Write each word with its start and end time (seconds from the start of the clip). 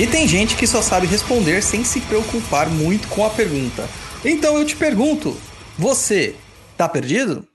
E 0.00 0.06
tem 0.06 0.26
gente 0.26 0.56
que 0.56 0.66
só 0.66 0.80
sabe 0.80 1.06
responder 1.06 1.62
sem 1.62 1.84
se 1.84 2.00
preocupar 2.00 2.70
muito 2.70 3.06
com 3.08 3.22
a 3.22 3.28
pergunta. 3.28 3.86
Então 4.24 4.56
eu 4.56 4.64
te 4.64 4.74
pergunto: 4.74 5.36
você 5.78 6.34
tá 6.74 6.88
perdido? 6.88 7.46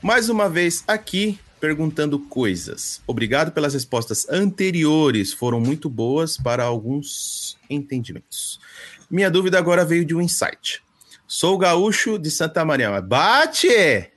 Mais 0.00 0.28
uma 0.28 0.48
vez 0.48 0.84
aqui 0.86 1.36
perguntando 1.58 2.20
coisas. 2.20 3.02
Obrigado 3.08 3.50
pelas 3.50 3.74
respostas 3.74 4.24
anteriores, 4.28 5.32
foram 5.32 5.58
muito 5.58 5.90
boas 5.90 6.36
para 6.36 6.62
alguns 6.62 7.58
entendimentos. 7.68 8.60
Minha 9.08 9.30
dúvida 9.30 9.56
agora 9.56 9.84
veio 9.84 10.04
de 10.04 10.16
um 10.16 10.20
insight. 10.20 10.82
Sou 11.28 11.56
gaúcho 11.56 12.18
de 12.18 12.28
Santa 12.28 12.64
Maria. 12.64 13.00
Bate! 13.00 14.10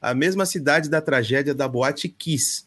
A 0.00 0.12
mesma 0.12 0.44
cidade 0.44 0.90
da 0.90 1.00
tragédia 1.00 1.54
da 1.54 1.66
Boate 1.66 2.06
Kiss. 2.06 2.66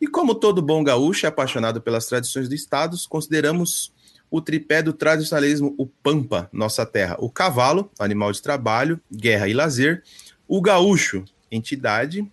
E 0.00 0.08
como 0.08 0.34
todo 0.34 0.60
bom 0.60 0.82
gaúcho 0.82 1.24
apaixonado 1.26 1.80
pelas 1.80 2.06
tradições 2.06 2.48
do 2.48 2.54
estado, 2.54 2.96
consideramos 3.08 3.92
o 4.28 4.40
tripé 4.40 4.82
do 4.82 4.92
tradicionalismo, 4.92 5.72
o 5.78 5.86
Pampa, 5.86 6.48
nossa 6.52 6.84
terra. 6.84 7.16
O 7.20 7.30
cavalo, 7.30 7.90
animal 7.96 8.32
de 8.32 8.42
trabalho, 8.42 9.00
guerra 9.10 9.48
e 9.48 9.54
lazer. 9.54 10.02
O 10.48 10.60
gaúcho, 10.60 11.24
entidade 11.48 12.28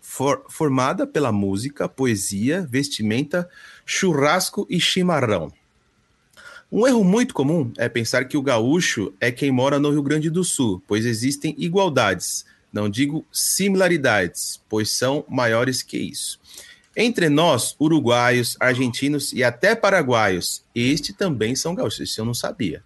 for, 0.00 0.44
formada 0.48 1.06
pela 1.06 1.30
música, 1.30 1.88
poesia, 1.88 2.66
vestimenta, 2.68 3.48
churrasco 3.86 4.66
e 4.68 4.80
chimarrão. 4.80 5.52
Um 6.70 6.86
erro 6.86 7.02
muito 7.02 7.32
comum 7.32 7.72
é 7.78 7.88
pensar 7.88 8.26
que 8.26 8.36
o 8.36 8.42
gaúcho 8.42 9.14
é 9.18 9.32
quem 9.32 9.50
mora 9.50 9.78
no 9.78 9.90
Rio 9.90 10.02
Grande 10.02 10.28
do 10.28 10.44
Sul, 10.44 10.82
pois 10.86 11.06
existem 11.06 11.54
igualdades, 11.56 12.44
não 12.70 12.90
digo 12.90 13.24
similaridades, 13.32 14.60
pois 14.68 14.90
são 14.90 15.24
maiores 15.30 15.82
que 15.82 15.96
isso. 15.96 16.38
Entre 16.94 17.30
nós, 17.30 17.74
uruguaios, 17.80 18.54
argentinos 18.60 19.32
e 19.32 19.42
até 19.42 19.74
paraguaios, 19.74 20.62
este 20.74 21.14
também 21.14 21.56
são 21.56 21.74
gaúchos, 21.74 22.00
isso 22.00 22.20
eu 22.20 22.26
não 22.26 22.34
sabia. 22.34 22.82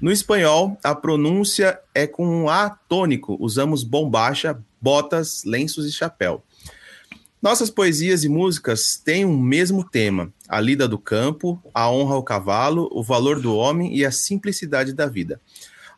No 0.00 0.10
espanhol, 0.10 0.76
a 0.82 0.92
pronúncia 0.92 1.78
é 1.94 2.08
com 2.08 2.26
um 2.26 2.48
A 2.48 2.68
tônico, 2.68 3.36
usamos 3.38 3.84
bombacha, 3.84 4.58
botas, 4.80 5.44
lenços 5.44 5.86
e 5.86 5.92
chapéu. 5.92 6.42
Nossas 7.44 7.68
poesias 7.68 8.24
e 8.24 8.28
músicas 8.30 8.96
têm 8.96 9.26
um 9.26 9.38
mesmo 9.38 9.84
tema: 9.84 10.32
a 10.48 10.58
lida 10.58 10.88
do 10.88 10.96
campo, 10.96 11.62
a 11.74 11.90
honra 11.90 12.14
ao 12.14 12.22
cavalo, 12.22 12.88
o 12.90 13.02
valor 13.02 13.38
do 13.38 13.54
homem 13.54 13.94
e 13.94 14.02
a 14.02 14.10
simplicidade 14.10 14.94
da 14.94 15.04
vida. 15.04 15.38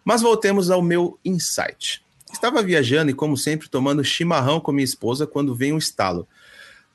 Mas 0.04 0.22
voltemos 0.22 0.72
ao 0.72 0.82
meu 0.82 1.16
insight. 1.24 2.04
Estava 2.32 2.64
viajando 2.64 3.12
e, 3.12 3.14
como 3.14 3.36
sempre, 3.36 3.68
tomando 3.68 4.02
chimarrão 4.02 4.58
com 4.58 4.72
minha 4.72 4.84
esposa 4.84 5.24
quando 5.24 5.54
vem 5.54 5.72
um 5.72 5.78
estalo. 5.78 6.26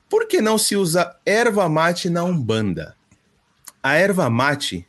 Por 0.10 0.28
que 0.28 0.42
não 0.42 0.58
se 0.58 0.76
usa 0.76 1.16
erva 1.26 1.70
mate 1.70 2.10
na 2.10 2.26
Umbanda? 2.26 2.98
A 3.82 3.94
erva 3.94 4.30
mate, 4.30 4.86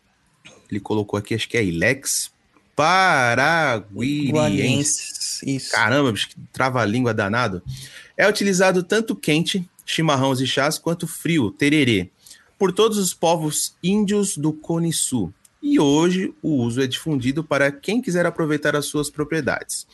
ele 0.68 0.80
colocou 0.80 1.16
aqui, 1.16 1.36
acho 1.36 1.48
que 1.48 1.56
é 1.56 1.64
Ilex 1.64 2.32
paraguiriense. 2.74 5.46
Isso. 5.46 5.70
Caramba, 5.70 6.12
que 6.12 6.34
trava-língua 6.52 7.14
danado. 7.14 7.62
É 8.16 8.28
utilizado 8.28 8.82
tanto 8.82 9.16
quente, 9.16 9.68
chimarrões 9.84 10.40
e 10.40 10.46
chás, 10.46 10.78
quanto 10.78 11.06
frio, 11.06 11.50
tererê, 11.50 12.10
por 12.58 12.72
todos 12.72 12.98
os 12.98 13.14
povos 13.14 13.74
índios 13.82 14.36
do 14.36 14.52
Cone 14.52 14.92
Sul. 14.92 15.32
e 15.62 15.78
hoje 15.78 16.34
o 16.42 16.56
uso 16.56 16.82
é 16.82 16.88
difundido 16.88 17.44
para 17.44 17.70
quem 17.70 18.02
quiser 18.02 18.26
aproveitar 18.26 18.74
as 18.74 18.86
suas 18.86 19.08
propriedades. 19.08 19.86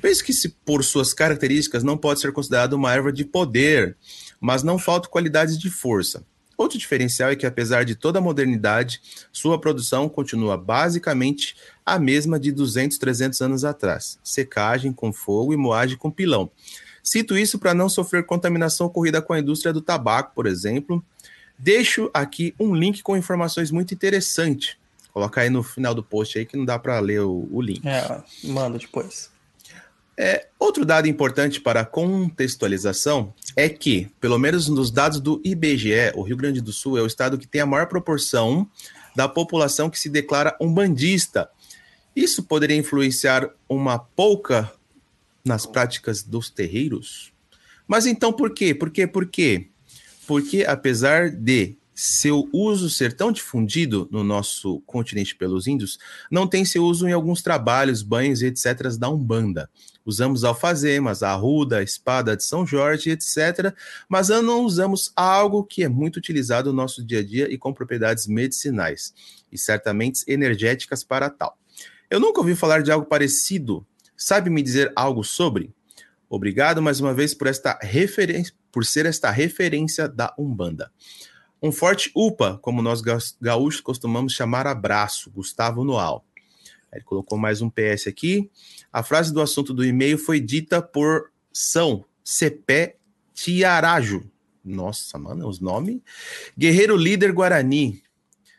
Penso 0.00 0.24
que, 0.24 0.32
se 0.32 0.48
por 0.64 0.82
suas 0.84 1.12
características, 1.12 1.82
não 1.82 1.98
pode 1.98 2.20
ser 2.20 2.32
considerado 2.32 2.74
uma 2.74 2.92
erva 2.92 3.12
de 3.12 3.24
poder, 3.24 3.96
mas 4.40 4.62
não 4.62 4.78
falta 4.78 5.08
qualidades 5.08 5.58
de 5.58 5.68
força. 5.68 6.24
Outro 6.56 6.78
diferencial 6.78 7.30
é 7.30 7.36
que, 7.36 7.46
apesar 7.46 7.84
de 7.84 7.94
toda 7.94 8.18
a 8.18 8.22
modernidade, 8.22 9.00
sua 9.32 9.60
produção 9.60 10.08
continua 10.08 10.56
basicamente 10.56 11.56
a 11.84 11.98
mesma 11.98 12.38
de 12.38 12.52
200, 12.52 12.98
300 12.98 13.40
anos 13.40 13.64
atrás: 13.64 14.18
secagem 14.22 14.92
com 14.92 15.12
fogo 15.12 15.52
e 15.52 15.56
moagem 15.56 15.96
com 15.96 16.10
pilão. 16.10 16.50
Cito 17.02 17.36
isso 17.36 17.58
para 17.58 17.74
não 17.74 17.88
sofrer 17.88 18.24
contaminação 18.24 18.86
ocorrida 18.86 19.22
com 19.22 19.32
a 19.32 19.40
indústria 19.40 19.72
do 19.72 19.80
tabaco, 19.80 20.32
por 20.34 20.46
exemplo. 20.46 21.04
Deixo 21.58 22.10
aqui 22.14 22.54
um 22.58 22.74
link 22.74 23.02
com 23.02 23.16
informações 23.16 23.70
muito 23.70 23.92
interessantes. 23.92 24.76
Coloca 25.12 25.40
aí 25.40 25.50
no 25.50 25.62
final 25.62 25.94
do 25.94 26.02
post 26.02 26.38
aí 26.38 26.46
que 26.46 26.56
não 26.56 26.64
dá 26.64 26.78
para 26.78 26.98
ler 27.00 27.20
o, 27.20 27.48
o 27.50 27.60
link. 27.60 27.86
É, 27.86 28.22
manda 28.44 28.78
depois. 28.78 29.30
É, 30.16 30.48
outro 30.58 30.84
dado 30.84 31.08
importante 31.08 31.60
para 31.60 31.84
contextualização 31.84 33.32
é 33.56 33.68
que, 33.68 34.10
pelo 34.20 34.38
menos 34.38 34.68
nos 34.68 34.90
dados 34.90 35.18
do 35.18 35.40
IBGE, 35.42 36.12
o 36.14 36.22
Rio 36.22 36.36
Grande 36.36 36.60
do 36.60 36.72
Sul 36.72 36.98
é 36.98 37.00
o 37.00 37.06
estado 37.06 37.38
que 37.38 37.46
tem 37.46 37.62
a 37.62 37.66
maior 37.66 37.86
proporção 37.86 38.68
da 39.16 39.26
população 39.26 39.88
que 39.88 39.98
se 39.98 40.10
declara 40.10 40.56
umbandista. 40.60 41.48
Isso 42.14 42.42
poderia 42.42 42.76
influenciar 42.76 43.48
uma 43.68 43.98
pouca 43.98 44.70
nas 45.44 45.66
práticas 45.66 46.22
dos 46.22 46.50
terreiros? 46.50 47.32
Mas 47.86 48.06
então 48.06 48.32
por 48.32 48.54
quê? 48.54 48.74
Por 48.74 48.90
quê? 48.90 49.06
Por 49.06 49.26
quê? 49.26 49.68
Porque 50.26 50.64
apesar 50.64 51.30
de 51.30 51.76
seu 52.00 52.48
uso 52.50 52.88
ser 52.88 53.12
tão 53.12 53.30
difundido 53.30 54.08
no 54.10 54.24
nosso 54.24 54.80
continente 54.86 55.36
pelos 55.36 55.66
índios, 55.66 55.98
não 56.30 56.46
tem 56.46 56.64
seu 56.64 56.84
uso 56.84 57.06
em 57.06 57.12
alguns 57.12 57.42
trabalhos, 57.42 58.02
banhos 58.02 58.40
e 58.40 58.46
etc. 58.46 58.96
da 58.98 59.10
Umbanda. 59.10 59.68
Usamos 60.04 60.44
alfazemas, 60.44 61.22
arruda, 61.22 61.82
espada 61.82 62.34
de 62.34 62.42
São 62.42 62.66
Jorge, 62.66 63.10
etc. 63.10 63.74
Mas 64.08 64.28
não 64.28 64.64
usamos 64.64 65.12
algo 65.14 65.62
que 65.62 65.84
é 65.84 65.88
muito 65.88 66.16
utilizado 66.16 66.70
no 66.70 66.76
nosso 66.76 67.04
dia 67.04 67.18
a 67.18 67.22
dia 67.22 67.52
e 67.52 67.58
com 67.58 67.72
propriedades 67.72 68.26
medicinais 68.26 69.12
e 69.52 69.58
certamente 69.58 70.24
energéticas 70.26 71.04
para 71.04 71.28
tal. 71.28 71.58
Eu 72.08 72.18
nunca 72.18 72.40
ouvi 72.40 72.56
falar 72.56 72.82
de 72.82 72.90
algo 72.90 73.06
parecido 73.06 73.86
Sabe 74.22 74.50
me 74.50 74.62
dizer 74.62 74.92
algo 74.94 75.24
sobre? 75.24 75.72
Obrigado 76.28 76.82
mais 76.82 77.00
uma 77.00 77.14
vez 77.14 77.32
por 77.32 77.46
esta 77.46 77.78
referência, 77.80 78.54
por 78.70 78.84
ser 78.84 79.06
esta 79.06 79.30
referência 79.30 80.06
da 80.06 80.34
Umbanda. 80.38 80.92
Um 81.62 81.72
forte 81.72 82.12
UPA, 82.14 82.58
como 82.60 82.82
nós 82.82 83.00
gaúchos 83.40 83.80
costumamos 83.80 84.34
chamar 84.34 84.66
abraço, 84.66 85.30
Gustavo 85.30 85.84
Noal. 85.84 86.22
Ele 86.92 87.02
colocou 87.02 87.38
mais 87.38 87.62
um 87.62 87.70
PS 87.70 88.08
aqui. 88.08 88.50
A 88.92 89.02
frase 89.02 89.32
do 89.32 89.40
assunto 89.40 89.72
do 89.72 89.82
e-mail 89.82 90.18
foi 90.18 90.38
dita 90.38 90.82
por 90.82 91.30
São 91.50 92.04
Cepé 92.22 92.96
Tiarajo. 93.32 94.30
Nossa, 94.62 95.16
mano, 95.18 95.48
os 95.48 95.60
nomes. 95.60 95.98
Guerreiro 96.58 96.94
líder 96.94 97.32
Guarani, 97.32 98.02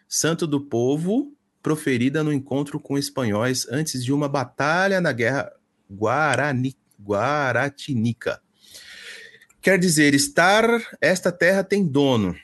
santo 0.09 0.47
do 0.47 0.59
povo, 0.59 1.31
proferida 1.61 2.23
no 2.23 2.33
encontro 2.33 2.79
com 2.79 2.97
espanhóis 2.97 3.67
antes 3.69 4.03
de 4.03 4.11
uma 4.11 4.27
batalha 4.27 4.99
na 4.99 5.11
Guerra 5.11 5.51
Guarani, 5.89 6.75
Guaratinica. 6.99 8.41
Quer 9.61 9.77
dizer, 9.77 10.13
estar, 10.13 10.65
esta 10.99 11.31
terra 11.31 11.63
tem 11.63 11.85
dono. 11.85 12.35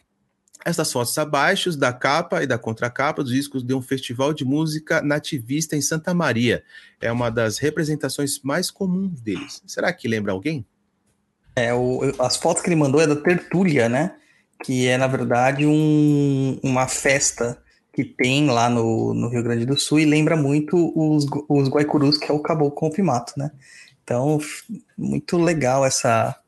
Estas 0.64 0.92
fotos 0.92 1.18
abaixo 1.18 1.75
da 1.78 1.94
capa 1.94 2.44
e 2.44 2.48
da 2.48 2.58
contracapa 2.58 3.24
dos 3.24 3.31
discos 3.31 3.64
de 3.64 3.74
um 3.74 3.81
festival 3.81 4.34
de 4.34 4.44
música 4.44 5.02
nativista 5.02 5.75
em 5.75 5.81
Santa 5.81 6.13
Maria. 6.13 6.63
É 7.00 7.12
uma 7.12 7.31
das 7.31 7.58
representações 7.58 8.42
mais 8.44 8.70
comuns 8.70 9.22
deles. 9.22 9.62
Será 9.66 9.94
que 9.94 10.08
lembra 10.08 10.34
alguém? 10.34 10.66
É, 11.56 11.74
o, 11.74 12.02
as 12.20 12.36
fotos 12.38 12.62
que 12.62 12.70
ele 12.70 12.75
mandou 12.75 13.02
é 13.02 13.08
da 13.08 13.16
Tertúlia, 13.16 13.88
né? 13.90 14.16
Que 14.63 14.88
é, 14.88 14.98
na 14.98 15.08
verdade, 15.08 15.66
um, 15.66 16.60
uma 16.62 16.88
festa 16.88 17.58
que 17.98 18.06
tem 18.06 18.46
lá 18.46 18.70
no, 18.70 19.12
no 19.12 19.28
Rio 19.28 19.42
Grande 19.42 19.66
do 19.66 19.76
Sul 19.76 20.00
e 20.00 20.06
lembra 20.06 20.38
muito 20.38 20.94
os, 20.96 21.26
os 21.50 21.68
Guaicurus, 21.68 22.16
que 22.16 22.32
é 22.32 22.32
o 22.32 22.38
Caboclo 22.38 22.76
Confimato, 22.76 23.34
né? 23.36 23.50
Então, 24.04 24.40
muito 24.96 25.36
legal 25.36 25.84
essa, 25.84 26.40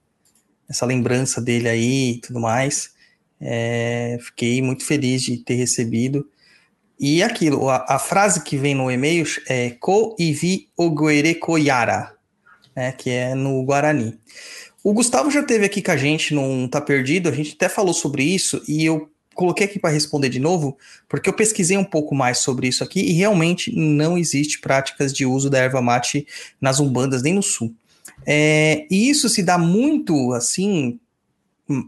essa 0.70 0.86
lembrança 0.86 1.42
dele 1.42 1.68
aí 1.68 2.12
e 2.12 2.18
tudo 2.22 2.40
mais. 2.40 2.92
É, 3.42 4.20
fiquei 4.22 4.62
muito 4.62 4.86
feliz 4.86 5.24
de 5.24 5.38
ter 5.38 5.56
recebido. 5.56 6.30
E 7.00 7.24
aquilo, 7.24 7.68
a, 7.68 7.84
a 7.90 7.98
frase 7.98 8.44
que 8.44 8.56
vem 8.56 8.76
no 8.76 8.92
e-mail 8.92 9.26
é 9.48 9.72
Ko 9.72 10.16
ivi 10.20 10.70
ogoere 10.78 11.34
koyara, 11.34 12.14
né, 12.76 12.92
que 12.92 13.10
é 13.10 13.34
no 13.34 13.64
Guarani. 13.64 14.20
O 14.84 14.94
Gustavo 14.94 15.32
já 15.32 15.42
teve 15.42 15.66
aqui 15.66 15.82
com 15.82 15.90
a 15.90 15.98
gente 15.98 16.36
não 16.36 16.68
Tá 16.68 16.80
Perdido, 16.80 17.28
a 17.28 17.32
gente 17.32 17.54
até 17.56 17.68
falou 17.68 17.96
sobre 17.96 18.22
isso, 18.22 18.62
e 18.68 18.86
eu 18.86 19.10
coloquei 19.40 19.66
aqui 19.66 19.80
para 19.80 19.90
responder 19.90 20.28
de 20.28 20.38
novo, 20.40 20.78
porque 21.08 21.30
eu 21.30 21.34
pesquisei 21.34 21.78
um 21.78 21.84
pouco 21.86 22.14
mais 22.14 22.40
sobre 22.40 22.68
isso 22.68 22.84
aqui 22.84 23.00
e 23.00 23.14
realmente 23.14 23.74
não 23.74 24.18
existe 24.18 24.60
práticas 24.60 25.14
de 25.14 25.26
uso 25.26 25.50
da 25.50 25.58
erva 25.58 25.82
mate 25.82 26.28
nas 26.60 26.82
umbandas 26.82 27.24
nem 27.24 27.34
no 27.34 27.42
sul. 27.42 27.74
É, 28.26 28.86
e 28.92 29.10
isso 29.10 29.30
se 29.30 29.42
dá 29.42 29.58
muito 29.58 30.34
assim 30.34 31.00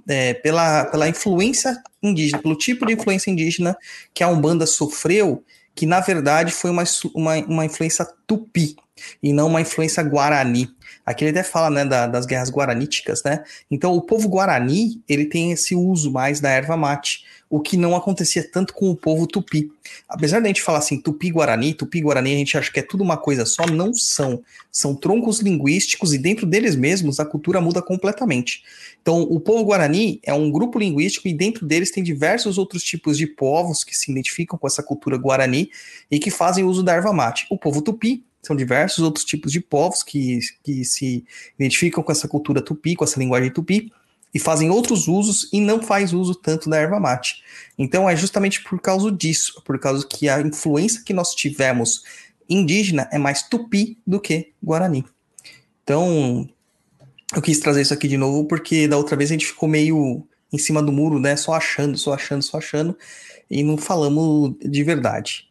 é, 0.08 0.34
pela, 0.36 0.86
pela 0.86 1.10
influência 1.10 1.76
indígena, 2.02 2.42
pelo 2.42 2.56
tipo 2.56 2.86
de 2.86 2.94
influência 2.94 3.30
indígena 3.30 3.76
que 4.14 4.24
a 4.24 4.30
Umbanda 4.30 4.66
sofreu, 4.66 5.44
que 5.76 5.86
na 5.86 6.00
verdade 6.00 6.54
foi 6.54 6.70
uma, 6.70 6.86
uma, 7.14 7.36
uma 7.36 7.66
influência 7.66 8.08
tupi 8.26 8.78
e 9.22 9.34
não 9.34 9.48
uma 9.48 9.60
influência 9.60 10.02
guarani. 10.04 10.70
Aqui 11.06 11.26
ele 11.26 11.38
até 11.38 11.44
fala 11.44 11.70
né, 11.70 11.84
da, 11.84 12.08
das 12.08 12.26
guerras 12.26 12.50
guaraníticas, 12.50 13.24
né? 13.24 13.44
Então 13.70 13.94
o 13.94 14.02
povo 14.02 14.30
guarani 14.30 15.02
ele 15.10 15.26
tem 15.26 15.52
esse 15.52 15.76
uso 15.76 16.12
mais 16.12 16.40
da 16.40 16.50
erva 16.50 16.78
mate 16.78 17.26
o 17.52 17.60
que 17.60 17.76
não 17.76 17.98
acontecia 17.98 18.50
tanto 18.50 18.74
com 18.74 18.90
o 18.90 18.96
povo 18.96 19.28
tupi. 19.28 19.70
Apesar 20.08 20.40
da 20.40 20.48
gente 20.48 20.62
falar 20.62 20.78
assim, 20.78 21.02
tupi-guarani, 21.02 21.74
tupi-guarani, 21.74 22.34
a 22.34 22.38
gente 22.38 22.58
acha 22.58 22.72
que 22.72 22.80
é 22.80 22.82
tudo 22.82 23.04
uma 23.04 23.18
coisa 23.18 23.46
só, 23.46 23.68
não 23.68 23.94
são. 23.94 24.42
São 24.72 24.96
troncos 24.96 25.42
linguísticos 25.42 26.14
e 26.14 26.18
dentro 26.18 26.46
deles 26.46 26.78
mesmos 26.78 27.20
a 27.20 27.26
cultura 27.26 27.60
muda 27.60 27.82
completamente. 27.82 28.64
Então, 29.02 29.24
o 29.24 29.38
povo 29.38 29.66
guarani 29.66 30.22
é 30.24 30.34
um 30.34 30.50
grupo 30.50 30.80
linguístico 30.80 31.28
e 31.28 31.34
dentro 31.34 31.66
deles 31.66 31.92
tem 31.92 32.02
diversos 32.02 32.58
outros 32.58 32.84
tipos 32.84 33.18
de 33.18 33.28
povos 33.28 33.84
que 33.84 33.98
se 33.98 34.10
identificam 34.10 34.58
com 34.58 34.66
essa 34.66 34.82
cultura 34.82 35.18
guarani 35.18 35.70
e 36.10 36.20
que 36.20 36.32
fazem 36.32 36.64
uso 36.64 36.82
da 36.82 36.94
erva 36.94 37.12
mate. 37.12 37.48
O 37.50 37.58
povo 37.58 37.82
tupi 37.82 38.24
são 38.42 38.56
diversos 38.56 39.04
outros 39.04 39.26
tipos 39.26 39.52
de 39.52 39.60
povos 39.60 40.04
que, 40.04 40.40
que 40.64 40.86
se 40.86 41.26
identificam 41.60 42.02
com 42.02 42.14
essa 42.14 42.30
cultura 42.30 42.62
tupi, 42.62 42.96
com 42.96 43.04
essa 43.04 43.20
linguagem 43.20 43.52
tupi 43.52 43.92
e 44.34 44.40
fazem 44.40 44.70
outros 44.70 45.08
usos 45.08 45.50
e 45.52 45.60
não 45.60 45.82
faz 45.82 46.14
uso 46.14 46.34
tanto 46.34 46.70
da 46.70 46.78
erva 46.78 47.00
mate. 47.00 47.44
Então 47.78 48.10
é 48.10 48.16
justamente 48.16 48.64
por 48.64 48.80
causa 48.80 49.12
disso, 49.12 49.62
por 49.66 49.80
causa 49.80 50.06
que 50.08 50.30
a 50.30 50.42
influência 50.42 51.04
que 51.04 51.14
nós 51.14 51.36
tivemos 51.36 52.04
indígena 52.50 53.08
é 53.12 53.18
mais 53.18 53.44
tupi 53.44 53.98
do 54.06 54.20
que 54.20 54.52
guarani. 54.62 55.06
Então, 55.84 56.48
eu 57.34 57.42
quis 57.42 57.60
trazer 57.60 57.82
isso 57.82 57.94
aqui 57.94 58.08
de 58.08 58.18
novo 58.18 58.46
porque 58.46 58.88
da 58.88 58.98
outra 58.98 59.18
vez 59.18 59.30
a 59.30 59.34
gente 59.34 59.46
ficou 59.46 59.68
meio 59.68 60.26
em 60.52 60.58
cima 60.58 60.82
do 60.82 60.92
muro, 60.92 61.20
né, 61.20 61.36
só 61.36 61.54
achando, 61.54 61.98
só 61.98 62.14
achando, 62.14 62.44
só 62.44 62.58
achando 62.58 62.98
e 63.50 63.64
não 63.64 63.78
falamos 63.78 64.56
de 64.62 64.84
verdade. 64.84 65.48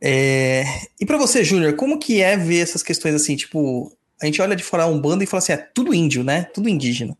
É... 0.00 0.64
E 1.00 1.06
para 1.06 1.18
você, 1.18 1.44
Júnior, 1.44 1.74
como 1.76 1.98
que 1.98 2.20
é 2.20 2.36
ver 2.36 2.60
essas 2.60 2.82
questões 2.82 3.14
assim, 3.14 3.36
tipo, 3.36 3.92
a 4.20 4.26
gente 4.26 4.40
olha 4.40 4.56
de 4.56 4.62
fora 4.62 4.86
um 4.86 5.00
bando 5.00 5.22
e 5.22 5.26
fala 5.26 5.38
assim, 5.38 5.52
é 5.52 5.56
tudo 5.56 5.94
índio, 5.94 6.24
né? 6.24 6.44
Tudo 6.54 6.68
indígena 6.68 7.16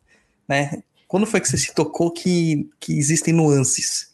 né? 0.48 0.82
Quando 1.06 1.26
foi 1.26 1.40
que 1.40 1.48
você 1.48 1.58
se 1.58 1.74
tocou 1.74 2.10
que, 2.10 2.70
que 2.80 2.98
existem 2.98 3.34
nuances? 3.34 4.12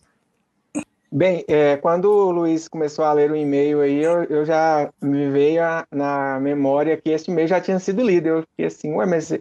Bem, 1.10 1.42
é, 1.48 1.76
quando 1.78 2.04
o 2.04 2.30
Luiz 2.30 2.68
começou 2.68 3.04
a 3.04 3.12
ler 3.12 3.30
o 3.30 3.36
e-mail 3.36 3.80
aí, 3.80 4.02
eu, 4.02 4.24
eu 4.24 4.44
já 4.44 4.92
me 5.00 5.30
veio 5.30 5.64
a, 5.64 5.86
na 5.90 6.38
memória 6.38 6.96
que 6.96 7.08
esse 7.10 7.30
e-mail 7.30 7.48
já 7.48 7.60
tinha 7.60 7.78
sido 7.78 8.02
lido. 8.02 8.28
Eu 8.28 8.42
fiquei 8.42 8.66
assim, 8.66 8.92
ué, 8.92 9.06
mas 9.06 9.32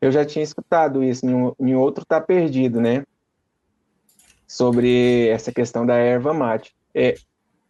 eu 0.00 0.10
já 0.10 0.24
tinha 0.24 0.42
escutado 0.42 1.04
isso 1.04 1.26
em, 1.26 1.52
em 1.60 1.74
outro 1.74 2.04
Tá 2.04 2.18
Perdido, 2.18 2.80
né? 2.80 3.04
Sobre 4.46 5.28
essa 5.28 5.52
questão 5.52 5.84
da 5.84 5.96
erva 5.96 6.32
mate. 6.32 6.74
É, 6.94 7.14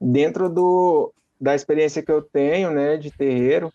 dentro 0.00 0.48
do, 0.48 1.12
da 1.40 1.54
experiência 1.54 2.02
que 2.02 2.12
eu 2.12 2.22
tenho, 2.22 2.70
né, 2.70 2.96
de 2.96 3.10
terreiro, 3.10 3.72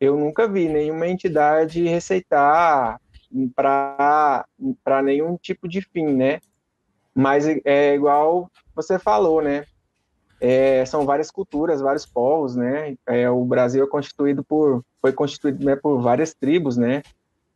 eu 0.00 0.16
nunca 0.16 0.46
vi 0.46 0.68
nenhuma 0.68 1.08
entidade 1.08 1.88
receitar 1.88 3.00
para 3.54 4.46
nenhum 5.02 5.36
tipo 5.36 5.68
de 5.68 5.80
fim, 5.80 6.06
né? 6.06 6.40
Mas 7.14 7.46
é 7.64 7.94
igual 7.94 8.50
você 8.74 8.98
falou, 8.98 9.42
né? 9.42 9.64
É, 10.40 10.84
são 10.84 11.06
várias 11.06 11.30
culturas, 11.30 11.80
vários 11.80 12.04
povos, 12.04 12.56
né? 12.56 12.96
É, 13.06 13.30
o 13.30 13.44
Brasil 13.44 13.84
é 13.84 13.88
constituído 13.88 14.44
por 14.44 14.84
foi 15.00 15.12
constituído 15.12 15.64
né, 15.64 15.76
por 15.76 16.00
várias 16.00 16.34
tribos, 16.34 16.76
né? 16.76 17.02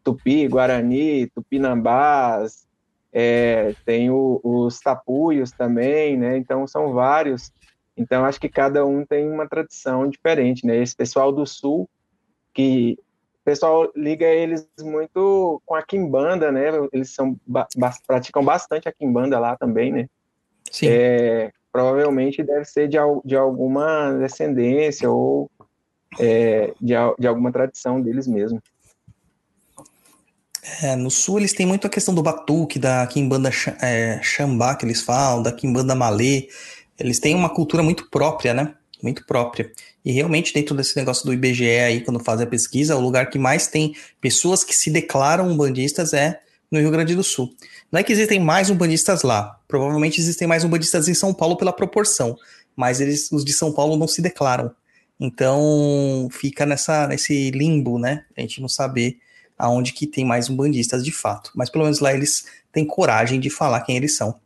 Tupi, 0.05 0.47
Guarani, 0.47 1.29
Tupinambás, 1.29 2.67
é, 3.13 3.75
tem 3.85 4.11
o, 4.11 4.41
os 4.43 4.79
tapuios 4.81 5.51
também, 5.51 6.17
né? 6.17 6.37
Então 6.37 6.67
são 6.67 6.93
vários. 6.93 7.51
Então, 7.97 8.25
acho 8.25 8.41
que 8.41 8.49
cada 8.49 8.87
um 8.87 9.05
tem 9.05 9.29
uma 9.29 9.49
tradição 9.49 10.09
diferente, 10.09 10.67
né? 10.67 10.77
Esse 10.77 10.95
pessoal 10.95 11.33
do 11.33 11.45
Sul, 11.45 11.89
que 12.55 12.99
pessoal 13.49 13.91
liga 13.97 14.27
eles 14.27 14.69
muito 14.83 15.63
com 15.65 15.75
a 15.75 15.83
quimbanda, 15.83 16.53
né? 16.53 16.65
Eles 16.93 17.15
são 17.15 17.35
praticam 18.07 18.45
bastante 18.45 18.87
a 18.87 18.93
quimbanda 18.93 19.39
lá 19.39 19.57
também, 19.57 19.91
né? 19.91 20.07
Sim. 20.71 20.89
É, 20.91 21.51
provavelmente 21.73 22.43
deve 22.43 22.67
ser 22.67 22.89
de, 22.89 22.99
de 23.25 23.35
alguma 23.35 24.13
descendência 24.13 25.11
ou 25.11 25.51
é, 26.21 26.75
de, 26.79 26.93
de 27.19 27.27
alguma 27.27 27.51
tradição 27.51 28.03
deles 28.03 28.27
mesmo. 28.27 28.63
É, 30.83 30.95
no 30.95 31.11
sul 31.11 31.39
eles 31.39 31.55
têm 31.55 31.65
muito 31.65 31.87
a 31.87 31.91
questão 31.91 32.15
do 32.15 32.23
batuque, 32.23 32.79
da 32.79 33.07
quimbanda 33.07 33.49
é, 33.81 34.21
xambá 34.23 34.75
que 34.75 34.85
eles 34.85 35.01
falam, 35.01 35.43
da 35.43 35.53
quimbanda 35.53 35.95
malê. 35.95 36.49
Eles 36.99 37.19
têm 37.19 37.35
uma 37.35 37.49
cultura 37.49 37.83
muito 37.83 38.11
própria, 38.11 38.53
né? 38.53 38.75
Muito 39.03 39.25
própria. 39.27 39.71
E 40.05 40.13
realmente, 40.13 40.53
dentro 40.53 40.75
desse 40.75 40.97
negócio 40.97 41.25
do 41.25 41.33
IBGE 41.33 41.69
aí, 41.69 42.01
quando 42.01 42.19
fazem 42.23 42.47
a 42.47 42.49
pesquisa, 42.49 42.97
o 42.97 43.01
lugar 43.01 43.31
que 43.31 43.39
mais 43.39 43.67
tem 43.67 43.95
pessoas 44.21 44.65
que 44.65 44.75
se 44.75 44.91
declaram 44.91 45.49
umbandistas 45.49 46.13
é 46.13 46.41
no 46.71 46.81
Rio 46.81 46.91
Grande 46.91 47.15
do 47.15 47.23
Sul. 47.23 47.55
Não 47.91 48.01
é 48.01 48.03
que 48.03 48.13
existem 48.13 48.41
mais 48.41 48.71
umbandistas 48.71 49.23
lá. 49.23 49.59
Provavelmente 49.67 50.21
existem 50.21 50.47
mais 50.47 50.65
umbandistas 50.65 51.09
em 51.09 51.15
São 51.15 51.33
Paulo 51.33 51.57
pela 51.57 51.73
proporção. 51.73 52.37
Mas 52.77 53.01
eles, 53.01 53.31
os 53.33 53.45
de 53.45 53.53
São 53.53 53.73
Paulo 53.73 53.97
não 53.97 54.07
se 54.07 54.21
declaram. 54.21 54.71
Então 55.19 56.29
fica 56.31 56.65
nessa, 56.65 57.07
nesse 57.09 57.51
limbo, 57.51 57.99
né? 57.99 58.25
A 58.37 58.41
gente 58.41 58.61
não 58.61 58.69
saber 58.69 59.19
aonde 59.59 59.93
que 59.93 60.07
tem 60.07 60.25
mais 60.25 60.49
umbandistas 60.49 61.05
de 61.05 61.11
fato. 61.11 61.51
Mas 61.55 61.71
pelo 61.71 61.85
menos 61.85 61.99
lá 62.01 62.13
eles 62.13 62.45
têm 62.73 62.87
coragem 62.87 63.41
de 63.41 63.51
falar 63.51 63.81
quem 63.81 63.97
eles 63.97 64.17
são. 64.17 64.39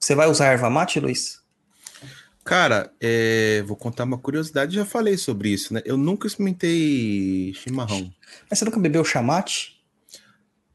Você 0.00 0.14
vai 0.14 0.28
usar 0.28 0.46
erva 0.46 0.70
mate, 0.70 1.00
Luiz? 1.00 1.43
Cara, 2.44 2.92
é, 3.00 3.62
vou 3.66 3.76
contar 3.76 4.04
uma 4.04 4.18
curiosidade, 4.18 4.74
já 4.74 4.84
falei 4.84 5.16
sobre 5.16 5.48
isso, 5.48 5.72
né? 5.72 5.80
Eu 5.84 5.96
nunca 5.96 6.26
experimentei 6.26 7.54
chimarrão. 7.54 8.12
Mas 8.50 8.58
você 8.58 8.64
nunca 8.66 8.78
bebeu 8.78 9.02
chamate? 9.02 9.82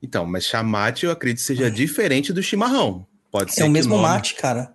Então, 0.01 0.25
mas 0.25 0.45
chamate 0.45 1.05
eu 1.05 1.11
acredito 1.11 1.41
seja 1.41 1.69
diferente 1.69 2.33
do 2.33 2.41
chimarrão. 2.41 3.05
Pode 3.31 3.53
ser. 3.53 3.61
É 3.61 3.65
o 3.65 3.69
mesmo 3.69 3.95
nome... 3.95 4.07
mate, 4.07 4.33
cara. 4.33 4.73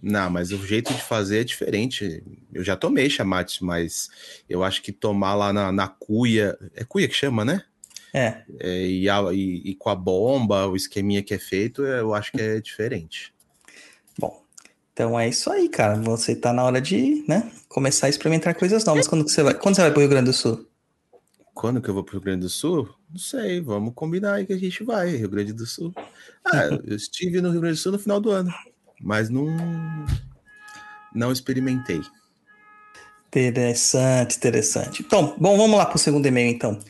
Não, 0.00 0.30
mas 0.30 0.52
o 0.52 0.64
jeito 0.64 0.94
de 0.94 1.02
fazer 1.02 1.40
é 1.40 1.44
diferente. 1.44 2.22
Eu 2.52 2.62
já 2.62 2.76
tomei 2.76 3.10
chamate, 3.10 3.64
mas 3.64 4.08
eu 4.48 4.62
acho 4.62 4.82
que 4.82 4.92
tomar 4.92 5.34
lá 5.34 5.52
na, 5.52 5.72
na 5.72 5.88
cuia. 5.88 6.56
É 6.74 6.84
cuia 6.84 7.08
que 7.08 7.14
chama, 7.14 7.44
né? 7.44 7.62
É. 8.14 8.42
é 8.60 8.86
e, 8.86 9.10
a, 9.10 9.20
e, 9.32 9.62
e, 9.70 9.74
com 9.74 9.90
a 9.90 9.94
bomba, 9.94 10.66
o 10.68 10.76
esqueminha 10.76 11.22
que 11.22 11.34
é 11.34 11.38
feito, 11.38 11.82
eu 11.82 12.14
acho 12.14 12.30
que 12.30 12.40
é 12.40 12.60
diferente. 12.60 13.34
Então 14.96 15.20
é 15.20 15.28
isso 15.28 15.52
aí, 15.52 15.68
cara. 15.68 15.94
Você 15.96 16.34
tá 16.34 16.54
na 16.54 16.64
hora 16.64 16.80
de, 16.80 17.22
né, 17.28 17.52
começar 17.68 18.06
a 18.06 18.08
experimentar 18.08 18.54
coisas 18.54 18.82
novas. 18.82 19.06
Quando 19.06 19.28
você 19.28 19.42
vai? 19.42 19.52
Quando 19.52 19.74
você 19.74 19.82
vai 19.82 19.90
pro 19.90 20.00
Rio 20.00 20.08
Grande 20.08 20.30
do 20.30 20.32
Sul? 20.32 20.66
Quando 21.52 21.82
que 21.82 21.90
eu 21.90 21.92
vou 21.92 22.02
pro 22.02 22.14
Rio 22.14 22.22
Grande 22.22 22.40
do 22.40 22.48
Sul? 22.48 22.88
Não 23.10 23.18
sei, 23.18 23.60
vamos 23.60 23.92
combinar 23.94 24.36
aí 24.36 24.46
que 24.46 24.54
a 24.54 24.58
gente 24.58 24.82
vai, 24.82 25.14
Rio 25.14 25.28
Grande 25.28 25.52
do 25.52 25.66
Sul. 25.66 25.92
Ah, 26.46 26.64
eu 26.86 26.96
estive 26.96 27.42
no 27.42 27.50
Rio 27.50 27.60
Grande 27.60 27.76
do 27.76 27.82
Sul 27.82 27.92
no 27.92 27.98
final 27.98 28.18
do 28.18 28.30
ano, 28.30 28.50
mas 28.98 29.28
não 29.28 29.46
não 31.14 31.30
experimentei. 31.30 32.00
Interessante, 33.26 34.38
interessante. 34.38 35.02
Então, 35.06 35.36
bom, 35.38 35.58
vamos 35.58 35.76
lá 35.76 35.84
pro 35.84 35.98
segundo 35.98 36.24
e-mail 36.24 36.48
então. 36.48 36.80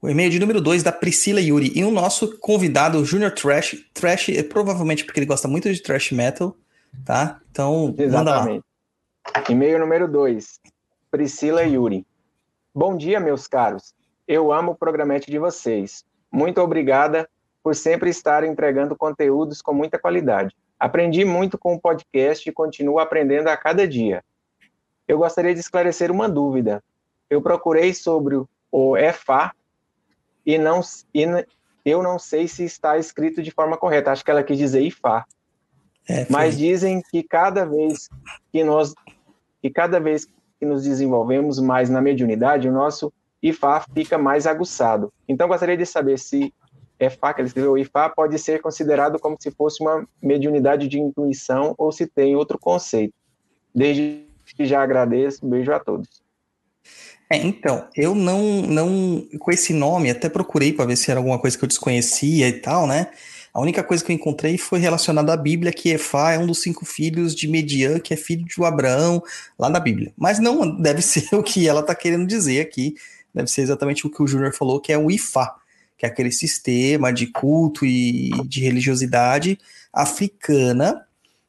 O 0.00 0.08
e-mail 0.08 0.30
de 0.30 0.38
número 0.38 0.60
2 0.60 0.84
da 0.84 0.92
Priscila 0.92 1.40
Yuri. 1.40 1.72
E 1.74 1.82
o 1.82 1.90
nosso 1.90 2.38
convidado, 2.38 2.98
o 2.98 3.04
Junior 3.04 3.32
Trash. 3.32 3.78
Trash 3.92 4.28
é 4.28 4.44
provavelmente 4.44 5.04
porque 5.04 5.18
ele 5.18 5.26
gosta 5.26 5.48
muito 5.48 5.72
de 5.72 5.82
trash 5.82 6.12
metal, 6.12 6.56
tá? 7.04 7.40
Então, 7.50 7.94
Exatamente. 7.96 8.64
E-mail 9.48 9.78
número 9.78 10.08
2. 10.08 10.60
Priscila 11.10 11.62
Yuri. 11.62 12.06
Bom 12.74 12.96
dia, 12.96 13.18
meus 13.18 13.46
caros. 13.46 13.94
Eu 14.26 14.52
amo 14.52 14.72
o 14.72 14.76
programete 14.76 15.30
de 15.30 15.38
vocês. 15.38 16.04
Muito 16.30 16.60
obrigada 16.60 17.28
por 17.62 17.74
sempre 17.74 18.10
estar 18.10 18.44
entregando 18.44 18.96
conteúdos 18.96 19.60
com 19.60 19.74
muita 19.74 19.98
qualidade. 19.98 20.56
Aprendi 20.78 21.24
muito 21.24 21.58
com 21.58 21.74
o 21.74 21.80
podcast 21.80 22.48
e 22.48 22.52
continuo 22.52 22.98
aprendendo 22.98 23.48
a 23.48 23.56
cada 23.56 23.86
dia. 23.86 24.24
Eu 25.06 25.18
gostaria 25.18 25.52
de 25.52 25.60
esclarecer 25.60 26.10
uma 26.10 26.28
dúvida. 26.28 26.82
Eu 27.28 27.42
procurei 27.42 27.92
sobre 27.92 28.40
o 28.70 28.96
EFA, 28.96 29.52
e 30.46 30.56
não 30.56 30.80
e 31.12 31.26
eu 31.84 32.02
não 32.02 32.18
sei 32.18 32.46
se 32.46 32.64
está 32.64 32.98
escrito 32.98 33.42
de 33.42 33.50
forma 33.50 33.76
correta. 33.76 34.12
Acho 34.12 34.24
que 34.24 34.30
ela 34.30 34.42
quis 34.42 34.58
dizer 34.58 34.82
IFA. 34.82 35.24
É, 36.08 36.26
Mas 36.28 36.58
dizem 36.58 37.02
que 37.10 37.22
cada 37.22 37.64
vez 37.64 38.08
que 38.52 38.64
nós 38.64 38.94
que 39.62 39.70
cada 39.70 40.00
vez 40.00 40.26
que 40.58 40.64
nos 40.66 40.84
desenvolvemos 40.84 41.58
mais 41.58 41.90
na 41.90 42.00
mediunidade, 42.00 42.68
o 42.68 42.72
nosso 42.72 43.12
IFA 43.42 43.84
fica 43.94 44.18
mais 44.18 44.46
aguçado. 44.46 45.12
Então 45.28 45.48
gostaria 45.48 45.76
de 45.76 45.86
saber 45.86 46.18
se 46.18 46.52
EFA, 47.00 47.32
que 47.32 47.40
ele 47.40 47.48
escreveu 47.48 47.78
IFA, 47.78 48.10
pode 48.10 48.38
ser 48.38 48.60
considerado 48.60 49.18
como 49.18 49.36
se 49.40 49.50
fosse 49.50 49.82
uma 49.82 50.06
mediunidade 50.22 50.86
de 50.86 51.00
intuição 51.00 51.74
ou 51.78 51.90
se 51.90 52.06
tem 52.06 52.36
outro 52.36 52.58
conceito. 52.58 53.14
Desde 53.74 54.26
que 54.54 54.66
já 54.66 54.82
agradeço, 54.82 55.46
um 55.46 55.48
beijo 55.48 55.72
a 55.72 55.80
todos. 55.80 56.08
É, 57.30 57.36
então, 57.36 57.88
eu 57.94 58.14
não, 58.14 58.62
não, 58.62 59.26
com 59.38 59.50
esse 59.50 59.72
nome, 59.72 60.10
até 60.10 60.28
procurei 60.28 60.72
para 60.72 60.84
ver 60.84 60.96
se 60.96 61.10
era 61.10 61.20
alguma 61.20 61.38
coisa 61.38 61.56
que 61.56 61.64
eu 61.64 61.68
desconhecia 61.68 62.48
e 62.48 62.54
tal, 62.54 62.86
né? 62.86 63.10
A 63.52 63.60
única 63.60 63.82
coisa 63.82 64.04
que 64.04 64.12
eu 64.12 64.16
encontrei 64.16 64.56
foi 64.56 64.78
relacionada 64.78 65.32
à 65.32 65.36
Bíblia, 65.36 65.72
que 65.72 65.90
Efá 65.90 66.32
é 66.32 66.38
um 66.38 66.46
dos 66.46 66.60
cinco 66.60 66.84
filhos 66.84 67.34
de 67.34 67.48
Median, 67.48 67.98
que 67.98 68.14
é 68.14 68.16
filho 68.16 68.44
de 68.44 68.64
Abraão, 68.64 69.22
lá 69.58 69.68
na 69.68 69.80
Bíblia. 69.80 70.12
Mas 70.16 70.38
não 70.38 70.70
deve 70.80 71.02
ser 71.02 71.34
o 71.34 71.42
que 71.42 71.68
ela 71.68 71.80
está 71.80 71.94
querendo 71.94 72.26
dizer 72.26 72.60
aqui, 72.60 72.94
deve 73.34 73.50
ser 73.50 73.62
exatamente 73.62 74.06
o 74.06 74.10
que 74.10 74.22
o 74.22 74.26
Júnior 74.26 74.52
falou, 74.52 74.80
que 74.80 74.92
é 74.92 74.98
o 74.98 75.10
Ifá, 75.10 75.56
que 75.98 76.06
é 76.06 76.08
aquele 76.08 76.32
sistema 76.32 77.12
de 77.12 77.26
culto 77.26 77.84
e 77.84 78.30
de 78.46 78.60
religiosidade 78.60 79.58
africana, 79.92 81.04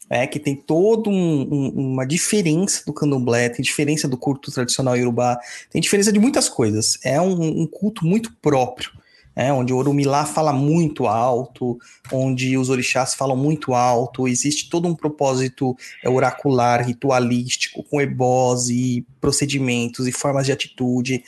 é, 0.10 0.28
que 0.28 0.40
tem 0.40 0.56
toda 0.56 1.10
um, 1.10 1.48
um, 1.50 1.70
uma 1.94 2.06
diferença 2.06 2.84
do 2.86 2.92
candomblé, 2.92 3.48
tem 3.48 3.64
diferença 3.64 4.10
do 4.10 4.18
culto 4.18 4.52
tradicional 4.52 4.98
iorubá, 4.98 5.40
tem 5.70 5.82
diferença 5.82 6.12
de 6.12 6.20
muitas 6.20 6.50
coisas. 6.50 7.00
É 7.02 7.22
um, 7.22 7.62
um 7.62 7.66
culto 7.66 8.06
muito 8.06 8.34
próprio, 8.42 8.92
é, 9.36 9.52
onde 9.52 9.74
o 9.74 9.78
Orumilá 9.78 10.26
fala 10.26 10.52
muito 10.52 11.08
alto, 11.08 11.80
onde 12.12 12.58
os 12.58 12.70
orixás 12.70 13.14
falam 13.14 13.38
muito 13.38 13.74
alto, 13.74 14.28
existe 14.28 14.70
todo 14.70 14.88
um 14.88 14.96
propósito 14.96 15.76
é, 16.04 16.10
oracular, 16.10 16.86
ritualístico, 16.86 17.84
com 17.84 18.02
ebose, 18.02 19.06
procedimentos 19.20 20.08
e 20.08 20.12
formas 20.12 20.46
de 20.46 20.52
atitude. 20.52 21.24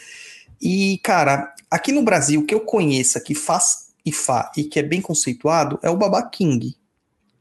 E, 0.62 1.00
cara, 1.04 1.54
aqui 1.70 1.92
no 1.92 2.04
Brasil, 2.04 2.46
que 2.46 2.54
eu 2.54 2.62
conheço 2.62 3.22
que 3.24 3.36
faz 3.36 3.84
Ifá 4.06 4.52
e 4.58 4.66
que 4.66 4.80
é 4.80 4.84
bem 4.84 5.02
conceituado 5.02 5.80
é 5.82 5.90
o 5.90 5.96
Baba 5.96 6.22
King, 6.24 6.76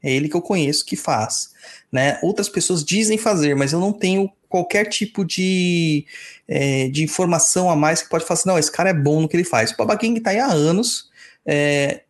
é 0.01 0.11
ele 0.11 0.29
que 0.29 0.35
eu 0.35 0.41
conheço 0.41 0.85
que 0.85 0.95
faz. 0.95 1.51
Né? 1.93 2.17
Outras 2.23 2.49
pessoas 2.49 2.83
dizem 2.83 3.19
fazer, 3.19 3.55
mas 3.55 3.71
eu 3.71 3.79
não 3.79 3.93
tenho 3.93 4.27
qualquer 4.49 4.85
tipo 4.85 5.23
de, 5.23 6.07
é, 6.47 6.87
de 6.89 7.03
informação 7.03 7.69
a 7.69 7.75
mais 7.75 8.01
que 8.01 8.09
pode 8.09 8.25
falar 8.25 8.39
assim, 8.39 8.49
não, 8.49 8.57
esse 8.57 8.71
cara 8.71 8.89
é 8.89 8.93
bom 8.93 9.21
no 9.21 9.29
que 9.29 9.37
ele 9.37 9.43
faz. 9.43 9.71
O 9.71 9.77
Baba 9.77 9.95
King 9.95 10.19
tá 10.19 10.31
aí 10.31 10.39
há 10.39 10.47
anos. 10.47 11.11
É, 11.45 12.01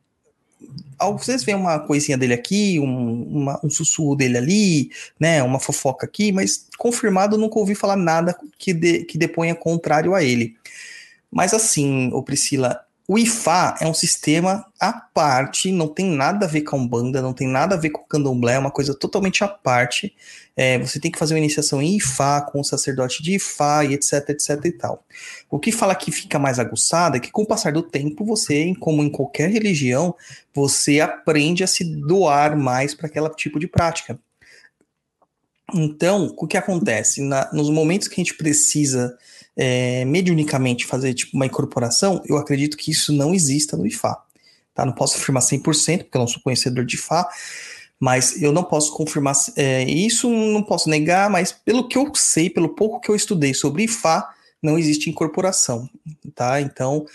vocês 1.18 1.44
veem 1.44 1.58
uma 1.58 1.80
coisinha 1.80 2.18
dele 2.18 2.34
aqui, 2.34 2.80
um, 2.80 3.24
uma, 3.24 3.60
um 3.62 3.70
sussurro 3.70 4.16
dele 4.16 4.38
ali, 4.38 4.92
né, 5.20 5.44
uma 5.44 5.60
fofoca 5.60 6.06
aqui, 6.06 6.32
mas 6.32 6.66
confirmado 6.78 7.38
nunca 7.38 7.60
ouvi 7.60 7.76
falar 7.76 7.98
nada 7.98 8.38
que, 8.58 8.72
de, 8.72 9.04
que 9.04 9.18
deponha 9.18 9.54
contrário 9.54 10.16
a 10.16 10.24
ele. 10.24 10.56
Mas 11.30 11.54
assim, 11.54 12.10
ô 12.14 12.24
Priscila, 12.24 12.83
o 13.06 13.18
IFA 13.18 13.76
é 13.82 13.88
um 13.88 13.94
sistema 13.94 14.66
à 14.80 14.94
parte, 14.94 15.72
não 15.74 15.90
tem 15.90 16.06
nada 16.06 16.46
a 16.46 16.50
ver 16.50 16.62
com 16.62 16.78
a 16.78 16.80
Umbanda, 16.80 17.22
não 17.22 17.34
tem 17.34 17.48
nada 17.48 17.76
a 17.76 17.78
ver 17.78 17.90
com 17.90 18.02
o 18.02 18.06
Candomblé, 18.06 18.54
é 18.54 18.60
uma 18.60 18.72
coisa 18.72 18.94
totalmente 18.94 19.44
à 19.44 19.48
parte. 19.48 20.16
É, 20.56 20.80
você 20.80 21.02
tem 21.02 21.12
que 21.12 21.20
fazer 21.20 21.34
uma 21.34 21.40
iniciação 21.40 21.82
em 21.82 21.98
Ifá, 21.98 22.42
com 22.42 22.62
o 22.62 22.64
sacerdote 22.64 23.22
de 23.22 23.36
Ifá 23.36 23.84
e 23.84 23.94
etc, 23.94 24.30
etc 24.30 24.66
e 24.66 24.72
tal. 24.72 25.06
O 25.50 25.60
que 25.60 25.72
fala 25.72 25.96
que 25.96 26.12
fica 26.12 26.40
mais 26.40 26.60
aguçado 26.60 27.18
é 27.18 27.20
que 27.20 27.32
com 27.32 27.42
o 27.42 27.46
passar 27.46 27.74
do 27.74 27.84
tempo, 27.84 28.24
você, 28.24 28.74
como 28.80 29.04
em 29.04 29.10
qualquer 29.10 29.50
religião, 29.50 30.16
você 30.54 31.02
aprende 31.02 31.62
a 31.62 31.68
se 31.68 31.84
doar 31.84 32.58
mais 32.58 32.96
para 32.96 33.08
aquele 33.08 33.30
tipo 33.32 33.60
de 33.60 33.68
prática. 33.68 34.18
Então, 35.74 36.34
o 36.38 36.48
que 36.48 36.56
acontece? 36.56 37.22
Na, 37.22 37.52
nos 37.52 37.70
momentos 37.70 38.08
que 38.08 38.14
a 38.14 38.24
gente 38.24 38.36
precisa 38.36 39.18
é, 39.56 40.04
mediunicamente 40.06 40.86
fazer 40.86 41.14
tipo 41.14 41.36
uma 41.36 41.46
incorporação, 41.46 42.22
eu 42.26 42.38
acredito 42.38 42.78
que 42.78 42.92
isso 42.92 43.14
não 43.14 43.34
exista 43.34 43.78
no 43.78 43.86
IFA. 43.86 44.18
Tá? 44.74 44.86
Não 44.86 44.94
posso 44.94 45.18
afirmar 45.18 45.42
100%, 45.42 46.04
porque 46.04 46.18
eu 46.18 46.20
não 46.20 46.28
sou 46.28 46.42
conhecedor 46.42 46.86
de 46.86 46.96
IFA, 46.96 47.28
mas 48.00 48.42
eu 48.42 48.52
não 48.52 48.64
posso 48.64 48.94
confirmar 48.94 49.36
é, 49.56 49.84
isso, 49.84 50.30
não 50.30 50.64
posso 50.64 50.90
negar, 50.90 51.30
mas 51.30 51.52
pelo 51.52 51.88
que 51.88 51.98
eu 51.98 52.14
sei, 52.16 52.50
pelo 52.50 52.70
pouco 52.70 53.00
que 53.00 53.10
eu 53.10 53.16
estudei 53.16 53.54
sobre 53.54 53.84
IFA, 53.84 54.28
não 54.62 54.78
existe 54.78 55.10
incorporação, 55.10 55.90
tá? 56.34 56.60
Então, 56.62 57.06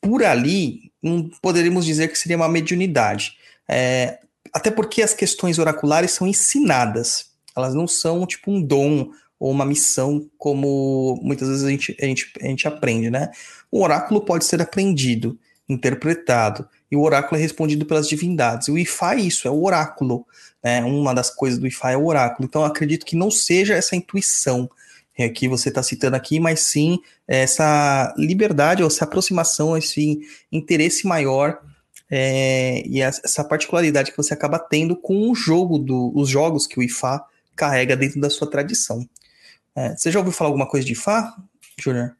por 0.00 0.24
ali, 0.24 0.92
não 1.02 1.28
poderíamos 1.40 1.84
dizer 1.84 2.08
que 2.08 2.18
seria 2.18 2.36
uma 2.36 2.48
mediunidade. 2.48 3.36
É, 3.68 4.18
até 4.52 4.70
porque 4.70 5.02
as 5.02 5.14
questões 5.14 5.58
oraculares 5.58 6.12
são 6.12 6.26
ensinadas. 6.26 7.26
Elas 7.56 7.74
não 7.74 7.86
são 7.86 8.26
tipo 8.26 8.50
um 8.50 8.62
dom 8.62 9.10
ou 9.42 9.50
uma 9.50 9.66
missão, 9.66 10.30
como 10.38 11.18
muitas 11.20 11.48
vezes 11.48 11.64
a 11.64 11.68
gente, 11.68 11.96
a 12.00 12.04
gente, 12.04 12.32
a 12.40 12.46
gente 12.46 12.68
aprende, 12.68 13.10
né? 13.10 13.28
O 13.72 13.82
oráculo 13.82 14.20
pode 14.20 14.44
ser 14.44 14.62
aprendido, 14.62 15.36
interpretado, 15.68 16.68
e 16.88 16.94
o 16.94 17.02
oráculo 17.02 17.36
é 17.36 17.42
respondido 17.42 17.84
pelas 17.84 18.08
divindades. 18.08 18.68
O 18.68 18.78
Ifá 18.78 19.16
é 19.16 19.18
isso, 19.22 19.48
é 19.48 19.50
o 19.50 19.64
oráculo. 19.64 20.24
Né? 20.62 20.84
Uma 20.84 21.12
das 21.12 21.28
coisas 21.28 21.58
do 21.58 21.66
Ifá 21.66 21.90
é 21.90 21.96
o 21.96 22.06
oráculo. 22.06 22.46
Então, 22.46 22.64
acredito 22.64 23.04
que 23.04 23.16
não 23.16 23.32
seja 23.32 23.74
essa 23.74 23.96
intuição 23.96 24.70
é, 25.18 25.28
que 25.28 25.48
você 25.48 25.70
está 25.70 25.82
citando 25.82 26.14
aqui, 26.14 26.38
mas 26.38 26.60
sim 26.60 27.00
essa 27.26 28.14
liberdade 28.16 28.84
ou 28.84 28.86
essa 28.86 29.02
aproximação, 29.02 29.76
esse 29.76 30.20
interesse 30.52 31.04
maior 31.04 31.58
é, 32.08 32.86
e 32.86 33.00
essa 33.00 33.42
particularidade 33.42 34.12
que 34.12 34.16
você 34.16 34.34
acaba 34.34 34.60
tendo 34.60 34.94
com 34.94 35.28
o 35.28 35.34
jogo 35.34 35.78
do, 35.78 36.12
os 36.14 36.28
jogos 36.28 36.64
que 36.64 36.78
o 36.78 36.82
Ifá 36.82 37.26
carrega 37.56 37.96
dentro 37.96 38.20
da 38.20 38.30
sua 38.30 38.48
tradição. 38.48 39.04
É, 39.74 39.96
você 39.96 40.10
já 40.10 40.18
ouviu 40.18 40.32
falar 40.32 40.48
alguma 40.48 40.68
coisa 40.68 40.86
de 40.86 40.92
Ifá, 40.92 41.34
Júnior? 41.78 42.16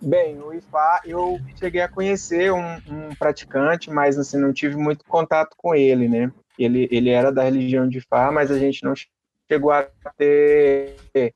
Bem, 0.00 0.40
o 0.40 0.54
IFA 0.54 1.02
eu 1.04 1.38
cheguei 1.56 1.82
a 1.82 1.88
conhecer 1.88 2.52
um, 2.52 2.76
um, 2.88 3.14
praticante, 3.18 3.90
mas 3.90 4.18
assim, 4.18 4.38
não 4.38 4.52
tive 4.52 4.76
muito 4.76 5.04
contato 5.04 5.54
com 5.56 5.74
ele, 5.74 6.08
né? 6.08 6.32
Ele, 6.58 6.88
ele 6.90 7.10
era 7.10 7.30
da 7.30 7.42
religião 7.42 7.86
de 7.86 7.98
Ifá, 7.98 8.30
mas 8.32 8.50
a 8.50 8.58
gente 8.58 8.82
não 8.82 8.94
chegou 9.50 9.70
a 9.72 9.86
ter 10.16 11.34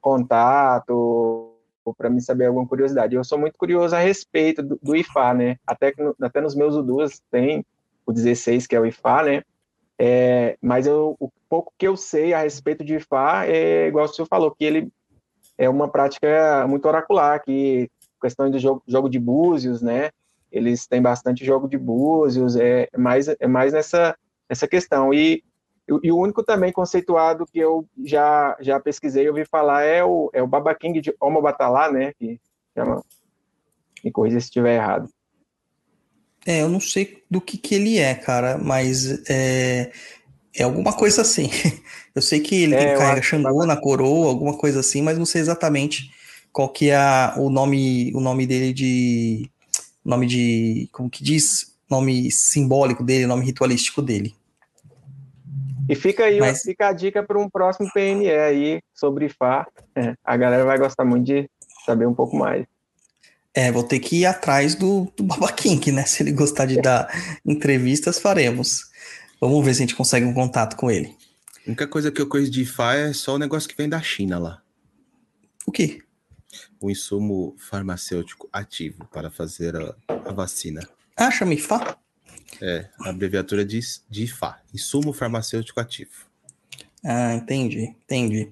contato 0.00 1.50
para 1.98 2.08
me 2.08 2.20
saber 2.20 2.46
alguma 2.46 2.66
curiosidade. 2.66 3.14
Eu 3.14 3.24
sou 3.24 3.38
muito 3.38 3.58
curioso 3.58 3.96
a 3.96 3.98
respeito 3.98 4.62
do, 4.62 4.78
do 4.80 4.94
IFA, 4.94 5.34
né? 5.34 5.56
Até, 5.66 5.92
até 6.20 6.40
nos 6.40 6.54
meus 6.54 6.76
Udus 6.76 7.20
tem 7.30 7.64
o 8.06 8.12
16, 8.12 8.66
que 8.66 8.76
é 8.76 8.80
o 8.80 8.86
IFA, 8.86 9.22
né? 9.22 9.42
É, 9.98 10.56
mas 10.60 10.86
eu, 10.86 11.16
o 11.20 11.30
pouco 11.48 11.72
que 11.78 11.86
eu 11.86 11.96
sei 11.96 12.34
a 12.34 12.42
respeito 12.42 12.84
de 12.84 12.96
IFA 12.96 13.46
é 13.46 13.86
igual 13.86 14.06
o 14.06 14.08
senhor 14.08 14.26
falou, 14.26 14.50
que 14.50 14.64
ele 14.64 14.92
é 15.56 15.68
uma 15.68 15.88
prática 15.88 16.66
muito 16.66 16.86
oracular, 16.86 17.42
que 17.42 17.88
questão 18.20 18.50
do 18.50 18.58
jogo, 18.58 18.82
jogo 18.86 19.08
de 19.08 19.18
búzios, 19.18 19.82
né? 19.82 20.10
Eles 20.50 20.86
têm 20.86 21.02
bastante 21.02 21.44
jogo 21.44 21.68
de 21.68 21.76
búzios, 21.76 22.56
é 22.56 22.88
mais, 22.96 23.28
é 23.28 23.46
mais 23.46 23.72
nessa, 23.72 24.16
nessa 24.48 24.66
questão. 24.66 25.12
E, 25.12 25.44
e 26.02 26.10
o 26.10 26.18
único 26.18 26.42
também 26.42 26.72
conceituado 26.72 27.44
que 27.46 27.58
eu 27.58 27.86
já, 28.04 28.56
já 28.60 28.80
pesquisei, 28.80 29.28
ouvi 29.28 29.44
falar, 29.44 29.82
é 29.82 30.02
o, 30.02 30.30
é 30.32 30.42
o 30.42 30.46
Baba 30.46 30.74
King 30.74 31.00
de 31.00 31.14
Omobatalá, 31.20 31.90
né? 31.90 32.12
Que 32.14 32.40
chama. 32.72 33.02
Me 34.02 34.10
corrija 34.10 34.40
se 34.40 34.46
estiver 34.46 34.76
errado. 34.76 35.08
É, 36.46 36.62
eu 36.62 36.68
não 36.68 36.80
sei 36.80 37.22
do 37.30 37.40
que, 37.40 37.56
que 37.56 37.74
ele 37.74 37.98
é, 37.98 38.14
cara, 38.14 38.58
mas 38.58 39.22
é, 39.28 39.90
é 40.54 40.62
alguma 40.62 40.92
coisa 40.92 41.22
assim. 41.22 41.50
Eu 42.14 42.22
sei 42.22 42.38
que 42.38 42.54
ele 42.54 42.76
é, 42.76 42.96
carrega 42.96 43.20
Xangô 43.22 43.66
na 43.66 43.76
coroa, 43.76 44.28
alguma 44.28 44.56
coisa 44.56 44.78
assim, 44.78 45.02
mas 45.02 45.18
não 45.18 45.26
sei 45.26 45.40
exatamente 45.40 46.12
qual 46.52 46.68
que 46.68 46.90
é 46.90 46.96
a, 46.96 47.34
o 47.36 47.50
nome 47.50 48.12
o 48.14 48.20
nome 48.20 48.46
dele 48.46 48.72
de 48.72 49.50
nome 50.04 50.24
de 50.24 50.88
como 50.92 51.10
que 51.10 51.24
diz 51.24 51.74
nome 51.90 52.30
simbólico 52.30 53.02
dele, 53.02 53.26
nome 53.26 53.44
ritualístico 53.44 54.00
dele. 54.00 54.32
E 55.88 55.94
fica 55.94 56.24
aí, 56.24 56.38
mas... 56.38 56.62
fica 56.62 56.88
a 56.88 56.92
dica 56.92 57.22
para 57.22 57.38
um 57.38 57.50
próximo 57.50 57.90
PNE 57.92 58.30
aí 58.30 58.80
sobre 58.94 59.28
Fá. 59.28 59.66
É, 59.94 60.14
a 60.24 60.36
galera 60.36 60.64
vai 60.64 60.78
gostar 60.78 61.04
muito 61.04 61.26
de 61.26 61.50
saber 61.84 62.06
um 62.06 62.14
pouco 62.14 62.36
mais. 62.36 62.64
É, 63.54 63.70
vou 63.70 63.84
ter 63.84 64.00
que 64.00 64.16
ir 64.16 64.26
atrás 64.26 64.74
do, 64.74 65.12
do 65.16 65.22
Baba 65.24 65.52
King, 65.52 65.92
né? 65.92 66.04
Se 66.04 66.22
ele 66.22 66.32
gostar 66.32 66.66
de 66.66 66.80
dar 66.80 67.08
entrevistas, 67.46 68.18
faremos. 68.18 68.90
Vamos 69.40 69.64
ver 69.64 69.74
se 69.74 69.82
a 69.82 69.86
gente 69.86 69.94
consegue 69.94 70.26
um 70.26 70.34
contato 70.34 70.76
com 70.76 70.90
ele. 70.90 71.16
A 71.64 71.68
única 71.68 71.86
coisa 71.86 72.10
que 72.10 72.20
eu 72.20 72.26
conheço 72.26 72.50
de 72.50 72.62
IFA 72.62 72.94
é 72.94 73.12
só 73.12 73.34
o 73.34 73.38
negócio 73.38 73.68
que 73.68 73.76
vem 73.76 73.88
da 73.88 74.02
China 74.02 74.38
lá. 74.38 74.62
O 75.66 75.72
quê? 75.72 76.02
O 76.80 76.90
insumo 76.90 77.54
farmacêutico 77.58 78.48
ativo 78.52 79.06
para 79.06 79.30
fazer 79.30 79.74
a, 79.76 79.94
a 80.08 80.32
vacina. 80.32 80.86
Ah, 81.16 81.30
chama 81.30 81.54
IFA? 81.54 81.96
É, 82.60 82.88
a 83.00 83.10
abreviatura 83.10 83.64
de, 83.64 83.80
de 84.08 84.24
IFA, 84.24 84.56
insumo 84.72 85.12
farmacêutico 85.12 85.80
ativo. 85.80 86.26
Ah, 87.04 87.34
entendi, 87.34 87.94
entendi. 88.04 88.50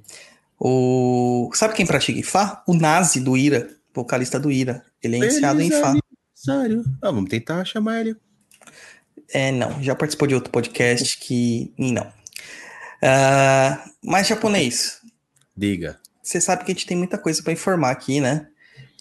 O... 0.59 1.51
Sabe 1.55 1.75
quem 1.75 1.87
pratica 1.87 2.19
IFA? 2.19 2.63
O 2.67 2.75
Nazi 2.75 3.21
do 3.21 3.37
Ira, 3.37 3.69
vocalista 3.95 4.39
do 4.39 4.51
Ira. 4.51 4.85
Ele 5.03 5.17
é 5.17 5.19
iniciado 5.19 5.61
em 5.61 5.67
IFA. 5.67 5.99
Sério? 6.35 6.85
Ah, 7.01 7.11
vamos 7.11 7.31
tentar 7.31 7.65
chamar 7.65 8.01
ele. 8.01 8.17
É, 9.33 9.51
não. 9.51 9.83
Já 9.83 9.95
participou 9.95 10.29
de 10.29 10.35
outro 10.35 10.51
podcast 10.51 11.19
que. 11.19 11.73
Não. 11.79 12.07
Uh, 13.03 13.91
mas 14.05 14.29
japonês. 14.29 15.01
Diga. 15.57 15.99
Você 16.23 16.41
sabe 16.41 16.65
que 16.65 16.71
a 16.71 16.75
gente 16.75 16.87
tem 16.87 16.97
muita 16.97 17.19
coisa 17.19 17.43
para 17.43 17.53
informar 17.53 17.91
aqui, 17.91 18.21
né? 18.21 18.47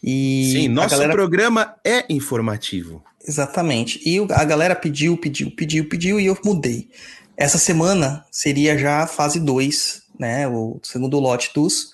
E 0.04 0.52
Sim, 0.54 0.68
nosso 0.70 0.90
galera... 0.90 1.14
programa 1.14 1.76
é 1.86 2.06
informativo. 2.10 3.04
Exatamente. 3.26 4.02
E 4.04 4.20
a 4.32 4.44
galera 4.44 4.76
pediu, 4.76 5.16
pediu, 5.16 5.52
pediu, 5.52 5.88
pediu 5.88 6.20
e 6.20 6.26
eu 6.26 6.38
mudei. 6.44 6.90
Essa 7.38 7.60
semana 7.60 8.26
seria 8.32 8.78
já 8.78 9.04
a 9.04 9.08
fase 9.08 9.40
2, 9.40 10.04
né? 10.18 10.48
O 10.48 10.80
segundo 10.82 11.20
lote 11.20 11.52
dos, 11.54 11.94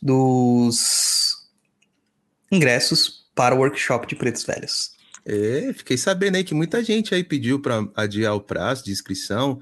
dos 0.00 1.48
ingressos 2.50 3.17
para 3.38 3.54
o 3.54 3.58
workshop 3.58 4.08
de 4.08 4.16
pretos 4.16 4.42
velhos. 4.42 4.90
É, 5.24 5.72
fiquei 5.72 5.96
sabendo 5.96 6.36
aí 6.36 6.42
que 6.42 6.54
muita 6.54 6.82
gente 6.82 7.14
aí 7.14 7.22
pediu 7.22 7.60
para 7.60 7.86
adiar 7.94 8.34
o 8.34 8.40
prazo 8.40 8.84
de 8.84 8.90
inscrição 8.90 9.60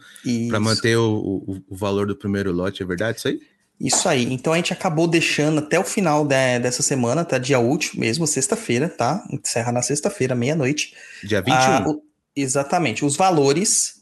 para 0.48 0.58
manter 0.58 0.96
o, 0.96 1.44
o, 1.46 1.62
o, 1.68 1.76
valor 1.76 2.06
do 2.06 2.16
primeiro 2.16 2.52
lote, 2.52 2.82
é 2.82 2.86
verdade 2.86 3.18
isso 3.18 3.28
aí? 3.28 3.40
Isso 3.78 4.08
aí. 4.08 4.32
Então 4.32 4.54
a 4.54 4.56
gente 4.56 4.72
acabou 4.72 5.06
deixando 5.06 5.58
até 5.58 5.78
o 5.78 5.84
final 5.84 6.24
de, 6.24 6.58
dessa 6.60 6.82
semana, 6.82 7.22
tá? 7.22 7.36
Dia 7.36 7.58
útil 7.58 8.00
mesmo, 8.00 8.26
sexta-feira, 8.26 8.88
tá? 8.88 9.22
Encerra 9.30 9.72
na 9.72 9.82
sexta-feira, 9.82 10.34
meia-noite. 10.34 10.94
Dia 11.22 11.42
21. 11.42 11.54
Ah, 11.54 11.84
o, 11.86 12.00
exatamente. 12.34 13.04
Os 13.04 13.14
valores 13.14 13.96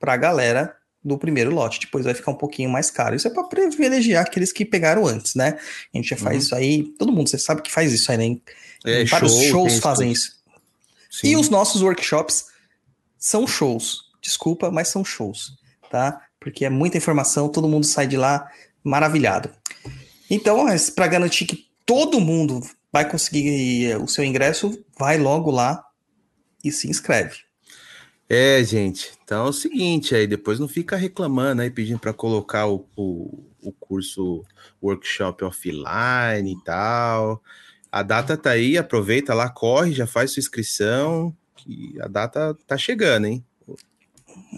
para 0.00 0.14
a 0.14 0.16
galera 0.16 0.74
do 1.04 1.18
primeiro 1.18 1.52
lote. 1.52 1.80
Depois 1.80 2.04
vai 2.04 2.14
ficar 2.14 2.30
um 2.30 2.36
pouquinho 2.36 2.70
mais 2.70 2.90
caro. 2.90 3.14
Isso 3.14 3.28
é 3.28 3.30
para 3.30 3.44
privilegiar 3.44 4.24
aqueles 4.24 4.52
que 4.52 4.64
pegaram 4.64 5.06
antes, 5.06 5.34
né? 5.34 5.58
A 5.92 5.96
gente 5.98 6.08
já 6.08 6.16
faz 6.16 6.36
uhum. 6.36 6.42
isso 6.42 6.54
aí. 6.54 6.82
Todo 6.98 7.12
mundo, 7.12 7.28
você 7.28 7.36
sabe 7.36 7.60
que 7.60 7.70
faz 7.70 7.92
isso 7.92 8.10
aí, 8.10 8.16
né? 8.16 8.36
É, 8.84 9.04
Vários 9.04 9.32
show, 9.32 9.68
shows 9.68 9.78
fazem 9.78 10.12
isso. 10.12 10.32
Sim. 11.10 11.28
E 11.28 11.36
os 11.36 11.48
nossos 11.48 11.82
workshops 11.82 12.46
são 13.18 13.46
shows. 13.46 14.10
Desculpa, 14.20 14.70
mas 14.70 14.88
são 14.88 15.04
shows, 15.04 15.56
tá? 15.90 16.20
Porque 16.40 16.64
é 16.64 16.70
muita 16.70 16.98
informação, 16.98 17.48
todo 17.48 17.68
mundo 17.68 17.86
sai 17.86 18.06
de 18.06 18.16
lá 18.16 18.50
maravilhado. 18.82 19.50
Então, 20.28 20.66
para 20.94 21.06
garantir 21.06 21.46
que 21.46 21.68
todo 21.86 22.20
mundo 22.20 22.60
vai 22.92 23.08
conseguir 23.08 23.90
eh, 23.90 23.98
o 23.98 24.06
seu 24.06 24.24
ingresso, 24.24 24.78
vai 24.98 25.18
logo 25.18 25.50
lá 25.50 25.84
e 26.62 26.70
se 26.70 26.88
inscreve. 26.88 27.38
É, 28.28 28.62
gente. 28.64 29.12
Então 29.22 29.46
é 29.46 29.48
o 29.50 29.52
seguinte, 29.52 30.14
aí 30.14 30.26
depois 30.26 30.58
não 30.58 30.66
fica 30.68 30.96
reclamando 30.96 31.62
aí, 31.62 31.70
pedindo 31.70 31.98
para 31.98 32.12
colocar 32.12 32.66
o, 32.66 32.86
o, 32.96 33.44
o 33.62 33.72
curso 33.72 34.44
workshop 34.82 35.44
offline 35.44 36.52
e 36.52 36.64
tal. 36.64 37.42
A 37.94 38.02
data 38.02 38.36
tá 38.36 38.50
aí, 38.50 38.76
aproveita 38.76 39.32
lá, 39.34 39.48
corre, 39.48 39.92
já 39.92 40.04
faz 40.04 40.32
sua 40.32 40.40
inscrição, 40.40 41.32
que 41.54 41.94
a 42.00 42.08
data 42.08 42.58
tá 42.66 42.76
chegando, 42.76 43.28
hein? 43.28 43.44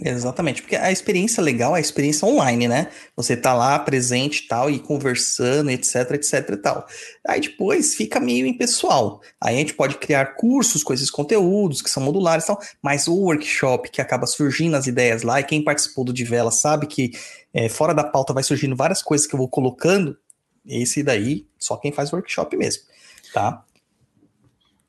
Exatamente, 0.02 0.62
porque 0.62 0.74
a 0.74 0.90
experiência 0.90 1.42
legal 1.42 1.76
é 1.76 1.78
a 1.78 1.82
experiência 1.82 2.26
online, 2.26 2.66
né? 2.66 2.88
Você 3.14 3.36
tá 3.36 3.52
lá 3.52 3.78
presente 3.78 4.48
tal, 4.48 4.70
e 4.70 4.78
conversando, 4.78 5.70
etc, 5.70 6.12
etc 6.12 6.48
e 6.50 6.56
tal. 6.56 6.86
Aí 7.28 7.42
depois 7.42 7.94
fica 7.94 8.18
meio 8.18 8.46
impessoal. 8.46 9.20
Aí 9.38 9.56
a 9.56 9.58
gente 9.58 9.74
pode 9.74 9.98
criar 9.98 10.36
cursos 10.36 10.82
com 10.82 10.94
esses 10.94 11.10
conteúdos 11.10 11.82
que 11.82 11.90
são 11.90 12.02
modulares 12.02 12.44
e 12.44 12.46
tal, 12.46 12.58
mas 12.80 13.06
o 13.06 13.14
workshop 13.16 13.90
que 13.90 14.00
acaba 14.00 14.26
surgindo 14.26 14.76
as 14.76 14.86
ideias 14.86 15.22
lá, 15.22 15.40
e 15.40 15.44
quem 15.44 15.62
participou 15.62 16.06
do 16.06 16.12
de 16.14 16.24
vela 16.24 16.50
sabe 16.50 16.86
que 16.86 17.10
é, 17.52 17.68
fora 17.68 17.92
da 17.92 18.02
pauta 18.02 18.32
vai 18.32 18.42
surgindo 18.42 18.74
várias 18.74 19.02
coisas 19.02 19.26
que 19.26 19.34
eu 19.34 19.38
vou 19.38 19.48
colocando, 19.50 20.16
esse 20.64 21.02
daí, 21.02 21.46
só 21.58 21.76
quem 21.76 21.92
faz 21.92 22.10
workshop 22.10 22.56
mesmo 22.56 22.95
tá? 23.36 23.62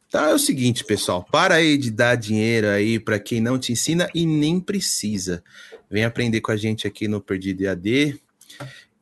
Tá, 0.10 0.30
é 0.30 0.34
o 0.34 0.40
seguinte, 0.40 0.86
pessoal, 0.86 1.22
para 1.30 1.56
aí 1.56 1.78
de 1.78 1.92
dar 1.92 2.16
dinheiro 2.16 2.68
aí 2.68 2.98
para 2.98 3.20
quem 3.20 3.42
não 3.42 3.60
te 3.60 3.74
ensina 3.74 4.10
e 4.16 4.26
nem 4.26 4.58
precisa. 4.58 5.44
Vem 5.92 6.06
aprender 6.06 6.40
com 6.40 6.54
a 6.54 6.56
gente 6.56 6.88
aqui 6.88 7.10
no 7.10 7.20
Perdido 7.20 7.64
EAD. 7.64 8.18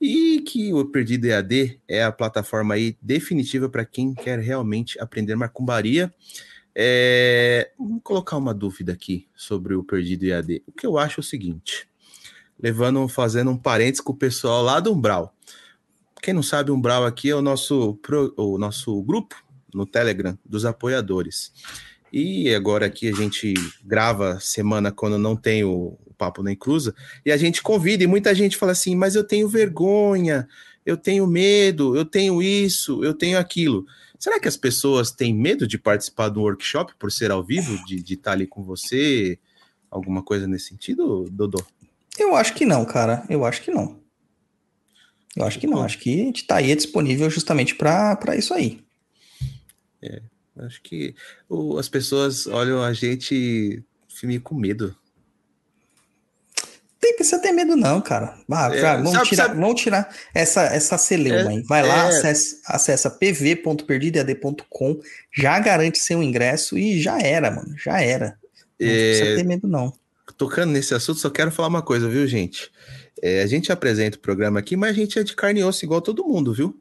E 0.02 0.42
que 0.42 0.74
o 0.74 0.84
Perdido 0.86 1.26
EAD 1.26 1.80
é 1.88 2.04
a 2.04 2.12
plataforma 2.12 2.74
aí 2.74 2.98
definitiva 3.00 3.70
para 3.70 3.86
quem 3.86 4.16
quer 4.16 4.40
realmente 4.40 5.00
aprender 5.00 5.36
macumbaria. 5.36 6.12
É, 6.74 7.72
colocar 8.04 8.38
uma 8.38 8.54
dúvida 8.54 8.94
aqui 8.94 9.28
sobre 9.36 9.76
o 9.76 9.84
Perdido 9.84 10.26
EAD. 10.26 10.64
O 10.66 10.72
que 10.72 10.88
eu 10.88 10.98
acho 10.98 11.20
é 11.20 11.22
o 11.22 11.24
seguinte, 11.24 11.88
levando, 12.60 13.08
fazendo 13.08 13.52
um 13.52 13.58
parênteses 13.58 14.02
com 14.02 14.12
o 14.12 14.18
pessoal 14.18 14.64
lá 14.64 14.80
do 14.80 14.92
Umbral. 14.92 15.36
Quem 16.26 16.34
não 16.34 16.42
sabe, 16.42 16.72
Umbral 16.72 17.06
aqui 17.06 17.30
é 17.30 17.36
o 17.36 17.42
nosso, 17.42 18.00
o 18.36 18.58
nosso 18.58 19.00
grupo 19.04 19.36
no 19.72 19.86
Telegram 19.86 20.36
dos 20.44 20.66
apoiadores. 20.66 21.54
E 22.12 22.52
agora 22.56 22.88
aqui 22.88 23.08
a 23.08 23.12
gente 23.12 23.54
grava 23.84 24.40
semana 24.40 24.92
quando 24.92 25.20
não 25.20 25.36
tem 25.36 25.64
o, 25.64 25.96
Papo 26.18 26.42
na 26.42 26.52
Inclusa, 26.52 26.96
e 27.24 27.32
a 27.32 27.38
gente 27.38 27.62
convida, 27.62 28.04
e 28.04 28.08
muita 28.08 28.34
gente 28.34 28.58
fala 28.58 28.72
assim, 28.72 28.96
mas 28.96 29.14
eu 29.14 29.24
tenho 29.24 29.48
vergonha, 29.48 30.48
eu 30.84 30.98
tenho 30.98 31.28
medo, 31.28 31.96
eu 31.96 32.06
tenho 32.06 32.42
isso, 32.42 33.04
eu 33.04 33.14
tenho 33.14 33.38
aquilo. 33.38 33.86
Será 34.18 34.40
que 34.40 34.48
as 34.48 34.58
pessoas 34.58 35.12
têm 35.12 35.32
medo 35.32 35.68
de 35.68 35.78
participar 35.78 36.30
do 36.30 36.42
workshop 36.42 36.96
por 36.98 37.12
ser 37.12 37.30
ao 37.30 37.44
vivo, 37.44 37.86
de, 37.86 38.02
de 38.02 38.16
estar 38.16 38.32
ali 38.32 38.48
com 38.48 38.64
você? 38.64 39.38
Alguma 39.92 40.24
coisa 40.24 40.48
nesse 40.48 40.70
sentido, 40.70 41.28
Dodô? 41.30 41.64
Eu 42.18 42.36
acho 42.36 42.56
que 42.56 42.66
não, 42.66 42.84
cara. 42.84 43.24
Eu 43.30 43.46
acho 43.46 43.62
que 43.62 43.70
não. 43.70 44.04
Eu 45.36 45.46
acho 45.46 45.60
que 45.60 45.68
não. 45.68 45.84
Acho 45.84 46.00
que 46.00 46.14
a 46.14 46.24
gente 46.26 46.42
está 46.42 46.58
aí 46.58 46.74
disponível 46.76 47.30
justamente 47.30 47.76
para 47.76 48.36
isso 48.38 48.54
aí. 48.54 48.80
É, 50.02 50.22
acho 50.60 50.82
que 50.82 51.14
o, 51.50 51.78
as 51.78 51.90
pessoas 51.90 52.48
olham 52.48 52.82
a 52.82 52.94
gente 52.94 53.84
meio 54.24 54.42
com 54.42 54.56
medo. 54.56 54.96
Tem 57.00 57.16
precisa 57.16 57.40
ter 57.40 57.52
medo, 57.52 57.76
não, 57.76 58.02
cara. 58.02 58.36
Ah, 58.50 58.70
é, 58.74 58.82
vamos, 58.82 59.12
sabe, 59.12 59.30
tirar, 59.30 59.44
sabe... 59.44 59.60
vamos 59.60 59.82
tirar 59.82 60.16
essa, 60.34 60.64
essa 60.64 60.98
celeuma 60.98 61.52
é, 61.52 61.56
aí. 61.56 61.62
Vai 61.64 61.86
lá, 61.86 62.06
é... 62.06 62.08
acessa, 62.08 62.56
acessa 62.66 63.10
pv.perdidoead.com, 63.12 65.00
já 65.32 65.60
garante 65.60 66.00
seu 66.00 66.24
ingresso 66.24 66.78
e 66.78 67.00
já 67.00 67.20
era, 67.20 67.52
mano. 67.52 67.78
Já 67.78 68.02
era. 68.02 68.40
Não 68.80 68.88
é... 68.88 69.10
precisa 69.10 69.36
ter 69.36 69.44
medo, 69.44 69.68
não. 69.68 69.94
Tocando 70.38 70.72
nesse 70.72 70.96
assunto, 70.96 71.20
só 71.20 71.30
quero 71.30 71.52
falar 71.52 71.68
uma 71.68 71.84
coisa, 71.84 72.10
viu, 72.10 72.26
gente? 72.26 72.72
É, 73.22 73.42
a 73.42 73.48
gente 73.48 73.72
apresenta 73.72 74.18
o 74.18 74.22
programa 74.22 74.60
aqui, 74.60 74.76
mas 74.76 74.92
a 74.92 74.94
gente 74.94 75.18
é 75.18 75.24
de 75.24 75.36
carne 75.36 75.62
e 75.62 75.64
osso 75.64 75.86
igual 75.86 76.02
todo 76.02 76.26
mundo, 76.26 76.54
viu? 76.54 76.80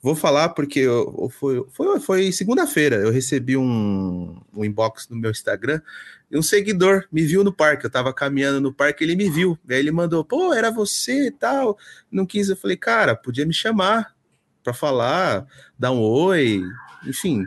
Vou 0.00 0.16
falar 0.16 0.48
porque 0.50 0.80
eu, 0.80 1.30
foi, 1.38 1.64
foi, 1.70 2.00
foi 2.00 2.32
segunda-feira, 2.32 2.96
eu 2.96 3.12
recebi 3.12 3.56
um, 3.56 4.36
um 4.52 4.64
inbox 4.64 5.08
no 5.08 5.16
meu 5.16 5.30
Instagram 5.30 5.80
e 6.28 6.36
um 6.36 6.42
seguidor 6.42 7.06
me 7.12 7.22
viu 7.22 7.44
no 7.44 7.52
parque. 7.52 7.86
Eu 7.86 7.90
tava 7.90 8.12
caminhando 8.12 8.60
no 8.60 8.72
parque, 8.72 9.04
ele 9.04 9.14
me 9.14 9.30
viu. 9.30 9.56
Aí 9.68 9.76
ele 9.76 9.92
mandou, 9.92 10.24
pô, 10.24 10.52
era 10.54 10.70
você 10.70 11.26
e 11.26 11.30
tal. 11.30 11.78
Não 12.10 12.24
quis, 12.26 12.48
eu 12.48 12.56
falei, 12.56 12.76
cara, 12.76 13.14
podia 13.14 13.46
me 13.46 13.52
chamar 13.54 14.14
para 14.64 14.72
falar, 14.72 15.46
dar 15.78 15.92
um 15.92 16.00
oi, 16.00 16.62
enfim. 17.06 17.44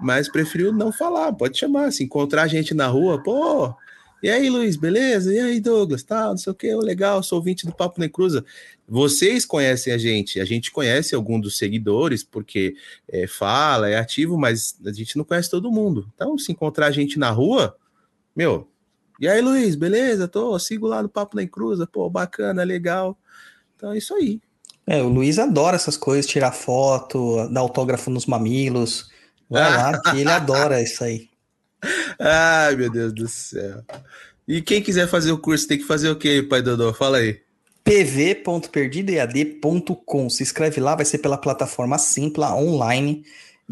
Mas 0.00 0.28
preferiu 0.28 0.72
não 0.72 0.92
falar, 0.92 1.32
pode 1.32 1.58
chamar. 1.58 1.90
Se 1.90 2.04
encontrar 2.04 2.42
a 2.42 2.46
gente 2.46 2.74
na 2.74 2.86
rua, 2.86 3.20
pô, 3.20 3.74
e 4.22 4.30
aí, 4.30 4.50
Luiz, 4.50 4.76
beleza? 4.76 5.32
E 5.32 5.38
aí, 5.38 5.60
Douglas? 5.60 6.02
Tá, 6.02 6.28
não 6.28 6.36
sei 6.36 6.50
o 6.50 6.54
que, 6.54 6.74
legal, 6.74 7.22
sou 7.22 7.38
ouvinte 7.38 7.66
do 7.66 7.74
Papo 7.74 8.00
Nem 8.00 8.08
Cruza. 8.08 8.44
Vocês 8.86 9.44
conhecem 9.44 9.92
a 9.92 9.98
gente, 9.98 10.40
a 10.40 10.44
gente 10.44 10.70
conhece 10.70 11.14
algum 11.14 11.38
dos 11.38 11.58
seguidores, 11.58 12.24
porque 12.24 12.74
é, 13.08 13.26
fala, 13.26 13.88
é 13.88 13.98
ativo, 13.98 14.36
mas 14.36 14.78
a 14.84 14.92
gente 14.92 15.16
não 15.16 15.24
conhece 15.24 15.50
todo 15.50 15.70
mundo. 15.70 16.10
Então, 16.14 16.36
se 16.38 16.50
encontrar 16.50 16.86
a 16.86 16.90
gente 16.90 17.18
na 17.18 17.30
rua, 17.30 17.76
meu, 18.34 18.68
e 19.20 19.28
aí, 19.28 19.40
Luiz, 19.40 19.74
beleza? 19.74 20.28
Tô, 20.28 20.56
sigo 20.58 20.86
lá 20.86 21.02
no 21.02 21.08
Papo 21.08 21.36
Nem 21.36 21.46
Cruza, 21.46 21.86
pô, 21.86 22.08
bacana, 22.08 22.62
legal. 22.62 23.18
Então 23.76 23.92
é 23.92 23.98
isso 23.98 24.14
aí. 24.14 24.40
É, 24.86 25.02
o 25.02 25.08
Luiz 25.08 25.38
adora 25.38 25.76
essas 25.76 25.96
coisas, 25.96 26.24
tirar 26.24 26.52
foto, 26.52 27.48
dar 27.48 27.60
autógrafo 27.60 28.10
nos 28.10 28.26
mamilos. 28.26 29.10
Vai 29.50 29.70
lá, 29.70 30.00
que 30.00 30.20
ele 30.20 30.30
adora 30.30 30.80
isso 30.80 31.02
aí. 31.02 31.28
Ai, 32.18 32.74
meu 32.76 32.90
Deus 32.90 33.12
do 33.12 33.28
céu. 33.28 33.82
E 34.46 34.62
quem 34.62 34.80
quiser 34.82 35.08
fazer 35.08 35.32
o 35.32 35.38
curso 35.38 35.68
tem 35.68 35.76
que 35.78 35.84
fazer 35.84 36.08
o 36.08 36.16
quê, 36.16 36.42
pai 36.42 36.62
Dodô? 36.62 36.94
Fala 36.94 37.18
aí. 37.18 37.40
pv.perdidoead.com. 37.84 40.30
Se 40.30 40.42
inscreve 40.42 40.80
lá, 40.80 40.96
vai 40.96 41.04
ser 41.04 41.18
pela 41.18 41.36
plataforma 41.36 41.98
Simpla 41.98 42.54
online. 42.54 43.22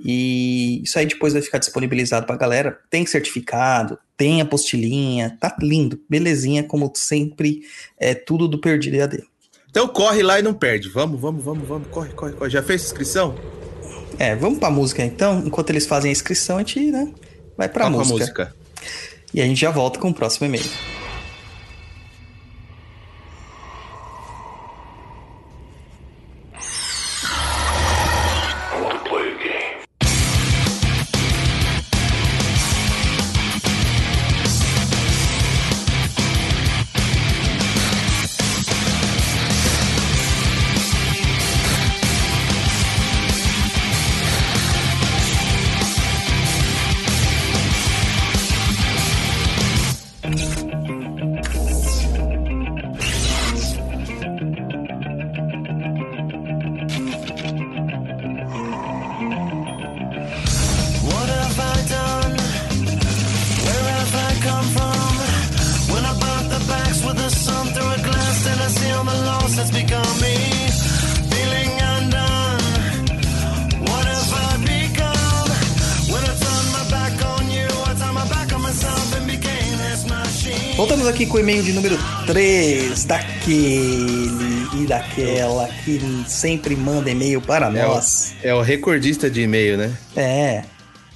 E 0.05 0.83
isso 0.83 0.99
aí 0.99 1.07
depois 1.07 1.33
vai 1.33 1.41
ficar 1.41 1.57
disponibilizado 1.59 2.27
pra 2.27 2.37
galera. 2.37 2.79
Tem 2.91 3.07
certificado, 3.07 3.99
tem 4.17 4.43
apostilinha, 4.43 5.37
tá 5.41 5.57
lindo, 5.61 6.01
belezinha, 6.09 6.63
como 6.63 6.93
sempre, 6.95 7.63
é 7.99 8.15
tudo 8.15 8.47
do 8.47 8.61
Perdido 8.61 8.97
EAD. 8.97 9.25
Então 9.71 9.89
corre 9.89 10.23
lá 10.23 10.39
e 10.39 10.43
não 10.43 10.55
perde. 10.55 10.89
Vamos, 10.89 11.21
vamos, 11.21 11.43
vamos, 11.43 11.67
vamos, 11.67 11.89
corre, 11.89 12.13
corre, 12.13 12.33
corre. 12.33 12.51
Já 12.51 12.63
fez 12.63 12.85
inscrição? 12.85 13.35
É, 14.19 14.35
vamos 14.35 14.59
pra 14.59 14.71
música 14.71 15.05
então. 15.05 15.43
Enquanto 15.47 15.71
eles 15.71 15.87
fazem 15.87 16.11
a 16.11 16.13
inscrição, 16.13 16.57
a 16.57 16.61
gente, 16.61 16.91
né? 16.91 17.13
Vai 17.57 17.69
pra 17.69 17.89
música. 17.91 18.19
música. 18.19 18.55
E 19.33 19.41
a 19.41 19.45
gente 19.45 19.61
já 19.61 19.71
volta 19.71 19.99
com 19.99 20.11
o 20.11 20.15
próximo 20.15 20.47
e-mail. 20.47 20.65
Voltamos 80.77 81.07
aqui 81.07 81.25
com 81.25 81.39
o 81.39 81.41
e-mail 81.41 81.63
de 81.63 81.73
número 81.73 81.97
3 82.27 83.05
daquele 83.05 84.67
e 84.75 84.87
daquela 84.87 85.69
que 85.85 85.99
sempre 86.29 86.77
manda 86.77 87.11
e-mail 87.11 87.41
para 87.41 87.67
é 87.69 87.87
nós. 87.87 88.35
O, 88.43 88.47
é 88.47 88.55
o 88.55 88.61
recordista 88.61 89.31
de 89.31 89.41
e-mail, 89.43 89.79
né? 89.79 89.97
É. 90.15 90.65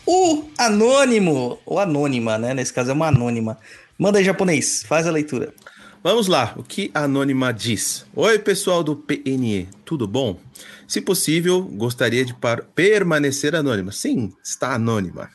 O 0.07 0.45
anônimo, 0.57 1.59
ou 1.67 1.79
anônima, 1.79 2.39
né? 2.39 2.55
Nesse 2.55 2.73
caso 2.73 2.91
é 2.91 2.95
uma 2.95 3.09
anônima. 3.09 3.59
Manda 3.99 4.19
aí, 4.19 4.25
japonês, 4.25 4.83
faz 4.89 5.07
a 5.07 5.11
leitura. 5.11 5.53
Vamos 6.03 6.29
lá, 6.29 6.55
o 6.57 6.63
que 6.63 6.91
a 6.95 7.05
anônima 7.05 7.53
diz? 7.53 8.07
Oi, 8.17 8.39
pessoal 8.39 8.83
do 8.83 8.97
PNE, 8.97 9.69
tudo 9.85 10.09
bom? 10.09 10.41
Se 10.89 10.99
possível, 10.99 11.63
gostaria 11.63 12.25
de 12.25 12.35
permanecer 12.75 13.55
anônima. 13.55 13.93
Sim, 13.93 14.33
está 14.43 14.75
anônima. 14.75 15.29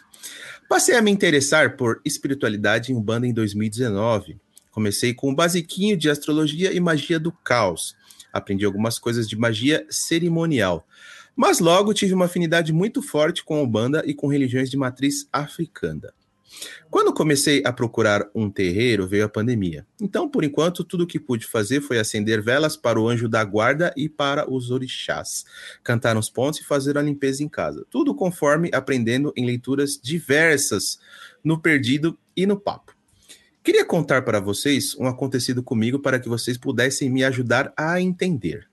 Passei 0.67 0.95
a 0.95 1.03
me 1.03 1.11
interessar 1.11 1.77
por 1.77 2.01
espiritualidade 2.03 2.91
em 2.91 2.95
Umbanda 2.95 3.27
em 3.27 3.33
2019. 3.33 4.39
Comecei 4.71 5.13
com 5.13 5.29
um 5.29 5.35
basiquinho 5.35 5.95
de 5.95 6.09
astrologia 6.09 6.73
e 6.73 6.79
magia 6.79 7.19
do 7.19 7.31
caos. 7.31 7.95
Aprendi 8.33 8.65
algumas 8.65 8.97
coisas 8.97 9.29
de 9.29 9.37
magia 9.37 9.85
cerimonial. 9.87 10.87
Mas 11.35 11.59
logo 11.59 11.93
tive 11.93 12.15
uma 12.15 12.25
afinidade 12.25 12.73
muito 12.73 13.03
forte 13.03 13.43
com 13.43 13.55
a 13.55 13.61
Umbanda 13.61 14.01
e 14.03 14.15
com 14.15 14.25
religiões 14.25 14.71
de 14.71 14.77
matriz 14.77 15.27
africana. 15.31 16.11
Quando 16.89 17.13
comecei 17.13 17.61
a 17.65 17.73
procurar 17.73 18.29
um 18.33 18.49
terreiro, 18.49 19.07
veio 19.07 19.25
a 19.25 19.29
pandemia. 19.29 19.85
Então, 20.01 20.29
por 20.29 20.43
enquanto, 20.43 20.83
tudo 20.83 21.03
o 21.03 21.07
que 21.07 21.19
pude 21.19 21.45
fazer 21.45 21.81
foi 21.81 21.99
acender 21.99 22.41
velas 22.41 22.77
para 22.77 22.99
o 22.99 23.07
anjo 23.09 23.27
da 23.27 23.43
guarda 23.43 23.93
e 23.97 24.07
para 24.07 24.49
os 24.49 24.71
orixás, 24.71 25.45
cantar 25.83 26.15
uns 26.15 26.29
pontos 26.29 26.61
e 26.61 26.63
fazer 26.63 26.97
a 26.97 27.01
limpeza 27.01 27.43
em 27.43 27.49
casa. 27.49 27.85
Tudo 27.89 28.15
conforme 28.15 28.69
aprendendo 28.73 29.33
em 29.35 29.45
leituras 29.45 29.99
diversas 30.01 30.99
no 31.43 31.59
Perdido 31.59 32.17
e 32.35 32.45
no 32.45 32.59
Papo. 32.59 32.95
Queria 33.63 33.83
contar 33.83 34.21
para 34.21 34.39
vocês 34.39 34.95
um 34.95 35.07
acontecido 35.07 35.63
comigo 35.63 35.99
para 35.99 36.19
que 36.19 36.29
vocês 36.29 36.57
pudessem 36.57 37.09
me 37.09 37.23
ajudar 37.23 37.73
a 37.75 37.99
entender. 37.99 38.69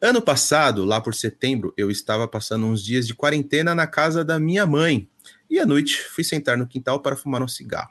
Ano 0.00 0.22
passado, 0.22 0.84
lá 0.84 1.00
por 1.00 1.14
setembro, 1.14 1.72
eu 1.76 1.90
estava 1.90 2.26
passando 2.26 2.66
uns 2.66 2.84
dias 2.84 3.06
de 3.06 3.14
quarentena 3.14 3.74
na 3.74 3.86
casa 3.86 4.24
da 4.24 4.38
minha 4.38 4.66
mãe, 4.66 5.08
e 5.52 5.58
à 5.58 5.66
noite 5.66 6.02
fui 6.02 6.24
sentar 6.24 6.56
no 6.56 6.66
quintal 6.66 7.00
para 7.00 7.14
fumar 7.14 7.42
um 7.42 7.46
cigarro. 7.46 7.90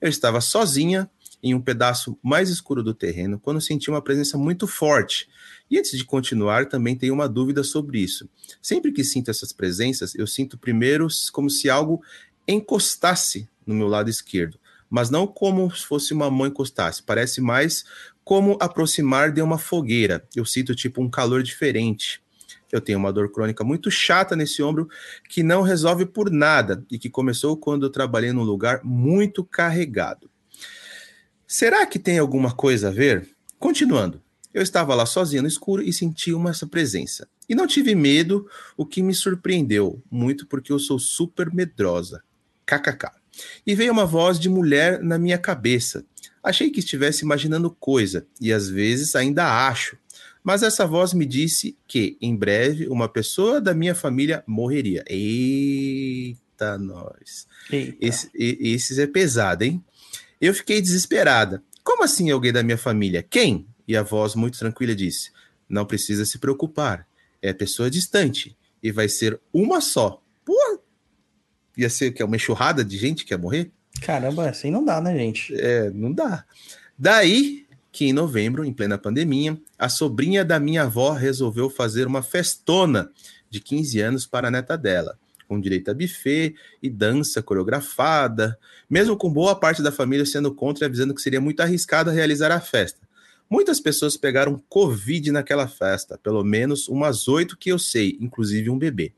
Eu 0.00 0.08
estava 0.08 0.40
sozinha 0.40 1.08
em 1.40 1.54
um 1.54 1.60
pedaço 1.60 2.18
mais 2.20 2.50
escuro 2.50 2.82
do 2.82 2.92
terreno 2.92 3.38
quando 3.38 3.60
senti 3.60 3.88
uma 3.88 4.02
presença 4.02 4.36
muito 4.36 4.66
forte. 4.66 5.28
E 5.70 5.78
antes 5.78 5.96
de 5.96 6.04
continuar, 6.04 6.68
também 6.68 6.96
tenho 6.96 7.14
uma 7.14 7.28
dúvida 7.28 7.62
sobre 7.62 8.00
isso. 8.00 8.28
Sempre 8.60 8.90
que 8.90 9.04
sinto 9.04 9.30
essas 9.30 9.52
presenças, 9.52 10.16
eu 10.16 10.26
sinto 10.26 10.58
primeiro 10.58 11.06
como 11.32 11.48
se 11.48 11.70
algo 11.70 12.02
encostasse 12.46 13.48
no 13.64 13.72
meu 13.72 13.86
lado 13.86 14.10
esquerdo, 14.10 14.58
mas 14.90 15.08
não 15.08 15.28
como 15.28 15.72
se 15.72 15.86
fosse 15.86 16.12
uma 16.12 16.28
mão 16.28 16.48
encostasse. 16.48 17.04
Parece 17.04 17.40
mais 17.40 17.84
como 18.24 18.58
aproximar 18.60 19.30
de 19.30 19.40
uma 19.40 19.58
fogueira. 19.58 20.26
Eu 20.34 20.44
sinto 20.44 20.74
tipo 20.74 21.00
um 21.00 21.08
calor 21.08 21.44
diferente. 21.44 22.20
Eu 22.76 22.80
tenho 22.80 22.98
uma 22.98 23.12
dor 23.12 23.30
crônica 23.32 23.64
muito 23.64 23.90
chata 23.90 24.36
nesse 24.36 24.62
ombro 24.62 24.88
que 25.28 25.42
não 25.42 25.62
resolve 25.62 26.06
por 26.06 26.30
nada 26.30 26.84
e 26.90 26.98
que 26.98 27.08
começou 27.08 27.56
quando 27.56 27.86
eu 27.86 27.90
trabalhei 27.90 28.32
num 28.32 28.42
lugar 28.42 28.80
muito 28.84 29.42
carregado. 29.44 30.30
Será 31.46 31.86
que 31.86 31.98
tem 31.98 32.18
alguma 32.18 32.52
coisa 32.52 32.88
a 32.88 32.90
ver? 32.90 33.28
Continuando. 33.58 34.22
Eu 34.52 34.62
estava 34.62 34.94
lá 34.94 35.04
sozinho 35.04 35.42
no 35.42 35.48
escuro 35.48 35.82
e 35.82 35.92
senti 35.92 36.32
uma 36.32 36.52
presença. 36.70 37.28
E 37.48 37.54
não 37.54 37.66
tive 37.66 37.94
medo, 37.94 38.48
o 38.76 38.86
que 38.86 39.02
me 39.02 39.14
surpreendeu 39.14 40.02
muito 40.10 40.46
porque 40.46 40.72
eu 40.72 40.78
sou 40.78 40.98
super 40.98 41.52
medrosa. 41.52 42.22
KKK. 42.64 43.10
E 43.66 43.74
veio 43.74 43.92
uma 43.92 44.06
voz 44.06 44.38
de 44.38 44.48
mulher 44.48 45.02
na 45.02 45.18
minha 45.18 45.38
cabeça. 45.38 46.04
Achei 46.42 46.70
que 46.70 46.80
estivesse 46.80 47.24
imaginando 47.24 47.70
coisa, 47.70 48.26
e 48.40 48.52
às 48.52 48.68
vezes 48.68 49.14
ainda 49.14 49.68
acho. 49.68 49.98
Mas 50.46 50.62
essa 50.62 50.86
voz 50.86 51.12
me 51.12 51.26
disse 51.26 51.76
que, 51.88 52.16
em 52.20 52.36
breve, 52.36 52.86
uma 52.86 53.08
pessoa 53.08 53.60
da 53.60 53.74
minha 53.74 53.96
família 53.96 54.44
morreria. 54.46 55.02
Eita, 55.08 56.78
nós. 56.78 57.48
Eita. 57.68 57.96
Esse, 58.00 58.30
esses 58.32 58.96
é 59.00 59.08
pesado, 59.08 59.64
hein? 59.64 59.84
Eu 60.40 60.54
fiquei 60.54 60.80
desesperada. 60.80 61.64
Como 61.82 62.04
assim 62.04 62.30
alguém 62.30 62.52
da 62.52 62.62
minha 62.62 62.78
família? 62.78 63.24
Quem? 63.28 63.66
E 63.88 63.96
a 63.96 64.04
voz 64.04 64.36
muito 64.36 64.56
tranquila 64.56 64.94
disse: 64.94 65.32
Não 65.68 65.84
precisa 65.84 66.24
se 66.24 66.38
preocupar. 66.38 67.08
É 67.42 67.52
pessoa 67.52 67.90
distante. 67.90 68.56
E 68.80 68.92
vai 68.92 69.08
ser 69.08 69.40
uma 69.52 69.80
só. 69.80 70.22
Pô, 70.44 70.80
ia 71.76 71.90
ser 71.90 72.12
que 72.12 72.22
é 72.22 72.24
uma 72.24 72.36
enxurrada 72.36 72.84
de 72.84 72.96
gente 72.96 73.24
que 73.24 73.34
ia 73.34 73.38
morrer? 73.38 73.72
Caramba, 74.00 74.48
assim 74.48 74.70
não 74.70 74.84
dá, 74.84 75.00
né, 75.00 75.12
gente? 75.18 75.52
É, 75.56 75.90
não 75.90 76.12
dá. 76.12 76.44
Daí 76.96 77.65
que 77.96 78.04
em 78.04 78.12
novembro, 78.12 78.62
em 78.62 78.74
plena 78.74 78.98
pandemia, 78.98 79.58
a 79.78 79.88
sobrinha 79.88 80.44
da 80.44 80.60
minha 80.60 80.82
avó 80.82 81.12
resolveu 81.12 81.70
fazer 81.70 82.06
uma 82.06 82.22
festona 82.22 83.10
de 83.48 83.58
15 83.58 84.00
anos 84.00 84.26
para 84.26 84.48
a 84.48 84.50
neta 84.50 84.76
dela, 84.76 85.18
com 85.48 85.58
direito 85.58 85.90
a 85.90 85.94
buffet 85.94 86.54
e 86.82 86.90
dança 86.90 87.42
coreografada, 87.42 88.58
mesmo 88.88 89.16
com 89.16 89.32
boa 89.32 89.56
parte 89.56 89.82
da 89.82 89.90
família 89.90 90.26
sendo 90.26 90.54
contra 90.54 90.84
e 90.84 90.86
avisando 90.86 91.14
que 91.14 91.22
seria 91.22 91.40
muito 91.40 91.60
arriscado 91.60 92.10
realizar 92.10 92.52
a 92.52 92.60
festa. 92.60 93.00
Muitas 93.48 93.80
pessoas 93.80 94.14
pegaram 94.14 94.62
Covid 94.68 95.32
naquela 95.32 95.66
festa, 95.66 96.18
pelo 96.22 96.44
menos 96.44 96.88
umas 96.88 97.26
oito 97.28 97.56
que 97.56 97.72
eu 97.72 97.78
sei, 97.78 98.18
inclusive 98.20 98.68
um 98.68 98.78
bebê. 98.78 99.14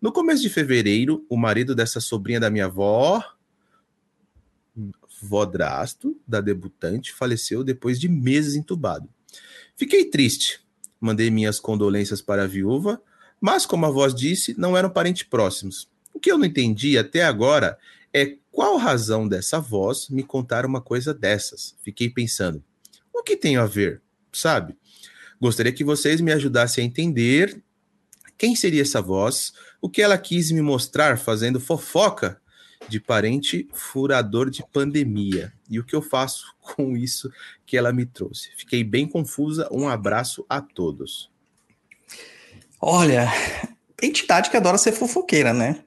No 0.00 0.12
começo 0.12 0.42
de 0.42 0.48
fevereiro, 0.48 1.26
o 1.28 1.36
marido 1.36 1.74
dessa 1.74 1.98
sobrinha 1.98 2.38
da 2.38 2.50
minha 2.50 2.66
avó, 2.66 3.20
vodrasto, 5.22 6.20
da 6.26 6.40
debutante, 6.40 7.12
faleceu 7.12 7.62
depois 7.62 7.98
de 8.00 8.08
meses 8.08 8.56
entubado. 8.56 9.08
Fiquei 9.76 10.04
triste. 10.04 10.60
Mandei 11.00 11.30
minhas 11.30 11.58
condolências 11.58 12.20
para 12.20 12.44
a 12.44 12.46
viúva, 12.46 13.00
mas, 13.40 13.66
como 13.66 13.86
a 13.86 13.90
voz 13.90 14.14
disse, 14.14 14.54
não 14.58 14.76
eram 14.76 14.90
parentes 14.90 15.24
próximos. 15.24 15.88
O 16.12 16.20
que 16.20 16.30
eu 16.30 16.38
não 16.38 16.44
entendi 16.44 16.96
até 16.98 17.24
agora 17.24 17.78
é 18.12 18.36
qual 18.50 18.76
razão 18.76 19.26
dessa 19.26 19.58
voz 19.58 20.08
me 20.08 20.22
contar 20.22 20.66
uma 20.66 20.80
coisa 20.80 21.14
dessas. 21.14 21.74
Fiquei 21.82 22.10
pensando, 22.10 22.62
o 23.12 23.22
que 23.22 23.36
tem 23.36 23.56
a 23.56 23.66
ver, 23.66 24.02
sabe? 24.32 24.76
Gostaria 25.40 25.72
que 25.72 25.82
vocês 25.82 26.20
me 26.20 26.32
ajudassem 26.32 26.84
a 26.84 26.86
entender 26.86 27.62
quem 28.36 28.54
seria 28.56 28.82
essa 28.82 29.00
voz, 29.00 29.52
o 29.80 29.88
que 29.88 30.02
ela 30.02 30.18
quis 30.18 30.50
me 30.50 30.60
mostrar 30.60 31.16
fazendo 31.16 31.60
fofoca 31.60 32.41
de 32.88 33.00
parente 33.00 33.68
furador 33.72 34.50
de 34.50 34.64
pandemia 34.72 35.52
e 35.68 35.78
o 35.78 35.84
que 35.84 35.94
eu 35.94 36.02
faço 36.02 36.54
com 36.60 36.96
isso 36.96 37.30
que 37.64 37.76
ela 37.76 37.92
me 37.92 38.06
trouxe. 38.06 38.50
Fiquei 38.56 38.84
bem 38.84 39.06
confusa. 39.06 39.68
Um 39.70 39.88
abraço 39.88 40.44
a 40.48 40.60
todos. 40.60 41.30
Olha, 42.80 43.32
entidade 44.02 44.50
que 44.50 44.56
adora 44.56 44.78
ser 44.78 44.92
fofoqueira, 44.92 45.52
né? 45.52 45.80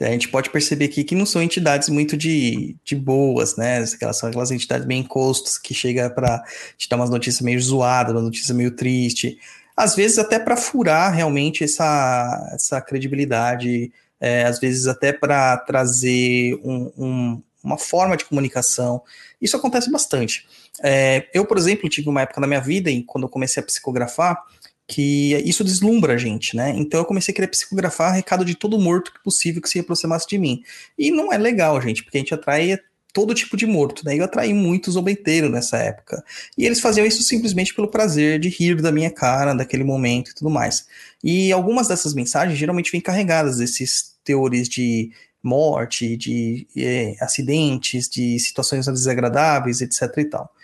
A 0.00 0.06
gente 0.06 0.28
pode 0.28 0.50
perceber 0.50 0.86
aqui 0.86 1.04
que 1.04 1.14
não 1.14 1.24
são 1.24 1.40
entidades 1.40 1.88
muito 1.88 2.16
de, 2.16 2.76
de 2.82 2.96
boas, 2.96 3.56
né? 3.56 3.84
Aquelas 3.84 4.18
são 4.18 4.28
aquelas 4.28 4.50
entidades 4.50 4.84
bem 4.84 5.00
encostas 5.00 5.58
que 5.58 5.72
chega 5.72 6.10
para 6.10 6.42
te 6.76 6.88
dar 6.88 6.96
umas 6.96 7.10
notícias 7.10 7.40
meio 7.42 7.60
zoadas, 7.60 8.12
uma 8.12 8.22
notícia 8.22 8.52
meio 8.52 8.72
triste 8.72 9.38
às 9.76 9.94
vezes 9.94 10.18
até 10.18 10.38
para 10.38 10.56
furar 10.56 11.12
realmente 11.12 11.64
essa, 11.64 12.50
essa 12.52 12.80
credibilidade, 12.80 13.92
é, 14.22 14.44
às 14.44 14.60
vezes 14.60 14.86
até 14.86 15.12
para 15.12 15.56
trazer 15.56 16.54
um, 16.62 16.92
um, 16.96 17.42
uma 17.62 17.76
forma 17.76 18.16
de 18.16 18.24
comunicação. 18.24 19.02
Isso 19.40 19.56
acontece 19.56 19.90
bastante. 19.90 20.46
É, 20.80 21.28
eu, 21.34 21.44
por 21.44 21.58
exemplo, 21.58 21.88
tive 21.88 22.08
uma 22.08 22.22
época 22.22 22.40
na 22.40 22.46
minha 22.46 22.60
vida, 22.60 22.88
em, 22.88 23.02
quando 23.02 23.24
eu 23.24 23.28
comecei 23.28 23.60
a 23.60 23.66
psicografar, 23.66 24.40
que 24.86 25.34
isso 25.44 25.64
deslumbra 25.64 26.14
a 26.14 26.16
gente, 26.16 26.54
né? 26.54 26.72
Então 26.76 27.00
eu 27.00 27.04
comecei 27.04 27.32
a 27.32 27.34
querer 27.34 27.48
psicografar 27.48 28.14
recado 28.14 28.44
de 28.44 28.54
todo 28.54 28.78
morto 28.78 29.12
que 29.12 29.22
possível 29.24 29.60
que 29.60 29.68
se 29.68 29.80
aproximasse 29.80 30.28
de 30.28 30.38
mim. 30.38 30.62
E 30.96 31.10
não 31.10 31.32
é 31.32 31.38
legal, 31.38 31.80
gente, 31.80 32.04
porque 32.04 32.18
a 32.18 32.20
gente 32.20 32.34
atrai 32.34 32.78
todo 33.12 33.34
tipo 33.34 33.56
de 33.56 33.66
morto, 33.66 34.04
né? 34.04 34.16
Eu 34.16 34.24
atraí 34.24 34.54
muitos 34.54 34.94
zombeteiros 34.94 35.50
nessa 35.50 35.78
época. 35.78 36.24
E 36.56 36.64
eles 36.64 36.80
faziam 36.80 37.06
isso 37.06 37.22
simplesmente 37.22 37.74
pelo 37.74 37.88
prazer 37.88 38.38
de 38.38 38.48
rir 38.48 38.80
da 38.80 38.92
minha 38.92 39.10
cara, 39.10 39.52
daquele 39.52 39.84
momento 39.84 40.30
e 40.30 40.34
tudo 40.34 40.50
mais. 40.50 40.86
E 41.22 41.52
algumas 41.52 41.88
dessas 41.88 42.14
mensagens 42.14 42.58
geralmente 42.58 42.90
vêm 42.90 43.00
carregadas 43.00 43.58
desses 43.58 44.11
teores 44.24 44.68
de 44.68 45.10
morte, 45.42 46.16
de 46.16 46.66
é, 46.76 47.16
acidentes, 47.20 48.08
de 48.08 48.38
situações 48.38 48.86
desagradáveis, 48.86 49.80
etc 49.80 50.16
e 50.18 50.24
tal. 50.24 50.54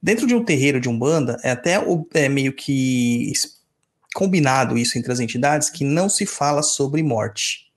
Dentro 0.00 0.26
de 0.26 0.34
um 0.34 0.44
terreiro 0.44 0.80
de 0.80 0.88
Umbanda, 0.88 1.38
é 1.42 1.50
até 1.50 1.74
é, 2.14 2.28
meio 2.28 2.52
que 2.52 3.32
combinado 4.14 4.78
isso 4.78 4.96
entre 4.98 5.12
as 5.12 5.20
entidades 5.20 5.70
que 5.70 5.84
não 5.84 6.08
se 6.08 6.24
fala 6.24 6.62
sobre 6.62 7.02
morte 7.02 7.68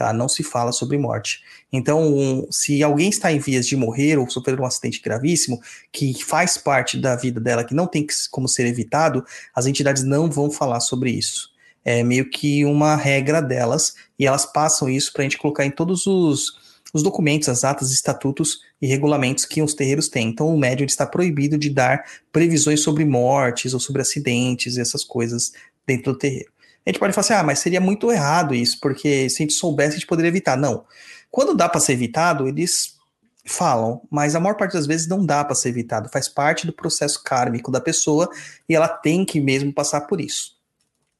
tá? 0.00 0.14
Não 0.14 0.30
se 0.30 0.42
fala 0.42 0.72
sobre 0.72 0.96
morte. 0.96 1.42
Então, 1.70 2.48
se 2.50 2.82
alguém 2.82 3.10
está 3.10 3.30
em 3.30 3.38
vias 3.38 3.66
de 3.66 3.76
morrer 3.76 4.16
ou 4.16 4.30
sofrer 4.30 4.58
um 4.58 4.64
acidente 4.64 4.98
gravíssimo, 4.98 5.60
que 5.92 6.24
faz 6.24 6.56
parte 6.56 6.96
da 6.96 7.14
vida 7.14 7.38
dela, 7.38 7.62
que 7.62 7.74
não 7.74 7.86
tem 7.86 8.06
como 8.30 8.48
ser 8.48 8.66
evitado, 8.66 9.22
as 9.54 9.66
entidades 9.66 10.02
não 10.02 10.30
vão 10.30 10.50
falar 10.50 10.80
sobre 10.80 11.10
isso. 11.10 11.50
É 11.84 12.02
meio 12.02 12.28
que 12.28 12.64
uma 12.64 12.94
regra 12.94 13.40
delas, 13.40 13.94
e 14.18 14.26
elas 14.26 14.44
passam 14.44 14.88
isso 14.88 15.12
para 15.12 15.22
a 15.22 15.24
gente 15.24 15.38
colocar 15.38 15.64
em 15.64 15.70
todos 15.70 16.06
os, 16.06 16.52
os 16.92 17.02
documentos, 17.02 17.48
as 17.48 17.64
atas, 17.64 17.90
estatutos 17.90 18.60
e 18.80 18.86
regulamentos 18.86 19.44
que 19.44 19.62
os 19.62 19.74
terreiros 19.74 20.08
têm. 20.08 20.28
Então, 20.28 20.54
o 20.54 20.58
médium 20.58 20.86
está 20.86 21.06
proibido 21.06 21.56
de 21.56 21.70
dar 21.70 22.04
previsões 22.32 22.82
sobre 22.82 23.04
mortes 23.04 23.72
ou 23.72 23.80
sobre 23.80 24.02
acidentes 24.02 24.76
e 24.76 24.80
essas 24.80 25.04
coisas 25.04 25.52
dentro 25.86 26.12
do 26.12 26.18
terreiro. 26.18 26.50
A 26.84 26.90
gente 26.90 26.98
pode 26.98 27.12
falar 27.12 27.24
assim, 27.24 27.34
ah, 27.34 27.42
mas 27.42 27.58
seria 27.58 27.80
muito 27.80 28.10
errado 28.10 28.54
isso, 28.54 28.78
porque 28.80 29.28
se 29.28 29.36
a 29.36 29.44
gente 29.44 29.52
soubesse, 29.52 29.90
a 29.90 29.98
gente 29.98 30.06
poderia 30.06 30.28
evitar. 30.28 30.56
Não. 30.56 30.84
Quando 31.30 31.54
dá 31.54 31.68
para 31.68 31.80
ser 31.80 31.92
evitado, 31.92 32.48
eles 32.48 32.98
falam, 33.44 34.02
mas 34.10 34.34
a 34.34 34.40
maior 34.40 34.54
parte 34.54 34.72
das 34.72 34.86
vezes 34.86 35.06
não 35.06 35.24
dá 35.24 35.44
para 35.44 35.54
ser 35.54 35.70
evitado, 35.70 36.08
faz 36.08 36.28
parte 36.28 36.66
do 36.66 36.72
processo 36.72 37.22
kármico 37.22 37.70
da 37.70 37.80
pessoa 37.80 38.30
e 38.68 38.74
ela 38.74 38.88
tem 38.88 39.24
que 39.24 39.40
mesmo 39.40 39.72
passar 39.72 40.02
por 40.02 40.20
isso. 40.20 40.59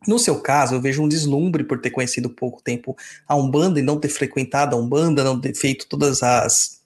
No 0.07 0.19
seu 0.19 0.41
caso, 0.41 0.75
eu 0.75 0.81
vejo 0.81 1.03
um 1.03 1.09
deslumbre 1.09 1.65
por 1.65 1.81
ter 1.81 1.91
conhecido 1.91 2.31
pouco 2.31 2.63
tempo 2.63 2.97
a 3.29 3.37
Umbanda 3.37 3.79
e 3.79 3.83
não 3.83 3.99
ter 3.99 4.09
frequentado 4.09 4.75
a 4.75 4.79
Umbanda, 4.79 5.25
não 5.25 5.41
ter 5.41 5.55
feito 5.55 5.87
todas 5.89 6.23
as 6.23 6.81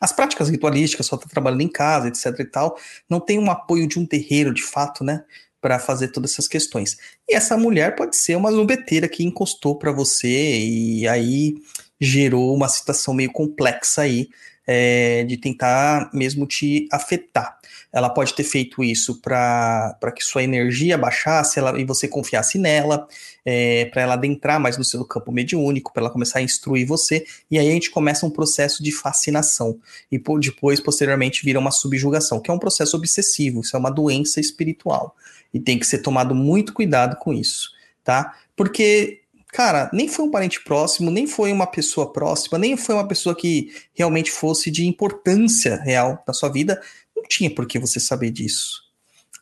as 0.00 0.12
práticas 0.12 0.48
ritualísticas, 0.48 1.06
só 1.06 1.16
estar 1.16 1.26
tá 1.26 1.32
trabalhando 1.32 1.62
em 1.62 1.68
casa, 1.68 2.06
etc 2.06 2.38
e 2.38 2.44
tal, 2.44 2.78
não 3.10 3.18
tem 3.18 3.40
um 3.40 3.50
apoio 3.50 3.88
de 3.88 3.98
um 3.98 4.06
terreiro 4.06 4.54
de 4.54 4.62
fato, 4.62 5.02
né? 5.02 5.24
para 5.64 5.78
fazer 5.78 6.08
todas 6.08 6.32
essas 6.32 6.46
questões. 6.46 6.98
E 7.26 7.34
essa 7.34 7.56
mulher 7.56 7.96
pode 7.96 8.16
ser 8.16 8.36
uma 8.36 8.52
zumbeteira 8.52 9.08
que 9.08 9.24
encostou 9.24 9.78
para 9.78 9.90
você 9.90 10.58
e 10.58 11.08
aí 11.08 11.54
gerou 11.98 12.54
uma 12.54 12.68
situação 12.68 13.14
meio 13.14 13.32
complexa 13.32 14.02
aí 14.02 14.28
é, 14.66 15.24
de 15.24 15.38
tentar 15.38 16.10
mesmo 16.12 16.46
te 16.46 16.86
afetar. 16.92 17.58
Ela 17.94 18.10
pode 18.10 18.34
ter 18.34 18.42
feito 18.42 18.82
isso 18.82 19.20
para 19.20 20.12
que 20.14 20.24
sua 20.24 20.42
energia 20.42 20.98
baixasse 20.98 21.60
ela, 21.60 21.80
e 21.80 21.84
você 21.84 22.08
confiasse 22.08 22.58
nela, 22.58 23.06
é, 23.44 23.84
para 23.84 24.02
ela 24.02 24.14
adentrar 24.14 24.58
mais 24.58 24.76
no 24.76 24.82
seu 24.82 25.04
campo 25.04 25.30
mediúnico, 25.30 25.92
para 25.92 26.02
ela 26.02 26.10
começar 26.10 26.40
a 26.40 26.42
instruir 26.42 26.84
você, 26.84 27.24
e 27.48 27.56
aí 27.56 27.68
a 27.68 27.70
gente 27.70 27.92
começa 27.92 28.26
um 28.26 28.30
processo 28.30 28.82
de 28.82 28.90
fascinação, 28.90 29.78
e 30.10 30.18
por, 30.18 30.40
depois, 30.40 30.80
posteriormente, 30.80 31.44
vira 31.44 31.60
uma 31.60 31.70
subjugação, 31.70 32.40
que 32.40 32.50
é 32.50 32.54
um 32.54 32.58
processo 32.58 32.96
obsessivo, 32.96 33.60
isso 33.60 33.76
é 33.76 33.78
uma 33.78 33.90
doença 33.90 34.40
espiritual, 34.40 35.14
e 35.52 35.60
tem 35.60 35.78
que 35.78 35.86
ser 35.86 35.98
tomado 35.98 36.34
muito 36.34 36.72
cuidado 36.72 37.14
com 37.16 37.32
isso, 37.32 37.70
tá? 38.02 38.34
Porque 38.56 39.20
cara, 39.54 39.88
nem 39.92 40.08
foi 40.08 40.24
um 40.24 40.30
parente 40.32 40.60
próximo, 40.64 41.12
nem 41.12 41.28
foi 41.28 41.52
uma 41.52 41.66
pessoa 41.68 42.12
próxima, 42.12 42.58
nem 42.58 42.76
foi 42.76 42.96
uma 42.96 43.06
pessoa 43.06 43.36
que 43.36 43.72
realmente 43.94 44.32
fosse 44.32 44.68
de 44.68 44.84
importância 44.84 45.76
real 45.76 46.20
na 46.26 46.34
sua 46.34 46.48
vida, 46.48 46.82
tinha 47.28 47.54
por 47.54 47.66
que 47.66 47.78
você 47.78 48.00
saber 48.00 48.30
disso, 48.30 48.82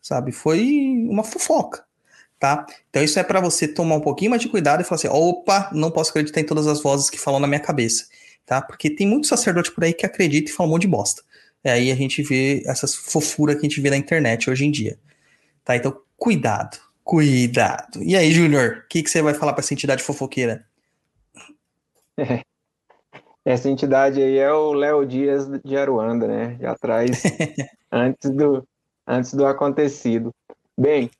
sabe? 0.02 0.32
Foi 0.32 0.60
uma 1.08 1.24
fofoca, 1.24 1.84
tá? 2.38 2.66
Então 2.90 3.02
isso 3.02 3.18
é 3.18 3.24
para 3.24 3.40
você 3.40 3.68
tomar 3.68 3.96
um 3.96 4.00
pouquinho 4.00 4.30
mais 4.30 4.42
de 4.42 4.48
cuidado 4.48 4.80
e 4.80 4.84
falar 4.84 4.96
assim, 4.96 5.08
opa, 5.08 5.70
não 5.72 5.90
posso 5.90 6.10
acreditar 6.10 6.40
em 6.40 6.46
todas 6.46 6.66
as 6.66 6.82
vozes 6.82 7.10
que 7.10 7.18
falam 7.18 7.40
na 7.40 7.46
minha 7.46 7.60
cabeça, 7.60 8.06
tá? 8.46 8.60
Porque 8.62 8.90
tem 8.90 9.06
muito 9.06 9.26
sacerdote 9.26 9.72
por 9.72 9.84
aí 9.84 9.92
que 9.92 10.06
acredita 10.06 10.50
e 10.50 10.54
fala 10.54 10.68
um 10.68 10.72
monte 10.72 10.82
de 10.82 10.88
bosta. 10.88 11.22
E 11.64 11.70
aí 11.70 11.90
a 11.92 11.94
gente 11.94 12.22
vê 12.22 12.62
essas 12.66 12.94
fofuras 12.94 13.56
que 13.56 13.66
a 13.66 13.68
gente 13.68 13.80
vê 13.80 13.90
na 13.90 13.96
internet 13.96 14.50
hoje 14.50 14.64
em 14.64 14.70
dia, 14.70 14.98
tá? 15.64 15.76
Então 15.76 16.00
cuidado, 16.16 16.78
Cuidado. 17.04 18.02
E 18.02 18.16
aí, 18.16 18.32
Júnior, 18.32 18.84
o 18.84 18.88
que, 18.88 19.02
que 19.02 19.10
você 19.10 19.20
vai 19.20 19.34
falar 19.34 19.52
para 19.52 19.60
essa 19.60 19.74
entidade 19.74 20.02
fofoqueira? 20.02 20.64
Essa 23.44 23.68
entidade 23.68 24.22
aí 24.22 24.38
é 24.38 24.52
o 24.52 24.72
Léo 24.72 25.04
Dias 25.04 25.48
de 25.64 25.76
Aruanda, 25.76 26.28
né? 26.28 26.56
Já 26.60 26.74
traz 26.76 27.22
antes 27.90 28.30
do, 28.30 28.66
antes 29.06 29.34
do 29.34 29.44
acontecido. 29.46 30.32
Bem, 30.78 31.10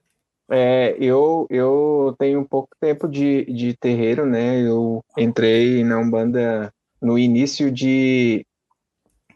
é, 0.48 0.96
eu, 1.00 1.46
eu 1.50 2.14
tenho 2.18 2.46
pouco 2.46 2.68
tempo 2.80 3.08
de, 3.08 3.44
de 3.46 3.76
terreiro, 3.76 4.24
né? 4.24 4.60
Eu 4.60 5.04
entrei 5.16 5.82
na 5.82 5.98
Umbanda 5.98 6.72
no 7.00 7.18
início 7.18 7.70
de, 7.72 8.46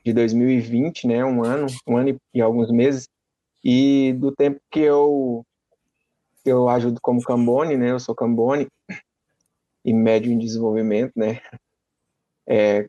de 0.04 0.12
2020, 0.12 1.08
né? 1.08 1.24
Um 1.24 1.42
ano, 1.44 1.66
um 1.86 1.96
ano 1.96 2.16
e 2.32 2.40
alguns 2.40 2.70
meses. 2.70 3.08
E 3.64 4.12
do 4.12 4.30
tempo 4.30 4.60
que 4.70 4.80
eu 4.80 5.44
eu 6.44 6.68
ajudo 6.68 7.00
como 7.02 7.22
Cambone, 7.22 7.76
né? 7.76 7.90
Eu 7.90 7.98
sou 7.98 8.14
Cambone 8.14 8.68
e 9.84 9.92
médio 9.92 10.30
em 10.30 10.38
desenvolvimento, 10.38 11.12
né? 11.16 11.40
É, 12.48 12.86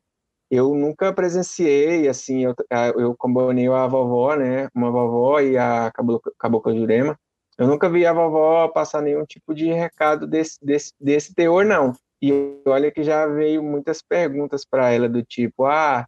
eu 0.49 0.73
nunca 0.75 1.11
presenciei, 1.13 2.07
assim, 2.07 2.45
eu, 2.45 2.55
eu 2.97 3.15
Cambonei 3.17 3.67
a 3.67 3.87
vovó, 3.87 4.35
né? 4.35 4.69
Uma 4.73 4.91
vovó 4.91 5.39
e 5.39 5.57
a 5.57 5.91
Cabocla, 5.91 6.31
Cabocla 6.39 6.75
Jurema. 6.75 7.19
Eu 7.57 7.67
nunca 7.67 7.89
vi 7.89 8.05
a 8.05 8.13
vovó 8.13 8.67
passar 8.69 9.01
nenhum 9.01 9.25
tipo 9.25 9.53
de 9.53 9.71
recado 9.73 10.27
desse, 10.27 10.57
desse, 10.63 10.93
desse 10.99 11.33
teor, 11.33 11.65
não. 11.65 11.93
E 12.21 12.61
olha 12.65 12.91
que 12.91 13.03
já 13.03 13.25
veio 13.27 13.61
muitas 13.63 14.01
perguntas 14.01 14.65
para 14.65 14.91
ela 14.91 15.09
do 15.09 15.23
tipo, 15.23 15.65
ah, 15.65 16.05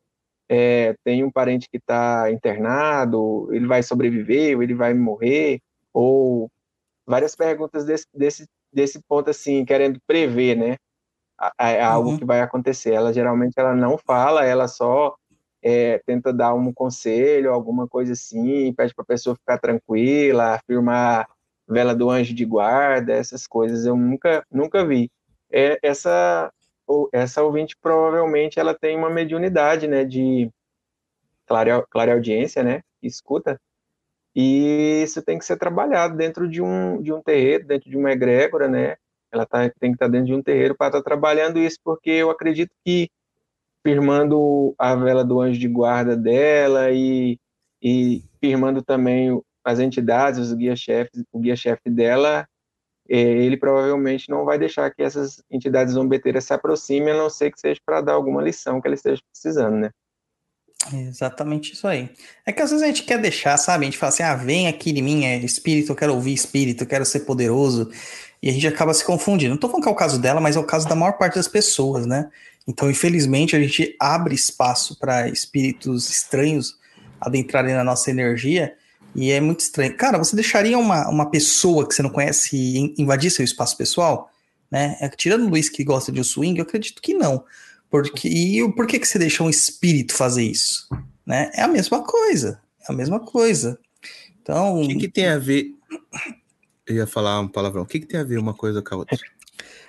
é, 0.48 0.96
tem 1.04 1.24
um 1.24 1.32
parente 1.32 1.68
que 1.70 1.78
está 1.78 2.32
internado, 2.32 3.50
ele 3.54 3.68
vai 3.68 3.84
sobreviver, 3.84 4.56
ou 4.58 4.64
ele 4.64 4.74
vai 4.74 4.94
morrer, 4.94 5.60
ou 5.94 6.50
várias 7.06 7.36
perguntas 7.36 7.86
desse, 7.86 8.06
desse, 8.14 8.46
desse 8.74 9.02
ponto, 9.08 9.30
assim, 9.30 9.66
querendo 9.66 10.00
prever, 10.08 10.56
né? 10.56 10.78
É 11.58 11.82
algo 11.82 12.12
uhum. 12.12 12.17
que 12.17 12.25
vai 12.25 12.41
acontecer. 12.41 12.93
Ela 12.93 13.13
geralmente 13.13 13.54
ela 13.58 13.75
não 13.75 13.97
fala, 13.97 14.45
ela 14.45 14.67
só 14.67 15.15
é, 15.62 16.02
tenta 16.06 16.34
dar 16.34 16.54
um 16.54 16.73
conselho, 16.73 17.54
alguma 17.54 17.88
coisa 17.88 18.13
assim, 18.13 18.73
pede 18.73 18.93
para 18.93 19.04
a 19.04 19.08
pessoa 19.08 19.36
ficar 19.36 19.58
tranquila, 19.58 20.56
afirmar 20.56 21.28
vela 21.67 21.93
do 21.95 22.10
anjo 22.10 22.34
de 22.34 22.45
guarda, 22.45 23.13
essas 23.13 23.45
coisas 23.45 23.86
eu 23.86 23.95
nunca 23.95 24.43
nunca 24.52 24.86
vi. 24.86 25.12
É, 25.52 25.80
essa 25.82 26.52
essa 27.13 27.43
ouvinte 27.43 27.78
provavelmente 27.80 28.60
ela 28.60 28.73
tem 28.73 28.97
uma 28.97 29.10
mediunidade, 29.12 29.88
né, 29.88 30.04
de 30.04 30.49
clara, 31.45 31.86
clara 31.89 32.13
audiência, 32.13 32.63
né, 32.63 32.82
escuta, 33.02 33.62
e 34.36 35.02
isso 35.04 35.21
tem 35.21 35.38
que 35.38 35.45
ser 35.45 35.58
trabalhado 35.58 36.15
dentro 36.15 36.47
de 36.47 36.62
um, 36.62 37.02
de 37.02 37.12
um 37.12 37.21
terreiro, 37.21 37.65
dentro 37.65 37.89
de 37.89 37.97
uma 37.97 38.12
egrégora, 38.12 38.67
né? 38.67 38.95
Ela 39.32 39.46
tá, 39.46 39.70
tem 39.80 39.92
que 39.92 39.96
estar 39.96 40.06
tá 40.06 40.12
dentro 40.12 40.28
de 40.28 40.34
um 40.34 40.42
terreiro 40.42 40.76
para 40.76 40.88
estar 40.88 41.00
tá 41.00 41.04
trabalhando 41.04 41.60
isso, 41.60 41.78
porque 41.84 42.10
eu 42.10 42.30
acredito 42.30 42.72
que 42.86 43.10
firmando 43.86 44.76
a 44.78 44.96
vela 44.96 45.24
do 45.24 45.39
anjo 45.39 45.60
de 45.60 45.68
guarda 45.68 46.15
dela 46.15 46.92
e, 46.92 47.39
e 47.82 48.24
firmando 48.39 48.82
também 48.82 49.42
as 49.63 49.80
entidades, 49.80 50.39
os 50.39 50.54
guia-chefes, 50.54 51.24
o 51.32 51.39
guia-chefe 51.39 51.89
dela, 51.89 52.48
é, 53.10 53.18
ele 53.18 53.58
provavelmente 53.58 54.30
não 54.30 54.46
vai 54.46 54.60
deixar 54.60 54.92
que 54.92 55.02
essas 55.02 55.44
entidades 55.50 55.94
zombeteiras 55.94 56.46
se 56.46 56.54
aproximem, 56.54 57.13
a 57.13 57.18
não 57.18 57.30
ser 57.30 57.52
que 57.52 57.60
seja 57.60 57.80
para 57.86 58.02
dar 58.02 58.13
alguma 58.13 58.42
lição 58.42 58.80
que 58.80 58.88
ela 58.88 58.96
esteja 58.96 59.22
precisando, 59.32 59.78
né? 59.78 59.89
Exatamente 60.94 61.74
isso 61.74 61.88
aí. 61.88 62.10
É 62.46 62.54
que 62.54 62.62
às 62.62 62.70
vezes 62.70 62.84
a 62.84 62.88
gente 62.88 63.04
quer 63.04 63.20
deixar, 63.20 63.58
sabe? 63.58 63.84
A 63.84 63.86
gente 63.86 63.98
fala 63.98 64.13
assim, 64.13 64.24
ah, 64.24 64.36
vem 64.36 64.68
aqui 64.68 64.92
em 64.92 65.02
mim, 65.02 65.26
é 65.26 65.38
espírito, 65.38 65.92
eu 65.92 65.96
quero 65.96 66.13
ouvir 66.13 66.34
espírito, 66.34 66.84
eu 66.84 66.88
quero 66.88 67.06
ser 67.06 67.22
poderoso. 67.22 67.92
E 68.41 68.49
a 68.49 68.54
gente 68.54 68.67
acaba 68.67 68.93
se 68.93 69.04
confundindo. 69.04 69.52
Não 69.52 69.60
tô 69.60 69.67
falando 69.67 69.84
que 69.84 69.89
é 69.89 69.91
o 69.91 69.95
caso 69.95 70.19
dela, 70.19 70.39
mas 70.39 70.56
é 70.56 70.60
o 70.60 70.63
caso 70.63 70.88
da 70.88 70.95
maior 70.95 71.13
parte 71.13 71.36
das 71.36 71.47
pessoas, 71.47 72.06
né? 72.06 72.30
Então, 72.67 72.89
infelizmente, 72.89 73.56
a 73.56 73.60
gente 73.60 73.95
abre 73.99 74.36
espaço 74.36 74.97
para 74.99 75.28
espíritos 75.28 76.10
estranhos 76.10 76.78
adentrarem 77.19 77.73
na 77.73 77.84
nossa 77.84 78.10
energia. 78.10 78.75
E 79.15 79.32
é 79.32 79.41
muito 79.41 79.62
estranho. 79.62 79.95
Cara, 79.97 80.17
você 80.17 80.36
deixaria 80.36 80.78
uma, 80.78 81.10
uma 81.10 81.30
pessoa 81.30 81.88
que 81.88 81.95
você 81.95 82.04
não 82.04 82.12
conhece 82.12 82.93
invadir 82.97 83.32
seu 83.32 83.43
espaço 83.43 83.75
pessoal? 83.75 84.32
Né? 84.71 84.97
É, 85.02 85.10
tirando 85.10 85.45
o 85.45 85.49
Luiz 85.49 85.67
que 85.67 85.84
gosta 85.84 86.12
de 86.12 86.21
um 86.21 86.23
swing, 86.23 86.60
eu 86.60 86.63
acredito 86.63 87.02
que 87.02 87.13
não. 87.13 87.43
Porque, 87.89 88.28
e 88.28 88.71
por 88.73 88.86
que, 88.86 88.99
que 88.99 89.08
você 89.08 89.17
deixa 89.17 89.43
um 89.43 89.49
espírito 89.49 90.13
fazer 90.13 90.43
isso? 90.43 90.88
Né? 91.25 91.49
É 91.56 91.63
a 91.63 91.67
mesma 91.67 92.04
coisa. 92.04 92.62
É 92.88 92.91
a 92.91 92.95
mesma 92.95 93.19
coisa. 93.19 93.80
Então. 94.41 94.82
O 94.82 94.88
que, 94.88 94.95
que 94.95 95.08
tem 95.08 95.28
a 95.28 95.39
ver. 95.39 95.71
Eu 96.89 96.95
ia 96.95 97.08
falar 97.08 97.39
um 97.39 97.47
palavrão. 97.47 97.84
O 97.84 97.86
que, 97.86 97.99
que 97.99 98.08
tem 98.08 98.19
a 98.19 98.23
ver 98.23 98.39
uma 98.39 98.54
coisa 98.54 98.82
com 98.82 98.95
a 98.95 98.97
outra? 98.97 99.17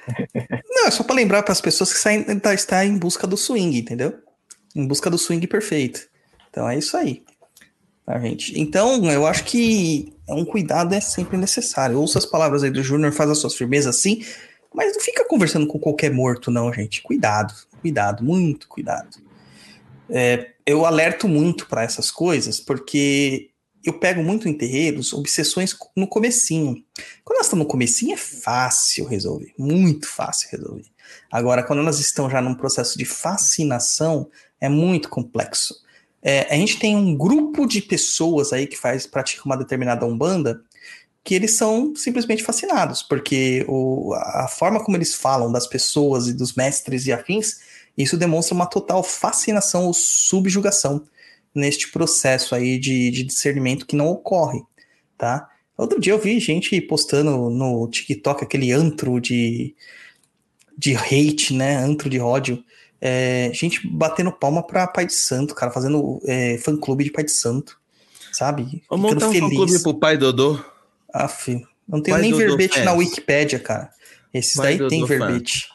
Não, 0.68 0.86
é 0.86 0.90
só 0.90 1.02
para 1.02 1.14
lembrar 1.14 1.42
para 1.42 1.52
as 1.52 1.60
pessoas 1.60 1.92
que 1.92 1.98
saem, 1.98 2.22
tá, 2.38 2.52
está 2.52 2.84
em 2.84 2.98
busca 2.98 3.26
do 3.26 3.38
swing, 3.38 3.78
entendeu? 3.78 4.18
Em 4.76 4.86
busca 4.86 5.08
do 5.08 5.16
swing 5.16 5.46
perfeito. 5.46 6.06
Então 6.50 6.68
é 6.68 6.76
isso 6.76 6.96
aí. 6.96 7.22
Tá, 8.04 8.18
gente? 8.18 8.58
Então, 8.60 9.10
eu 9.10 9.26
acho 9.26 9.44
que 9.44 10.12
um 10.28 10.44
cuidado 10.44 10.94
é 10.94 11.00
sempre 11.00 11.38
necessário. 11.38 11.98
Ouça 11.98 12.18
as 12.18 12.26
palavras 12.26 12.62
aí 12.62 12.70
do 12.70 12.82
Júnior, 12.82 13.12
faz 13.12 13.30
as 13.30 13.38
suas 13.38 13.54
firmezas 13.54 13.96
assim, 13.96 14.24
mas 14.74 14.94
não 14.94 15.00
fica 15.00 15.24
conversando 15.24 15.66
com 15.66 15.78
qualquer 15.78 16.12
morto, 16.12 16.50
não, 16.50 16.72
gente. 16.72 17.02
Cuidado, 17.02 17.54
cuidado, 17.80 18.22
muito 18.22 18.68
cuidado. 18.68 19.18
É, 20.08 20.50
eu 20.66 20.84
alerto 20.84 21.28
muito 21.28 21.66
para 21.66 21.82
essas 21.82 22.10
coisas, 22.10 22.60
porque 22.60 23.49
eu 23.84 23.98
pego 23.98 24.22
muito 24.22 24.48
em 24.48 24.52
terreiros 24.52 25.12
obsessões 25.12 25.76
no 25.96 26.06
comecinho. 26.06 26.82
Quando 27.24 27.36
elas 27.36 27.46
estão 27.46 27.58
no 27.58 27.66
comecinho 27.66 28.14
é 28.14 28.16
fácil 28.16 29.06
resolver, 29.06 29.52
muito 29.58 30.08
fácil 30.08 30.48
resolver. 30.50 30.84
Agora, 31.30 31.62
quando 31.62 31.80
elas 31.80 31.98
estão 31.98 32.28
já 32.28 32.40
num 32.40 32.54
processo 32.54 32.98
de 32.98 33.04
fascinação, 33.04 34.28
é 34.60 34.68
muito 34.68 35.08
complexo. 35.08 35.74
É, 36.22 36.52
a 36.52 36.56
gente 36.56 36.78
tem 36.78 36.94
um 36.94 37.16
grupo 37.16 37.66
de 37.66 37.80
pessoas 37.80 38.52
aí 38.52 38.66
que 38.66 38.76
faz 38.76 39.06
pratica 39.06 39.44
uma 39.46 39.56
determinada 39.56 40.04
umbanda 40.04 40.62
que 41.24 41.34
eles 41.34 41.54
são 41.54 41.94
simplesmente 41.94 42.42
fascinados, 42.42 43.02
porque 43.02 43.64
o, 43.68 44.14
a 44.14 44.48
forma 44.48 44.82
como 44.82 44.96
eles 44.96 45.14
falam 45.14 45.52
das 45.52 45.66
pessoas 45.66 46.28
e 46.28 46.32
dos 46.32 46.54
mestres 46.54 47.06
e 47.06 47.12
afins, 47.12 47.60
isso 47.96 48.16
demonstra 48.16 48.54
uma 48.54 48.66
total 48.66 49.02
fascinação 49.02 49.86
ou 49.86 49.94
subjugação 49.94 51.02
neste 51.54 51.90
processo 51.90 52.54
aí 52.54 52.78
de, 52.78 53.10
de 53.10 53.24
discernimento 53.24 53.86
que 53.86 53.96
não 53.96 54.08
ocorre, 54.08 54.60
tá? 55.18 55.48
Outro 55.76 55.98
dia 55.98 56.12
eu 56.12 56.18
vi 56.18 56.38
gente 56.38 56.78
postando 56.82 57.48
no 57.48 57.88
TikTok 57.88 58.44
aquele 58.44 58.70
antro 58.70 59.18
de, 59.18 59.74
de 60.76 60.94
hate, 60.94 61.54
né? 61.54 61.76
Antro 61.76 62.10
de 62.10 62.20
ódio. 62.20 62.62
É, 63.00 63.50
gente 63.54 63.88
batendo 63.88 64.30
palma 64.30 64.62
pra 64.62 64.86
Pai 64.86 65.06
de 65.06 65.14
Santo, 65.14 65.54
cara, 65.54 65.72
fazendo 65.72 66.20
é, 66.26 66.58
fã-clube 66.58 67.04
de 67.04 67.10
Pai 67.10 67.24
de 67.24 67.30
Santo, 67.30 67.80
sabe? 68.30 68.82
Vamos 68.90 69.14
montar 69.14 69.28
um 69.28 69.32
fã-clube 69.32 69.82
pro 69.82 69.98
Pai 69.98 70.18
Dodô. 70.18 70.62
Aff, 71.12 71.66
não 71.88 72.02
tem 72.02 72.16
nem 72.18 72.32
verbete 72.32 72.80
na 72.80 72.92
Wikipédia, 72.92 73.58
cara. 73.58 73.90
Esses 74.34 74.56
Pai 74.56 74.76
daí 74.76 74.88
tem 74.88 75.04
verbete. 75.04 75.66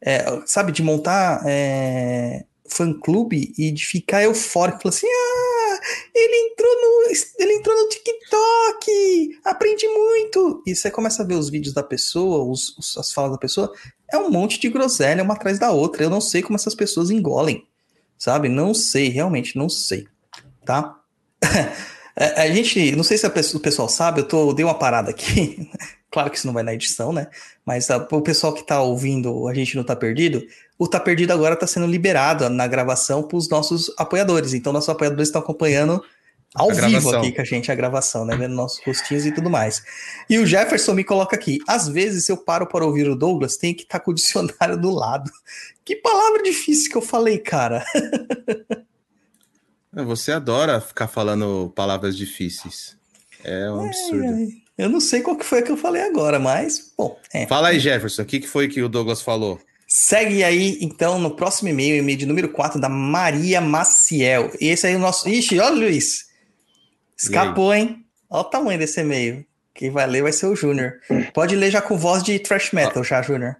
É, 0.00 0.40
sabe, 0.46 0.72
de 0.72 0.82
montar 0.82 1.42
é, 1.46 2.46
fã-clube 2.70 3.52
e 3.58 3.70
de 3.72 3.84
ficar 3.84 4.22
eufórico, 4.22 4.82
falar 4.82 4.94
assim, 4.94 5.06
ah, 5.06 5.80
ele 6.14 6.52
entrou 6.52 6.74
no, 6.74 7.12
ele 7.38 7.52
entrou 7.54 7.76
no 7.76 7.88
TikTok, 7.88 9.40
aprendi 9.44 9.88
muito. 9.88 10.62
E 10.66 10.74
você 10.74 10.90
começa 10.90 11.22
a 11.22 11.26
ver 11.26 11.34
os 11.34 11.50
vídeos 11.50 11.74
da 11.74 11.82
pessoa, 11.82 12.44
os, 12.44 12.76
os, 12.78 12.96
as 12.96 13.12
falas 13.12 13.32
da 13.32 13.38
pessoa, 13.38 13.72
é 14.10 14.16
um 14.16 14.30
monte 14.30 14.60
de 14.60 14.68
groselha 14.68 15.22
uma 15.22 15.34
atrás 15.34 15.58
da 15.58 15.70
outra. 15.70 16.04
Eu 16.04 16.10
não 16.10 16.20
sei 16.20 16.42
como 16.42 16.56
essas 16.56 16.74
pessoas 16.74 17.10
engolem, 17.10 17.66
sabe? 18.16 18.48
Não 18.48 18.72
sei, 18.72 19.08
realmente 19.08 19.58
não 19.58 19.68
sei, 19.68 20.06
tá? 20.64 20.96
A, 22.16 22.42
a 22.42 22.50
gente, 22.50 22.94
não 22.96 23.04
sei 23.04 23.18
se 23.18 23.26
o 23.26 23.60
pessoal 23.60 23.88
sabe, 23.88 24.20
eu 24.20 24.28
tô, 24.28 24.52
dei 24.52 24.64
uma 24.64 24.78
parada 24.78 25.10
aqui. 25.10 25.68
claro 26.10 26.30
que 26.30 26.36
isso 26.36 26.46
não 26.46 26.54
vai 26.54 26.62
na 26.62 26.74
edição, 26.74 27.12
né? 27.12 27.28
Mas 27.64 27.90
a, 27.90 27.96
o 27.96 28.22
pessoal 28.22 28.52
que 28.52 28.66
tá 28.66 28.80
ouvindo 28.82 29.46
a 29.48 29.54
gente 29.54 29.76
não 29.76 29.84
tá 29.84 29.94
perdido, 29.94 30.44
o 30.80 30.88
Tá 30.88 30.98
Perdido 30.98 31.32
agora 31.32 31.54
tá 31.54 31.66
sendo 31.66 31.86
liberado 31.86 32.48
na 32.48 32.66
gravação 32.66 33.22
para 33.22 33.36
os 33.36 33.50
nossos 33.50 33.92
apoiadores. 33.98 34.54
Então, 34.54 34.72
nossos 34.72 34.88
apoiadores 34.88 35.28
estão 35.28 35.42
acompanhando 35.42 36.02
ao 36.54 36.70
a 36.70 36.72
vivo 36.72 36.86
gravação. 36.88 37.20
aqui 37.20 37.32
com 37.32 37.42
a 37.42 37.44
gente 37.44 37.70
a 37.70 37.74
gravação, 37.74 38.24
né? 38.24 38.34
Vendo 38.34 38.54
nossos 38.54 38.82
rostinhos 38.86 39.26
e 39.26 39.32
tudo 39.32 39.50
mais. 39.50 39.82
E 40.28 40.38
o 40.38 40.46
Jefferson 40.46 40.94
me 40.94 41.04
coloca 41.04 41.36
aqui: 41.36 41.58
às 41.68 41.86
vezes 41.86 42.30
eu 42.30 42.36
paro 42.38 42.66
para 42.66 42.82
ouvir 42.82 43.06
o 43.10 43.14
Douglas, 43.14 43.58
tem 43.58 43.74
que 43.74 43.82
estar 43.82 43.98
tá 43.98 44.04
com 44.04 44.10
o 44.10 44.14
dicionário 44.14 44.78
do 44.80 44.90
lado. 44.90 45.30
Que 45.84 45.96
palavra 45.96 46.42
difícil 46.42 46.90
que 46.90 46.96
eu 46.96 47.02
falei, 47.02 47.38
cara. 47.38 47.84
Você 49.92 50.32
adora 50.32 50.80
ficar 50.80 51.08
falando 51.08 51.70
palavras 51.76 52.16
difíceis. 52.16 52.96
É 53.44 53.70
um 53.70 53.84
absurdo. 53.84 54.48
Eu 54.80 54.88
não 54.88 55.00
sei 55.00 55.20
qual 55.20 55.36
que 55.36 55.44
foi 55.44 55.62
que 55.62 55.70
eu 55.70 55.76
falei 55.76 56.02
agora, 56.02 56.38
mas, 56.38 56.92
bom. 56.96 57.18
É. 57.32 57.46
Fala 57.46 57.68
aí, 57.68 57.78
Jefferson, 57.78 58.22
o 58.22 58.24
que, 58.24 58.40
que 58.40 58.48
foi 58.48 58.68
que 58.68 58.82
o 58.82 58.88
Douglas 58.88 59.22
falou? 59.22 59.60
Segue 59.86 60.44
aí, 60.44 60.78
então, 60.80 61.18
no 61.18 61.34
próximo 61.34 61.68
e-mail, 61.68 61.96
e-mail 61.96 62.16
de 62.16 62.26
número 62.26 62.48
4, 62.48 62.80
da 62.80 62.88
Maria 62.88 63.60
Maciel. 63.60 64.50
E 64.60 64.68
esse 64.68 64.86
aí 64.86 64.94
é 64.94 64.96
o 64.96 65.00
nosso. 65.00 65.28
Ixi, 65.28 65.58
olha, 65.58 65.74
Luiz. 65.74 66.30
Escapou, 67.18 67.74
hein? 67.74 68.06
Olha 68.30 68.40
o 68.40 68.44
tamanho 68.44 68.78
desse 68.78 69.00
e-mail. 69.00 69.44
Quem 69.74 69.90
vai 69.90 70.06
ler 70.06 70.22
vai 70.22 70.32
ser 70.32 70.46
o 70.46 70.54
Júnior. 70.54 71.00
Pode 71.34 71.56
ler 71.56 71.70
já 71.70 71.82
com 71.82 71.96
voz 71.96 72.22
de 72.22 72.38
thrash 72.38 72.72
metal, 72.72 73.02
já, 73.02 73.20
Júnior. 73.20 73.56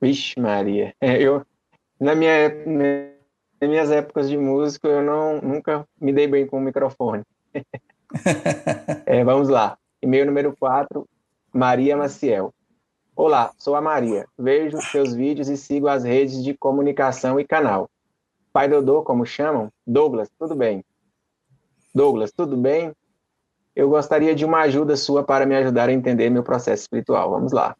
Vixe, 0.00 0.38
Maria. 0.38 0.94
É, 1.00 1.20
eu, 1.20 1.44
na 2.00 2.14
minha, 2.14 2.48
nas 2.48 3.68
minhas 3.68 3.90
épocas 3.90 4.28
de 4.30 4.38
músico, 4.38 4.86
eu 4.86 5.02
não, 5.02 5.40
nunca 5.40 5.86
me 6.00 6.12
dei 6.12 6.26
bem 6.26 6.46
com 6.46 6.58
o 6.58 6.60
microfone. 6.60 7.22
é, 9.06 9.22
vamos 9.24 9.48
lá. 9.48 9.78
E-mail 10.02 10.26
número 10.26 10.56
4, 10.58 11.08
Maria 11.52 11.96
Maciel. 11.96 12.52
Olá, 13.14 13.52
sou 13.58 13.76
a 13.76 13.80
Maria. 13.80 14.26
Vejo 14.38 14.80
seus 14.80 15.14
vídeos 15.14 15.48
e 15.48 15.56
sigo 15.56 15.88
as 15.88 16.04
redes 16.04 16.42
de 16.42 16.54
comunicação 16.54 17.38
e 17.38 17.44
canal. 17.44 17.88
Pai 18.52 18.68
Dodô, 18.68 19.02
como 19.02 19.24
chamam? 19.24 19.70
Douglas, 19.86 20.28
tudo 20.38 20.54
bem? 20.56 20.84
Douglas, 21.94 22.32
tudo 22.32 22.56
bem? 22.56 22.92
Eu 23.76 23.88
gostaria 23.88 24.34
de 24.34 24.44
uma 24.44 24.60
ajuda 24.62 24.96
sua 24.96 25.22
para 25.22 25.46
me 25.46 25.54
ajudar 25.56 25.88
a 25.88 25.92
entender 25.92 26.30
meu 26.30 26.42
processo 26.42 26.82
espiritual. 26.82 27.30
Vamos 27.30 27.52
lá. 27.52 27.76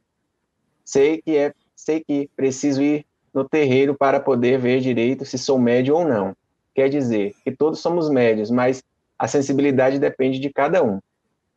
Sei 0.84 1.20
que 1.20 1.36
é, 1.36 1.52
sei 1.74 2.04
que 2.04 2.30
preciso 2.36 2.82
ir 2.82 3.04
no 3.32 3.48
terreiro 3.48 3.94
para 3.94 4.20
poder 4.20 4.58
ver 4.58 4.80
direito 4.80 5.24
se 5.24 5.38
sou 5.38 5.58
médio 5.58 5.96
ou 5.96 6.04
não. 6.06 6.36
Quer 6.74 6.88
dizer 6.88 7.34
que 7.42 7.50
todos 7.50 7.80
somos 7.80 8.08
médios, 8.08 8.50
mas 8.50 8.82
a 9.20 9.28
sensibilidade 9.28 9.98
depende 9.98 10.38
de 10.38 10.48
cada 10.48 10.82
um. 10.82 10.98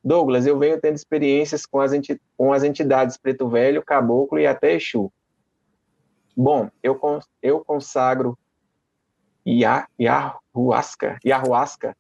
Douglas, 0.04 0.46
eu 0.46 0.60
venho 0.60 0.82
tendo 0.82 0.96
experiências 0.96 1.66
com 1.66 1.80
as, 1.80 1.94
com 2.36 2.52
as 2.52 2.62
entidades 2.62 3.16
Preto 3.16 3.48
Velho, 3.48 3.82
Caboclo 3.82 4.38
e 4.38 4.46
até 4.46 4.76
Exu. 4.76 5.10
Bom, 6.36 6.70
eu, 6.84 7.00
eu 7.42 7.64
consagro 7.64 8.38
Yahuasca, 9.48 11.18
Yahuasca 11.26 11.96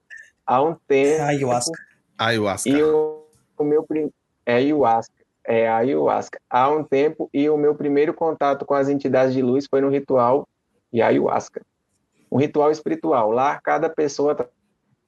há 0.45 0.61
um 0.61 0.75
tempo. 0.85 1.23
Ayahuasca. 1.23 1.81
Ayahuasca. 2.17 2.69
E 2.69 2.83
o, 2.83 3.25
o 3.57 3.63
meu 3.63 3.87
é 4.45 4.55
ayahuasca, 4.55 5.15
é 5.45 5.69
ayahuasca. 5.69 6.41
Há 6.49 6.69
um 6.69 6.83
tempo 6.83 7.29
e 7.33 7.49
o 7.49 7.55
meu 7.55 7.73
primeiro 7.73 8.13
contato 8.13 8.65
com 8.65 8.73
as 8.73 8.89
entidades 8.89 9.33
de 9.33 9.41
luz 9.41 9.65
foi 9.65 9.79
no 9.79 9.87
ritual 9.87 10.45
ayahuasca. 10.93 11.61
Um 12.29 12.37
ritual 12.37 12.69
espiritual. 12.69 13.31
Lá 13.31 13.61
cada 13.61 13.89
pessoa 13.89 14.35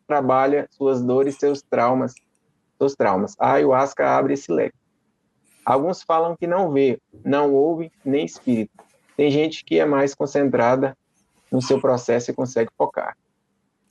trabalha 0.06 0.68
suas 0.72 1.01
dores, 1.01 1.36
seus 1.36 1.62
traumas, 1.62 2.14
seus 2.78 2.95
traumas. 2.95 3.36
A 3.39 3.53
ayahuasca 3.53 4.08
abre 4.10 4.34
esse 4.34 4.51
leque. 4.51 4.78
Alguns 5.66 6.03
falam 6.03 6.36
que 6.36 6.45
não 6.45 6.72
vê, 6.72 6.99
não 7.24 7.53
ouve 7.53 7.91
nem 8.03 8.26
espírito. 8.26 8.84
Tem 9.18 9.32
gente 9.32 9.64
que 9.66 9.80
é 9.80 9.86
mais 9.86 10.14
concentrada 10.14 10.95
no 11.51 11.62
seu 11.62 11.80
processo 11.80 12.30
e 12.30 12.34
consegue 12.34 12.70
focar. 12.78 13.18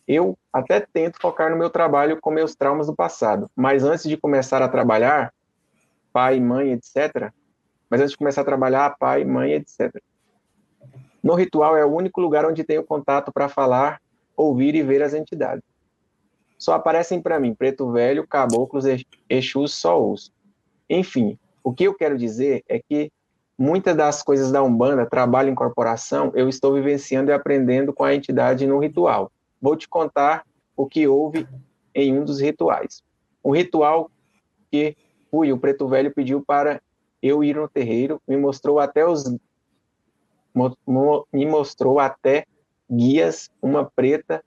Eu 0.06 0.38
até 0.52 0.80
tento 0.80 1.18
focar 1.20 1.50
no 1.50 1.56
meu 1.56 1.70
trabalho 1.70 2.20
com 2.20 2.30
meus 2.30 2.54
traumas 2.54 2.86
do 2.86 2.94
passado, 2.94 3.50
mas 3.56 3.82
antes 3.82 4.04
de 4.04 4.16
começar 4.16 4.62
a 4.62 4.68
trabalhar, 4.68 5.32
pai, 6.12 6.38
mãe, 6.38 6.72
etc. 6.72 7.32
Mas 7.90 8.00
antes 8.00 8.12
de 8.12 8.18
começar 8.18 8.42
a 8.42 8.44
trabalhar, 8.44 8.96
pai, 8.98 9.24
mãe, 9.24 9.54
etc. 9.54 10.00
No 11.22 11.34
ritual 11.34 11.76
é 11.76 11.84
o 11.84 11.92
único 11.92 12.20
lugar 12.20 12.44
onde 12.44 12.62
tenho 12.62 12.84
contato 12.84 13.32
para 13.32 13.48
falar, 13.48 14.00
ouvir 14.36 14.74
e 14.74 14.82
ver 14.82 15.02
as 15.02 15.14
entidades. 15.14 15.64
Só 16.64 16.72
aparecem 16.72 17.20
para 17.20 17.38
mim 17.38 17.54
preto 17.54 17.92
velho, 17.92 18.26
caboclos, 18.26 18.86
exus, 19.28 19.74
só 19.74 20.02
os. 20.02 20.32
Enfim, 20.88 21.38
o 21.62 21.74
que 21.74 21.84
eu 21.84 21.92
quero 21.92 22.16
dizer 22.16 22.64
é 22.66 22.78
que 22.78 23.12
muitas 23.58 23.94
das 23.94 24.22
coisas 24.22 24.50
da 24.50 24.62
Umbanda, 24.62 25.04
trabalho 25.04 25.50
em 25.50 25.54
corporação, 25.54 26.32
eu 26.34 26.48
estou 26.48 26.72
vivenciando 26.72 27.30
e 27.30 27.34
aprendendo 27.34 27.92
com 27.92 28.02
a 28.02 28.14
entidade 28.14 28.66
no 28.66 28.78
ritual. 28.78 29.30
Vou 29.60 29.76
te 29.76 29.86
contar 29.86 30.46
o 30.74 30.86
que 30.86 31.06
houve 31.06 31.46
em 31.94 32.18
um 32.18 32.24
dos 32.24 32.40
rituais. 32.40 33.02
Um 33.44 33.50
ritual 33.50 34.10
que 34.70 34.96
fui, 35.30 35.52
o 35.52 35.58
preto 35.58 35.86
velho 35.86 36.14
pediu 36.14 36.42
para 36.42 36.80
eu 37.22 37.44
ir 37.44 37.56
no 37.56 37.68
terreiro, 37.68 38.22
me 38.26 38.38
mostrou 38.38 38.78
até 38.78 39.06
os 39.06 39.24
me 41.30 41.44
mostrou 41.44 42.00
até 42.00 42.46
guias, 42.90 43.50
uma 43.60 43.84
preta 43.84 44.42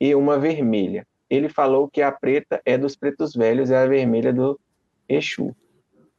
e 0.00 0.14
uma 0.14 0.38
vermelha. 0.38 1.06
Ele 1.32 1.48
falou 1.48 1.88
que 1.88 2.02
a 2.02 2.12
preta 2.12 2.60
é 2.62 2.76
dos 2.76 2.94
pretos 2.94 3.32
velhos 3.32 3.70
e 3.70 3.74
a 3.74 3.86
vermelha 3.86 4.34
do 4.34 4.60
Exu. 5.08 5.56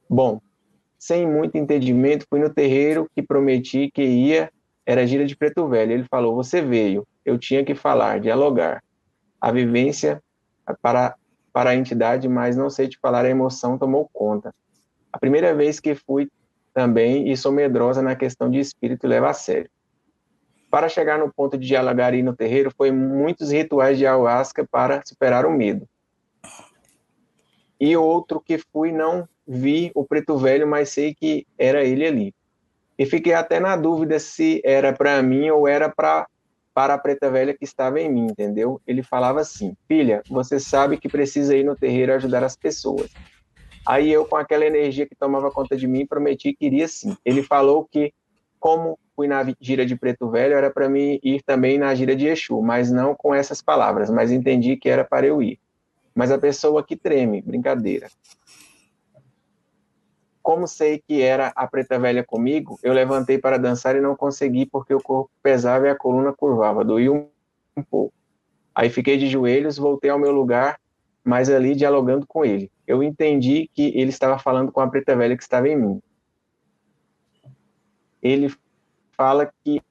Bom, 0.09 0.41
sem 0.97 1.27
muito 1.27 1.55
entendimento, 1.55 2.25
fui 2.27 2.39
no 2.39 2.49
terreiro 2.49 3.07
que 3.15 3.21
prometi 3.21 3.91
que 3.91 4.01
ia, 4.01 4.51
era 4.83 5.05
gira 5.05 5.23
de 5.23 5.35
preto 5.35 5.67
velho. 5.67 5.91
Ele 5.91 6.05
falou: 6.05 6.33
Você 6.33 6.63
veio, 6.63 7.05
eu 7.23 7.37
tinha 7.37 7.63
que 7.63 7.75
falar, 7.75 8.19
dialogar. 8.19 8.83
A 9.39 9.51
vivência 9.51 10.19
para, 10.81 11.13
para 11.51 11.69
a 11.69 11.75
entidade, 11.75 12.27
mas 12.27 12.57
não 12.57 12.67
sei 12.67 12.87
te 12.87 12.97
falar, 12.97 13.23
a 13.23 13.29
emoção 13.29 13.77
tomou 13.77 14.09
conta. 14.11 14.51
A 15.11 15.19
primeira 15.19 15.53
vez 15.53 15.79
que 15.79 15.93
fui 15.93 16.27
também 16.73 17.31
e 17.31 17.37
sou 17.37 17.51
medrosa 17.51 18.01
na 18.01 18.15
questão 18.15 18.49
de 18.49 18.57
espírito 18.57 19.05
leva 19.05 19.29
a 19.29 19.33
sério. 19.33 19.69
Para 20.73 20.89
chegar 20.89 21.19
no 21.19 21.31
ponto 21.31 21.55
de 21.55 21.67
dialogar 21.67 22.15
ir 22.15 22.23
no 22.23 22.35
terreiro, 22.35 22.73
foi 22.75 22.89
muitos 22.89 23.51
rituais 23.51 23.95
de 23.95 24.07
ayahuasca 24.07 24.65
para 24.65 25.03
superar 25.05 25.45
o 25.45 25.51
medo. 25.51 25.87
E 27.79 27.95
outro 27.95 28.41
que 28.41 28.57
fui 28.57 28.91
não 28.91 29.29
vi 29.47 29.91
o 29.93 30.03
preto 30.03 30.35
velho, 30.35 30.67
mas 30.67 30.89
sei 30.89 31.13
que 31.13 31.45
era 31.59 31.83
ele 31.83 32.07
ali. 32.07 32.33
E 32.97 33.05
fiquei 33.05 33.35
até 33.35 33.59
na 33.59 33.75
dúvida 33.75 34.17
se 34.17 34.63
era 34.65 34.91
para 34.91 35.21
mim 35.21 35.47
ou 35.51 35.67
era 35.67 35.89
para 35.89 36.25
para 36.73 36.95
a 36.95 36.97
preta 36.97 37.29
velha 37.29 37.53
que 37.53 37.65
estava 37.65 38.01
em 38.01 38.11
mim, 38.11 38.25
entendeu? 38.31 38.81
Ele 38.87 39.03
falava 39.03 39.41
assim: 39.41 39.75
"Filha, 39.87 40.23
você 40.27 40.59
sabe 40.59 40.97
que 40.97 41.07
precisa 41.07 41.55
ir 41.55 41.63
no 41.63 41.75
terreiro 41.75 42.15
ajudar 42.15 42.43
as 42.43 42.55
pessoas". 42.55 43.11
Aí 43.85 44.11
eu 44.11 44.25
com 44.25 44.37
aquela 44.37 44.65
energia 44.65 45.05
que 45.05 45.15
tomava 45.15 45.51
conta 45.51 45.77
de 45.77 45.87
mim, 45.87 46.07
prometi 46.07 46.51
que 46.51 46.65
iria 46.65 46.87
sim. 46.87 47.15
Ele 47.23 47.43
falou 47.43 47.85
que 47.85 48.11
como 48.59 48.97
fui 49.15 49.27
na 49.27 49.43
gira 49.59 49.85
de 49.85 49.95
preto 49.95 50.29
velho, 50.29 50.55
era 50.55 50.69
para 50.69 50.89
mim 50.89 51.19
ir 51.23 51.41
também 51.43 51.77
na 51.77 51.93
gira 51.95 52.15
de 52.15 52.27
Exu, 52.27 52.61
mas 52.61 52.91
não 52.91 53.15
com 53.15 53.33
essas 53.33 53.61
palavras, 53.61 54.09
mas 54.09 54.31
entendi 54.31 54.75
que 54.77 54.89
era 54.89 55.03
para 55.03 55.25
eu 55.25 55.41
ir. 55.41 55.59
Mas 56.13 56.31
a 56.31 56.37
pessoa 56.37 56.83
que 56.83 56.95
treme, 56.95 57.41
brincadeira. 57.41 58.07
Como 60.41 60.67
sei 60.67 61.01
que 61.07 61.21
era 61.21 61.53
a 61.55 61.65
preta 61.65 61.97
velha 61.97 62.23
comigo, 62.23 62.77
eu 62.83 62.91
levantei 62.93 63.37
para 63.37 63.57
dançar 63.57 63.95
e 63.95 64.01
não 64.01 64.15
consegui 64.15 64.65
porque 64.65 64.93
o 64.93 65.01
corpo 65.01 65.31
pesava 65.41 65.87
e 65.87 65.89
a 65.89 65.95
coluna 65.95 66.33
curvava, 66.33 66.83
doía 66.83 67.11
um, 67.11 67.27
um 67.77 67.83
pouco. 67.83 68.13
Aí 68.75 68.89
fiquei 68.89 69.17
de 69.17 69.27
joelhos, 69.27 69.77
voltei 69.77 70.09
ao 70.09 70.19
meu 70.19 70.31
lugar, 70.31 70.79
mas 71.23 71.49
ali 71.49 71.75
dialogando 71.75 72.27
com 72.27 72.43
ele. 72.43 72.71
Eu 72.85 73.01
entendi 73.01 73.69
que 73.73 73.93
ele 73.95 74.09
estava 74.09 74.37
falando 74.37 74.71
com 74.71 74.81
a 74.81 74.87
preta 74.89 75.15
velha 75.15 75.37
que 75.37 75.43
estava 75.43 75.69
em 75.69 75.77
mim. 75.77 76.01
Ele 78.21 78.53
fala 79.15 79.51
que 79.63 79.81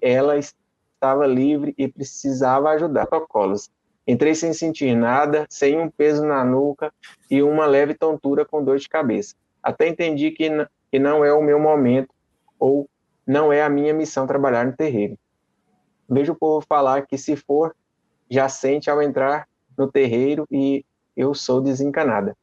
ela 0.00 0.36
estava 0.36 1.26
livre 1.26 1.74
e 1.76 1.88
precisava 1.88 2.70
ajudar. 2.70 3.06
Protocolos. 3.06 3.70
Entrei 4.06 4.34
sem 4.34 4.52
sentir 4.52 4.94
nada, 4.94 5.46
sem 5.48 5.78
um 5.78 5.90
peso 5.90 6.26
na 6.26 6.44
nuca 6.44 6.92
e 7.30 7.42
uma 7.42 7.66
leve 7.66 7.94
tontura 7.94 8.44
com 8.44 8.62
dor 8.62 8.78
de 8.78 8.88
cabeça. 8.88 9.34
Até 9.62 9.88
entendi 9.88 10.30
que, 10.30 10.48
que 10.90 10.98
não 10.98 11.24
é 11.24 11.32
o 11.32 11.42
meu 11.42 11.58
momento 11.58 12.10
ou 12.58 12.88
não 13.26 13.50
é 13.52 13.62
a 13.62 13.70
minha 13.70 13.94
missão 13.94 14.26
trabalhar 14.26 14.66
no 14.66 14.76
terreiro. 14.76 15.18
Vejo 16.08 16.32
o 16.32 16.36
povo 16.36 16.64
falar 16.66 17.06
que 17.06 17.16
se 17.16 17.34
for, 17.34 17.74
já 18.28 18.48
sente 18.48 18.90
ao 18.90 19.00
entrar 19.00 19.48
no 19.76 19.90
terreiro 19.90 20.46
e 20.50 20.84
eu 21.16 21.34
sou 21.34 21.62
desencanada. 21.62 22.36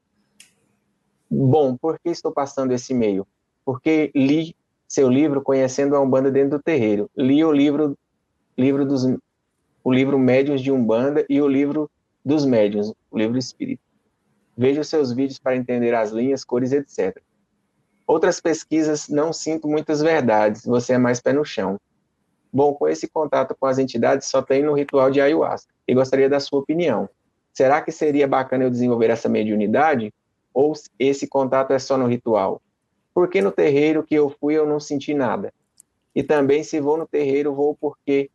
Bom, 1.30 1.78
por 1.78 1.99
que 1.99 2.10
estou 2.10 2.32
passando 2.32 2.72
esse 2.72 2.91
e-mail? 2.91 3.28
Porque 3.64 4.12
li 4.16 4.56
seu 4.92 5.08
livro 5.08 5.42
Conhecendo 5.42 5.96
a 5.96 6.02
Umbanda 6.02 6.30
dentro 6.30 6.58
do 6.58 6.62
terreiro. 6.62 7.10
Li 7.16 7.46
o 7.46 7.52
livro, 7.54 7.98
livro 8.58 8.86
dos, 8.86 9.06
o 9.82 9.89
livro 9.89 10.20
Médiuns 10.20 10.60
de 10.60 10.70
Umbanda 10.70 11.26
e 11.30 11.42
o 11.42 11.48
livro 11.48 11.89
dos 12.26 12.46
Médiuns, 12.46 12.94
o 13.10 13.18
livro 13.18 13.38
Espírito. 13.38 13.82
Vejo 14.58 14.84
seus 14.84 15.14
vídeos 15.14 15.39
para 15.39 15.56
entender 15.56 15.96
as 15.96 16.12
linhas, 16.12 16.44
cores, 16.44 16.74
etc. 16.74 17.18
Outras 18.06 18.42
pesquisas 18.42 19.08
não 19.08 19.32
sinto 19.32 19.66
muitas 19.66 20.02
verdades, 20.02 20.66
você 20.66 20.96
é 20.96 20.98
mais 20.98 21.22
pé 21.22 21.32
no 21.32 21.46
chão. 21.46 21.80
Bom, 22.52 22.74
com 22.74 22.86
esse 22.86 23.08
contato 23.08 23.56
com 23.58 23.68
as 23.68 23.80
entidades 23.80 24.28
só 24.28 24.42
tem 24.42 24.62
no 24.62 24.74
ritual 24.74 25.10
de 25.10 25.22
ayahuasca 25.22 25.74
e 25.88 25.96
gostaria 25.96 26.28
da 26.28 26.42
sua 26.42 26.60
opinião. 26.60 27.10
Será 27.54 27.82
que 27.82 27.94
seria 27.94 28.28
bacana 28.28 28.66
eu 28.66 28.70
desenvolver 28.70 29.10
essa 29.10 29.30
mediunidade 29.30 30.14
ou 30.54 30.74
esse 31.00 31.28
contato 31.28 31.72
é 31.72 31.80
só 31.80 31.98
no 31.98 32.08
ritual? 32.08 32.62
Porque 33.14 33.41
no 33.41 33.51
terreiro 33.51 34.03
que 34.03 34.16
eu 34.16 34.30
fui 34.30 34.55
eu 34.55 34.66
não 34.66 34.80
senti 34.80 35.14
nada. 35.14 35.53
E 36.16 36.24
também 36.24 36.64
se 36.64 36.80
vou 36.80 36.97
no 36.97 37.07
terreiro 37.07 37.53
vou 37.53 37.76
porque 37.76 38.30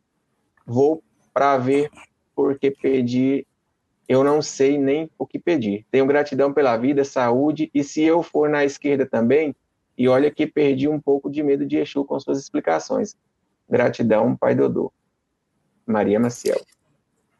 vou 0.65 1.03
para 1.33 1.57
ver 1.57 1.89
porque 2.35 2.71
pedir 2.71 3.45
eu 4.07 4.23
não 4.23 4.41
sei 4.41 4.77
nem 4.77 5.09
o 5.17 5.27
que 5.27 5.37
pedir. 5.37 5.85
Tenho 5.91 6.05
gratidão 6.05 6.53
pela 6.53 6.77
vida, 6.77 7.03
saúde, 7.03 7.69
e 7.73 7.83
se 7.83 8.01
eu 8.01 8.23
for 8.23 8.49
na 8.49 8.63
esquerda 8.63 9.05
também, 9.05 9.53
e 9.97 10.07
olha 10.07 10.31
que 10.31 10.47
perdi 10.47 10.87
um 10.87 10.99
pouco 10.99 11.29
de 11.29 11.43
medo 11.43 11.65
de 11.65 11.77
Exu 11.77 12.05
com 12.05 12.17
suas 12.19 12.39
explicações. 12.39 13.17
Gratidão, 13.69 14.35
Pai 14.37 14.55
Dodô. 14.55 14.93
Maria 15.85 16.19
Maciel. 16.19 16.61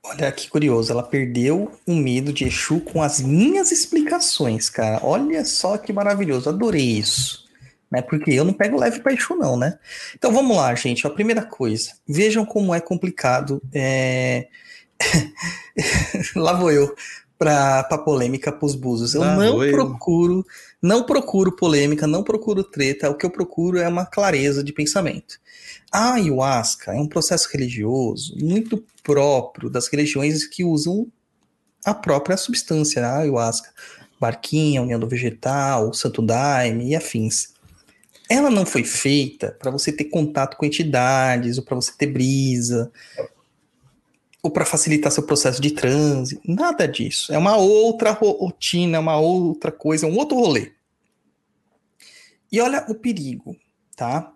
Olha 0.09 0.31
que 0.31 0.49
curioso, 0.49 0.91
ela 0.91 1.03
perdeu 1.03 1.71
o 1.85 1.93
medo 1.93 2.31
de 2.31 2.45
Exu 2.45 2.79
com 2.79 3.03
as 3.03 3.19
minhas 3.19 3.71
explicações, 3.73 4.69
cara. 4.69 4.99
Olha 5.03 5.43
só 5.43 5.77
que 5.77 5.91
maravilhoso, 5.91 6.49
adorei 6.49 6.97
isso. 6.97 7.45
Né? 7.91 8.01
Porque 8.01 8.31
eu 8.31 8.45
não 8.45 8.53
pego 8.53 8.79
leve 8.79 9.01
para 9.01 9.13
Exu, 9.13 9.35
não, 9.35 9.57
né? 9.57 9.77
Então 10.15 10.31
vamos 10.31 10.55
lá, 10.55 10.73
gente. 10.75 11.05
A 11.05 11.09
primeira 11.09 11.43
coisa, 11.43 11.91
vejam 12.07 12.45
como 12.45 12.73
é 12.73 12.79
complicado. 12.79 13.61
É... 13.73 14.47
lá 16.35 16.53
vou 16.53 16.71
eu 16.71 16.95
para 17.37 17.83
polêmica 17.99 18.51
pros 18.51 18.75
buzos. 18.75 19.13
Eu 19.13 19.21
Lá 19.21 19.35
não 19.35 19.59
procuro, 19.69 20.45
não 20.81 21.03
procuro 21.03 21.55
polêmica, 21.55 22.07
não 22.07 22.23
procuro 22.23 22.63
treta. 22.63 23.09
O 23.09 23.15
que 23.15 23.25
eu 23.25 23.29
procuro 23.29 23.77
é 23.77 23.87
uma 23.87 24.05
clareza 24.05 24.63
de 24.63 24.73
pensamento. 24.73 25.39
A 25.91 26.13
ayahuasca 26.13 26.93
é 26.93 26.99
um 26.99 27.07
processo 27.07 27.47
religioso 27.51 28.35
muito 28.39 28.83
próprio 29.03 29.69
das 29.69 29.87
religiões 29.87 30.45
que 30.45 30.63
usam 30.63 31.07
a 31.85 31.93
própria 31.93 32.35
substância, 32.35 33.05
a 33.05 33.19
ayahuasca, 33.19 33.69
barquinha, 34.19 34.81
união 34.81 34.99
do 34.99 35.07
vegetal, 35.07 35.93
santo 35.93 36.21
daime 36.21 36.89
e 36.89 36.95
afins. 36.95 37.53
Ela 38.29 38.49
não 38.49 38.65
foi 38.65 38.83
feita 38.83 39.55
para 39.57 39.71
você 39.71 39.91
ter 39.91 40.05
contato 40.05 40.57
com 40.57 40.65
entidades 40.65 41.57
ou 41.57 41.63
para 41.63 41.75
você 41.75 41.93
ter 41.97 42.07
brisa 42.07 42.91
ou 44.47 44.51
para 44.51 44.65
facilitar 44.65 45.11
seu 45.11 45.23
processo 45.23 45.61
de 45.61 45.71
transe, 45.71 46.39
nada 46.45 46.87
disso. 46.87 47.33
É 47.33 47.37
uma 47.37 47.57
outra 47.57 48.11
rotina, 48.11 48.99
uma 48.99 49.19
outra 49.19 49.71
coisa, 49.71 50.07
um 50.07 50.17
outro 50.17 50.37
rolê. 50.37 50.71
E 52.51 52.59
olha 52.61 52.85
o 52.87 52.95
perigo, 52.95 53.55
tá? 53.95 54.33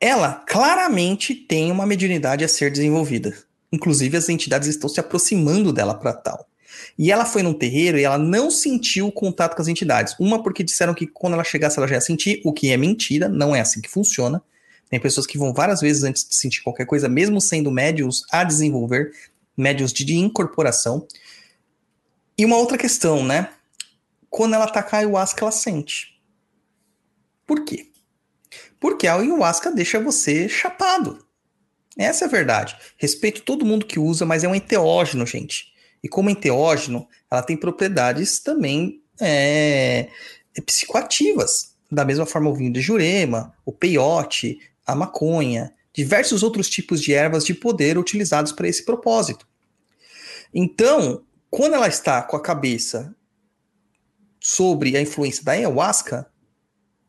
ela 0.00 0.44
claramente 0.46 1.34
tem 1.34 1.70
uma 1.70 1.86
mediunidade 1.86 2.44
a 2.44 2.48
ser 2.48 2.70
desenvolvida. 2.70 3.34
Inclusive, 3.72 4.16
as 4.16 4.28
entidades 4.28 4.68
estão 4.68 4.88
se 4.88 5.00
aproximando 5.00 5.72
dela 5.72 5.94
para 5.94 6.12
tal. 6.12 6.46
E 6.98 7.10
ela 7.10 7.24
foi 7.24 7.42
num 7.42 7.54
terreiro 7.54 7.98
e 7.98 8.04
ela 8.04 8.18
não 8.18 8.50
sentiu 8.50 9.08
o 9.08 9.12
contato 9.12 9.54
com 9.54 9.62
as 9.62 9.68
entidades. 9.68 10.14
Uma, 10.18 10.42
porque 10.42 10.62
disseram 10.62 10.94
que 10.94 11.06
quando 11.06 11.34
ela 11.34 11.44
chegasse 11.44 11.78
ela 11.78 11.88
já 11.88 11.94
ia 11.94 12.00
sentir, 12.00 12.40
o 12.44 12.52
que 12.52 12.70
é 12.70 12.76
mentira, 12.76 13.28
não 13.28 13.54
é 13.54 13.60
assim 13.60 13.80
que 13.80 13.88
funciona. 13.88 14.42
Tem 14.88 15.00
pessoas 15.00 15.26
que 15.26 15.38
vão 15.38 15.52
várias 15.52 15.80
vezes 15.80 16.04
antes 16.04 16.28
de 16.28 16.34
sentir 16.34 16.62
qualquer 16.62 16.86
coisa, 16.86 17.08
mesmo 17.08 17.40
sendo 17.40 17.70
médios 17.70 18.24
a 18.30 18.44
desenvolver, 18.44 19.12
médios 19.56 19.92
de 19.92 20.16
incorporação. 20.16 21.06
E 22.38 22.44
uma 22.44 22.56
outra 22.56 22.78
questão, 22.78 23.24
né? 23.24 23.50
Quando 24.30 24.54
ela 24.54 24.70
com 24.70 24.96
a 24.96 24.98
ayahuasca, 24.98 25.44
ela 25.44 25.52
sente. 25.52 26.20
Por 27.46 27.64
quê? 27.64 27.86
Porque 28.78 29.06
a 29.06 29.14
ayahuasca 29.14 29.72
deixa 29.72 29.98
você 29.98 30.48
chapado. 30.48 31.24
Essa 31.96 32.26
é 32.26 32.28
a 32.28 32.30
verdade. 32.30 32.76
Respeito 32.98 33.42
todo 33.42 33.64
mundo 33.64 33.86
que 33.86 33.98
usa, 33.98 34.26
mas 34.26 34.44
é 34.44 34.48
um 34.48 34.54
enteógeno, 34.54 35.26
gente. 35.26 35.72
E 36.02 36.08
como 36.08 36.28
enteógeno, 36.28 37.08
ela 37.30 37.42
tem 37.42 37.56
propriedades 37.56 38.38
também 38.38 39.00
é, 39.20 40.08
psicoativas. 40.66 41.74
Da 41.90 42.04
mesma 42.04 42.26
forma, 42.26 42.50
o 42.50 42.54
vinho 42.54 42.72
de 42.72 42.80
jurema, 42.80 43.54
o 43.64 43.72
peiote, 43.72 44.58
a 44.86 44.94
maconha, 44.94 45.74
diversos 45.92 46.42
outros 46.42 46.68
tipos 46.68 47.00
de 47.00 47.12
ervas 47.12 47.44
de 47.44 47.54
poder 47.54 47.98
utilizados 47.98 48.52
para 48.52 48.68
esse 48.68 48.84
propósito. 48.84 49.46
Então, 50.54 51.24
quando 51.50 51.74
ela 51.74 51.88
está 51.88 52.22
com 52.22 52.36
a 52.36 52.42
cabeça 52.42 53.14
sobre 54.40 54.96
a 54.96 55.00
influência 55.00 55.42
da 55.42 55.52
ayahuasca, 55.52 56.30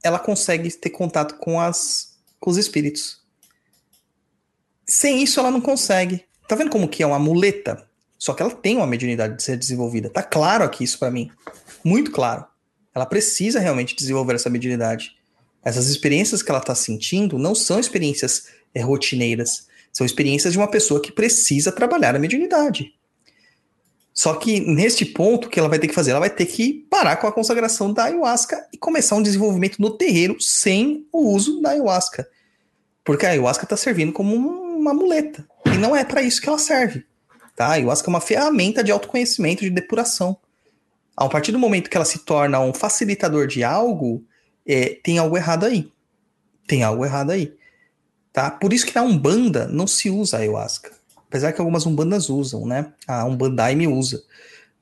ela 0.04 0.18
consegue 0.18 0.72
ter 0.72 0.90
contato 0.90 1.36
com, 1.36 1.60
as, 1.60 2.18
com 2.40 2.50
os 2.50 2.58
espíritos. 2.58 3.22
Sem 4.86 5.22
isso, 5.22 5.40
ela 5.40 5.52
não 5.52 5.60
consegue. 5.60 6.26
Tá 6.48 6.56
vendo 6.56 6.72
como 6.72 6.88
que 6.88 7.04
é 7.04 7.08
uma 7.08 7.20
muleta? 7.20 7.86
Só 8.18 8.34
que 8.34 8.42
ela 8.42 8.52
tem 8.52 8.78
uma 8.78 8.88
mediunidade 8.88 9.36
de 9.36 9.44
ser 9.44 9.58
desenvolvida. 9.58 10.10
Tá 10.10 10.24
claro 10.24 10.64
aqui 10.64 10.84
isso 10.84 10.98
para 10.98 11.12
mim. 11.12 11.30
Muito 11.84 12.10
claro. 12.10 12.46
Ela 12.96 13.06
precisa 13.06 13.60
realmente 13.60 13.96
desenvolver 13.96 14.36
essa 14.36 14.50
mediunidade. 14.50 15.17
Essas 15.68 15.90
experiências 15.90 16.42
que 16.42 16.50
ela 16.50 16.62
está 16.62 16.74
sentindo 16.74 17.38
não 17.38 17.54
são 17.54 17.78
experiências 17.78 18.48
é, 18.74 18.82
rotineiras. 18.82 19.68
São 19.92 20.06
experiências 20.06 20.54
de 20.54 20.58
uma 20.58 20.72
pessoa 20.72 21.02
que 21.02 21.12
precisa 21.12 21.74
trabalhar 21.74 22.16
a 22.16 22.20
mediunidade. 22.20 22.94
Só 24.14 24.36
que 24.36 24.62
neste 24.62 25.04
ponto, 25.04 25.48
o 25.48 25.50
que 25.50 25.60
ela 25.60 25.68
vai 25.68 25.78
ter 25.78 25.90
que 25.90 25.94
fazer? 25.94 26.12
Ela 26.12 26.22
vai 26.22 26.30
ter 26.30 26.46
que 26.46 26.88
parar 26.90 27.18
com 27.18 27.28
a 27.28 27.34
consagração 27.34 27.92
da 27.92 28.06
ayahuasca 28.06 28.66
e 28.72 28.78
começar 28.78 29.18
um 29.18 29.22
desenvolvimento 29.22 29.82
no 29.82 29.98
terreiro 29.98 30.38
sem 30.40 31.06
o 31.12 31.34
uso 31.34 31.60
da 31.60 31.72
ayahuasca. 31.72 32.26
Porque 33.04 33.26
a 33.26 33.32
ayahuasca 33.32 33.66
está 33.66 33.76
servindo 33.76 34.14
como 34.14 34.38
uma 34.38 34.94
muleta. 34.94 35.46
E 35.66 35.78
não 35.78 35.94
é 35.94 36.06
para 36.06 36.22
isso 36.22 36.40
que 36.40 36.48
ela 36.48 36.58
serve. 36.58 37.06
Tá? 37.58 37.66
A 37.66 37.72
ayahuasca 37.74 38.08
é 38.08 38.10
uma 38.10 38.22
ferramenta 38.22 38.82
de 38.82 38.92
autoconhecimento, 38.94 39.66
de 39.66 39.70
depuração. 39.70 40.38
A 41.18 41.28
partir 41.28 41.52
do 41.52 41.60
momento 41.60 41.90
que 41.90 41.98
ela 41.98 42.06
se 42.06 42.20
torna 42.20 42.58
um 42.62 42.74
facilitador 42.74 43.48
de 43.48 43.66
algo, 43.66 44.24
é, 44.68 45.00
tem 45.02 45.18
algo 45.18 45.38
errado 45.38 45.66
aí. 45.66 45.92
Tem 46.68 46.84
algo 46.84 47.06
errado 47.06 47.32
aí. 47.32 47.56
Tá? 48.34 48.52
Por 48.52 48.74
isso 48.74 48.86
que 48.86 48.94
na 48.94 49.02
Umbanda 49.02 49.68
não 49.68 49.88
se 49.88 50.10
usa 50.10 50.38
a 50.38 50.40
ayahuasca. 50.42 50.92
Apesar 51.16 51.54
que 51.54 51.60
algumas 51.60 51.86
umbandas 51.86 52.30
usam, 52.30 52.66
né? 52.66 52.94
A 53.08 53.26
Umbandaime 53.26 53.88
usa. 53.88 54.24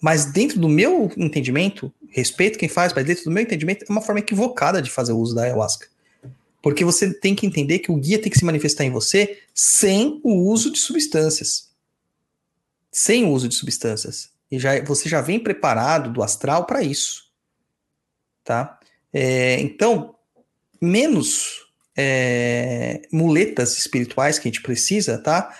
Mas 0.01 0.25
dentro 0.25 0.59
do 0.59 0.69
meu 0.69 1.11
entendimento, 1.17 1.91
respeito 2.09 2.59
quem 2.59 2.69
faz, 2.69 2.93
mas 2.93 3.05
dentro 3.05 3.23
do 3.23 3.31
meu 3.31 3.41
entendimento, 3.41 3.85
é 3.87 3.91
uma 3.91 4.01
forma 4.01 4.19
equivocada 4.19 4.81
de 4.81 4.91
fazer 4.91 5.13
o 5.13 5.17
uso 5.17 5.33
da 5.33 5.43
ayahuasca. 5.43 5.87
Porque 6.61 6.83
você 6.83 7.13
tem 7.13 7.35
que 7.35 7.45
entender 7.45 7.79
que 7.79 7.91
o 7.91 7.95
guia 7.95 8.21
tem 8.21 8.31
que 8.31 8.37
se 8.37 8.45
manifestar 8.45 8.83
em 8.83 8.91
você 8.91 9.39
sem 9.53 10.19
o 10.23 10.49
uso 10.49 10.71
de 10.71 10.79
substâncias. 10.79 11.69
Sem 12.91 13.23
o 13.23 13.29
uso 13.29 13.47
de 13.47 13.55
substâncias. 13.55 14.29
E 14.51 14.59
já, 14.59 14.83
você 14.83 15.07
já 15.07 15.21
vem 15.21 15.39
preparado 15.39 16.11
do 16.11 16.21
astral 16.21 16.65
para 16.65 16.83
isso. 16.83 17.25
Tá? 18.43 18.79
É, 19.17 19.59
então, 19.61 20.13
menos 20.81 21.63
é, 21.97 23.01
muletas 23.11 23.77
espirituais 23.77 24.37
que 24.37 24.49
a 24.49 24.51
gente 24.51 24.61
precisa, 24.61 25.17
tá? 25.17 25.55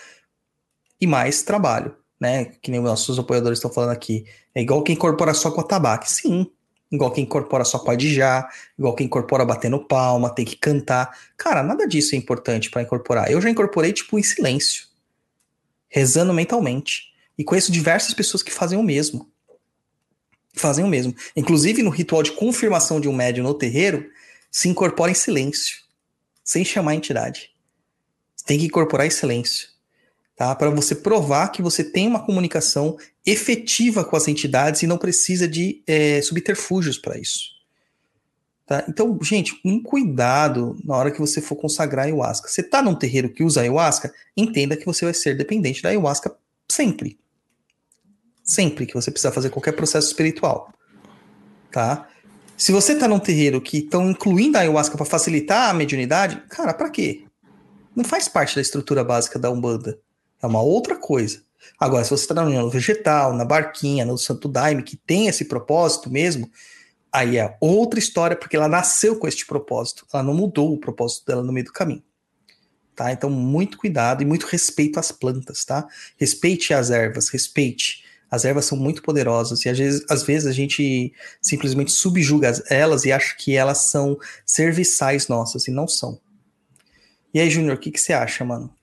e 0.99 1.07
mais 1.07 1.43
trabalho, 1.43 1.95
né? 2.19 2.45
Que 2.61 2.71
nem 2.71 2.79
os 2.79 2.85
nossos 2.85 3.19
apoiadores 3.19 3.59
estão 3.59 3.71
falando 3.71 3.91
aqui. 3.91 4.25
É 4.53 4.61
igual 4.61 4.83
quem 4.83 4.95
incorpora 4.95 5.33
só 5.33 5.51
com 5.51 5.61
a 5.61 5.63
tabaco. 5.63 6.09
Sim. 6.09 6.51
Igual 6.91 7.11
quem 7.11 7.23
incorpora 7.23 7.65
só 7.65 7.79
com 7.79 7.91
a 7.91 7.97
já, 7.97 8.47
igual 8.77 8.95
quem 8.95 9.07
incorpora 9.07 9.43
batendo 9.43 9.83
palma, 9.85 10.33
tem 10.33 10.45
que 10.45 10.55
cantar. 10.55 11.17
Cara, 11.35 11.63
nada 11.63 11.87
disso 11.87 12.15
é 12.15 12.17
importante 12.17 12.69
para 12.69 12.83
incorporar. 12.83 13.29
Eu 13.29 13.41
já 13.41 13.49
incorporei, 13.49 13.91
tipo, 13.91 14.17
em 14.19 14.23
silêncio, 14.23 14.85
rezando 15.89 16.33
mentalmente. 16.33 17.13
E 17.37 17.43
conheço 17.43 17.71
diversas 17.71 18.13
pessoas 18.13 18.43
que 18.43 18.51
fazem 18.51 18.77
o 18.77 18.83
mesmo. 18.83 19.29
Fazem 20.55 20.83
o 20.85 20.87
mesmo. 20.87 21.15
Inclusive, 21.35 21.83
no 21.83 21.89
ritual 21.89 22.23
de 22.23 22.31
confirmação 22.31 22.99
de 22.99 23.07
um 23.07 23.13
médium 23.13 23.43
no 23.43 23.53
terreiro, 23.53 24.09
se 24.49 24.69
incorpora 24.69 25.11
em 25.11 25.15
silêncio, 25.15 25.77
sem 26.43 26.63
chamar 26.63 26.91
a 26.91 26.95
entidade. 26.95 27.51
Tem 28.45 28.59
que 28.59 28.65
incorporar 28.65 29.05
em 29.05 29.11
silêncio 29.11 29.75
tá? 30.35 30.53
Para 30.53 30.69
você 30.69 30.93
provar 30.93 31.49
que 31.49 31.61
você 31.61 31.83
tem 31.83 32.07
uma 32.07 32.23
comunicação 32.23 32.97
efetiva 33.25 34.03
com 34.03 34.15
as 34.15 34.27
entidades 34.27 34.83
e 34.83 34.87
não 34.87 34.97
precisa 34.97 35.47
de 35.47 35.81
é, 35.87 36.21
subterfúgios 36.21 36.97
para 36.97 37.17
isso. 37.17 37.55
Tá? 38.65 38.83
Então, 38.89 39.17
gente, 39.21 39.59
um 39.63 39.81
cuidado 39.81 40.77
na 40.83 40.95
hora 40.95 41.11
que 41.11 41.19
você 41.19 41.39
for 41.39 41.55
consagrar 41.55 42.05
a 42.05 42.07
ayahuasca. 42.07 42.49
Você 42.49 42.61
está 42.61 42.81
num 42.81 42.95
terreiro 42.95 43.29
que 43.29 43.43
usa 43.43 43.61
ayahuasca, 43.61 44.13
entenda 44.35 44.75
que 44.75 44.85
você 44.85 45.05
vai 45.05 45.13
ser 45.13 45.37
dependente 45.37 45.81
da 45.81 45.89
ayahuasca 45.89 46.35
sempre. 46.69 47.17
Sempre 48.45 48.85
que 48.85 48.93
você 48.93 49.09
precisar 49.09 49.31
fazer 49.31 49.49
qualquer 49.49 49.71
processo 49.71 50.07
espiritual. 50.07 50.71
Tá? 51.71 52.07
Se 52.55 52.71
você 52.71 52.93
está 52.93 53.07
num 53.07 53.19
terreiro 53.19 53.59
que 53.59 53.79
estão 53.79 54.11
incluindo 54.11 54.57
a 54.57 54.61
ayahuasca 54.61 54.95
para 54.95 55.05
facilitar 55.05 55.71
a 55.71 55.73
mediunidade, 55.73 56.41
cara, 56.47 56.73
para 56.73 56.89
quê? 56.91 57.25
Não 57.95 58.05
faz 58.05 58.27
parte 58.27 58.55
da 58.55 58.61
estrutura 58.61 59.03
básica 59.03 59.39
da 59.39 59.49
Umbanda. 59.49 59.99
É 60.41 60.45
uma 60.45 60.61
outra 60.61 60.95
coisa. 60.95 61.43
Agora, 61.79 62.03
se 62.03 62.11
você 62.11 62.23
está 62.23 62.35
na 62.35 62.43
união 62.43 62.69
vegetal, 62.69 63.33
na 63.33 63.43
barquinha, 63.43 64.05
no 64.05 64.17
Santo 64.17 64.47
Daime, 64.47 64.83
que 64.83 64.95
tem 64.95 65.27
esse 65.27 65.45
propósito 65.45 66.09
mesmo, 66.09 66.49
aí 67.11 67.37
é 67.37 67.57
outra 67.59 67.97
história, 67.97 68.37
porque 68.37 68.55
ela 68.55 68.67
nasceu 68.67 69.17
com 69.17 69.27
este 69.27 69.45
propósito. 69.45 70.05
Ela 70.13 70.23
não 70.23 70.33
mudou 70.33 70.71
o 70.71 70.77
propósito 70.77 71.25
dela 71.25 71.41
no 71.41 71.51
meio 71.51 71.65
do 71.65 71.73
caminho. 71.73 72.03
Tá? 72.95 73.11
Então, 73.11 73.29
muito 73.29 73.77
cuidado 73.77 74.21
e 74.21 74.25
muito 74.25 74.45
respeito 74.45 74.99
às 74.99 75.11
plantas, 75.11 75.65
tá? 75.65 75.85
Respeite 76.17 76.73
as 76.73 76.91
ervas, 76.91 77.27
respeite. 77.27 78.04
As 78.29 78.45
ervas 78.45 78.65
são 78.65 78.77
muito 78.77 79.01
poderosas 79.01 79.63
e 79.65 79.69
às 79.69 79.77
vezes, 79.77 80.05
às 80.09 80.23
vezes 80.23 80.47
a 80.47 80.51
gente 80.51 81.13
simplesmente 81.41 81.91
subjuga 81.91 82.51
elas 82.69 83.05
e 83.05 83.11
acha 83.11 83.35
que 83.37 83.55
elas 83.55 83.89
são 83.89 84.17
serviçais 84.45 85.27
nossas 85.27 85.67
e 85.67 85.71
não 85.71 85.87
são. 85.87 86.19
E 87.33 87.39
aí, 87.39 87.49
Júnior, 87.49 87.75
o 87.75 87.79
que, 87.79 87.91
que 87.91 87.99
você 87.99 88.13
acha, 88.13 88.45
mano? 88.45 88.73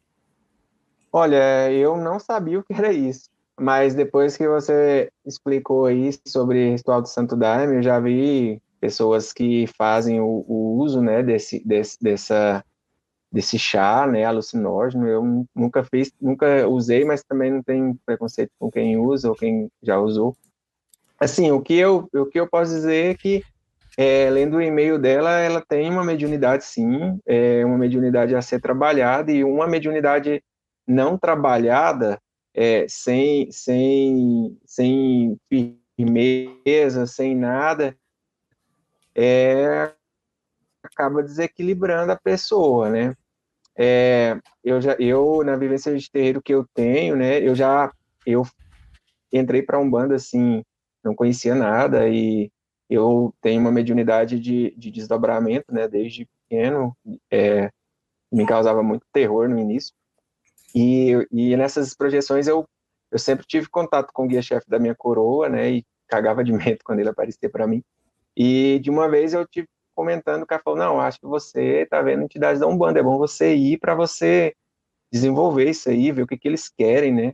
Olha, 1.12 1.70
eu 1.70 1.96
não 1.96 2.18
sabia 2.18 2.58
o 2.58 2.62
que 2.62 2.72
era 2.72 2.92
isso, 2.92 3.28
mas 3.58 3.94
depois 3.94 4.36
que 4.36 4.48
você 4.48 5.10
explicou 5.26 5.86
aí 5.86 6.10
sobre 6.26 6.70
ritual 6.70 7.02
do 7.02 7.08
Santo 7.08 7.36
Daime, 7.36 7.76
eu 7.76 7.82
já 7.82 8.00
vi 8.00 8.62
pessoas 8.80 9.32
que 9.32 9.66
fazem 9.78 10.20
o, 10.20 10.44
o 10.48 10.76
uso, 10.78 11.00
né, 11.00 11.22
desse, 11.22 11.64
desse, 11.64 11.96
dessa, 12.02 12.64
desse 13.32 13.58
chá, 13.58 14.06
né, 14.06 14.24
alucinógeno. 14.24 15.08
Eu 15.08 15.46
nunca 15.54 15.82
fiz, 15.82 16.12
nunca 16.20 16.68
usei, 16.68 17.04
mas 17.04 17.24
também 17.24 17.50
não 17.50 17.62
tenho 17.62 17.98
preconceito 18.04 18.50
com 18.58 18.70
quem 18.70 18.98
usa 18.98 19.28
ou 19.30 19.34
quem 19.34 19.70
já 19.82 19.98
usou. 19.98 20.36
Assim, 21.18 21.50
o 21.50 21.60
que 21.60 21.74
eu, 21.74 22.08
o 22.12 22.26
que 22.26 22.38
eu 22.38 22.46
posso 22.46 22.72
dizer 22.72 23.10
é 23.10 23.14
que, 23.14 23.42
é, 23.96 24.28
lendo 24.28 24.56
o 24.56 24.62
e-mail 24.62 24.98
dela, 24.98 25.38
ela 25.38 25.64
tem 25.66 25.88
uma 25.88 26.04
mediunidade, 26.04 26.64
sim, 26.64 27.18
é 27.24 27.64
uma 27.64 27.78
mediunidade 27.78 28.34
a 28.34 28.42
ser 28.42 28.60
trabalhada 28.60 29.32
e 29.32 29.42
uma 29.44 29.66
mediunidade 29.66 30.42
não 30.86 31.16
trabalhada, 31.16 32.20
é, 32.52 32.86
sem, 32.88 33.50
sem, 33.50 34.58
sem 34.66 35.38
firmeza, 35.96 37.06
sem 37.06 37.34
nada, 37.36 37.96
é, 39.14 39.92
acaba 40.82 41.22
desequilibrando 41.22 42.12
a 42.12 42.16
pessoa, 42.16 42.90
né? 42.90 43.14
É, 43.76 44.38
eu 44.62 44.80
já, 44.80 44.94
eu 44.98 45.42
na 45.44 45.56
vivência 45.56 45.96
de 45.96 46.10
terreiro 46.10 46.42
que 46.42 46.52
eu 46.52 46.66
tenho, 46.74 47.16
né? 47.16 47.38
Eu 47.40 47.54
já, 47.54 47.92
eu 48.26 48.46
entrei 49.32 49.62
para 49.62 49.78
um 49.78 49.88
bando 49.88 50.14
assim, 50.14 50.62
não 51.02 51.14
conhecia 51.14 51.54
nada 51.54 52.08
e 52.08 52.50
eu 52.88 53.34
tenho 53.40 53.60
uma 53.60 53.72
mediunidade 53.72 54.38
de, 54.38 54.74
de 54.76 54.90
desdobramento, 54.90 55.72
né? 55.72 55.88
Desde 55.88 56.26
pequeno, 56.26 56.96
é, 57.30 57.70
me 58.30 58.46
causava 58.46 58.82
muito 58.82 59.06
terror 59.12 59.48
no 59.48 59.58
início. 59.58 59.94
E, 60.74 61.26
e 61.30 61.56
nessas 61.56 61.94
projeções 61.94 62.46
eu, 62.46 62.66
eu 63.10 63.18
sempre 63.18 63.46
tive 63.46 63.68
contato 63.68 64.10
com 64.12 64.24
o 64.24 64.28
guia-chefe 64.28 64.68
da 64.68 64.78
minha 64.78 64.94
coroa, 64.94 65.48
né? 65.48 65.70
E 65.70 65.84
cagava 66.06 66.44
de 66.44 66.52
medo 66.52 66.78
quando 66.84 67.00
ele 67.00 67.08
aparecia 67.08 67.48
para 67.48 67.66
mim. 67.66 67.82
E 68.36 68.78
de 68.80 68.90
uma 68.90 69.08
vez 69.08 69.32
eu 69.34 69.46
tive 69.46 69.68
comentando, 69.94 70.42
o 70.42 70.46
cara 70.46 70.62
falou, 70.64 70.78
não, 70.78 71.00
acho 71.00 71.20
que 71.20 71.26
você 71.26 71.86
tá 71.86 72.00
vendo 72.02 72.22
entidades 72.24 72.60
da 72.60 72.66
Umbanda, 72.66 73.00
é 73.00 73.02
bom 73.02 73.18
você 73.18 73.54
ir 73.54 73.78
para 73.78 73.94
você 73.94 74.54
desenvolver 75.12 75.68
isso 75.70 75.90
aí, 75.90 76.10
ver 76.10 76.22
o 76.22 76.26
que, 76.26 76.38
que 76.38 76.48
eles 76.48 76.68
querem, 76.68 77.12
né? 77.12 77.32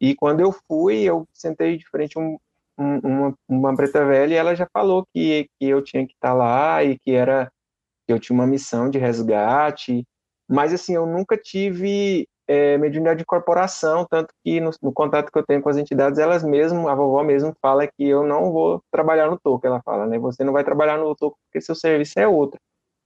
E 0.00 0.14
quando 0.14 0.40
eu 0.40 0.52
fui, 0.52 1.02
eu 1.02 1.26
sentei 1.32 1.78
de 1.78 1.88
frente 1.88 2.18
um, 2.18 2.38
um, 2.78 2.98
uma, 2.98 3.38
uma 3.48 3.76
preta 3.76 4.04
velha 4.04 4.34
e 4.34 4.36
ela 4.36 4.54
já 4.54 4.68
falou 4.72 5.06
que, 5.12 5.48
que 5.58 5.66
eu 5.66 5.82
tinha 5.82 6.06
que 6.06 6.12
estar 6.14 6.30
tá 6.30 6.34
lá 6.34 6.84
e 6.84 6.98
que 6.98 7.12
era 7.12 7.50
que 8.06 8.12
eu 8.12 8.20
tinha 8.20 8.34
uma 8.34 8.46
missão 8.46 8.90
de 8.90 8.98
resgate, 8.98 10.06
mas 10.48 10.74
assim, 10.74 10.94
eu 10.94 11.06
nunca 11.06 11.38
tive 11.38 12.28
é, 12.46 12.76
mediunidade 12.78 13.18
de 13.18 13.24
corporação, 13.24 14.06
tanto 14.08 14.32
que 14.44 14.60
no, 14.60 14.70
no, 14.82 14.92
contato 14.92 15.30
que 15.30 15.38
eu 15.38 15.44
tenho 15.44 15.62
com 15.62 15.68
as 15.68 15.76
entidades, 15.76 16.18
elas 16.18 16.44
mesmo, 16.44 16.88
a 16.88 16.94
vovó 16.94 17.22
mesmo 17.22 17.54
fala 17.60 17.86
que 17.86 18.06
eu 18.06 18.26
não 18.26 18.52
vou 18.52 18.82
trabalhar 18.90 19.30
no 19.30 19.38
toco, 19.38 19.66
ela 19.66 19.80
fala, 19.82 20.06
né? 20.06 20.18
Você 20.18 20.44
não 20.44 20.52
vai 20.52 20.62
trabalhar 20.62 20.98
no 20.98 21.14
toco 21.14 21.38
porque 21.44 21.60
seu 21.60 21.74
serviço 21.74 22.18
é 22.18 22.28
outro. 22.28 22.60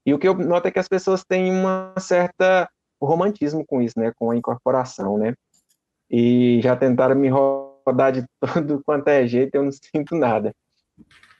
E 0.05 0.13
o 0.13 0.19
que 0.19 0.27
eu 0.27 0.33
noto 0.33 0.67
é 0.67 0.71
que 0.71 0.79
as 0.79 0.87
pessoas 0.87 1.23
têm 1.23 1.51
uma 1.51 1.93
certa 1.97 2.69
romantismo 3.01 3.65
com 3.65 3.81
isso, 3.81 3.99
né? 3.99 4.11
Com 4.17 4.31
a 4.31 4.35
incorporação, 4.35 5.17
né? 5.17 5.33
E 6.09 6.59
já 6.61 6.75
tentaram 6.75 7.15
me 7.15 7.29
rodar 7.29 8.11
de 8.11 8.25
todo 8.39 8.81
quanto 8.85 9.07
é 9.07 9.25
jeito, 9.25 9.55
eu 9.55 9.63
não 9.63 9.71
sinto 9.71 10.15
nada. 10.15 10.53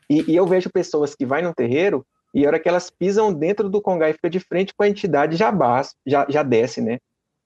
E, 0.10 0.32
e 0.32 0.36
eu 0.36 0.46
vejo 0.46 0.70
pessoas 0.72 1.16
que 1.16 1.26
vai 1.26 1.42
no 1.42 1.54
terreiro 1.54 2.06
e 2.34 2.46
a 2.46 2.48
hora 2.48 2.60
que 2.60 2.70
elas 2.70 2.90
pisam 2.90 3.34
dentro 3.34 3.70
do 3.70 3.82
congá 3.82 4.10
e 4.10 4.14
fica 4.14 4.30
de 4.30 4.40
frente 4.40 4.74
com 4.76 4.84
a 4.84 4.90
entidade, 4.90 5.36
já, 5.36 5.52
bas, 5.52 5.96
já, 6.06 6.26
já 6.30 6.44
desce, 6.44 6.82
né? 6.82 7.00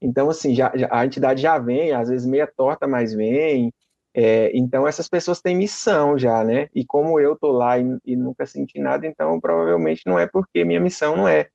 Então, 0.03 0.29
assim, 0.29 0.53
já, 0.53 0.69
já, 0.75 0.89
a 0.91 1.05
entidade 1.05 1.41
já 1.41 1.57
vem, 1.57 1.93
às 1.93 2.09
vezes 2.09 2.27
meia 2.27 2.45
torta, 2.45 2.85
mas 2.85 3.13
vem. 3.13 3.73
É, 4.13 4.51
então, 4.55 4.85
essas 4.85 5.07
pessoas 5.07 5.41
têm 5.41 5.55
missão 5.55 6.17
já, 6.17 6.43
né? 6.43 6.67
E 6.75 6.85
como 6.85 7.19
eu 7.19 7.37
tô 7.37 7.51
lá 7.53 7.79
e, 7.79 7.97
e, 8.05 8.15
nunca 8.15 8.45
senti 8.45 8.79
nada, 8.79 9.07
então 9.07 9.39
provavelmente 9.39 10.03
não 10.05 10.19
é 10.19 10.27
porque 10.27 10.65
minha 10.65 10.79
missão 10.79 11.15
não 11.15 11.27
é 11.27 11.47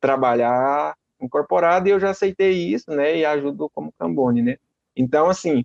trabalhar 0.00 0.94
incorporado 1.20 1.88
e 1.88 1.92
eu 1.92 2.00
já 2.00 2.10
aceitei 2.10 2.52
isso, 2.52 2.90
né? 2.90 3.16
E 3.16 3.24
ajudo 3.24 3.70
como 3.70 3.94
cambone, 3.98 4.42
né? 4.42 4.56
Então, 4.96 5.28
assim, 5.28 5.64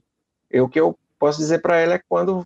o 0.54 0.70
que 0.70 0.80
eu 0.80 0.98
posso 1.18 1.40
dizer 1.40 1.62
para 1.62 1.78
ela 1.80 1.96
é 1.96 2.02
quando 2.08 2.44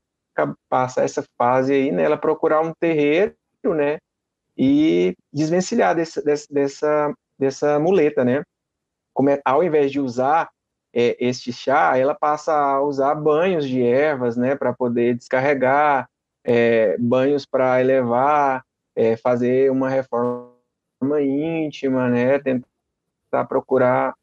passa 0.70 1.04
essa 1.04 1.24
fase 1.38 1.74
aí, 1.74 1.92
né? 1.92 2.04
Ela 2.04 2.18
procurar 2.18 2.62
um 2.62 2.74
terreiro, 2.74 3.36
né? 3.66 4.00
E 4.58 5.16
desvencilhar 5.32 5.96
desse, 5.96 6.24
desse, 6.24 6.52
dessa, 6.54 7.14
dessa 7.38 7.80
muleta, 7.80 8.24
né? 8.24 8.44
Ao 9.44 9.64
invés 9.64 9.92
de 9.92 10.00
usar 10.00 10.50
é, 10.94 11.18
este 11.20 11.52
chá, 11.52 11.98
ela 11.98 12.14
passa 12.14 12.54
a 12.54 12.82
usar 12.82 13.16
banhos 13.16 13.68
de 13.68 13.82
ervas, 13.82 14.38
né, 14.38 14.56
para 14.56 14.72
poder 14.72 15.16
descarregar, 15.16 16.08
é, 16.44 16.98
banhos 17.00 17.46
para 17.46 17.82
elevar, 17.82 18.64
é, 18.96 19.18
fazer 19.18 19.72
uma 19.72 19.90
reforma 19.90 20.52
íntima, 21.22 22.10
né, 22.10 22.40
tentar 22.40 23.46
procurar 23.48 24.14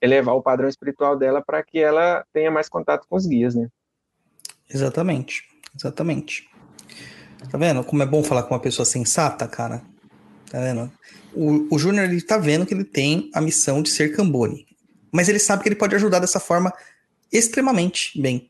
elevar 0.00 0.34
o 0.34 0.42
padrão 0.42 0.68
espiritual 0.68 1.16
dela 1.16 1.42
para 1.42 1.62
que 1.62 1.78
ela 1.78 2.24
tenha 2.32 2.50
mais 2.50 2.68
contato 2.68 3.06
com 3.08 3.16
os 3.16 3.26
guias, 3.26 3.54
né? 3.54 3.68
Exatamente, 4.68 5.48
exatamente. 5.74 6.48
Tá 7.50 7.58
vendo 7.58 7.84
como 7.84 8.02
é 8.02 8.06
bom 8.06 8.22
falar 8.22 8.42
com 8.42 8.54
uma 8.54 8.60
pessoa 8.60 8.84
sensata, 8.84 9.46
cara? 9.46 9.82
Tá 10.54 10.60
vendo? 10.60 10.92
O, 11.34 11.74
o 11.74 11.78
Júnior 11.80 12.04
ele 12.04 12.22
tá 12.22 12.38
vendo 12.38 12.64
que 12.64 12.72
ele 12.72 12.84
tem 12.84 13.28
a 13.34 13.40
missão 13.40 13.82
de 13.82 13.90
ser 13.90 14.14
Cambone. 14.14 14.64
Mas 15.10 15.28
ele 15.28 15.40
sabe 15.40 15.64
que 15.64 15.68
ele 15.68 15.74
pode 15.74 15.96
ajudar 15.96 16.20
dessa 16.20 16.38
forma 16.38 16.72
extremamente 17.32 18.16
bem. 18.20 18.48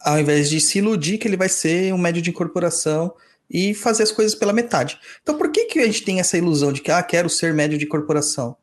Ao 0.00 0.18
invés 0.18 0.48
de 0.48 0.58
se 0.62 0.78
iludir 0.78 1.18
que 1.18 1.28
ele 1.28 1.36
vai 1.36 1.50
ser 1.50 1.92
um 1.92 1.98
médio 1.98 2.22
de 2.22 2.30
incorporação 2.30 3.12
e 3.50 3.74
fazer 3.74 4.02
as 4.02 4.10
coisas 4.10 4.34
pela 4.34 4.50
metade. 4.50 4.98
Então 5.22 5.36
por 5.36 5.52
que, 5.52 5.66
que 5.66 5.80
a 5.80 5.84
gente 5.84 6.04
tem 6.04 6.20
essa 6.20 6.38
ilusão 6.38 6.72
de 6.72 6.80
que, 6.80 6.90
ah, 6.90 7.02
quero 7.02 7.28
ser 7.28 7.52
médio 7.52 7.76
de 7.76 7.84
corporação? 7.84 8.56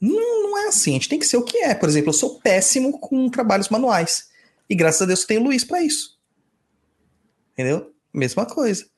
Não, 0.00 0.42
não 0.42 0.58
é 0.58 0.66
assim, 0.66 0.90
a 0.90 0.94
gente 0.94 1.08
tem 1.08 1.20
que 1.20 1.26
ser 1.26 1.36
o 1.36 1.44
que 1.44 1.58
é. 1.58 1.72
Por 1.72 1.88
exemplo, 1.88 2.08
eu 2.08 2.14
sou 2.14 2.40
péssimo 2.40 2.98
com 2.98 3.30
trabalhos 3.30 3.68
manuais. 3.68 4.28
E 4.68 4.74
graças 4.74 5.02
a 5.02 5.06
Deus 5.06 5.20
eu 5.20 5.28
tenho 5.28 5.42
o 5.42 5.44
Luiz 5.44 5.62
para 5.62 5.80
isso. 5.80 6.18
Entendeu? 7.52 7.92
Mesma 8.12 8.44
coisa. 8.44 8.90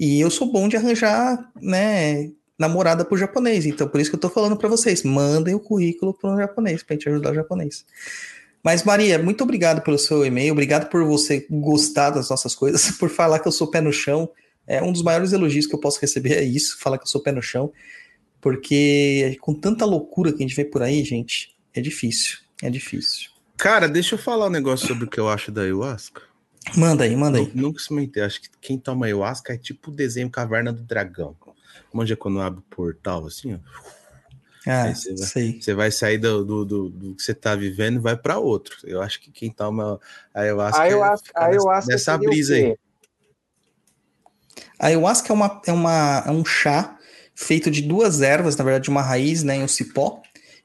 E 0.00 0.20
eu 0.20 0.28
sou 0.28 0.50
bom 0.50 0.68
de 0.68 0.76
arranjar, 0.76 1.52
né, 1.60 2.32
namorada 2.58 3.04
pro 3.04 3.16
japonês. 3.16 3.64
Então, 3.64 3.88
por 3.88 4.00
isso 4.00 4.10
que 4.10 4.16
eu 4.16 4.20
tô 4.20 4.28
falando 4.28 4.56
para 4.56 4.68
vocês, 4.68 5.02
mandem 5.02 5.54
o 5.54 5.60
currículo 5.60 6.12
pro 6.12 6.36
japonês, 6.36 6.82
pra 6.82 6.94
gente 6.94 7.08
ajudar 7.08 7.32
o 7.32 7.34
japonês. 7.34 7.84
Mas, 8.62 8.82
Maria, 8.82 9.18
muito 9.18 9.44
obrigado 9.44 9.80
pelo 9.82 9.98
seu 9.98 10.26
e-mail, 10.26 10.52
obrigado 10.52 10.88
por 10.88 11.04
você 11.04 11.46
gostar 11.48 12.10
das 12.10 12.28
nossas 12.28 12.54
coisas, 12.54 12.90
por 12.98 13.08
falar 13.08 13.38
que 13.38 13.46
eu 13.46 13.52
sou 13.52 13.70
pé 13.70 13.80
no 13.80 13.92
chão. 13.92 14.28
É 14.66 14.82
um 14.82 14.92
dos 14.92 15.02
maiores 15.02 15.32
elogios 15.32 15.66
que 15.66 15.74
eu 15.74 15.80
posso 15.80 16.00
receber 16.00 16.32
é 16.32 16.42
isso, 16.42 16.78
falar 16.78 16.98
que 16.98 17.04
eu 17.04 17.08
sou 17.08 17.22
pé 17.22 17.32
no 17.32 17.40
chão, 17.40 17.72
porque 18.40 19.38
com 19.40 19.54
tanta 19.54 19.84
loucura 19.84 20.32
que 20.32 20.42
a 20.42 20.46
gente 20.46 20.54
vê 20.54 20.64
por 20.64 20.82
aí, 20.82 21.02
gente, 21.04 21.56
é 21.72 21.80
difícil, 21.80 22.38
é 22.62 22.68
difícil. 22.68 23.30
Cara, 23.56 23.88
deixa 23.88 24.14
eu 24.14 24.18
falar 24.18 24.46
um 24.46 24.50
negócio 24.50 24.86
sobre 24.86 25.04
o 25.04 25.08
que 25.08 25.18
eu 25.18 25.28
acho 25.28 25.50
da 25.50 25.62
ayahuasca. 25.62 26.22
Manda 26.76 27.04
aí, 27.04 27.16
manda 27.16 27.38
aí. 27.38 27.50
Nunca 27.54 27.80
experimentei, 27.80 28.22
acho 28.22 28.42
que 28.42 28.48
quem 28.60 28.78
toma 28.78 29.06
ayahuasca 29.06 29.54
é 29.54 29.56
tipo 29.56 29.90
o 29.90 29.94
desenho 29.94 30.28
Caverna 30.28 30.72
do 30.72 30.82
Dragão. 30.82 31.34
Manja 31.92 32.16
quando 32.16 32.40
abre 32.40 32.60
o 32.60 32.74
portal, 32.74 33.26
assim, 33.26 33.54
ó. 33.54 33.58
Ah, 34.66 34.94
você 34.94 35.14
vai, 35.14 35.26
sei. 35.26 35.62
Você 35.62 35.74
vai 35.74 35.90
sair 35.90 36.18
do, 36.18 36.44
do, 36.44 36.64
do, 36.64 36.88
do 36.90 37.14
que 37.14 37.22
você 37.22 37.32
tá 37.32 37.54
vivendo 37.54 37.96
e 37.96 38.00
vai 38.00 38.16
para 38.16 38.38
outro. 38.38 38.76
Eu 38.84 39.00
acho 39.00 39.18
que 39.20 39.30
quem 39.30 39.50
toma 39.50 39.98
a 40.34 40.40
ayahuasca, 40.40 40.78
a 40.78 40.82
ayahuasca, 40.82 41.32
é, 41.34 41.44
ayahuasca 41.44 41.92
nessa 41.92 42.18
brisa 42.18 42.54
aí. 42.54 42.76
A 44.78 44.86
ayahuasca 44.88 45.32
é, 45.32 45.34
uma, 45.34 45.62
é, 45.66 45.72
uma, 45.72 46.24
é 46.26 46.30
um 46.30 46.44
chá 46.44 46.98
feito 47.34 47.70
de 47.70 47.80
duas 47.80 48.20
ervas, 48.20 48.56
na 48.56 48.64
verdade, 48.64 48.90
uma 48.90 49.00
raiz 49.00 49.42
né, 49.42 49.58
e 49.58 49.62
um 49.62 49.68
cipó. 49.68 50.20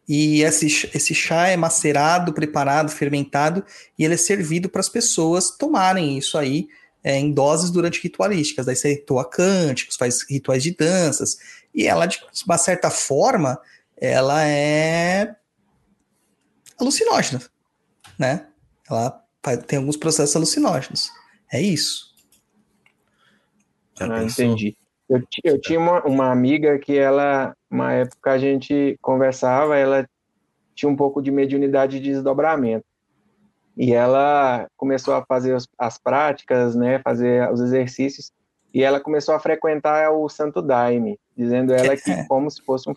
E 0.07 0.41
esse, 0.41 0.65
esse 0.93 1.15
chá 1.15 1.47
é 1.47 1.55
macerado, 1.55 2.33
preparado, 2.33 2.91
fermentado, 2.91 3.63
e 3.97 4.03
ele 4.03 4.15
é 4.15 4.17
servido 4.17 4.67
para 4.67 4.81
as 4.81 4.89
pessoas 4.89 5.51
tomarem 5.51 6.17
isso 6.17 6.37
aí 6.37 6.67
é, 7.03 7.17
em 7.17 7.31
doses 7.31 7.69
durante 7.69 8.01
ritualísticas. 8.01 8.65
Daí 8.65 8.75
você 8.75 8.93
ritual 8.93 9.25
cânticos, 9.25 9.97
faz 9.97 10.23
rituais 10.29 10.63
de 10.63 10.75
danças. 10.75 11.37
E 11.73 11.85
ela, 11.85 12.05
de 12.05 12.19
uma 12.45 12.57
certa 12.57 12.89
forma, 12.89 13.59
ela 13.97 14.43
é 14.43 15.35
alucinógena, 16.79 17.41
né? 18.17 18.47
Ela 18.89 19.21
tem 19.67 19.79
alguns 19.79 19.97
processos 19.97 20.35
alucinógenos. 20.35 21.11
É 21.51 21.61
isso. 21.61 22.13
Ah, 23.99 24.23
entendi. 24.23 24.75
Eu, 25.09 25.21
eu 25.43 25.61
tinha 25.61 25.79
uma, 25.79 26.01
uma 26.05 26.31
amiga 26.31 26.79
que 26.79 26.97
ela, 26.97 27.53
uma 27.69 27.93
época 27.93 28.31
a 28.31 28.37
gente 28.37 28.97
conversava, 29.01 29.77
ela 29.77 30.07
tinha 30.73 30.89
um 30.89 30.95
pouco 30.95 31.21
de 31.21 31.29
mediunidade 31.29 31.99
de 31.99 32.11
desdobramento 32.11 32.85
e 33.75 33.93
ela 33.93 34.67
começou 34.77 35.13
a 35.13 35.25
fazer 35.25 35.57
as 35.77 35.97
práticas, 35.97 36.75
né, 36.75 36.99
fazer 36.99 37.51
os 37.51 37.59
exercícios, 37.59 38.31
e 38.73 38.83
ela 38.83 38.99
começou 38.99 39.35
a 39.35 39.39
frequentar 39.39 40.11
o 40.11 40.27
Santo 40.27 40.61
Daime, 40.61 41.19
dizendo 41.37 41.73
ela 41.73 41.95
que 41.95 42.11
como 42.27 42.49
se 42.49 42.61
fosse 42.63 42.89
um, 42.89 42.93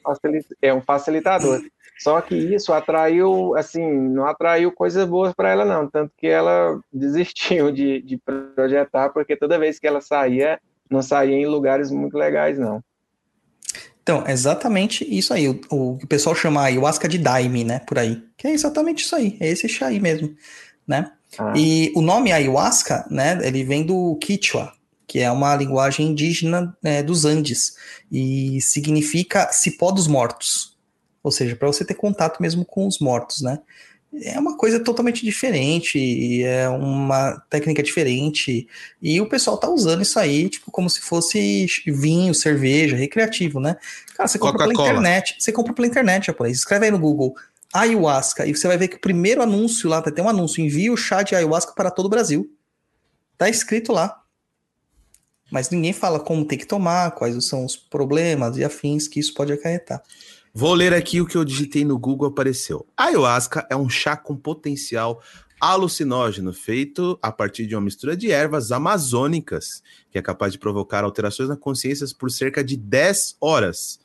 é, 0.62 0.72
um 0.72 0.80
facilitador. 0.80 1.60
Só 1.98 2.20
que 2.20 2.34
isso 2.34 2.72
atraiu, 2.72 3.54
assim, 3.56 3.86
não 3.90 4.26
atraiu 4.26 4.70
coisas 4.72 5.06
boas 5.06 5.32
para 5.34 5.50
ela, 5.50 5.64
não, 5.64 5.88
tanto 5.88 6.12
que 6.16 6.26
ela 6.26 6.78
desistiu 6.92 7.70
de, 7.70 8.02
de 8.02 8.18
projetar, 8.18 9.10
porque 9.10 9.36
toda 9.36 9.58
vez 9.58 9.78
que 9.78 9.86
ela 9.86 10.00
saía, 10.00 10.60
não 10.90 11.02
saía 11.02 11.36
em 11.36 11.46
lugares 11.46 11.90
muito 11.90 12.16
legais, 12.16 12.58
não. 12.58 12.82
Então, 14.06 14.22
é 14.24 14.30
exatamente 14.30 15.04
isso 15.04 15.34
aí. 15.34 15.48
O, 15.48 15.60
o, 15.68 15.92
o 15.94 16.06
pessoal 16.06 16.32
chama 16.32 16.62
ayahuasca 16.62 17.08
de 17.08 17.18
daime, 17.18 17.64
né? 17.64 17.80
Por 17.80 17.98
aí. 17.98 18.22
Que 18.36 18.46
é 18.46 18.52
exatamente 18.52 19.04
isso 19.04 19.16
aí. 19.16 19.36
É 19.40 19.48
esse 19.48 19.68
chá 19.68 19.88
aí 19.88 19.98
mesmo, 19.98 20.32
né? 20.86 21.10
Ah. 21.36 21.52
E 21.56 21.92
o 21.92 22.00
nome 22.00 22.30
ayahuasca, 22.30 23.04
né? 23.10 23.36
Ele 23.42 23.64
vem 23.64 23.84
do 23.84 24.16
Quichua, 24.22 24.72
que 25.08 25.18
é 25.18 25.28
uma 25.28 25.56
linguagem 25.56 26.06
indígena 26.06 26.72
é, 26.84 27.02
dos 27.02 27.24
Andes. 27.24 27.74
E 28.08 28.60
significa 28.60 29.50
cipó 29.50 29.90
dos 29.90 30.06
mortos. 30.06 30.78
Ou 31.20 31.32
seja, 31.32 31.56
para 31.56 31.66
você 31.66 31.84
ter 31.84 31.94
contato 31.94 32.40
mesmo 32.40 32.64
com 32.64 32.86
os 32.86 33.00
mortos, 33.00 33.42
né? 33.42 33.58
É 34.22 34.38
uma 34.38 34.56
coisa 34.56 34.80
totalmente 34.80 35.24
diferente, 35.24 36.42
é 36.42 36.68
uma 36.68 37.38
técnica 37.50 37.82
diferente, 37.82 38.66
e 39.00 39.20
o 39.20 39.28
pessoal 39.28 39.58
tá 39.58 39.68
usando 39.68 40.02
isso 40.02 40.18
aí, 40.18 40.48
tipo, 40.48 40.70
como 40.70 40.88
se 40.88 41.00
fosse 41.00 41.66
vinho, 41.86 42.34
cerveja, 42.34 42.96
recreativo, 42.96 43.60
né? 43.60 43.76
Cara, 44.16 44.28
você 44.28 44.38
compra 44.38 44.66
pela 44.66 44.72
internet, 44.72 45.36
você 45.38 45.52
compra 45.52 45.72
pela 45.74 45.86
internet, 45.86 46.26
japonês, 46.26 46.58
escreve 46.58 46.86
aí 46.86 46.90
no 46.90 46.98
Google, 46.98 47.34
ayahuasca, 47.72 48.46
e 48.46 48.56
você 48.56 48.66
vai 48.66 48.78
ver 48.78 48.88
que 48.88 48.96
o 48.96 49.00
primeiro 49.00 49.42
anúncio 49.42 49.88
lá, 49.88 50.00
tem 50.02 50.24
um 50.24 50.28
anúncio, 50.28 50.64
envia 50.64 50.92
o 50.92 50.96
chá 50.96 51.22
de 51.22 51.34
ayahuasca 51.34 51.72
para 51.74 51.90
todo 51.90 52.06
o 52.06 52.10
Brasil. 52.10 52.50
Tá 53.36 53.48
escrito 53.50 53.92
lá. 53.92 54.22
Mas 55.50 55.70
ninguém 55.70 55.92
fala 55.92 56.18
como 56.18 56.44
tem 56.44 56.58
que 56.58 56.66
tomar, 56.66 57.12
quais 57.12 57.44
são 57.44 57.64
os 57.64 57.76
problemas 57.76 58.56
e 58.56 58.64
afins 58.64 59.06
que 59.06 59.20
isso 59.20 59.32
pode 59.34 59.52
acarretar. 59.52 60.02
Vou 60.58 60.72
ler 60.72 60.94
aqui 60.94 61.20
o 61.20 61.26
que 61.26 61.36
eu 61.36 61.44
digitei 61.44 61.84
no 61.84 61.98
Google 61.98 62.28
apareceu. 62.28 62.86
Ayahuasca 62.96 63.66
é 63.68 63.76
um 63.76 63.90
chá 63.90 64.16
com 64.16 64.34
potencial 64.34 65.22
alucinógeno 65.60 66.50
feito 66.50 67.18
a 67.20 67.30
partir 67.30 67.66
de 67.66 67.74
uma 67.74 67.82
mistura 67.82 68.16
de 68.16 68.30
ervas 68.30 68.72
amazônicas 68.72 69.82
que 70.10 70.16
é 70.16 70.22
capaz 70.22 70.54
de 70.54 70.58
provocar 70.58 71.04
alterações 71.04 71.50
na 71.50 71.58
consciência 71.58 72.06
por 72.18 72.30
cerca 72.30 72.64
de 72.64 72.74
10 72.74 73.36
horas, 73.38 74.00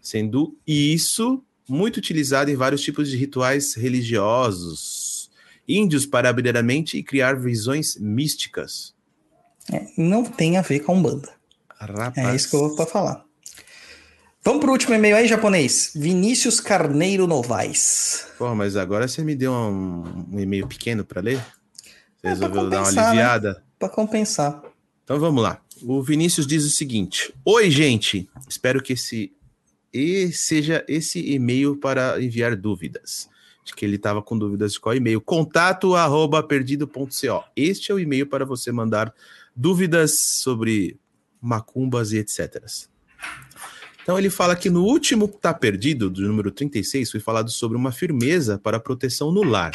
sendo 0.00 0.56
isso 0.64 1.42
muito 1.68 1.96
utilizado 1.96 2.52
em 2.52 2.54
vários 2.54 2.82
tipos 2.82 3.10
de 3.10 3.16
rituais 3.16 3.74
religiosos 3.74 5.28
índios 5.66 6.06
para 6.06 6.28
abrir 6.28 6.56
a 6.56 6.62
mente 6.62 6.96
e 6.96 7.02
criar 7.02 7.34
visões 7.34 7.96
místicas. 7.98 8.94
É, 9.72 9.84
não 9.98 10.22
tem 10.22 10.56
a 10.56 10.62
ver 10.62 10.78
com 10.84 11.02
banda. 11.02 11.34
Rapaz. 11.68 12.16
É 12.16 12.36
isso 12.36 12.48
que 12.48 12.54
eu 12.54 12.76
vou 12.76 12.86
falar. 12.86 13.25
Vamos 14.46 14.60
pro 14.60 14.70
último 14.70 14.94
e-mail 14.94 15.16
aí, 15.16 15.26
japonês. 15.26 15.90
Vinícius 15.92 16.60
Carneiro 16.60 17.26
Novaes. 17.26 18.28
Porra, 18.38 18.54
mas 18.54 18.76
agora 18.76 19.08
você 19.08 19.24
me 19.24 19.34
deu 19.34 19.50
um, 19.50 20.04
um 20.32 20.38
e-mail 20.38 20.68
pequeno 20.68 21.04
para 21.04 21.20
ler? 21.20 21.44
Você 21.82 22.28
é, 22.28 22.28
resolveu 22.28 22.70
dar 22.70 22.82
uma 22.82 22.92
né? 22.92 23.02
aliviada? 23.02 23.54
Né? 23.54 23.60
Para 23.76 23.88
compensar. 23.88 24.62
Então 25.02 25.18
vamos 25.18 25.42
lá. 25.42 25.60
O 25.82 26.00
Vinícius 26.00 26.46
diz 26.46 26.64
o 26.64 26.70
seguinte: 26.70 27.34
Oi, 27.44 27.68
gente. 27.72 28.30
Espero 28.48 28.80
que 28.80 28.92
esse 28.92 29.32
e 29.92 30.30
seja 30.30 30.84
esse 30.86 31.18
e-mail 31.28 31.76
para 31.76 32.22
enviar 32.22 32.54
dúvidas. 32.54 33.28
Acho 33.64 33.74
que 33.74 33.84
ele 33.84 33.96
estava 33.96 34.22
com 34.22 34.38
dúvidas 34.38 34.74
de 34.74 34.78
qual 34.78 34.94
e-mail. 34.94 35.20
Contato 35.20 35.96
arroba 35.96 36.40
perdido.co. 36.40 37.44
Este 37.56 37.90
é 37.90 37.94
o 37.96 37.98
e-mail 37.98 38.28
para 38.28 38.44
você 38.44 38.70
mandar 38.70 39.12
dúvidas 39.56 40.20
sobre 40.20 41.00
macumbas 41.42 42.12
e 42.12 42.18
etc. 42.18 42.64
Então 44.06 44.16
ele 44.16 44.30
fala 44.30 44.54
que 44.54 44.70
no 44.70 44.84
último 44.84 45.26
Tá 45.26 45.52
Perdido, 45.52 46.08
do 46.08 46.22
número 46.28 46.52
36, 46.52 47.10
foi 47.10 47.18
falado 47.18 47.50
sobre 47.50 47.76
uma 47.76 47.90
firmeza 47.90 48.56
para 48.56 48.78
proteção 48.78 49.32
no 49.32 49.42
lar. 49.42 49.72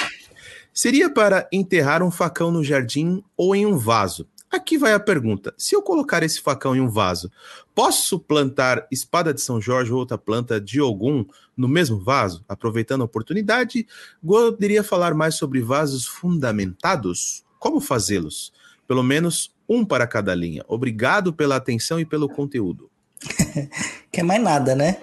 Seria 0.73 1.09
para 1.09 1.49
enterrar 1.51 2.01
um 2.01 2.09
facão 2.09 2.49
no 2.49 2.63
jardim 2.63 3.21
ou 3.35 3.53
em 3.53 3.65
um 3.65 3.77
vaso? 3.77 4.25
Aqui 4.49 4.77
vai 4.77 4.93
a 4.93 5.01
pergunta: 5.01 5.53
se 5.57 5.75
eu 5.75 5.81
colocar 5.81 6.23
esse 6.23 6.39
facão 6.39 6.73
em 6.73 6.79
um 6.79 6.89
vaso, 6.89 7.29
posso 7.75 8.17
plantar 8.17 8.87
espada 8.89 9.33
de 9.33 9.41
São 9.41 9.59
Jorge 9.59 9.91
ou 9.91 9.99
outra 9.99 10.17
planta 10.17 10.61
de 10.61 10.79
algum 10.79 11.25
no 11.57 11.67
mesmo 11.67 11.99
vaso? 11.99 12.41
Aproveitando 12.47 13.01
a 13.01 13.05
oportunidade, 13.05 13.85
poderia 14.25 14.81
falar 14.81 15.13
mais 15.13 15.35
sobre 15.35 15.59
vasos 15.59 16.05
fundamentados? 16.05 17.43
Como 17.59 17.81
fazê-los? 17.81 18.53
Pelo 18.87 19.03
menos 19.03 19.53
um 19.67 19.83
para 19.83 20.07
cada 20.07 20.33
linha. 20.33 20.63
Obrigado 20.69 21.33
pela 21.33 21.57
atenção 21.57 21.99
e 21.99 22.05
pelo 22.05 22.29
conteúdo. 22.29 22.90
Quer 24.11 24.23
mais 24.23 24.41
nada, 24.41 24.75
né? 24.75 24.97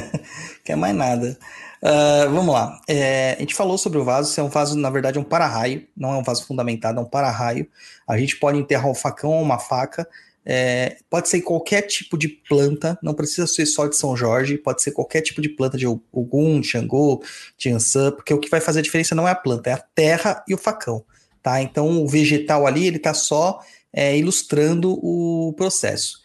Quer 0.64 0.76
mais 0.76 0.94
nada. 0.94 1.38
Uh, 1.82 2.30
vamos 2.32 2.54
lá. 2.54 2.80
É, 2.88 3.34
a 3.36 3.40
gente 3.40 3.54
falou 3.54 3.76
sobre 3.76 3.98
o 3.98 4.04
vaso. 4.04 4.30
Isso 4.30 4.40
é 4.40 4.42
um 4.42 4.48
vaso, 4.48 4.76
na 4.76 4.90
verdade, 4.90 5.18
é 5.18 5.20
um 5.20 5.24
para-raio. 5.24 5.86
Não 5.96 6.12
é 6.12 6.16
um 6.16 6.22
vaso 6.22 6.46
fundamentado, 6.46 6.98
é 6.98 7.02
um 7.02 7.06
para-raio. 7.06 7.68
A 8.08 8.16
gente 8.16 8.36
pode 8.36 8.58
enterrar 8.58 8.90
um 8.90 8.94
facão 8.94 9.30
ou 9.30 9.42
uma 9.42 9.58
faca. 9.58 10.08
É, 10.46 10.98
pode 11.08 11.28
ser 11.28 11.40
qualquer 11.40 11.82
tipo 11.82 12.18
de 12.18 12.28
planta, 12.28 12.98
não 13.02 13.14
precisa 13.14 13.46
ser 13.46 13.64
só 13.64 13.86
de 13.86 13.96
São 13.96 14.14
Jorge, 14.14 14.58
pode 14.58 14.82
ser 14.82 14.92
qualquer 14.92 15.22
tipo 15.22 15.40
de 15.40 15.48
planta 15.48 15.78
de 15.78 15.86
Ogum, 15.86 16.62
Xangô, 16.62 17.22
Ansan, 17.66 18.12
porque 18.12 18.34
o 18.34 18.38
que 18.38 18.50
vai 18.50 18.60
fazer 18.60 18.80
a 18.80 18.82
diferença 18.82 19.14
não 19.14 19.26
é 19.26 19.30
a 19.30 19.34
planta, 19.34 19.70
é 19.70 19.72
a 19.72 19.78
terra 19.78 20.44
e 20.46 20.52
o 20.52 20.58
facão, 20.58 21.02
tá? 21.42 21.62
Então 21.62 22.02
o 22.02 22.06
vegetal 22.06 22.66
ali, 22.66 22.86
ele 22.86 22.98
tá 22.98 23.14
só 23.14 23.58
é, 23.90 24.18
ilustrando 24.18 24.98
o 25.02 25.54
processo. 25.54 26.18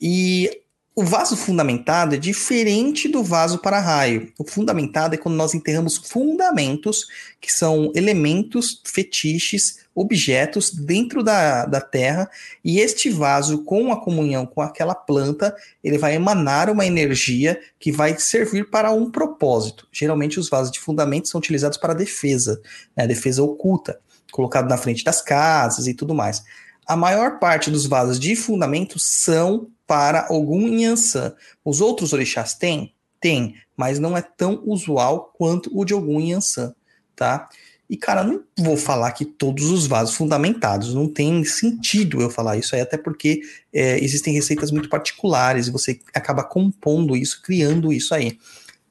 E 0.00 0.48
o 0.98 1.04
vaso 1.04 1.36
fundamentado 1.36 2.14
é 2.14 2.18
diferente 2.18 3.06
do 3.06 3.22
vaso 3.22 3.58
para 3.58 3.78
raio. 3.78 4.32
O 4.38 4.44
fundamentado 4.48 5.14
é 5.14 5.18
quando 5.18 5.34
nós 5.34 5.52
enterramos 5.52 5.98
fundamentos, 5.98 7.06
que 7.38 7.52
são 7.52 7.92
elementos, 7.94 8.80
fetiches, 8.82 9.80
objetos 9.94 10.70
dentro 10.70 11.22
da, 11.22 11.66
da 11.66 11.82
terra, 11.82 12.30
e 12.64 12.80
este 12.80 13.10
vaso, 13.10 13.62
com 13.62 13.92
a 13.92 14.00
comunhão 14.00 14.46
com 14.46 14.62
aquela 14.62 14.94
planta, 14.94 15.54
ele 15.84 15.98
vai 15.98 16.14
emanar 16.14 16.70
uma 16.70 16.86
energia 16.86 17.60
que 17.78 17.92
vai 17.92 18.18
servir 18.18 18.70
para 18.70 18.90
um 18.90 19.10
propósito. 19.10 19.86
Geralmente, 19.92 20.40
os 20.40 20.48
vasos 20.48 20.72
de 20.72 20.80
fundamento 20.80 21.28
são 21.28 21.38
utilizados 21.38 21.76
para 21.76 21.92
defesa, 21.92 22.58
né, 22.96 23.06
defesa 23.06 23.42
oculta, 23.42 24.00
colocado 24.32 24.66
na 24.66 24.78
frente 24.78 25.04
das 25.04 25.20
casas 25.20 25.86
e 25.86 25.92
tudo 25.92 26.14
mais. 26.14 26.42
A 26.86 26.96
maior 26.96 27.38
parte 27.38 27.70
dos 27.70 27.84
vasos 27.84 28.18
de 28.18 28.34
fundamento 28.34 28.98
são 28.98 29.68
para 29.86 30.26
algum 30.28 30.68
Yansan. 30.68 31.34
Os 31.64 31.80
outros 31.80 32.12
orixás 32.12 32.54
têm? 32.54 32.94
Tem, 33.20 33.54
mas 33.76 33.98
não 33.98 34.16
é 34.16 34.22
tão 34.22 34.62
usual 34.64 35.32
quanto 35.36 35.70
o 35.72 35.84
de 35.84 35.92
algum 35.92 36.20
Yansan, 36.20 36.74
tá? 37.14 37.48
E, 37.88 37.96
cara, 37.96 38.24
não 38.24 38.42
vou 38.58 38.76
falar 38.76 39.12
que 39.12 39.24
todos 39.24 39.70
os 39.70 39.86
vasos 39.86 40.16
fundamentados, 40.16 40.92
não 40.92 41.08
tem 41.08 41.44
sentido 41.44 42.20
eu 42.20 42.28
falar 42.28 42.56
isso 42.56 42.74
aí, 42.74 42.80
até 42.80 42.98
porque 42.98 43.40
é, 43.72 44.02
existem 44.02 44.34
receitas 44.34 44.72
muito 44.72 44.88
particulares 44.88 45.68
e 45.68 45.70
você 45.70 46.00
acaba 46.12 46.42
compondo 46.42 47.16
isso, 47.16 47.40
criando 47.42 47.92
isso 47.92 48.12
aí. 48.12 48.38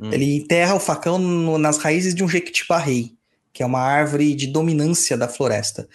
Hum. 0.00 0.10
Ele 0.10 0.36
enterra 0.36 0.74
o 0.74 0.80
facão 0.80 1.18
no, 1.18 1.58
nas 1.58 1.76
raízes 1.76 2.14
de 2.14 2.24
um 2.24 2.28
jequitibá 2.28 2.78
rei, 2.78 3.12
que 3.52 3.62
é 3.62 3.66
uma 3.66 3.80
árvore 3.80 4.34
de 4.34 4.46
dominância 4.46 5.18
da 5.18 5.28
floresta. 5.28 5.86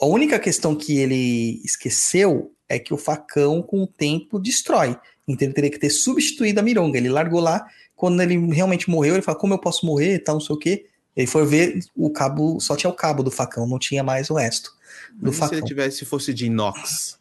A 0.00 0.06
única 0.06 0.38
questão 0.38 0.74
que 0.74 0.98
ele 0.98 1.60
esqueceu 1.64 2.52
é 2.68 2.78
que 2.78 2.94
o 2.94 2.96
facão, 2.96 3.62
com 3.62 3.82
o 3.82 3.86
tempo, 3.86 4.38
destrói. 4.38 4.96
Então 5.26 5.46
ele 5.46 5.54
teria 5.54 5.70
que 5.70 5.78
ter 5.78 5.90
substituído 5.90 6.60
a 6.60 6.62
mironga. 6.62 6.96
Ele 6.96 7.08
largou 7.08 7.40
lá, 7.40 7.66
quando 7.96 8.22
ele 8.22 8.36
realmente 8.52 8.88
morreu, 8.88 9.14
ele 9.14 9.22
fala: 9.22 9.38
como 9.38 9.54
eu 9.54 9.58
posso 9.58 9.84
morrer, 9.84 10.20
tal, 10.20 10.36
não 10.36 10.40
sei 10.40 10.54
o 10.54 10.58
quê. 10.58 10.86
Ele 11.16 11.26
foi 11.26 11.44
ver 11.44 11.80
o 11.96 12.10
cabo, 12.10 12.60
só 12.60 12.76
tinha 12.76 12.88
o 12.88 12.94
cabo 12.94 13.24
do 13.24 13.30
facão, 13.30 13.66
não 13.66 13.78
tinha 13.78 14.04
mais 14.04 14.30
o 14.30 14.34
resto 14.34 14.70
do 15.14 15.26
Mas 15.26 15.34
e 15.34 15.38
facão. 15.38 15.48
se 15.48 15.60
ele 15.60 15.66
tivesse, 15.66 15.96
se 15.98 16.04
fosse 16.04 16.32
de 16.32 16.46
inox? 16.46 17.18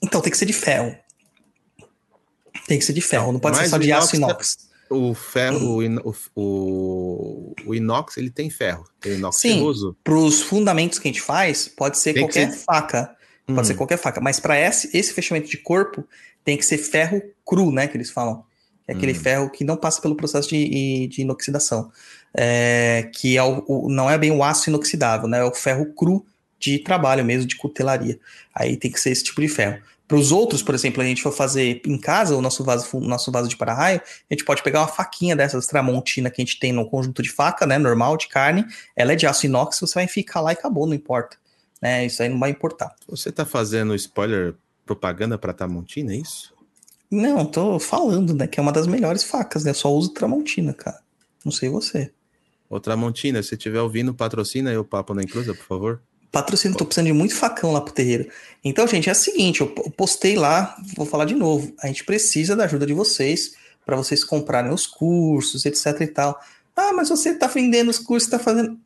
Então 0.00 0.20
tem 0.20 0.30
que 0.30 0.38
ser 0.38 0.46
de 0.46 0.52
ferro. 0.52 0.96
Tem 2.68 2.78
que 2.78 2.84
ser 2.84 2.92
de 2.92 3.00
ferro, 3.00 3.32
não 3.32 3.40
pode 3.40 3.56
ser 3.56 3.68
só 3.68 3.76
de 3.76 3.90
aço 3.90 4.14
inox 4.14 4.32
inox. 4.32 4.71
O 4.92 5.14
ferro, 5.14 5.76
o, 5.76 5.82
in- 5.82 5.98
o, 6.04 6.14
o, 6.34 7.54
o 7.66 7.74
inox, 7.74 8.16
ele 8.16 8.30
tem 8.30 8.50
ferro. 8.50 8.84
Tem 9.00 9.14
inox 9.14 9.36
Sim. 9.40 9.54
ferroso. 9.54 9.96
Para 10.04 10.14
os 10.14 10.42
fundamentos 10.42 10.98
que 10.98 11.08
a 11.08 11.10
gente 11.12 11.20
faz, 11.22 11.68
pode 11.68 11.98
ser 11.98 12.12
Tem 12.14 12.26
que 12.26 12.32
qualquer 12.32 12.52
ser- 12.52 12.64
faca. 12.64 13.16
Pode 13.46 13.60
Hum. 13.60 13.64
ser 13.64 13.74
qualquer 13.74 13.96
faca. 13.98 14.20
Mas 14.20 14.38
para 14.38 14.58
esse, 14.58 14.96
esse 14.96 15.12
fechamento 15.12 15.48
de 15.48 15.56
corpo, 15.56 16.04
tem 16.44 16.56
que 16.56 16.64
ser 16.64 16.78
ferro 16.78 17.20
cru, 17.46 17.70
né? 17.72 17.86
Que 17.88 17.96
eles 17.96 18.10
falam. 18.10 18.44
É 18.86 18.92
aquele 18.92 19.12
Hum. 19.12 19.16
ferro 19.16 19.50
que 19.50 19.64
não 19.64 19.76
passa 19.76 20.00
pelo 20.00 20.14
processo 20.16 20.48
de, 20.48 21.06
de 21.08 21.22
inoxidação. 21.22 21.90
É, 22.34 23.10
que 23.14 23.36
é 23.36 23.42
o, 23.42 23.64
o- 23.66 23.88
não 23.90 24.10
é 24.10 24.16
bem 24.16 24.30
o 24.30 24.42
aço 24.42 24.70
inoxidável, 24.70 25.28
né? 25.28 25.38
É 25.40 25.44
o 25.44 25.52
ferro 25.54 25.86
cru 25.94 26.24
de 26.58 26.78
trabalho 26.78 27.24
mesmo, 27.24 27.46
de 27.46 27.56
cutelaria. 27.56 28.18
Aí 28.54 28.76
tem 28.76 28.90
que 28.90 29.00
ser 29.00 29.10
esse 29.10 29.24
tipo 29.24 29.40
de 29.40 29.48
ferro. 29.48 29.82
Para 30.12 30.18
os 30.18 30.30
outros, 30.30 30.62
por 30.62 30.74
exemplo, 30.74 31.00
a 31.00 31.06
gente 31.06 31.22
for 31.22 31.32
fazer 31.32 31.80
em 31.86 31.96
casa 31.96 32.36
o 32.36 32.42
nosso 32.42 32.62
vaso, 32.62 33.00
nosso 33.00 33.32
vaso 33.32 33.48
de 33.48 33.56
para-raio, 33.56 33.98
a 33.98 34.34
gente 34.34 34.44
pode 34.44 34.62
pegar 34.62 34.80
uma 34.80 34.86
faquinha 34.86 35.34
dessas 35.34 35.66
tramontina 35.66 36.28
que 36.28 36.42
a 36.42 36.44
gente 36.44 36.60
tem 36.60 36.70
no 36.70 36.86
conjunto 36.86 37.22
de 37.22 37.30
faca, 37.30 37.64
né? 37.64 37.78
Normal, 37.78 38.18
de 38.18 38.28
carne. 38.28 38.66
Ela 38.94 39.14
é 39.14 39.16
de 39.16 39.26
aço 39.26 39.46
inox, 39.46 39.80
você 39.80 39.94
vai 39.94 40.06
ficar 40.06 40.42
lá 40.42 40.50
e 40.50 40.52
acabou, 40.52 40.86
não 40.86 40.92
importa. 40.92 41.38
Né? 41.80 42.04
Isso 42.04 42.22
aí 42.22 42.28
não 42.28 42.38
vai 42.38 42.50
importar. 42.50 42.94
Você 43.08 43.32
tá 43.32 43.46
fazendo 43.46 43.94
spoiler 43.94 44.54
propaganda 44.84 45.38
pra 45.38 45.54
Tamontina, 45.54 46.12
é 46.12 46.16
isso? 46.16 46.52
Não, 47.10 47.46
tô 47.46 47.78
falando, 47.78 48.34
né? 48.34 48.46
Que 48.46 48.60
é 48.60 48.62
uma 48.62 48.70
das 48.70 48.86
melhores 48.86 49.24
facas, 49.24 49.64
né? 49.64 49.70
Eu 49.70 49.74
só 49.74 49.90
uso 49.90 50.10
Tramontina, 50.10 50.74
cara. 50.74 51.00
Não 51.42 51.50
sei 51.50 51.70
você. 51.70 52.12
Ô 52.68 52.78
Tramontina, 52.78 53.42
se 53.42 53.54
estiver 53.54 53.80
ouvindo, 53.80 54.12
patrocina 54.12 54.68
aí 54.68 54.76
o 54.76 54.84
Papo 54.84 55.14
na 55.14 55.22
Encruza, 55.22 55.54
por 55.54 55.64
favor. 55.64 56.02
Patrocínio, 56.32 56.76
tô 56.76 56.86
precisando 56.86 57.06
de 57.06 57.12
muito 57.12 57.34
facão 57.34 57.72
lá 57.72 57.80
pro 57.80 57.92
terreiro. 57.92 58.28
Então, 58.64 58.86
gente, 58.88 59.08
é 59.08 59.12
o 59.12 59.14
seguinte, 59.14 59.60
eu 59.60 59.68
po- 59.68 59.90
postei 59.90 60.34
lá, 60.34 60.76
vou 60.96 61.04
falar 61.04 61.26
de 61.26 61.34
novo. 61.34 61.74
A 61.78 61.86
gente 61.88 62.04
precisa 62.04 62.56
da 62.56 62.64
ajuda 62.64 62.86
de 62.86 62.94
vocês 62.94 63.52
para 63.84 63.96
vocês 63.96 64.24
comprarem 64.24 64.72
os 64.72 64.86
cursos, 64.86 65.66
etc 65.66 66.00
e 66.00 66.06
tal. 66.06 66.40
Ah, 66.74 66.92
mas 66.94 67.10
você 67.10 67.34
tá 67.34 67.46
vendendo 67.46 67.90
os 67.90 67.98
cursos, 67.98 68.30
tá 68.30 68.38
fazendo. 68.38 68.78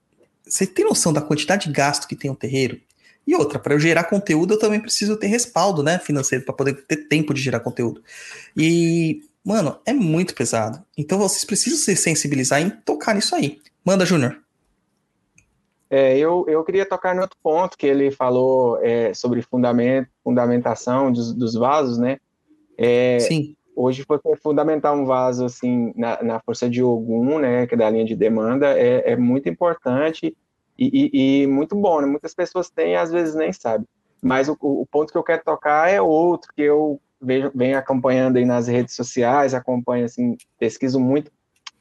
Você 0.45 0.67
tem 0.67 0.85
noção 0.85 1.13
da 1.13 1.23
quantidade 1.23 1.67
de 1.67 1.73
gasto 1.73 2.09
que 2.09 2.17
tem 2.17 2.31
um 2.31 2.35
terreiro? 2.35 2.81
E 3.25 3.35
outra, 3.35 3.59
para 3.59 3.75
eu 3.75 3.81
gerar 3.81 4.05
conteúdo, 4.05 4.55
eu 4.55 4.59
também 4.59 4.81
preciso 4.81 5.17
ter 5.17 5.27
respaldo, 5.27 5.83
né, 5.83 5.99
financeiro, 5.99 6.45
para 6.45 6.55
poder 6.55 6.75
ter 6.87 7.09
tempo 7.09 7.35
de 7.35 7.41
gerar 7.41 7.61
conteúdo. 7.61 8.03
E, 8.57 9.21
mano, 9.45 9.79
é 9.85 9.93
muito 9.93 10.35
pesado. 10.35 10.83
Então 10.97 11.19
vocês 11.19 11.45
precisam 11.45 11.79
se 11.79 11.95
sensibilizar 11.97 12.61
em 12.61 12.71
tocar 12.71 13.15
nisso 13.15 13.35
aí. 13.35 13.61
Manda, 13.85 14.07
Júnior. 14.07 14.41
É, 15.89 16.19
eu, 16.19 16.45
eu 16.49 16.65
queria 16.65 16.85
tocar 16.85 17.15
em 17.15 17.21
outro 17.21 17.37
ponto 17.43 17.77
que 17.79 17.87
ele 17.87 18.11
falou 18.11 18.79
é, 18.83 19.15
sobre 19.15 19.41
fundamento, 19.43 20.09
fundamentação 20.25 21.13
dos, 21.13 21.33
dos 21.33 21.55
vasos, 21.55 21.97
né? 21.99 22.19
É, 22.77 23.19
Sim. 23.21 23.55
hoje 23.75 24.05
você 24.07 24.37
fundamentar 24.37 24.95
um 24.95 25.05
vaso 25.05 25.45
assim 25.45 25.93
na, 25.97 26.23
na 26.23 26.41
força 26.41 26.69
de 26.69 26.83
Ogum, 26.83 27.39
né, 27.39 27.67
que 27.67 27.75
é 27.75 27.79
da 27.79 27.89
linha 27.89 28.05
de 28.05 28.15
demanda, 28.17 28.79
é, 28.79 29.13
é 29.13 29.17
muito 29.17 29.49
importante 29.49 30.37
e, 30.79 31.11
e- 31.13 31.43
e 31.43 31.47
muito 31.47 31.75
bom, 31.77 32.01
né? 32.01 32.07
Muitas 32.07 32.35
pessoas 32.35 32.69
têm, 32.69 32.97
às 32.97 33.11
vezes 33.11 33.35
nem 33.35 33.53
sabem. 33.53 33.87
Mas 34.23 34.49
o, 34.49 34.57
o 34.61 34.87
ponto 34.91 35.13
que 35.13 35.19
eu 35.19 35.23
quero 35.23 35.43
tocar 35.45 35.89
é 35.89 36.01
outro 36.03 36.53
que 36.55 36.63
eu 36.63 37.01
vejo, 37.21 37.51
venho 37.55 37.79
acompanhando 37.79 38.37
aí 38.37 38.45
nas 38.45 38.67
redes 38.67 38.95
sociais, 38.95 39.55
acompanho 39.55 40.05
assim, 40.05 40.37
pesquiso 40.59 40.99
muito. 41.01 41.31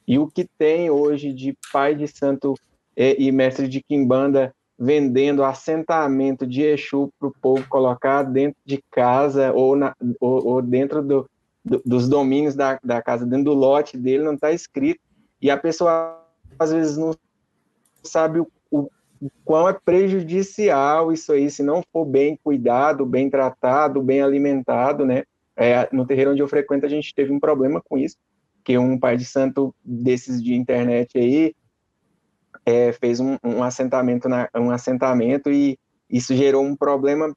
E 0.06 0.18
o 0.18 0.28
que 0.28 0.48
tem 0.56 0.88
hoje 0.90 1.32
de 1.32 1.56
pai 1.72 1.94
de 1.94 2.06
santo 2.06 2.54
eh, 2.96 3.16
e 3.18 3.30
mestre 3.30 3.68
de 3.68 3.82
quimbanda 3.82 4.54
vendendo 4.78 5.42
assentamento 5.42 6.46
de 6.46 6.62
Exu 6.62 7.10
para 7.18 7.28
o 7.28 7.34
povo 7.40 7.66
colocar 7.68 8.22
dentro 8.22 8.58
de 8.64 8.82
casa 8.90 9.52
ou, 9.52 9.74
na, 9.74 9.94
ou, 10.20 10.46
ou 10.46 10.62
dentro 10.62 11.02
do, 11.02 11.28
do- 11.64 11.82
dos 11.84 12.08
domínios 12.08 12.54
da, 12.54 12.78
da 12.84 13.00
casa, 13.00 13.24
dentro 13.24 13.46
do 13.46 13.54
lote 13.54 13.96
dele, 13.96 14.22
não 14.22 14.34
está 14.34 14.52
escrito. 14.52 15.00
E 15.40 15.50
a 15.50 15.56
pessoa, 15.56 16.22
às 16.58 16.72
vezes, 16.72 16.96
não 16.96 17.12
sabe 18.02 18.40
o, 18.40 18.46
o, 18.70 18.90
o 19.20 19.30
quão 19.44 19.68
é 19.68 19.72
prejudicial 19.72 21.12
isso 21.12 21.32
aí, 21.32 21.50
se 21.50 21.62
não 21.62 21.82
for 21.92 22.04
bem 22.04 22.38
cuidado, 22.42 23.06
bem 23.06 23.30
tratado, 23.30 24.02
bem 24.02 24.20
alimentado, 24.22 25.04
né? 25.06 25.24
É, 25.56 25.88
no 25.90 26.06
terreiro 26.06 26.32
onde 26.32 26.42
eu 26.42 26.48
frequento, 26.48 26.84
a 26.84 26.88
gente 26.88 27.14
teve 27.14 27.32
um 27.32 27.40
problema 27.40 27.80
com 27.82 27.96
isso, 27.96 28.16
que 28.62 28.76
um 28.76 28.98
pai 28.98 29.16
de 29.16 29.24
santo 29.24 29.74
desses 29.82 30.42
de 30.42 30.54
internet 30.54 31.16
aí 31.16 31.54
é, 32.66 32.92
fez 32.92 33.20
um, 33.20 33.38
um 33.44 33.62
assentamento 33.62 34.28
na, 34.28 34.48
um 34.56 34.72
assentamento 34.72 35.50
e 35.50 35.78
isso 36.10 36.34
gerou 36.34 36.64
um 36.64 36.74
problema 36.74 37.32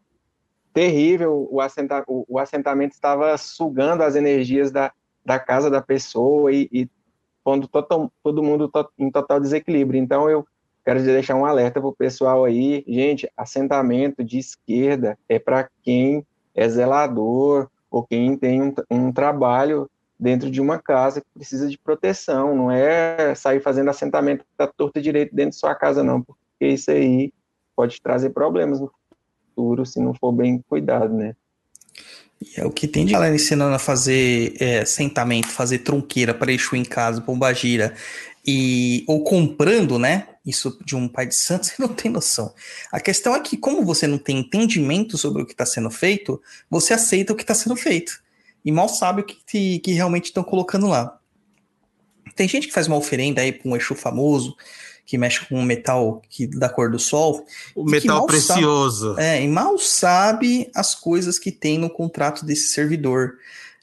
terrível. 0.73 1.47
O, 1.51 1.61
assenta, 1.61 2.03
o, 2.07 2.25
o 2.27 2.39
assentamento 2.39 2.93
estava 2.93 3.37
sugando 3.37 4.01
as 4.01 4.15
energias 4.15 4.71
da, 4.71 4.91
da 5.23 5.39
casa 5.39 5.69
da 5.69 5.81
pessoa 5.81 6.51
e, 6.51 6.67
e 6.71 6.89
pondo 7.43 7.67
total, 7.67 8.11
todo 8.23 8.43
mundo 8.43 8.67
to, 8.67 8.89
em 8.97 9.11
total 9.11 9.39
desequilíbrio. 9.39 10.01
Então 10.01 10.27
eu 10.27 10.45
quero 10.83 11.03
deixar 11.03 11.35
um 11.35 11.45
alerta 11.45 11.79
para 11.79 11.89
o 11.89 11.95
pessoal 11.95 12.43
aí, 12.43 12.83
gente, 12.87 13.31
assentamento 13.37 14.23
de 14.23 14.39
esquerda 14.39 15.17
é 15.29 15.37
para 15.37 15.69
quem 15.83 16.25
é 16.55 16.67
zelador 16.67 17.69
ou 17.91 18.03
quem 18.03 18.35
tem 18.35 18.61
um, 18.61 18.73
um 18.89 19.11
trabalho 19.11 19.89
dentro 20.19 20.51
de 20.51 20.59
uma 20.59 20.77
casa 20.77 21.21
que 21.21 21.27
precisa 21.33 21.69
de 21.69 21.77
proteção, 21.77 22.55
não 22.55 22.69
é 22.69 23.33
sair 23.35 23.61
fazendo 23.61 23.89
assentamento 23.89 24.43
da 24.57 24.67
torta 24.67 25.01
direito 25.01 25.33
dentro 25.33 25.51
de 25.51 25.57
sua 25.57 25.73
casa, 25.73 26.03
não, 26.03 26.21
porque 26.21 26.67
isso 26.67 26.91
aí 26.91 27.31
pode 27.75 28.01
trazer 28.01 28.31
problemas 28.31 28.81
no 28.81 28.91
futuro 29.55 29.85
se 29.85 29.99
não 30.01 30.13
for 30.13 30.33
bem 30.33 30.61
cuidado, 30.67 31.13
né? 31.13 31.35
E 32.41 32.59
é 32.59 32.65
o 32.65 32.71
que 32.71 32.87
tem 32.87 33.05
de 33.05 33.11
galera 33.11 33.35
ensinando 33.35 33.75
a 33.75 33.79
fazer 33.79 34.53
é, 34.59 34.85
sentamento, 34.85 35.47
fazer 35.47 35.79
tronqueira 35.79 36.33
para 36.33 36.51
Exu 36.51 36.75
em 36.75 36.85
casa, 36.85 37.21
pombagira, 37.21 37.93
e, 38.45 39.03
ou 39.07 39.23
comprando, 39.23 39.99
né? 39.99 40.27
Isso 40.45 40.77
de 40.85 40.95
um 40.95 41.07
pai 41.07 41.27
de 41.27 41.35
santo, 41.35 41.67
você 41.67 41.75
não 41.79 41.89
tem 41.89 42.09
noção. 42.09 42.53
A 42.91 42.99
questão 42.99 43.35
é 43.35 43.39
que, 43.41 43.57
como 43.57 43.83
você 43.83 44.07
não 44.07 44.17
tem 44.17 44.39
entendimento 44.39 45.17
sobre 45.17 45.43
o 45.43 45.45
que 45.45 45.51
está 45.51 45.65
sendo 45.65 45.89
feito, 45.89 46.41
você 46.69 46.93
aceita 46.93 47.33
o 47.33 47.35
que 47.35 47.43
está 47.43 47.53
sendo 47.53 47.75
feito. 47.75 48.21
E 48.63 48.71
mal 48.71 48.89
sabe 48.89 49.21
o 49.21 49.25
que, 49.25 49.79
que 49.79 49.91
realmente 49.91 50.25
estão 50.25 50.43
colocando 50.43 50.87
lá. 50.87 51.17
Tem 52.35 52.47
gente 52.47 52.67
que 52.67 52.73
faz 52.73 52.87
uma 52.87 52.97
oferenda 52.97 53.41
aí 53.41 53.51
para 53.51 53.69
um 53.69 53.75
Exu 53.75 53.95
famoso, 53.95 54.55
que 55.05 55.17
mexe 55.17 55.45
com 55.45 55.55
um 55.55 55.63
metal 55.63 56.21
que, 56.29 56.45
da 56.45 56.69
cor 56.69 56.91
do 56.91 56.99
sol, 56.99 57.45
O 57.75 57.83
metal 57.83 58.25
precioso. 58.27 59.17
é, 59.17 59.41
e 59.41 59.47
mal 59.47 59.77
sabe 59.77 60.69
as 60.75 60.93
coisas 60.93 61.39
que 61.39 61.51
tem 61.51 61.79
no 61.79 61.89
contrato 61.89 62.45
desse 62.45 62.69
servidor. 62.69 63.33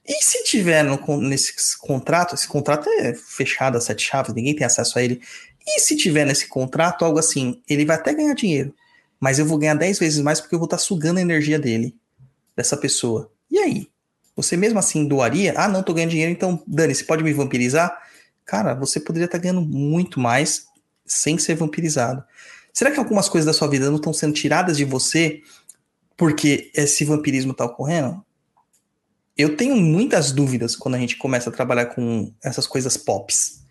E 0.07 0.23
se 0.23 0.45
tiver 0.45 0.85
no, 0.85 0.99
nesse 1.21 1.53
contrato, 1.79 2.35
esse 2.35 2.47
contrato 2.47 2.89
é 2.89 3.13
fechado 3.13 3.77
a 3.77 3.81
sete 3.81 4.05
chaves, 4.05 4.33
ninguém 4.33 4.55
tem 4.55 4.65
acesso 4.65 4.99
a 4.99 5.03
ele. 5.03 5.21
E 5.67 5.81
se 5.81 5.97
tiver 5.97 6.25
nesse 6.25 6.47
contrato 6.47 7.05
algo 7.05 7.19
assim, 7.19 7.61
ele 7.69 7.85
vai 7.85 7.97
até 7.97 8.15
ganhar 8.15 8.35
dinheiro, 8.35 8.73
mas 9.19 9.41
eu 9.41 9.47
vou 9.47 9.59
ganhar 9.59 9.75
10 9.75 9.99
vezes 9.99 10.23
mais 10.23 10.41
porque 10.41 10.55
eu 10.55 10.61
vou 10.61 10.67
estar 10.67 10.79
sugando 10.79 11.19
a 11.19 11.23
energia 11.23 11.59
dele, 11.59 11.97
dessa 12.55 12.77
pessoa. 12.77 13.33
E 13.51 13.59
aí? 13.59 13.89
Você 14.37 14.57
mesmo 14.57 14.79
assim 14.79 15.09
doaria? 15.09 15.55
Ah, 15.57 15.67
não, 15.67 15.83
tô 15.83 15.95
ganhando 15.95 16.11
dinheiro, 16.11 16.31
então 16.31 16.63
Dani, 16.67 16.95
você 16.95 17.03
pode 17.05 17.25
me 17.25 17.33
vampirizar? 17.33 17.97
Cara, 18.45 18.75
você 18.75 19.01
poderia 19.01 19.25
estar 19.25 19.39
ganhando 19.39 19.63
muito 19.63 20.21
mais 20.21 20.67
sem 21.07 21.39
ser 21.39 21.55
vampirizado. 21.55 22.23
Será 22.73 22.91
que 22.91 22.99
algumas 22.99 23.29
coisas 23.29 23.47
da 23.47 23.53
sua 23.53 23.69
vida 23.69 23.87
não 23.89 23.97
estão 23.97 24.13
sendo 24.13 24.35
tiradas 24.35 24.77
de 24.77 24.85
você 24.85 25.41
porque 26.17 26.71
esse 26.75 27.05
vampirismo 27.05 27.53
está 27.53 27.65
ocorrendo? 27.65 28.23
Eu 29.37 29.57
tenho 29.57 29.77
muitas 29.77 30.33
dúvidas 30.33 30.77
quando 30.77 30.95
a 30.95 30.99
gente 30.99 31.17
começa 31.17 31.51
a 31.51 31.53
trabalhar 31.53 31.87
com 31.87 32.33
essas 32.43 32.67
coisas 32.67 32.97
pops, 32.97 33.63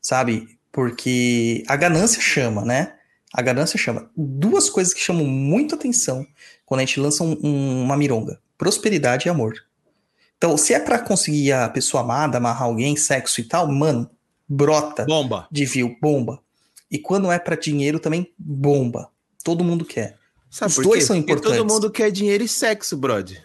sabe? 0.00 0.58
Porque 0.72 1.62
a 1.66 1.76
ganância 1.76 2.20
chama, 2.20 2.64
né? 2.64 2.94
A 3.32 3.42
ganância 3.42 3.78
chama. 3.78 4.10
Duas 4.16 4.68
coisas 4.70 4.92
que 4.92 5.00
chamam 5.00 5.26
muito 5.26 5.74
atenção 5.74 6.26
quando 6.64 6.80
a 6.80 6.84
gente 6.84 7.00
lança 7.00 7.24
um- 7.24 7.38
um- 7.42 7.82
uma 7.82 7.96
mironga: 7.96 8.40
prosperidade 8.58 9.26
e 9.26 9.30
amor. 9.30 9.54
Então, 10.36 10.56
se 10.56 10.74
é 10.74 10.78
para 10.80 10.98
conseguir 10.98 11.52
a 11.52 11.68
pessoa 11.68 12.02
amada, 12.02 12.38
amarrar 12.38 12.64
alguém, 12.64 12.96
sexo 12.96 13.40
e 13.40 13.44
tal, 13.44 13.66
mano, 13.70 14.10
brota 14.48 15.04
Bomba. 15.04 15.48
de 15.50 15.64
view, 15.64 15.96
bomba. 16.00 16.40
E 16.90 16.98
quando 16.98 17.30
é 17.32 17.38
para 17.38 17.56
dinheiro 17.56 17.98
também, 17.98 18.30
bomba. 18.38 19.10
Todo 19.42 19.64
mundo 19.64 19.84
quer. 19.84 20.16
Sabe 20.50 20.70
Os 20.72 20.76
dois 20.84 21.00
quê? 21.00 21.06
são 21.06 21.16
Porque 21.16 21.32
importantes. 21.32 21.58
todo 21.58 21.72
mundo 21.72 21.90
quer 21.90 22.10
dinheiro 22.10 22.44
e 22.44 22.48
sexo, 22.48 22.96
brother. 22.96 23.44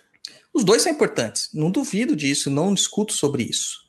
Os 0.53 0.63
dois 0.63 0.81
são 0.81 0.91
importantes. 0.91 1.49
Não 1.53 1.71
duvido 1.71 2.15
disso, 2.15 2.49
não 2.49 2.73
discuto 2.73 3.13
sobre 3.13 3.43
isso. 3.43 3.79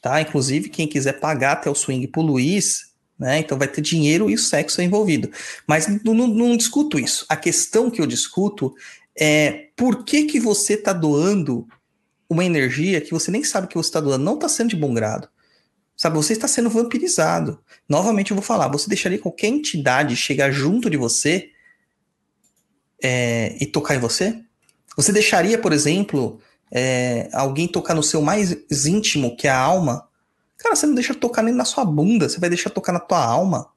Tá? 0.00 0.20
Inclusive, 0.20 0.68
quem 0.70 0.88
quiser 0.88 1.20
pagar 1.20 1.52
até 1.52 1.68
o 1.70 1.74
swing 1.74 2.06
pro 2.08 2.22
Luiz, 2.22 2.92
né? 3.18 3.40
Então 3.40 3.58
vai 3.58 3.68
ter 3.68 3.80
dinheiro 3.80 4.30
e 4.30 4.34
o 4.34 4.38
sexo 4.38 4.80
envolvido. 4.80 5.30
Mas 5.66 5.86
não, 6.04 6.14
não- 6.14 6.28
não 6.28 6.56
discuto 6.56 6.98
isso. 6.98 7.26
A 7.28 7.36
questão 7.36 7.90
que 7.90 8.00
eu 8.00 8.06
discuto 8.06 8.74
é 9.18 9.66
por 9.76 10.04
que, 10.04 10.24
que 10.24 10.38
você 10.40 10.76
tá 10.76 10.92
doando 10.92 11.66
uma 12.28 12.44
energia 12.44 13.00
que 13.00 13.12
você 13.12 13.30
nem 13.30 13.42
sabe 13.42 13.68
que 13.68 13.76
você 13.76 13.88
está 13.88 14.00
doando, 14.00 14.24
não 14.24 14.34
está 14.34 14.48
sendo 14.48 14.70
de 14.70 14.76
bom 14.76 14.92
grado. 14.92 15.28
Sabe, 15.96 16.16
você 16.16 16.32
está 16.32 16.46
sendo 16.46 16.70
vampirizado. 16.70 17.60
Novamente 17.88 18.30
eu 18.30 18.36
vou 18.36 18.44
falar, 18.44 18.68
você 18.68 18.88
deixaria 18.88 19.18
qualquer 19.18 19.48
entidade 19.48 20.14
chegar 20.14 20.50
junto 20.50 20.88
de 20.88 20.96
você 20.96 21.50
é, 23.02 23.56
e 23.60 23.66
tocar 23.66 23.96
em 23.96 23.98
você? 23.98 24.40
Você 24.96 25.12
deixaria, 25.12 25.58
por 25.58 25.72
exemplo, 25.72 26.40
é, 26.70 27.28
alguém 27.32 27.66
tocar 27.66 27.94
no 27.94 28.02
seu 28.02 28.20
mais 28.20 28.56
íntimo, 28.70 29.36
que 29.36 29.48
é 29.48 29.50
a 29.50 29.58
alma? 29.58 30.08
Cara, 30.56 30.76
você 30.76 30.86
não 30.86 30.94
deixa 30.94 31.14
tocar 31.14 31.42
nem 31.42 31.54
na 31.54 31.64
sua 31.64 31.84
bunda, 31.84 32.28
você 32.28 32.38
vai 32.38 32.48
deixar 32.48 32.70
tocar 32.70 32.92
na 32.92 33.00
tua 33.00 33.24
alma. 33.24 33.70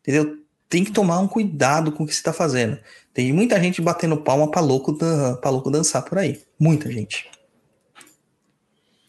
Entendeu? 0.00 0.38
Tem 0.68 0.84
que 0.84 0.92
tomar 0.92 1.20
um 1.20 1.28
cuidado 1.28 1.92
com 1.92 2.04
o 2.04 2.06
que 2.06 2.12
você 2.12 2.18
está 2.18 2.32
fazendo. 2.32 2.78
Tem 3.12 3.32
muita 3.32 3.60
gente 3.60 3.80
batendo 3.80 4.16
palma 4.16 4.50
para 4.50 4.60
louco, 4.60 4.96
pra 5.40 5.50
louco 5.50 5.70
dançar 5.70 6.02
por 6.04 6.18
aí. 6.18 6.45
Muita 6.58 6.90
gente. 6.90 7.30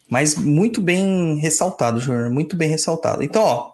Mas 0.08 0.34
muito 0.34 0.80
bem 0.80 1.36
ressaltado, 1.36 2.00
Júnior, 2.00 2.30
muito 2.30 2.56
bem 2.56 2.70
ressaltado. 2.70 3.22
Então, 3.22 3.42
ó, 3.42 3.72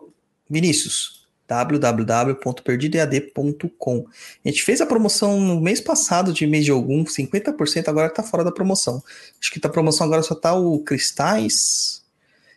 Vinícius, 0.50 1.24
www.perdidoead.com. 1.46 4.06
A 4.44 4.48
gente 4.48 4.64
fez 4.64 4.80
a 4.80 4.86
promoção 4.86 5.38
no 5.40 5.60
mês 5.60 5.80
passado 5.80 6.32
de 6.32 6.44
mês 6.46 6.64
de 6.64 6.70
algum, 6.70 7.04
50%, 7.04 7.88
agora 7.88 8.08
tá 8.10 8.22
fora 8.22 8.42
da 8.42 8.50
promoção. 8.50 9.02
Acho 9.40 9.52
que 9.52 9.60
a 9.64 9.68
promoção 9.68 10.06
agora 10.06 10.22
só 10.22 10.34
tá 10.34 10.54
o 10.54 10.78
Cristais 10.80 12.02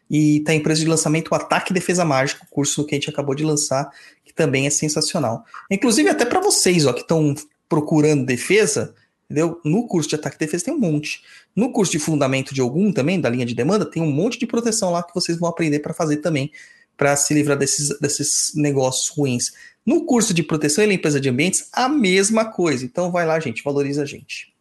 e 0.09 0.39
tá 0.41 0.53
em 0.53 0.63
preço 0.63 0.81
de 0.81 0.87
lançamento 0.87 1.31
o 1.31 1.35
Ataque 1.35 1.71
e 1.71 1.73
Defesa 1.73 2.05
Mágica, 2.05 2.43
o 2.43 2.49
curso 2.49 2.85
que 2.85 2.95
a 2.95 2.97
gente 2.97 3.09
acabou 3.09 3.35
de 3.35 3.43
lançar, 3.43 3.91
que 4.23 4.33
também 4.33 4.65
é 4.65 4.69
sensacional. 4.69 5.43
Inclusive 5.69 6.07
até 6.09 6.23
para 6.25 6.39
vocês, 6.39 6.85
ó, 6.85 6.93
que 6.93 7.01
estão 7.01 7.35
procurando 7.67 8.25
defesa, 8.25 8.95
Entendeu? 9.29 9.59
No 9.65 9.85
curso 9.87 10.07
de 10.07 10.15
ataque 10.15 10.37
e 10.37 10.39
defesa 10.39 10.65
tem 10.65 10.73
um 10.73 10.79
monte. 10.79 11.21
No 11.53 11.71
curso 11.71 11.91
de 11.91 11.99
fundamento 11.99 12.53
de 12.53 12.61
algum 12.61 12.93
também, 12.93 13.19
da 13.19 13.29
linha 13.29 13.45
de 13.45 13.53
demanda, 13.53 13.85
tem 13.85 14.01
um 14.01 14.11
monte 14.11 14.39
de 14.39 14.47
proteção 14.47 14.91
lá 14.91 15.03
que 15.03 15.13
vocês 15.13 15.37
vão 15.37 15.49
aprender 15.49 15.79
para 15.79 15.93
fazer 15.93 16.17
também, 16.17 16.49
para 16.95 17.15
se 17.15 17.33
livrar 17.33 17.57
desses, 17.57 17.99
desses 17.99 18.53
negócios 18.55 19.09
ruins. 19.09 19.51
No 19.85 20.05
curso 20.05 20.33
de 20.33 20.43
proteção 20.43 20.83
e 20.83 20.87
limpeza 20.87 21.19
de 21.19 21.29
ambientes, 21.29 21.69
a 21.73 21.89
mesma 21.89 22.45
coisa. 22.45 22.85
Então 22.85 23.11
vai 23.11 23.25
lá, 23.25 23.37
gente, 23.39 23.63
valoriza 23.63 24.03
a 24.03 24.05
gente. 24.05 24.53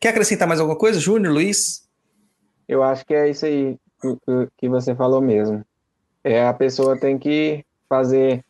Quer 0.00 0.08
acrescentar 0.08 0.48
mais 0.48 0.58
alguma 0.58 0.78
coisa, 0.78 0.98
Júnior, 0.98 1.32
Luiz? 1.32 1.88
Eu 2.66 2.82
acho 2.82 3.04
que 3.06 3.14
é 3.14 3.30
isso 3.30 3.46
aí 3.46 3.76
que 4.56 4.68
você 4.68 4.94
falou 4.94 5.20
mesmo. 5.20 5.64
É, 6.24 6.46
a 6.46 6.54
pessoa 6.54 6.98
tem 6.98 7.18
que 7.18 7.64
fazer, 7.88 8.44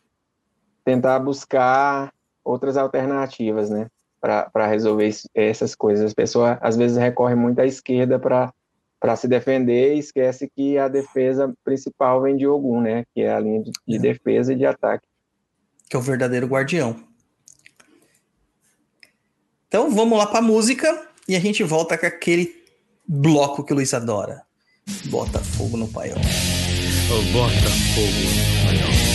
tentar 0.83 1.19
buscar 1.19 2.13
outras 2.43 2.77
alternativas, 2.77 3.69
né? 3.69 3.87
Para 4.21 4.67
resolver 4.67 5.07
isso, 5.07 5.27
essas 5.33 5.73
coisas. 5.73 6.05
As 6.05 6.13
pessoas 6.13 6.57
às 6.61 6.77
vezes 6.77 6.97
recorrem 6.97 7.35
muito 7.35 7.59
à 7.59 7.65
esquerda 7.65 8.19
para 8.19 9.15
se 9.15 9.27
defender 9.27 9.95
e 9.95 9.99
esquece 9.99 10.49
que 10.55 10.77
a 10.77 10.87
defesa 10.87 11.51
principal 11.63 12.21
vem 12.21 12.37
de 12.37 12.45
Ogum, 12.45 12.81
né? 12.81 13.03
Que 13.13 13.21
é 13.21 13.33
a 13.33 13.39
linha 13.39 13.63
de, 13.63 13.71
de 13.87 13.95
é. 13.97 13.99
defesa 13.99 14.53
e 14.53 14.55
de 14.55 14.65
ataque. 14.65 15.05
Que 15.89 15.95
é 15.95 15.99
o 15.99 16.01
verdadeiro 16.01 16.47
guardião. 16.47 16.95
Então 19.67 19.89
vamos 19.89 20.17
lá 20.17 20.27
para 20.27 20.39
a 20.39 20.43
música 20.43 21.07
e 21.27 21.35
a 21.35 21.39
gente 21.39 21.63
volta 21.63 21.97
com 21.97 22.05
aquele 22.05 22.53
bloco 23.07 23.63
que 23.63 23.73
o 23.73 23.75
Luiz 23.75 23.93
adora. 23.93 24.43
Bota 25.09 25.39
fogo 25.39 25.77
no 25.77 25.87
paiol. 25.87 26.17
Bota 27.33 27.69
fogo 27.95 28.21
no 28.25 28.65
paiol. 28.65 29.10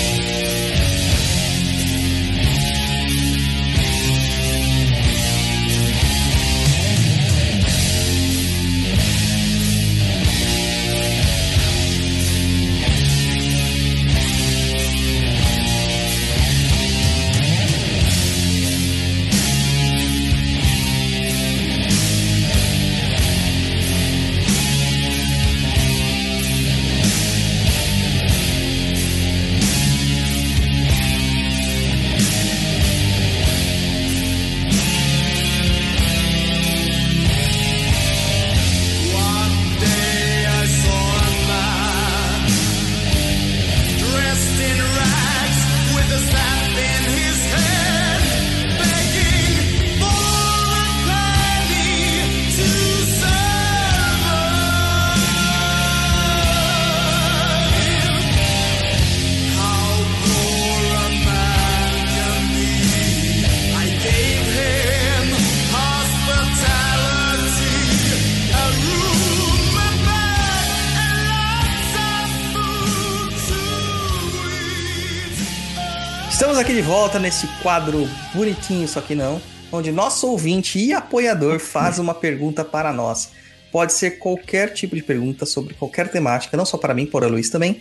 Volta 77.07 77.21
nesse 77.21 77.47
quadro 77.63 78.05
bonitinho, 78.35 78.89
só 78.89 79.01
que 79.01 79.15
não, 79.15 79.41
onde 79.71 79.93
nosso 79.93 80.29
ouvinte 80.29 80.77
e 80.77 80.93
apoiador 80.93 81.61
faz 81.61 82.01
uma 82.01 82.13
pergunta 82.13 82.65
para 82.65 82.93
nós. 82.93 83.31
Pode 83.71 83.93
ser 83.93 84.19
qualquer 84.19 84.73
tipo 84.75 84.97
de 84.97 85.05
pergunta 85.05 85.47
sobre 85.47 85.75
qualquer 85.75 86.11
temática, 86.11 86.57
não 86.57 86.67
só 86.67 86.77
para 86.77 86.93
mim, 86.93 87.07
para 87.07 87.29
o 87.29 87.31
Luiz 87.31 87.49
também. 87.49 87.81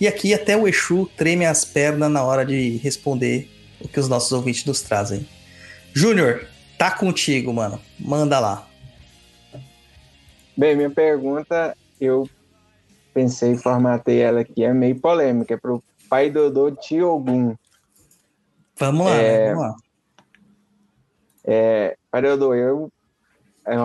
E 0.00 0.08
aqui 0.08 0.32
até 0.32 0.56
o 0.56 0.66
Exu 0.66 1.06
treme 1.18 1.44
as 1.44 1.66
pernas 1.66 2.10
na 2.10 2.24
hora 2.24 2.46
de 2.46 2.78
responder 2.78 3.46
o 3.78 3.86
que 3.86 4.00
os 4.00 4.08
nossos 4.08 4.32
ouvintes 4.32 4.64
nos 4.64 4.80
trazem. 4.80 5.28
Júnior, 5.92 6.46
tá 6.78 6.90
contigo, 6.90 7.52
mano. 7.52 7.78
Manda 8.00 8.40
lá. 8.40 8.66
Bem, 10.56 10.74
minha 10.76 10.88
pergunta, 10.88 11.76
eu 12.00 12.26
pensei, 13.12 13.54
formatei 13.54 14.20
ela 14.20 14.40
aqui, 14.40 14.64
é 14.64 14.72
meio 14.72 14.98
polêmica, 14.98 15.52
é 15.52 15.58
pro 15.58 15.82
pai 16.08 16.30
Dodô 16.30 16.70
Tiogum. 16.70 17.54
Vamos 18.82 19.06
lá, 19.06 19.14
é, 19.14 19.54
vamos 19.54 19.62
lá. 19.62 19.76
É, 21.44 21.96
Haroldo, 22.10 22.52
eu, 22.52 22.90
é, 23.64 23.76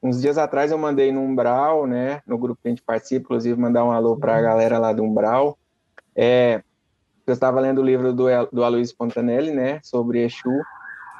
uns 0.00 0.22
dias 0.22 0.38
atrás 0.38 0.70
eu 0.70 0.78
mandei 0.78 1.10
no 1.10 1.22
Umbral, 1.22 1.88
né, 1.88 2.22
no 2.24 2.38
grupo 2.38 2.60
que 2.62 2.68
a 2.68 2.70
gente 2.70 2.82
participa, 2.82 3.24
inclusive 3.24 3.60
mandar 3.60 3.84
um 3.84 3.90
alô 3.90 4.16
para 4.16 4.36
a 4.36 4.40
galera 4.40 4.78
lá 4.78 4.92
do 4.92 5.02
Umbral. 5.02 5.58
É, 6.14 6.62
eu 7.26 7.34
estava 7.34 7.58
lendo 7.58 7.80
o 7.80 7.84
livro 7.84 8.12
do, 8.12 8.26
do 8.52 8.62
Aloysio 8.62 8.96
Pontanelli, 8.96 9.50
né, 9.50 9.80
sobre 9.82 10.22
Exu, 10.22 10.62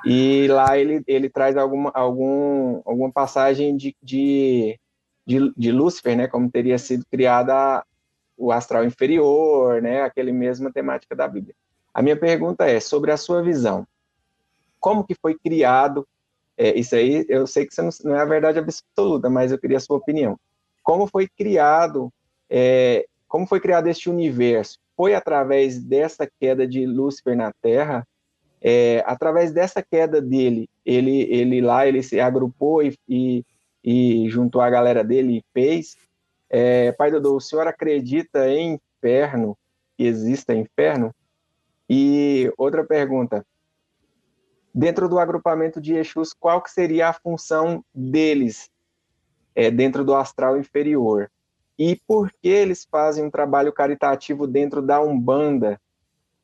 e 0.07 0.47
lá 0.47 0.79
ele, 0.79 1.03
ele 1.05 1.29
traz 1.29 1.57
alguma, 1.57 1.91
algum, 1.93 2.83
alguma 2.85 3.11
passagem 3.11 3.77
de, 3.77 3.97
de, 4.01 4.79
de, 5.27 5.53
de 5.57 5.73
Lúcifer, 5.73 6.17
né, 6.17 6.29
como 6.29 6.49
teria 6.49 6.79
sido 6.79 7.05
criada 7.11 7.85
o 8.37 8.53
astral 8.53 8.85
inferior, 8.85 9.83
né, 9.83 10.03
aquele 10.03 10.31
mesma 10.31 10.73
temática 10.73 11.17
da 11.17 11.27
Bíblia. 11.27 11.57
A 11.95 12.03
minha 12.03 12.17
pergunta 12.17 12.67
é 12.67 12.81
sobre 12.81 13.13
a 13.13 13.17
sua 13.17 13.41
visão. 13.41 13.87
Como 14.81 15.05
que 15.05 15.15
foi 15.15 15.39
criado? 15.39 16.07
É, 16.59 16.77
isso 16.79 16.97
aí, 16.97 17.25
eu 17.29 17.47
sei 17.47 17.65
que 17.65 17.73
isso 17.73 18.07
não 18.07 18.17
é 18.17 18.21
a 18.21 18.25
verdade 18.25 18.59
absoluta, 18.59 19.31
mas 19.31 19.53
eu 19.53 19.59
queria 19.59 19.77
a 19.77 19.81
sua 19.81 19.97
opinião. 19.97 20.39
Como 20.83 21.07
foi 21.07 21.29
criado? 21.29 22.13
É, 22.51 23.07
como 23.29 23.47
foi 23.47 23.61
criado 23.61 23.87
este 23.87 24.11
universo? 24.11 24.79
Foi 24.97 25.15
através 25.15 25.83
dessa 25.83 26.29
queda 26.41 26.67
de 26.67 26.85
Lúcifer 26.85 27.37
na 27.37 27.53
Terra? 27.63 28.07
É, 28.61 29.03
através 29.07 29.53
dessa 29.53 29.83
queda 29.83 30.21
dele, 30.21 30.69
ele, 30.85 31.23
ele 31.31 31.61
lá, 31.61 31.87
ele 31.87 32.03
se 32.03 32.19
agrupou 32.19 32.83
e, 32.83 32.97
e, 33.09 33.45
e 33.85 34.29
juntou 34.29 34.61
a 34.61 34.71
galera 34.71 35.05
dele 35.05 35.39
e 35.39 35.45
fez. 35.53 35.97
É, 36.51 36.93
Pai 36.93 37.11
Dodô, 37.11 37.37
o 37.37 37.41
senhor 37.41 37.67
acredita 37.67 38.49
em 38.49 38.81
inferno? 38.99 39.57
Que 39.97 40.05
exista 40.05 40.55
inferno? 40.55 41.15
E 41.89 42.53
outra 42.57 42.85
pergunta, 42.85 43.45
dentro 44.75 45.09
do 45.09 45.19
agrupamento 45.19 45.81
de 45.81 45.95
Exus, 45.95 46.33
qual 46.33 46.63
que 46.63 46.71
seria 46.71 47.09
a 47.09 47.13
função 47.13 47.85
deles 47.95 48.71
é, 49.55 49.71
dentro 49.71 50.05
do 50.05 50.15
astral 50.15 50.59
inferior? 50.59 51.31
E 51.79 52.01
por 52.07 52.31
que 52.31 52.49
eles 52.49 52.87
fazem 52.91 53.25
um 53.25 53.31
trabalho 53.31 53.73
caritativo 53.73 54.47
dentro 54.47 54.81
da 54.81 55.01
Umbanda? 55.01 55.81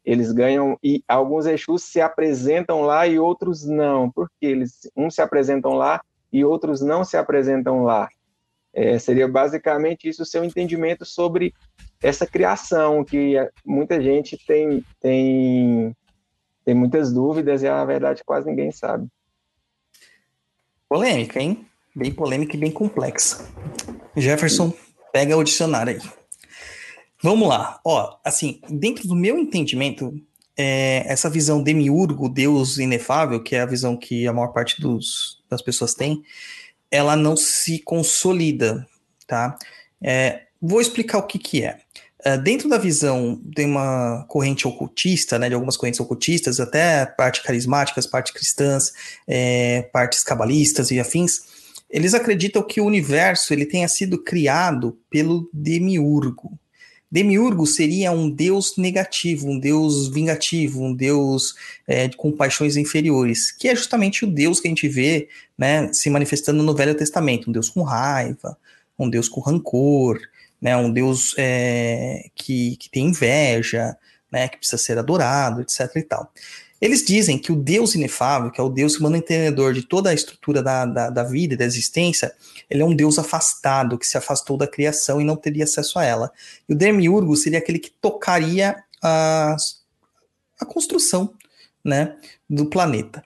Eles 0.05 0.33
ganham, 0.33 0.79
e 0.83 1.05
alguns 1.07 1.47
Exus 1.47 1.85
se 1.85 2.01
apresentam 2.01 2.83
lá 2.83 3.07
e 3.07 3.19
outros 3.19 3.65
não. 3.65 4.11
Porque 4.11 4.47
eles, 4.47 4.91
uns 4.97 5.15
se 5.15 5.23
apresentam 5.23 5.75
lá 5.75 6.03
e 6.33 6.45
outros 6.45 6.81
não 6.81 7.05
se 7.05 7.17
apresentam 7.17 7.85
lá. 7.85 8.09
É, 8.73 8.99
seria 8.99 9.29
basicamente 9.29 10.09
isso 10.09 10.23
o 10.23 10.27
seu 10.27 10.45
entendimento 10.45 11.05
sobre 11.05 11.55
essa 12.03 12.27
criação 12.27 13.05
que 13.05 13.35
muita 13.65 14.01
gente 14.01 14.39
tem, 14.47 14.85
tem, 15.01 15.95
tem 16.65 16.75
muitas 16.75 17.13
dúvidas 17.13 17.63
e 17.63 17.69
a 17.69 17.85
verdade 17.85 18.23
quase 18.25 18.49
ninguém 18.49 18.73
sabe. 18.73 19.07
Polêmica, 20.89 21.41
hein? 21.41 21.67
Bem 21.95 22.13
polêmica 22.13 22.57
e 22.57 22.59
bem 22.59 22.71
complexa. 22.71 23.49
Jefferson, 24.17 24.73
pega 25.13 25.37
o 25.37 25.45
dicionário 25.45 25.95
aí. 25.95 26.11
Vamos 27.23 27.49
lá. 27.49 27.79
Ó, 27.85 28.17
assim, 28.25 28.61
dentro 28.69 29.07
do 29.07 29.15
meu 29.15 29.39
entendimento, 29.39 30.13
é, 30.57 31.05
essa 31.07 31.29
visão 31.29 31.63
demiurgo, 31.63 32.29
Deus 32.29 32.79
inefável, 32.79 33.43
que 33.43 33.55
é 33.55 33.61
a 33.61 33.67
visão 33.67 33.97
que 33.97 34.27
a 34.27 34.33
maior 34.33 34.49
parte 34.49 34.81
dos, 34.81 35.43
das 35.49 35.61
pessoas 35.61 35.95
tem, 35.95 36.23
ela 36.91 37.15
não 37.15 37.37
se 37.37 37.79
consolida, 37.81 38.87
tá? 39.27 39.57
É, 40.03 40.47
vou 40.61 40.81
explicar 40.81 41.19
o 41.19 41.27
que 41.27 41.39
que 41.39 41.65
é. 41.65 41.79
é. 42.25 42.37
dentro 42.39 42.69
da 42.69 42.79
visão 42.79 43.41
de 43.43 43.65
uma 43.65 44.25
corrente 44.29 44.67
ocultista, 44.67 45.39
né, 45.39 45.49
de 45.49 45.55
algumas 45.55 45.77
correntes 45.77 46.01
ocultistas, 46.01 46.61
até 46.61 47.07
parte 47.07 47.43
carismáticas, 47.43 48.07
parte 48.07 48.33
cristãs, 48.33 48.93
é, 49.27 49.83
partes 49.93 50.23
cabalistas 50.23 50.91
e 50.91 51.01
afins, 51.01 51.41
eles 51.89 52.15
acreditam 52.15 52.63
que 52.63 52.81
o 52.81 52.85
universo 52.85 53.53
ele 53.53 53.67
tenha 53.67 53.89
sido 53.89 54.23
criado 54.23 54.99
pelo 55.11 55.49
demiurgo, 55.53 56.59
Demiurgo 57.11 57.67
seria 57.67 58.13
um 58.13 58.31
deus 58.31 58.77
negativo, 58.77 59.49
um 59.49 59.59
deus 59.59 60.07
vingativo, 60.09 60.81
um 60.81 60.95
deus 60.95 61.57
é, 61.87 62.09
com 62.11 62.31
paixões 62.31 62.77
inferiores, 62.77 63.51
que 63.51 63.67
é 63.67 63.75
justamente 63.75 64.25
o 64.25 64.31
deus 64.31 64.61
que 64.61 64.69
a 64.69 64.71
gente 64.71 64.87
vê 64.87 65.29
né, 65.59 65.93
se 65.93 66.09
manifestando 66.09 66.63
no 66.63 66.75
Velho 66.75 66.95
Testamento, 66.95 67.51
um 67.51 67.53
deus 67.53 67.69
com 67.69 67.83
raiva, 67.83 68.57
um 68.97 69.11
deus 69.11 69.29
com 69.29 69.41
rancor, 69.41 70.21
né, 70.61 70.77
um 70.77 70.93
deus 70.93 71.35
é, 71.39 72.29
que, 72.35 72.77
que 72.77 72.91
tem 72.91 73.07
inveja, 73.07 73.97
né, 74.31 74.49
que 74.49 74.59
precisa 74.59 74.79
ser 74.79 74.99
adorado, 74.99 75.61
etc. 75.63 75.91
e 75.97 76.03
tal. 76.03 76.33
Eles 76.81 77.05
dizem 77.05 77.39
que 77.39 77.53
o 77.53 77.57
Deus 77.57 77.95
inefável, 77.95 78.51
que 78.51 78.61
é 78.61 78.65
o 78.65 78.71
Deus 78.71 78.99
mantenedor 78.99 79.75
de 79.75 79.83
toda 79.83 80.11
a 80.11 80.15
estrutura 80.15 80.63
da, 80.63 80.87
da, 80.87 81.11
da, 81.11 81.23
vida 81.23 81.53
e 81.53 81.57
da 81.57 81.65
existência, 81.65 82.33
ele 82.71 82.81
é 82.81 82.85
um 82.85 82.97
Deus 82.97 83.19
afastado, 83.19 83.99
que 83.99 84.07
se 84.07 84.17
afastou 84.17 84.57
da 84.57 84.67
criação 84.67 85.21
e 85.21 85.25
não 85.25 85.37
teria 85.37 85.65
acesso 85.65 85.99
a 85.99 86.05
ela. 86.05 86.33
E 86.67 86.73
o 86.73 86.77
Demiurgo 86.77 87.37
seria 87.37 87.59
aquele 87.59 87.79
que 87.79 87.91
tocaria 87.91 88.83
a, 89.03 89.57
a 90.59 90.65
construção 90.65 91.35
né, 91.85 92.17
do 92.49 92.65
planeta. 92.65 93.23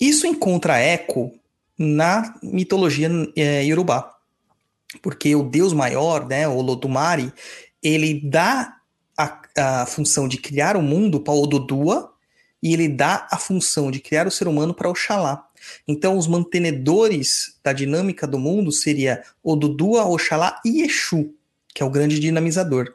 Isso 0.00 0.26
encontra 0.26 0.78
eco 0.78 1.32
na 1.78 2.34
mitologia 2.42 3.10
é, 3.36 3.64
Yorubá, 3.64 4.17
porque 5.02 5.34
o 5.34 5.42
Deus 5.42 5.72
maior, 5.72 6.26
né, 6.26 6.48
o 6.48 6.60
Lodumare, 6.60 7.32
ele 7.82 8.20
dá 8.28 8.76
a, 9.16 9.40
a 9.56 9.86
função 9.86 10.28
de 10.28 10.38
criar 10.38 10.76
o 10.76 10.82
mundo 10.82 11.20
para 11.20 11.34
o 11.34 11.42
Odudua, 11.42 12.12
e 12.62 12.72
ele 12.72 12.88
dá 12.88 13.26
a 13.30 13.38
função 13.38 13.90
de 13.90 14.00
criar 14.00 14.26
o 14.26 14.30
ser 14.30 14.48
humano 14.48 14.74
para 14.74 14.88
Oxalá. 14.88 15.46
Então, 15.86 16.16
os 16.16 16.26
mantenedores 16.26 17.56
da 17.62 17.72
dinâmica 17.72 18.26
do 18.26 18.38
mundo 18.38 18.72
seria 18.72 19.22
Odudua, 19.42 20.04
Oxalá 20.06 20.60
e 20.64 20.82
Exu, 20.82 21.34
que 21.74 21.82
é 21.82 21.86
o 21.86 21.90
grande 21.90 22.18
dinamizador. 22.18 22.94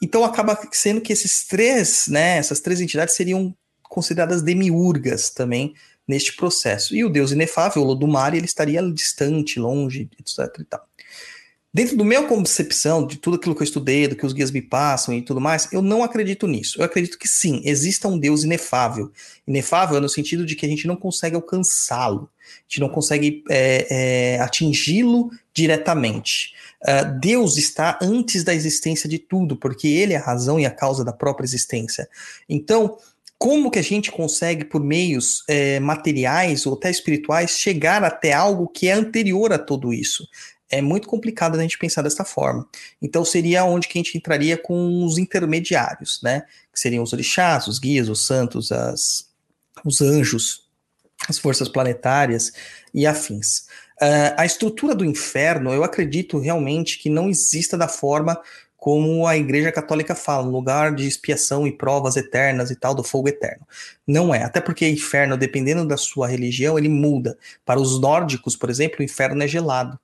Então, 0.00 0.24
acaba 0.24 0.58
sendo 0.72 1.00
que 1.00 1.12
esses 1.12 1.46
três, 1.46 2.06
né, 2.06 2.36
essas 2.36 2.60
três 2.60 2.80
entidades 2.80 3.14
seriam 3.14 3.54
consideradas 3.82 4.42
demiurgas 4.42 5.30
também 5.30 5.74
neste 6.06 6.36
processo. 6.36 6.94
E 6.94 7.04
o 7.04 7.08
Deus 7.08 7.32
inefável, 7.32 7.82
o 7.82 7.86
Lodumare, 7.86 8.36
ele 8.36 8.46
estaria 8.46 8.82
distante, 8.92 9.58
longe, 9.58 10.08
etc. 10.20 10.60
E 10.60 10.64
tal. 10.64 10.86
Dentro 11.76 11.94
do 11.94 12.06
meu 12.06 12.26
concepção, 12.26 13.06
de 13.06 13.18
tudo 13.18 13.36
aquilo 13.36 13.54
que 13.54 13.60
eu 13.60 13.66
estudei, 13.66 14.08
do 14.08 14.16
que 14.16 14.24
os 14.24 14.32
guias 14.32 14.50
me 14.50 14.62
passam 14.62 15.12
e 15.12 15.20
tudo 15.20 15.42
mais, 15.42 15.70
eu 15.70 15.82
não 15.82 16.02
acredito 16.02 16.46
nisso. 16.46 16.80
Eu 16.80 16.86
acredito 16.86 17.18
que 17.18 17.28
sim, 17.28 17.60
exista 17.66 18.08
um 18.08 18.18
Deus 18.18 18.44
inefável. 18.44 19.12
Inefável 19.46 20.00
no 20.00 20.08
sentido 20.08 20.46
de 20.46 20.56
que 20.56 20.64
a 20.64 20.68
gente 20.70 20.86
não 20.86 20.96
consegue 20.96 21.36
alcançá-lo, 21.36 22.30
a 22.40 22.62
gente 22.66 22.80
não 22.80 22.88
consegue 22.88 23.44
é, 23.50 23.86
é, 23.90 24.40
atingi-lo 24.40 25.30
diretamente. 25.52 26.54
Uh, 26.82 27.20
Deus 27.20 27.58
está 27.58 27.98
antes 28.00 28.42
da 28.42 28.54
existência 28.54 29.06
de 29.06 29.18
tudo, 29.18 29.54
porque 29.54 29.86
Ele 29.86 30.14
é 30.14 30.16
a 30.16 30.24
razão 30.24 30.58
e 30.58 30.64
a 30.64 30.70
causa 30.70 31.04
da 31.04 31.12
própria 31.12 31.44
existência. 31.44 32.08
Então, 32.48 32.96
como 33.36 33.70
que 33.70 33.78
a 33.78 33.82
gente 33.82 34.10
consegue, 34.10 34.64
por 34.64 34.82
meios 34.82 35.44
é, 35.46 35.78
materiais 35.78 36.64
ou 36.64 36.72
até 36.72 36.90
espirituais, 36.90 37.50
chegar 37.50 38.02
até 38.02 38.32
algo 38.32 38.66
que 38.66 38.88
é 38.88 38.92
anterior 38.92 39.52
a 39.52 39.58
tudo 39.58 39.92
isso? 39.92 40.26
É 40.70 40.82
muito 40.82 41.08
complicado 41.08 41.56
a 41.56 41.62
gente 41.62 41.78
pensar 41.78 42.02
dessa 42.02 42.24
forma. 42.24 42.66
Então 43.00 43.24
seria 43.24 43.64
onde 43.64 43.88
que 43.88 43.98
a 43.98 44.02
gente 44.02 44.18
entraria 44.18 44.56
com 44.56 45.04
os 45.04 45.18
intermediários, 45.18 46.20
né? 46.22 46.42
Que 46.72 46.80
seriam 46.80 47.02
os 47.02 47.12
orixás, 47.12 47.66
os 47.66 47.78
guias, 47.78 48.08
os 48.08 48.26
santos, 48.26 48.72
as, 48.72 49.28
os 49.84 50.00
anjos, 50.00 50.68
as 51.28 51.38
forças 51.38 51.68
planetárias 51.68 52.52
e 52.92 53.06
afins. 53.06 53.66
Uh, 54.00 54.34
a 54.36 54.44
estrutura 54.44 54.94
do 54.94 55.04
inferno, 55.04 55.72
eu 55.72 55.82
acredito 55.82 56.38
realmente 56.38 56.98
que 56.98 57.08
não 57.08 57.30
exista 57.30 57.78
da 57.78 57.88
forma 57.88 58.38
como 58.76 59.26
a 59.26 59.36
Igreja 59.36 59.72
Católica 59.72 60.14
fala, 60.14 60.46
um 60.46 60.50
lugar 60.50 60.94
de 60.94 61.08
expiação 61.08 61.66
e 61.66 61.72
provas 61.72 62.14
eternas 62.16 62.70
e 62.70 62.76
tal, 62.76 62.94
do 62.94 63.02
fogo 63.02 63.28
eterno. 63.28 63.66
Não 64.06 64.34
é, 64.34 64.44
até 64.44 64.60
porque 64.60 64.86
inferno, 64.88 65.36
dependendo 65.36 65.84
da 65.86 65.96
sua 65.96 66.28
religião, 66.28 66.78
ele 66.78 66.88
muda. 66.88 67.36
Para 67.64 67.80
os 67.80 68.00
nórdicos, 68.00 68.54
por 68.54 68.70
exemplo, 68.70 68.98
o 69.00 69.02
inferno 69.02 69.42
é 69.42 69.48
gelado 69.48 69.98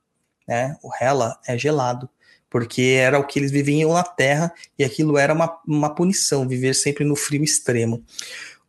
né? 0.46 0.76
O 0.82 0.90
Hela 0.98 1.38
é 1.46 1.56
gelado, 1.56 2.08
porque 2.50 2.82
era 2.82 3.18
o 3.18 3.26
que 3.26 3.38
eles 3.38 3.50
viviam 3.50 3.92
na 3.92 4.02
Terra 4.02 4.52
e 4.78 4.84
aquilo 4.84 5.16
era 5.16 5.32
uma, 5.32 5.58
uma 5.66 5.94
punição, 5.94 6.46
viver 6.46 6.74
sempre 6.74 7.04
no 7.04 7.16
frio 7.16 7.42
extremo. 7.42 8.04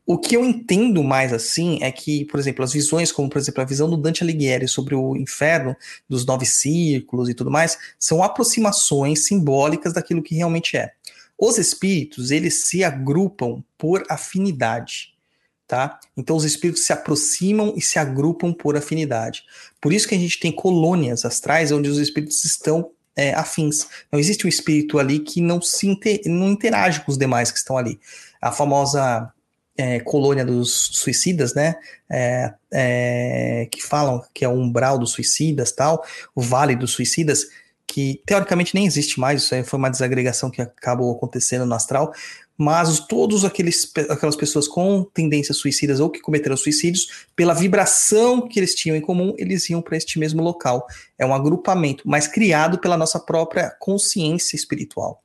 O 0.05 0.17
que 0.17 0.35
eu 0.35 0.43
entendo 0.43 1.01
mais 1.01 1.31
assim 1.31 1.79
é 1.81 1.89
que, 1.89 2.25
por 2.25 2.37
exemplo, 2.37 2.63
as 2.63 2.73
visões, 2.73 3.11
como 3.11 3.29
por 3.29 3.37
exemplo 3.37 3.61
a 3.61 3.65
visão 3.65 3.89
do 3.89 3.95
Dante 3.95 4.21
Alighieri 4.21 4.67
sobre 4.67 4.93
o 4.95 5.15
inferno, 5.15 5.75
dos 6.09 6.25
nove 6.25 6.45
círculos 6.45 7.29
e 7.29 7.33
tudo 7.33 7.49
mais, 7.49 7.77
são 7.97 8.21
aproximações 8.21 9.25
simbólicas 9.25 9.93
daquilo 9.93 10.21
que 10.21 10.35
realmente 10.35 10.75
é. 10.75 10.91
Os 11.39 11.57
espíritos, 11.57 12.31
eles 12.31 12.65
se 12.65 12.83
agrupam 12.83 13.63
por 13.77 14.03
afinidade 14.09 15.12
tá? 15.73 15.99
Então 16.15 16.35
os 16.35 16.43
espíritos 16.43 16.85
se 16.85 16.93
aproximam 16.93 17.73
e 17.75 17.81
se 17.81 17.97
agrupam 17.97 18.53
por 18.53 18.77
afinidade. 18.77 19.43
Por 19.81 19.91
isso 19.91 20.07
que 20.07 20.13
a 20.13 20.19
gente 20.19 20.39
tem 20.39 20.51
colônias 20.51 21.25
astrais 21.25 21.71
onde 21.71 21.89
os 21.89 21.97
espíritos 21.97 22.45
estão 22.45 22.91
é, 23.15 23.33
afins. 23.33 23.87
Não 24.11 24.19
existe 24.19 24.45
um 24.45 24.49
espírito 24.49 24.99
ali 24.99 25.17
que 25.17 25.41
não 25.41 25.59
se 25.59 25.87
inter, 25.87 26.21
não 26.27 26.51
interage 26.51 27.01
com 27.01 27.11
os 27.11 27.17
demais 27.17 27.49
que 27.49 27.57
estão 27.57 27.75
ali. 27.75 27.99
A 28.39 28.51
famosa 28.51 29.33
é, 29.75 29.99
colônia 30.01 30.45
dos 30.45 30.91
suicidas, 30.93 31.55
né? 31.55 31.73
É, 32.07 32.53
é, 32.71 33.67
que 33.71 33.81
falam 33.81 34.23
que 34.31 34.45
é 34.45 34.47
o 34.47 34.53
umbral 34.53 34.99
dos 34.99 35.09
suicidas, 35.13 35.71
tal, 35.71 36.05
o 36.35 36.41
vale 36.41 36.75
dos 36.75 36.91
suicidas, 36.91 37.47
que 37.87 38.21
teoricamente 38.27 38.75
nem 38.75 38.85
existe 38.85 39.19
mais, 39.19 39.41
isso 39.41 39.55
aí 39.55 39.63
foi 39.63 39.79
uma 39.79 39.89
desagregação 39.89 40.51
que 40.51 40.61
acabou 40.61 41.15
acontecendo 41.15 41.65
no 41.65 41.73
astral, 41.73 42.13
mas 42.57 42.99
todos 42.99 43.43
aqueles, 43.43 43.91
aquelas 44.09 44.35
pessoas 44.35 44.67
com 44.67 45.03
tendências 45.03 45.57
suicidas 45.57 45.99
ou 45.99 46.09
que 46.09 46.19
cometeram 46.19 46.55
suicídios, 46.55 47.27
pela 47.35 47.53
vibração 47.53 48.47
que 48.47 48.59
eles 48.59 48.75
tinham 48.75 48.95
em 48.95 49.01
comum, 49.01 49.33
eles 49.37 49.69
iam 49.69 49.81
para 49.81 49.97
este 49.97 50.19
mesmo 50.19 50.41
local. 50.41 50.85
É 51.17 51.25
um 51.25 51.33
agrupamento, 51.33 52.03
mas 52.05 52.27
criado 52.27 52.77
pela 52.77 52.97
nossa 52.97 53.19
própria 53.19 53.75
consciência 53.79 54.55
espiritual. 54.55 55.21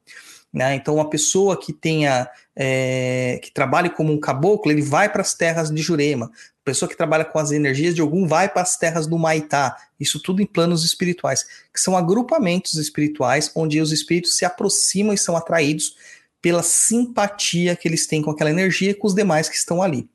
Né? 0.52 0.74
Então, 0.74 0.94
uma 0.94 1.10
pessoa 1.10 1.59
que 1.60 1.72
tenha 1.72 2.28
é, 2.56 3.38
que 3.42 3.52
trabalhe 3.52 3.90
como 3.90 4.12
um 4.12 4.18
caboclo, 4.18 4.72
ele 4.72 4.82
vai 4.82 5.10
para 5.10 5.20
as 5.20 5.34
terras 5.34 5.70
de 5.70 5.82
Jurema. 5.82 6.26
A 6.26 6.64
pessoa 6.64 6.88
que 6.88 6.96
trabalha 6.96 7.24
com 7.24 7.38
as 7.38 7.50
energias 7.50 7.94
de 7.94 8.00
algum 8.00 8.26
vai 8.26 8.48
para 8.48 8.62
as 8.62 8.76
terras 8.76 9.06
do 9.06 9.18
Maitá. 9.18 9.76
Isso 10.00 10.20
tudo 10.20 10.40
em 10.40 10.46
planos 10.46 10.84
espirituais, 10.84 11.44
que 11.72 11.80
são 11.80 11.96
agrupamentos 11.96 12.74
espirituais 12.74 13.50
onde 13.55 13.80
os 13.80 13.92
espíritos 13.92 14.36
se 14.36 14.44
aproximam 14.44 15.12
e 15.12 15.18
são 15.18 15.36
atraídos 15.36 15.94
pela 16.40 16.62
simpatia 16.62 17.74
que 17.77 17.89
eles 17.89 18.06
têm 18.06 18.23
com 18.23 18.31
aquela 18.31 18.51
energia 18.51 18.90
e 18.90 18.94
com 18.94 19.06
os 19.06 19.15
demais 19.15 19.48
que 19.48 19.56
estão 19.56 19.82
ali. 19.82 20.09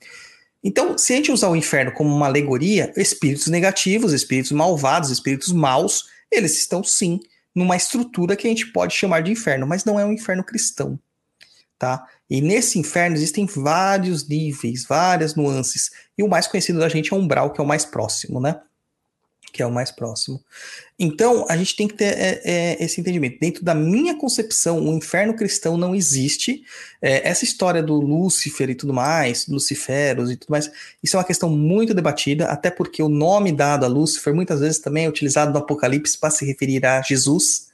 Então, 0.63 0.97
se 0.97 1.11
a 1.11 1.17
gente 1.17 1.31
usar 1.31 1.49
o 1.49 1.55
inferno 1.55 1.91
como 1.91 2.15
uma 2.15 2.25
alegoria, 2.25 2.93
espíritos 2.95 3.47
negativos, 3.47 4.13
espíritos 4.13 4.51
malvados, 4.51 5.09
espíritos 5.09 5.51
maus, 5.51 6.05
eles 6.31 6.57
estão 6.57 6.83
sim 6.83 7.19
numa 7.53 7.75
estrutura 7.75 8.35
que 8.35 8.47
a 8.47 8.49
gente 8.49 8.67
pode 8.67 8.95
chamar 8.95 9.21
de 9.21 9.31
inferno, 9.31 9.67
mas 9.67 9.83
não 9.83 9.99
é 9.99 10.05
um 10.05 10.13
inferno 10.13 10.43
cristão, 10.43 10.97
tá? 11.77 12.07
E 12.29 12.41
nesse 12.41 12.79
inferno 12.79 13.15
existem 13.15 13.45
vários 13.45 14.27
níveis, 14.27 14.85
várias 14.85 15.35
nuances, 15.35 15.91
e 16.17 16.23
o 16.23 16.29
mais 16.29 16.47
conhecido 16.47 16.79
da 16.79 16.89
gente 16.89 17.13
é 17.13 17.15
o 17.15 17.19
umbral, 17.19 17.51
que 17.51 17.59
é 17.59 17.63
o 17.63 17.67
mais 17.67 17.85
próximo, 17.85 18.39
né? 18.39 18.59
Que 19.53 19.61
é 19.61 19.65
o 19.65 19.71
mais 19.71 19.91
próximo. 19.91 20.43
Então, 20.97 21.45
a 21.47 21.55
gente 21.55 21.75
tem 21.75 21.87
que 21.87 21.93
ter 21.93 22.17
é, 22.17 22.41
é, 22.43 22.83
esse 22.83 22.99
entendimento. 22.99 23.39
Dentro 23.39 23.63
da 23.63 23.75
minha 23.75 24.17
concepção, 24.17 24.79
o 24.83 24.97
inferno 24.97 25.35
cristão 25.35 25.77
não 25.77 25.93
existe. 25.93 26.63
É, 26.99 27.29
essa 27.29 27.43
história 27.43 27.83
do 27.83 27.93
Lúcifer 27.93 28.71
e 28.71 28.75
tudo 28.75 28.91
mais, 28.91 29.47
Luciferos 29.47 30.31
e 30.31 30.35
tudo 30.35 30.49
mais, 30.49 30.71
isso 31.03 31.15
é 31.15 31.19
uma 31.19 31.25
questão 31.25 31.49
muito 31.49 31.93
debatida, 31.93 32.47
até 32.47 32.71
porque 32.71 33.03
o 33.03 33.07
nome 33.07 33.51
dado 33.51 33.85
a 33.85 33.87
Lúcifer 33.87 34.33
muitas 34.33 34.59
vezes 34.59 34.79
também 34.79 35.05
é 35.05 35.09
utilizado 35.09 35.53
no 35.53 35.59
Apocalipse 35.59 36.17
para 36.17 36.31
se 36.31 36.43
referir 36.45 36.83
a 36.83 37.01
Jesus. 37.01 37.67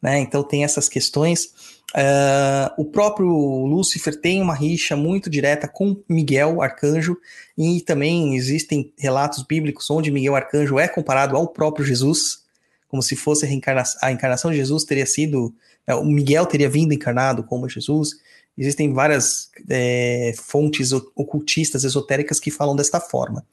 né? 0.00 0.18
Então 0.20 0.42
tem 0.42 0.64
essas 0.64 0.88
questões. 0.88 1.52
Uh, 1.96 2.68
o 2.76 2.84
próprio 2.84 3.28
Lúcifer 3.64 4.20
tem 4.20 4.42
uma 4.42 4.54
rixa 4.54 4.94
muito 4.94 5.30
direta 5.30 5.66
com 5.66 5.96
Miguel, 6.08 6.60
arcanjo, 6.60 7.16
e 7.56 7.80
também 7.80 8.36
existem 8.36 8.92
relatos 8.98 9.42
bíblicos 9.42 9.90
onde 9.90 10.10
Miguel, 10.10 10.36
arcanjo, 10.36 10.78
é 10.78 10.86
comparado 10.86 11.34
ao 11.34 11.48
próprio 11.48 11.86
Jesus, 11.86 12.44
como 12.88 13.02
se 13.02 13.16
fosse 13.16 13.46
a, 13.46 13.48
reencarna 13.48 13.82
a 14.02 14.12
encarnação 14.12 14.50
de 14.50 14.58
Jesus 14.58 14.84
teria 14.84 15.06
sido. 15.06 15.54
Uh, 15.88 15.94
o 15.94 16.04
Miguel 16.04 16.44
teria 16.44 16.68
vindo 16.68 16.92
encarnado 16.92 17.42
como 17.42 17.68
Jesus. 17.68 18.10
Existem 18.56 18.92
várias 18.92 19.50
é, 19.70 20.34
fontes 20.36 20.92
ocultistas, 20.92 21.84
esotéricas 21.84 22.40
que 22.40 22.50
falam 22.50 22.74
desta 22.74 23.00
forma. 23.00 23.46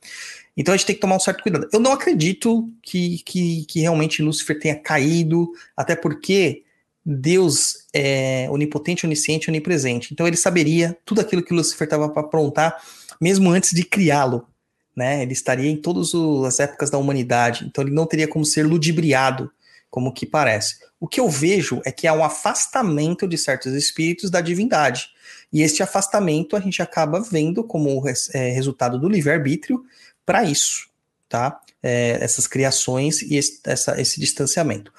Então 0.58 0.74
a 0.74 0.78
gente 0.78 0.88
tem 0.88 0.96
que 0.96 1.02
tomar 1.02 1.16
um 1.16 1.20
certo 1.20 1.44
cuidado. 1.44 1.70
Eu 1.72 1.80
não 1.80 1.92
acredito 1.92 2.70
que, 2.82 3.20
que, 3.20 3.66
que 3.66 3.82
realmente 3.82 4.24
Lúcifer 4.24 4.58
tenha 4.58 4.76
caído, 4.76 5.52
até 5.78 5.96
porque 5.96 6.65
Deus 7.06 7.86
é 7.94 8.48
onipotente, 8.50 9.06
onisciente, 9.06 9.50
onipresente. 9.50 10.12
Então 10.12 10.28
ele 10.28 10.38
saberia 10.38 10.98
tudo 11.06 11.22
aquilo 11.22 11.44
que 11.44 11.54
Lúcifer 11.54 11.86
estava 11.86 12.10
para 12.10 12.24
aprontar, 12.24 12.82
mesmo 13.22 13.52
antes 13.52 13.72
de 13.72 13.84
criá-lo. 13.84 14.48
Né? 14.96 15.22
Ele 15.22 15.34
estaria 15.34 15.70
em 15.70 15.78
todas 15.78 16.12
as 16.48 16.60
épocas 16.60 16.90
da 16.90 16.98
humanidade, 16.98 17.66
então 17.66 17.84
ele 17.84 17.94
não 17.94 18.06
teria 18.06 18.28
como 18.28 18.46
ser 18.46 18.64
ludibriado, 18.64 19.52
como 19.90 20.12
que 20.12 20.26
parece. 20.26 20.78
O 21.00 21.08
que 21.08 21.20
eu 21.20 21.30
vejo 21.30 21.82
é 21.86 21.92
que 21.92 22.08
há 22.08 22.14
um 22.14 22.24
afastamento 22.24 23.28
de 23.28 23.38
certos 23.38 23.74
espíritos 23.74 24.32
da 24.32 24.42
divindade. 24.42 25.10
E 25.54 25.62
este 25.62 25.84
afastamento 25.84 26.56
a 26.56 26.60
gente 26.60 26.82
acaba 26.82 27.20
vendo 27.22 27.64
como 27.64 28.02
é, 28.34 28.50
resultado 28.52 28.98
do 29.00 29.08
livre-arbítrio 29.08 29.84
para 30.26 30.44
isso, 30.44 30.88
tá? 31.30 31.62
É, 31.84 32.18
essas 32.20 32.48
criações 32.48 33.22
e 33.22 33.36
esse, 33.36 33.60
essa, 33.64 34.02
esse 34.02 34.20
distanciamento. 34.20 34.92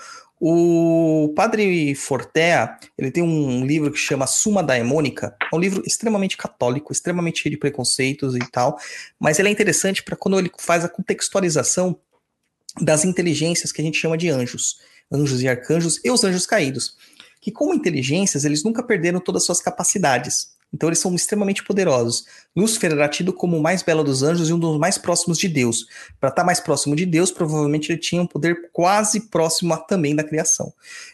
O 0.48 1.32
padre 1.35 1.93
Fortea, 1.97 2.78
ele 2.97 3.10
tem 3.10 3.20
um 3.20 3.66
livro 3.66 3.90
que 3.90 3.98
chama 3.98 4.28
Suma 4.28 4.62
Daemônica, 4.62 5.36
é 5.52 5.56
um 5.56 5.59
livro 5.59 5.82
extremamente 5.85 6.36
católico, 6.36 6.93
extremamente 6.93 7.43
cheio 7.43 7.51
de 7.51 7.59
preconceitos 7.59 8.36
e 8.36 8.39
tal, 8.52 8.78
mas 9.18 9.40
ele 9.40 9.48
é 9.48 9.51
interessante 9.51 10.05
para 10.05 10.14
quando 10.14 10.39
ele 10.39 10.48
faz 10.56 10.85
a 10.85 10.89
contextualização 10.89 11.98
das 12.81 13.05
inteligências 13.05 13.73
que 13.73 13.82
a 13.82 13.85
gente 13.85 13.98
chama 13.98 14.16
de 14.16 14.31
anjos, 14.31 14.78
anjos 15.10 15.43
e 15.43 15.48
arcanjos 15.48 15.98
e 16.05 16.12
os 16.12 16.23
anjos 16.23 16.47
caídos, 16.47 16.97
que 17.40 17.51
como 17.51 17.74
inteligências, 17.74 18.44
eles 18.44 18.62
nunca 18.62 18.85
perderam 18.85 19.18
todas 19.18 19.43
as 19.43 19.47
suas 19.47 19.60
capacidades. 19.60 20.55
Então 20.72 20.88
eles 20.88 20.98
são 20.98 21.14
extremamente 21.14 21.64
poderosos. 21.64 22.24
Lúcifer 22.55 22.93
era 22.93 23.09
tido 23.09 23.32
como 23.32 23.56
o 23.56 23.62
mais 23.62 23.82
belo 23.82 24.02
dos 24.02 24.22
anjos 24.22 24.48
e 24.48 24.52
um 24.52 24.59
dos 24.59 24.78
mais 24.78 24.98
próximos 24.98 25.38
de 25.38 25.48
Deus. 25.48 25.86
Para 26.20 26.28
estar 26.28 26.43
tá 26.43 26.44
mais 26.44 26.60
próximo 26.60 26.97
de 26.97 27.06
Deus, 27.06 27.30
provavelmente 27.30 27.93
ele 27.93 27.98
tinha 27.98 28.20
um 28.20 28.26
poder 28.26 28.70
quase 28.72 29.28
próximo 29.28 29.72
a, 29.74 29.78
também 29.78 30.14
da 30.14 30.24
criação. 30.24 30.72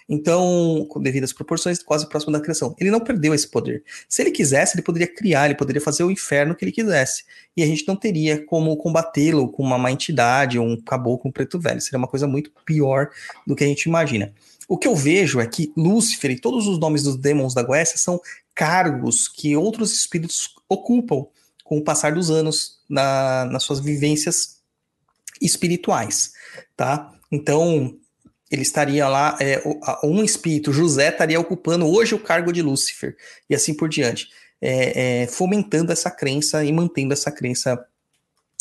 Então, 0.08 0.88
devido 1.00 1.24
às 1.24 1.32
proporções, 1.32 1.82
quase 1.82 2.08
próximo 2.08 2.32
da 2.32 2.40
criação. 2.40 2.74
Ele 2.78 2.90
não 2.90 3.00
perdeu 3.00 3.34
esse 3.34 3.48
poder. 3.48 3.84
Se 4.08 4.22
ele 4.22 4.30
quisesse, 4.30 4.76
ele 4.76 4.82
poderia 4.82 5.06
criar, 5.06 5.46
ele 5.46 5.54
poderia 5.54 5.80
fazer 5.80 6.04
o 6.04 6.10
inferno 6.10 6.54
que 6.54 6.64
ele 6.64 6.72
quisesse. 6.72 7.24
E 7.56 7.62
a 7.62 7.66
gente 7.66 7.86
não 7.86 7.96
teria 7.96 8.44
como 8.44 8.76
combatê-lo 8.76 9.48
com 9.48 9.62
uma 9.62 9.78
má 9.78 9.92
entidade 9.92 10.58
ou 10.58 10.66
um 10.66 10.80
caboclo, 10.80 11.28
um 11.28 11.32
preto 11.32 11.58
velho. 11.58 11.80
Seria 11.80 11.98
uma 11.98 12.08
coisa 12.08 12.26
muito 12.26 12.50
pior 12.64 13.10
do 13.46 13.54
que 13.54 13.64
a 13.64 13.66
gente 13.66 13.84
imagina. 13.84 14.32
O 14.68 14.78
que 14.78 14.88
eu 14.88 14.94
vejo 14.94 15.40
é 15.40 15.46
que 15.46 15.72
Lúcifer 15.76 16.30
e 16.30 16.40
todos 16.40 16.66
os 16.66 16.78
nomes 16.78 17.02
dos 17.02 17.16
demons 17.16 17.52
da 17.52 17.62
Goécia 17.62 17.98
são 17.98 18.20
cargos 18.54 19.28
que 19.28 19.56
outros 19.56 19.92
espíritos 19.92 20.54
ocupam 20.68 21.26
com 21.64 21.78
o 21.78 21.84
passar 21.84 22.12
dos 22.12 22.30
anos 22.30 22.80
na, 22.88 23.46
nas 23.46 23.62
suas 23.62 23.80
vivências 23.80 24.60
espirituais, 25.40 26.32
tá? 26.76 27.12
Então, 27.30 27.96
ele 28.50 28.62
estaria 28.62 29.08
lá, 29.08 29.38
é, 29.40 29.62
um 30.04 30.22
espírito, 30.22 30.72
José, 30.72 31.08
estaria 31.08 31.40
ocupando 31.40 31.86
hoje 31.86 32.14
o 32.14 32.18
cargo 32.18 32.52
de 32.52 32.60
Lúcifer, 32.60 33.16
e 33.48 33.54
assim 33.54 33.74
por 33.74 33.88
diante, 33.88 34.28
é, 34.60 35.22
é, 35.22 35.26
fomentando 35.26 35.90
essa 35.90 36.10
crença 36.10 36.64
e 36.64 36.70
mantendo 36.72 37.12
essa 37.12 37.32
crença 37.32 37.82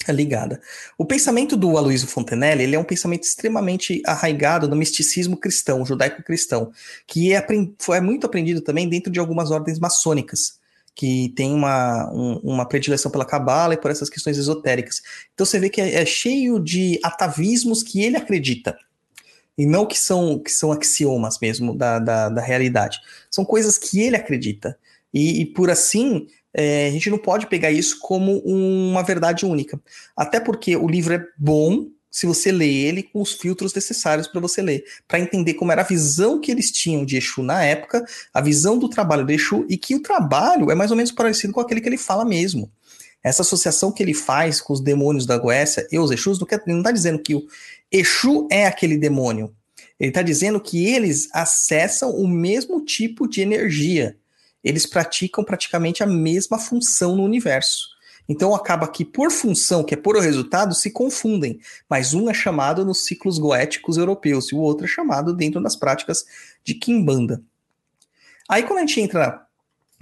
ligada. 0.10 0.62
O 0.98 1.06
pensamento 1.06 1.58
do 1.58 1.78
Aloysio 1.78 2.08
Fontenelle 2.08 2.64
ele 2.64 2.76
é 2.76 2.80
um 2.80 2.84
pensamento 2.86 3.24
extremamente 3.24 4.02
arraigado 4.06 4.70
no 4.70 4.76
misticismo 4.76 5.36
cristão, 5.36 5.86
judaico-cristão, 5.86 6.72
que 7.06 7.34
é, 7.34 7.46
muito 8.02 8.26
aprendido 8.26 8.62
também 8.62 8.88
dentro 8.88 9.12
de 9.12 9.20
algumas 9.20 9.52
ordens 9.52 9.80
maçônicas, 9.80 10.60
que 10.96 11.34
tem 11.36 11.54
uma, 11.54 12.10
um, 12.14 12.40
uma 12.44 12.66
predileção 12.66 13.12
pela 13.12 13.26
cabala 13.26 13.74
e 13.74 13.78
por 13.78 13.92
essas 13.92 14.10
questões 14.10 14.38
esotéricas. 14.38 15.02
Então 15.34 15.46
você 15.46 15.60
vê 15.60 15.70
que 15.70 15.82
é, 15.82 15.96
é 15.96 16.06
cheio 16.06 16.58
de 16.58 16.98
atavismos 17.04 17.84
que 17.84 18.02
ele 18.02 18.16
acredita 18.16 18.78
e 19.58 19.66
não 19.66 19.86
que 19.86 19.98
são, 19.98 20.40
que 20.40 20.50
são 20.50 20.72
axiomas 20.72 21.38
mesmo 21.40 21.76
da, 21.76 22.00
da, 22.00 22.30
da 22.30 22.42
realidade. 22.42 23.00
São 23.30 23.46
coisas 23.46 23.78
que 23.78 24.02
ele 24.02 24.16
acredita. 24.16 24.78
E, 25.14 25.42
e 25.42 25.46
por 25.46 25.70
assim, 25.70 26.28
é, 26.54 26.88
a 26.88 26.92
gente 26.92 27.10
não 27.10 27.18
pode 27.18 27.48
pegar 27.48 27.72
isso 27.72 28.00
como 28.00 28.40
uma 28.40 29.04
verdade 29.04 29.46
única. 29.46 29.80
Até 30.16 30.40
porque 30.40 30.76
o 30.76 30.88
livro 30.88 31.14
é 31.14 31.26
bom 31.38 31.88
se 32.10 32.26
você 32.26 32.52
lê 32.52 32.70
ele 32.70 33.04
com 33.04 33.22
os 33.22 33.32
filtros 33.32 33.74
necessários 33.74 34.28
para 34.28 34.42
você 34.42 34.62
ler, 34.62 34.84
para 35.08 35.20
entender 35.20 35.54
como 35.54 35.72
era 35.72 35.82
a 35.82 35.86
visão 35.86 36.42
que 36.42 36.52
eles 36.52 36.70
tinham 36.70 37.06
de 37.06 37.16
Exu 37.16 37.42
na 37.42 37.64
época, 37.64 38.04
a 38.34 38.42
visão 38.42 38.78
do 38.78 38.90
trabalho 38.90 39.26
de 39.26 39.34
Exu, 39.34 39.66
e 39.70 39.78
que 39.78 39.96
o 39.96 40.02
trabalho 40.02 40.70
é 40.70 40.76
mais 40.76 40.92
ou 40.92 40.98
menos 40.98 41.12
parecido 41.14 41.54
com 41.54 41.62
aquele 41.62 41.80
que 41.80 41.88
ele 41.88 41.98
fala 41.98 42.26
mesmo. 42.26 42.70
Essa 43.24 43.44
associação 43.44 43.94
que 43.94 44.04
ele 44.04 44.14
faz 44.14 44.60
com 44.60 44.74
os 44.74 44.82
demônios 44.82 45.26
da 45.26 45.38
Goécia 45.38 45.88
e 45.90 45.98
os 45.98 46.12
Exus, 46.12 46.38
não 46.68 46.80
está 46.80 46.92
dizendo 46.92 47.20
que 47.20 47.34
o 47.34 47.48
Exu 47.90 48.46
é 48.52 48.66
aquele 48.66 48.98
demônio. 48.98 49.56
Ele 49.98 50.10
está 50.10 50.22
dizendo 50.22 50.60
que 50.60 50.88
eles 50.88 51.30
acessam 51.32 52.10
o 52.10 52.28
mesmo 52.28 52.84
tipo 52.84 53.26
de 53.26 53.40
energia 53.40 54.18
eles 54.64 54.86
praticam 54.86 55.44
praticamente 55.44 56.04
a 56.04 56.08
mesma 56.08 56.60
função 56.60 57.16
no 57.16 57.24
universo. 57.24 57.90
Então 58.30 58.56
acaba 58.56 58.88
que 58.88 59.04
por 59.04 59.32
função, 59.32 59.84
que 59.84 59.94
é 59.94 59.98
por 59.98 60.16
o 60.16 60.20
resultado, 60.20 60.74
se 60.74 60.92
confundem, 60.92 61.60
mas 61.90 62.14
um 62.14 62.30
é 62.30 62.34
chamado 62.34 62.86
nos 62.86 63.06
ciclos 63.06 63.38
goéticos 63.38 63.98
europeus 63.98 64.52
e 64.52 64.56
o 64.56 64.60
outro 64.60 64.86
é 64.86 64.88
chamado 64.88 65.34
dentro 65.34 65.62
das 65.62 65.76
práticas 65.76 66.24
de 66.64 66.76
Kimbanda. 66.76 67.44
Aí 68.48 68.64
quando 68.64 68.80
a 68.80 68.82
gente 68.82 69.02
entra 69.02 69.46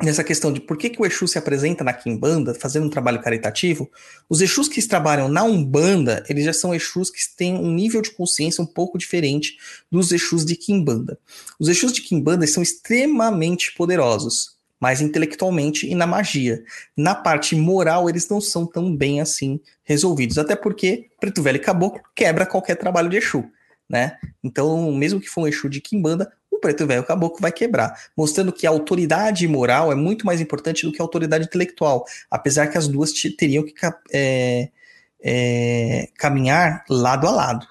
nessa 0.03 0.23
questão 0.23 0.51
de 0.51 0.61
por 0.61 0.77
que, 0.77 0.89
que 0.89 1.01
o 1.01 1.05
Exu 1.05 1.27
se 1.27 1.37
apresenta 1.37 1.83
na 1.83 1.93
Kimbanda, 1.93 2.53
fazendo 2.53 2.85
um 2.85 2.89
trabalho 2.89 3.21
caritativo, 3.21 3.89
os 4.29 4.41
Exus 4.41 4.67
que 4.67 4.81
trabalham 4.87 5.27
na 5.27 5.43
Umbanda, 5.43 6.23
eles 6.29 6.45
já 6.45 6.53
são 6.53 6.73
Exus 6.73 7.09
que 7.09 7.19
têm 7.35 7.55
um 7.55 7.71
nível 7.71 8.01
de 8.01 8.11
consciência 8.11 8.63
um 8.63 8.67
pouco 8.67 8.97
diferente 8.97 9.57
dos 9.91 10.11
Exus 10.11 10.45
de 10.45 10.55
Kimbanda. 10.55 11.19
Os 11.59 11.67
Exus 11.67 11.91
de 11.91 12.01
Kimbanda 12.01 12.47
são 12.47 12.63
extremamente 12.63 13.73
poderosos, 13.75 14.57
mas 14.79 15.01
intelectualmente 15.01 15.87
e 15.87 15.93
na 15.93 16.07
magia. 16.07 16.63
Na 16.95 17.13
parte 17.13 17.55
moral, 17.55 18.09
eles 18.09 18.27
não 18.29 18.39
são 18.39 18.65
tão 18.65 18.95
bem 18.95 19.19
assim 19.19 19.59
resolvidos, 19.83 20.37
até 20.37 20.55
porque 20.55 21.09
Preto 21.19 21.43
Velho 21.43 21.57
e 21.57 21.59
Caboclo 21.59 22.01
quebra 22.15 22.45
qualquer 22.45 22.75
trabalho 22.75 23.09
de 23.09 23.17
Exu. 23.17 23.43
Né? 23.89 24.17
Então, 24.43 24.91
mesmo 24.93 25.19
que 25.19 25.27
for 25.27 25.41
um 25.41 25.47
Exu 25.47 25.67
de 25.67 25.81
Kimbanda, 25.81 26.31
o 26.59 26.61
preto 26.61 26.85
velho 26.85 27.03
caboclo 27.03 27.39
vai 27.41 27.51
quebrar, 27.51 27.93
mostrando 28.15 28.51
que 28.51 28.67
a 28.67 28.69
autoridade 28.69 29.47
moral 29.47 29.91
é 29.91 29.95
muito 29.95 30.25
mais 30.25 30.41
importante 30.41 30.85
do 30.85 30.91
que 30.91 31.01
a 31.01 31.03
autoridade 31.03 31.45
intelectual, 31.45 32.05
apesar 32.29 32.67
que 32.67 32.77
as 32.77 32.87
duas 32.87 33.13
teriam 33.37 33.63
que 33.63 33.73
é, 34.11 34.69
é, 35.23 36.09
caminhar 36.17 36.83
lado 36.89 37.25
a 37.27 37.31
lado, 37.31 37.67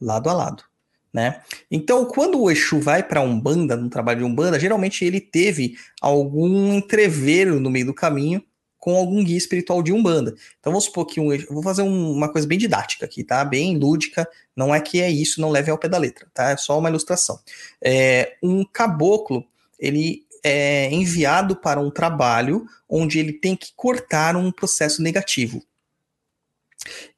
lado 0.00 0.28
a 0.28 0.32
lado. 0.32 0.64
Né? 1.12 1.40
Então, 1.70 2.06
quando 2.06 2.40
o 2.40 2.50
Exu 2.50 2.80
vai 2.80 3.02
para 3.02 3.20
Umbanda, 3.20 3.76
no 3.76 3.90
trabalho 3.90 4.20
de 4.20 4.24
Umbanda, 4.24 4.58
geralmente 4.58 5.04
ele 5.04 5.20
teve 5.20 5.74
algum 6.00 6.72
entreveiro 6.72 7.60
no 7.60 7.70
meio 7.70 7.86
do 7.86 7.94
caminho 7.94 8.42
com 8.82 8.96
algum 8.96 9.22
guia 9.22 9.38
espiritual 9.38 9.80
de 9.80 9.92
Umbanda. 9.92 10.34
Então 10.58 10.72
vamos 10.72 10.86
supor 10.86 11.06
que 11.06 11.20
um, 11.20 11.32
eu 11.32 11.46
vou 11.48 11.62
fazer 11.62 11.82
um, 11.82 12.10
uma 12.10 12.28
coisa 12.28 12.48
bem 12.48 12.58
didática 12.58 13.06
aqui, 13.06 13.22
tá? 13.22 13.44
Bem 13.44 13.78
lúdica, 13.78 14.28
não 14.56 14.74
é 14.74 14.80
que 14.80 15.00
é 15.00 15.08
isso, 15.08 15.40
não 15.40 15.50
leve 15.50 15.70
ao 15.70 15.78
pé 15.78 15.88
da 15.88 15.98
letra, 15.98 16.26
tá? 16.34 16.50
É 16.50 16.56
só 16.56 16.76
uma 16.76 16.88
ilustração. 16.88 17.38
É, 17.80 18.34
um 18.42 18.64
caboclo, 18.64 19.46
ele 19.78 20.26
é 20.42 20.92
enviado 20.92 21.54
para 21.54 21.78
um 21.78 21.92
trabalho 21.92 22.66
onde 22.88 23.20
ele 23.20 23.32
tem 23.32 23.54
que 23.54 23.68
cortar 23.76 24.34
um 24.34 24.50
processo 24.50 25.00
negativo. 25.00 25.62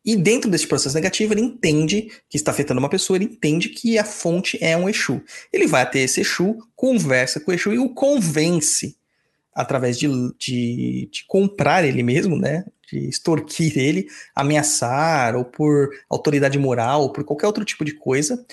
E 0.05 0.17
dentro 0.17 0.51
desse 0.51 0.67
processo 0.67 0.95
negativo, 0.95 1.33
ele 1.33 1.41
entende 1.41 2.11
que 2.29 2.37
está 2.37 2.51
afetando 2.51 2.79
uma 2.79 2.91
pessoa, 2.91 3.17
ele 3.17 3.25
entende 3.25 3.71
que 3.71 3.99
a 3.99 4.05
fonte 4.05 4.59
é 4.63 4.77
um 4.77 4.87
Exu. 4.87 5.23
Ele 5.51 5.67
vai 5.67 5.81
até 5.81 6.01
esse 6.01 6.21
Exu, 6.21 6.59
conversa 6.77 7.41
com 7.41 7.51
o 7.51 7.55
Exu 7.55 7.73
e 7.73 7.79
o 7.79 7.89
convence 7.89 8.99
através 9.55 9.99
de, 9.99 10.09
de, 10.39 11.09
de, 11.13 11.25
comprar 11.27 11.85
ele 11.85 12.03
mesmo, 12.03 12.37
né? 12.37 12.65
De 12.91 13.09
extorquir 13.09 13.79
ele, 13.79 14.09
ameaçar, 14.35 15.37
ou 15.37 15.45
por 15.45 15.91
autoridade 16.11 16.59
moral, 16.59 17.03
ou 17.03 17.13
por 17.13 17.25
qualquer 17.25 17.47
outro 17.47 17.65
tipo 17.65 17.85
de 17.85 17.93
coisa. 17.93 18.45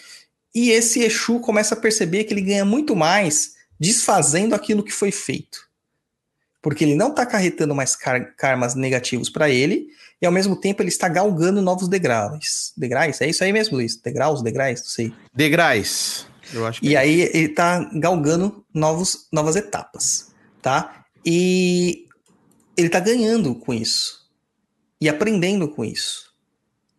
E 0.54 0.70
esse 0.70 1.02
Exu 1.02 1.40
começa 1.40 1.76
a 1.76 1.80
perceber 1.80 2.26
que 2.26 2.34
ele 2.34 2.42
ganha 2.42 2.66
muito 2.66 2.96
mais 2.96 3.54
desfazendo 3.80 4.54
aquilo 4.54 4.84
que 4.84 4.92
foi 4.92 5.12
feito. 5.12 5.70
Porque 6.62 6.84
ele 6.84 6.96
não 6.96 7.10
está 7.10 7.24
acarretando 7.24 7.74
mais 7.74 7.96
kar 7.96 8.36
karmas 8.36 8.76
negativos 8.76 9.30
para 9.30 9.50
ele, 9.50 9.88
e 10.22 10.26
ao 10.26 10.32
mesmo 10.32 10.56
tempo 10.56 10.84
ele 10.84 10.90
está 10.90 11.10
galgando 11.10 11.62
novos 11.62 11.88
degraus. 11.88 12.74
Degraus? 12.78 13.20
É 13.22 13.28
isso 13.28 13.44
aí 13.44 13.52
mesmo, 13.52 13.78
Luiz? 13.78 13.96
Degraus, 13.96 14.44
degraus? 14.44 14.82
Não 14.82 14.88
sei. 14.88 15.14
Degraus. 15.34 16.28
Eu 16.54 16.66
acho 16.66 16.84
E 16.84 16.96
é 16.96 17.00
aí 17.00 17.22
ele 17.34 17.50
tá 17.50 17.90
galgando 17.94 18.64
novos, 18.74 19.28
novas 19.32 19.56
etapas, 19.56 20.31
tá? 20.62 21.06
E 21.26 22.06
ele 22.78 22.90
tá 22.90 23.00
ganhando 23.00 23.56
com 23.56 23.74
isso. 23.74 24.22
E 25.00 25.10
aprendendo 25.10 25.68
com 25.68 25.84
isso. 25.84 26.32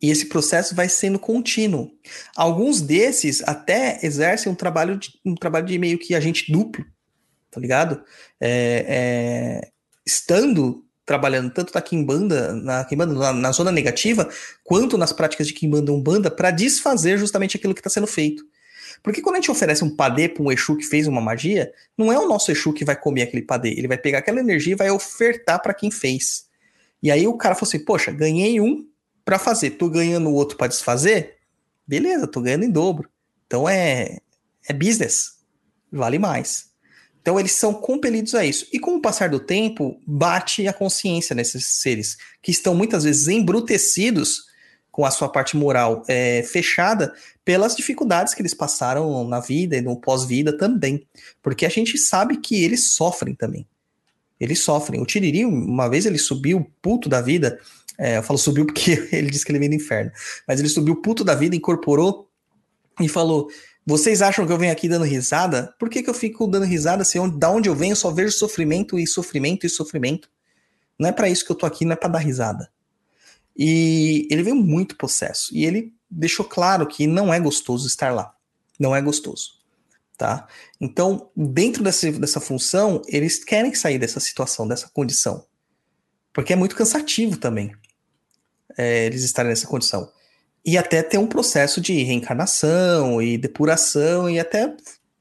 E 0.01 0.11
esse 0.11 0.27
processo 0.27 0.75
vai 0.75 0.89
sendo 0.89 1.19
contínuo. 1.19 1.93
Alguns 2.37 2.81
desses 2.81 3.41
até 3.43 4.01
exercem 4.03 4.51
um 4.51 4.55
trabalho 4.55 4.99
de, 4.99 5.11
um 5.25 5.35
trabalho 5.35 5.67
de 5.67 5.79
meio 5.79 5.97
que 5.97 6.15
agente 6.15 6.51
duplo, 6.51 6.85
tá 7.51 7.61
ligado? 7.61 8.03
É, 8.41 8.85
é, 8.89 9.71
estando 10.05 10.85
trabalhando 11.07 11.53
tanto 11.53 11.73
na 11.73 11.81
Kimbanda, 11.81 12.53
na, 12.53 12.85
Kimbanda 12.85 13.15
na, 13.15 13.33
na 13.33 13.53
zona 13.53 13.71
negativa, 13.71 14.29
quanto 14.65 14.99
nas 14.99 15.13
práticas 15.13 15.47
de 15.47 15.53
Kimbanda 15.53 15.93
Umbanda, 15.93 16.31
para 16.31 16.51
desfazer 16.51 17.19
justamente 17.19 17.57
aquilo 17.57 17.75
que 17.75 17.81
está 17.81 17.91
sendo 17.91 18.07
feito. 18.07 18.45
Porque 19.03 19.21
quando 19.21 19.37
a 19.37 19.39
gente 19.39 19.51
oferece 19.51 19.83
um 19.83 19.95
padê 19.95 20.29
para 20.29 20.43
um 20.43 20.53
Exu 20.53 20.77
que 20.77 20.85
fez 20.85 21.07
uma 21.07 21.21
magia, 21.21 21.73
não 21.99 22.13
é 22.13 22.19
o 22.19 22.29
nosso 22.29 22.53
Exu 22.53 22.73
que 22.73 22.85
vai 22.85 22.95
comer 22.95 23.23
aquele 23.23 23.43
padê, 23.43 23.71
ele 23.71 23.89
vai 23.89 23.99
pegar 23.99 24.19
aquela 24.19 24.41
energia 24.41 24.73
e 24.73 24.77
vai 24.77 24.91
ofertar 24.91 25.61
para 25.61 25.75
quem 25.75 25.91
fez. 25.91 26.47
E 27.03 27.11
aí 27.11 27.27
o 27.27 27.37
cara 27.37 27.55
falou 27.55 27.69
assim: 27.69 27.85
Poxa, 27.85 28.13
ganhei 28.13 28.61
um 28.61 28.87
para 29.25 29.39
fazer, 29.39 29.71
tô 29.71 29.89
ganhando 29.89 30.29
o 30.29 30.35
outro 30.35 30.57
para 30.57 30.69
desfazer? 30.69 31.37
Beleza, 31.87 32.27
tô 32.27 32.41
ganhando 32.41 32.65
em 32.65 32.71
dobro. 32.71 33.09
Então 33.47 33.69
é, 33.69 34.19
é 34.69 34.73
business, 34.73 35.39
vale 35.91 36.19
mais. 36.19 36.71
Então 37.21 37.39
eles 37.39 37.53
são 37.53 37.73
compelidos 37.73 38.35
a 38.35 38.45
isso. 38.45 38.67
E 38.73 38.79
com 38.79 38.97
o 38.97 39.01
passar 39.01 39.29
do 39.29 39.39
tempo, 39.39 40.01
bate 40.07 40.67
a 40.67 40.73
consciência 40.73 41.35
nesses 41.35 41.67
seres, 41.67 42.17
que 42.41 42.51
estão 42.51 42.75
muitas 42.75 43.05
vezes 43.05 43.29
embrutecidos 43.29 44.47
com 44.93 45.07
a 45.07 45.11
sua 45.11 45.29
parte 45.29 45.57
moral 45.57 46.05
é, 46.07 46.43
fechada 46.43 47.15
pelas 47.43 47.75
dificuldades 47.75 48.35
que 48.35 48.43
eles 48.43 48.53
passaram 48.53 49.27
na 49.27 49.41
vida 49.41 49.75
e 49.77 49.81
no 49.81 49.97
pós-vida 49.97 50.57
também. 50.57 51.05
Porque 51.43 51.65
a 51.65 51.71
gente 51.71 51.97
sabe 51.97 52.37
que 52.37 52.63
eles 52.63 52.91
sofrem 52.91 53.35
também. 53.35 53.67
Eles 54.39 54.61
sofrem. 54.61 55.01
O 55.01 55.07
Tiriri, 55.07 55.47
uma 55.47 55.89
vez 55.89 56.05
ele 56.05 56.19
subiu 56.19 56.71
puto 56.83 57.09
da 57.09 57.23
vida. 57.23 57.59
É, 57.99 58.19
eu 58.19 58.23
falo 58.23 58.39
subiu 58.39 58.67
porque 58.67 59.09
ele 59.11 59.31
disse 59.31 59.45
que 59.45 59.51
ele 59.51 59.59
veio 59.59 59.71
do 59.71 59.77
inferno. 59.77 60.13
Mas 60.47 60.61
ele 60.61 60.69
subiu 60.69 61.01
puto 61.01 61.25
da 61.25 61.35
vida, 61.35 61.57
incorporou 61.57 62.29
e 63.01 63.09
falou: 63.09 63.49
Vocês 63.87 64.21
acham 64.21 64.47
que 64.47 64.53
eu 64.53 64.59
venho 64.59 64.73
aqui 64.73 64.89
dando 64.89 65.07
risada? 65.07 65.75
Por 65.79 65.89
que, 65.89 66.03
que 66.03 66.11
eu 66.11 66.15
fico 66.15 66.47
dando 66.47 66.67
risada 66.67 67.03
se 67.03 67.19
onde, 67.19 67.39
da 67.39 67.51
onde 67.51 67.69
eu 67.69 67.75
venho 67.75 67.97
só 67.97 68.11
vejo 68.11 68.33
sofrimento 68.33 68.99
e 68.99 69.07
sofrimento 69.07 69.65
e 69.65 69.71
sofrimento? 69.71 70.29
Não 70.99 71.09
é 71.09 71.13
para 71.13 71.29
isso 71.29 71.47
que 71.47 71.53
eu 71.53 71.57
tô 71.57 71.65
aqui, 71.65 71.85
não 71.85 71.93
é 71.93 71.97
para 71.97 72.11
dar 72.11 72.19
risada. 72.19 72.69
E 73.57 74.27
ele 74.31 74.43
veio 74.43 74.57
muito 74.57 74.97
possesso. 74.97 75.55
E 75.55 75.65
ele 75.65 75.95
deixou 76.11 76.45
claro 76.45 76.87
que 76.87 77.07
não 77.07 77.33
é 77.33 77.41
gostoso 77.41 77.87
estar 77.87 78.13
lá. 78.13 78.35
Não 78.79 78.95
é 78.95 79.01
gostoso. 79.01 79.61
Tá? 80.17 80.47
Então, 80.81 81.31
dentro 81.37 81.83
dessa, 81.83 82.11
dessa 82.13 82.41
função, 82.41 83.03
eles 83.07 83.43
querem 83.43 83.75
sair 83.75 83.99
dessa 83.99 84.21
situação, 84.21 84.69
dessa 84.69 84.89
condição. 84.93 85.45
Porque 86.33 86.53
é 86.53 86.57
muito 86.57 86.77
cansativo 86.77 87.37
também 87.37 87.73
é, 88.77 89.07
eles 89.07 89.23
estarem 89.23 89.51
nessa 89.51 89.67
condição. 89.67 90.11
E 90.65 90.79
até 90.79 91.03
ter 91.03 91.19
um 91.19 91.27
processo 91.27 91.81
de 91.81 92.03
reencarnação 92.03 93.21
e 93.21 93.37
depuração, 93.37 94.31
e 94.31 94.39
até, 94.39 94.75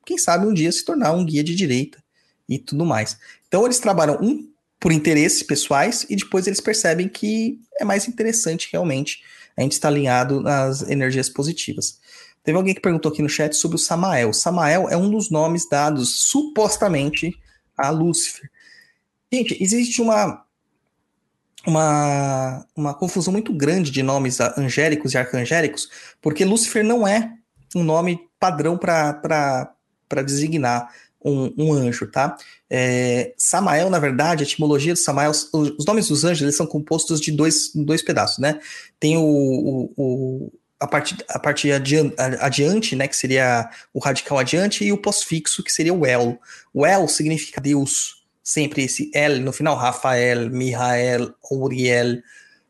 quem 0.06 0.18
sabe, 0.18 0.46
um 0.46 0.54
dia 0.54 0.72
se 0.72 0.86
tornar 0.86 1.14
um 1.14 1.26
guia 1.26 1.44
de 1.44 1.56
direita 1.56 2.02
e 2.48 2.60
tudo 2.60 2.86
mais. 2.86 3.18
Então, 3.48 3.66
eles 3.66 3.80
trabalham 3.80 4.20
um 4.22 4.51
por 4.82 4.92
interesses 4.92 5.44
pessoais 5.44 6.08
e 6.10 6.16
depois 6.16 6.48
eles 6.48 6.60
percebem 6.60 7.08
que 7.08 7.60
é 7.80 7.86
mais 7.86 8.08
interessante 8.08 8.68
realmente 8.72 9.22
a 9.56 9.62
gente 9.62 9.74
estar 9.74 9.90
alinhado 9.90 10.42
nas 10.42 10.82
energias 10.90 11.30
positivas. 11.30 12.00
Teve 12.44 12.58
alguém 12.58 12.74
que 12.74 12.82
perguntou 12.82 13.12
aqui 13.12 13.22
no 13.22 13.30
chat 13.30 13.56
sobre 13.56 13.76
o 13.76 13.80
Samael. 13.80 14.34
Samael 14.34 14.90
é 14.90 14.98
um 14.98 15.10
dos 15.10 15.30
nomes 15.30 15.70
dados 15.70 16.24
supostamente 16.24 17.32
a 17.78 17.92
Lúcifer. 17.92 18.50
Gente, 19.32 19.56
existe 19.62 20.02
uma 20.02 20.44
uma, 21.66 22.66
uma 22.76 22.94
confusão 22.94 23.32
muito 23.32 23.54
grande 23.54 23.92
de 23.92 24.02
nomes 24.02 24.40
angélicos 24.58 25.14
e 25.14 25.18
arcangélicos, 25.20 25.88
porque 26.20 26.44
Lúcifer 26.44 26.84
não 26.84 27.08
é 27.08 27.34
um 27.76 27.84
nome 27.84 28.20
padrão 28.40 28.76
para 28.80 29.76
designar 30.26 30.92
um, 31.24 31.54
um, 31.56 31.72
anjo, 31.72 32.10
tá? 32.10 32.36
É, 32.74 33.34
Samael, 33.36 33.90
na 33.90 34.00
verdade, 34.00 34.44
a 34.44 34.48
etimologia 34.48 34.94
de 34.94 35.00
Samael, 35.00 35.32
os, 35.32 35.50
os, 35.52 35.86
nomes 35.86 36.08
dos 36.08 36.24
anjos 36.24 36.42
eles 36.42 36.56
são 36.56 36.66
compostos 36.66 37.20
de 37.20 37.30
dois, 37.30 37.70
dois 37.76 38.02
pedaços, 38.02 38.38
né? 38.38 38.62
Tem 38.98 39.18
o, 39.18 39.22
o, 39.22 39.94
o 39.98 40.54
a 40.80 40.88
parte, 40.88 41.18
a 41.28 41.38
parte 41.38 41.70
adiante, 41.70 42.16
adiante, 42.40 42.96
né, 42.96 43.10
que 43.10 43.16
seria 43.16 43.70
o 43.94 44.00
radical 44.00 44.40
adiante, 44.40 44.86
e 44.86 44.94
o 44.94 44.98
pós-fixo, 44.98 45.62
que 45.62 45.72
seria 45.72 45.94
o 45.94 46.06
El. 46.06 46.40
O 46.74 46.86
El 46.86 47.10
significa 47.10 47.60
Deus, 47.60 48.24
sempre 48.42 48.86
esse 48.86 49.12
El 49.14 49.42
no 49.42 49.52
final, 49.52 49.76
Rafael, 49.76 50.50
Mihael, 50.50 51.36
Uriel, 51.52 52.22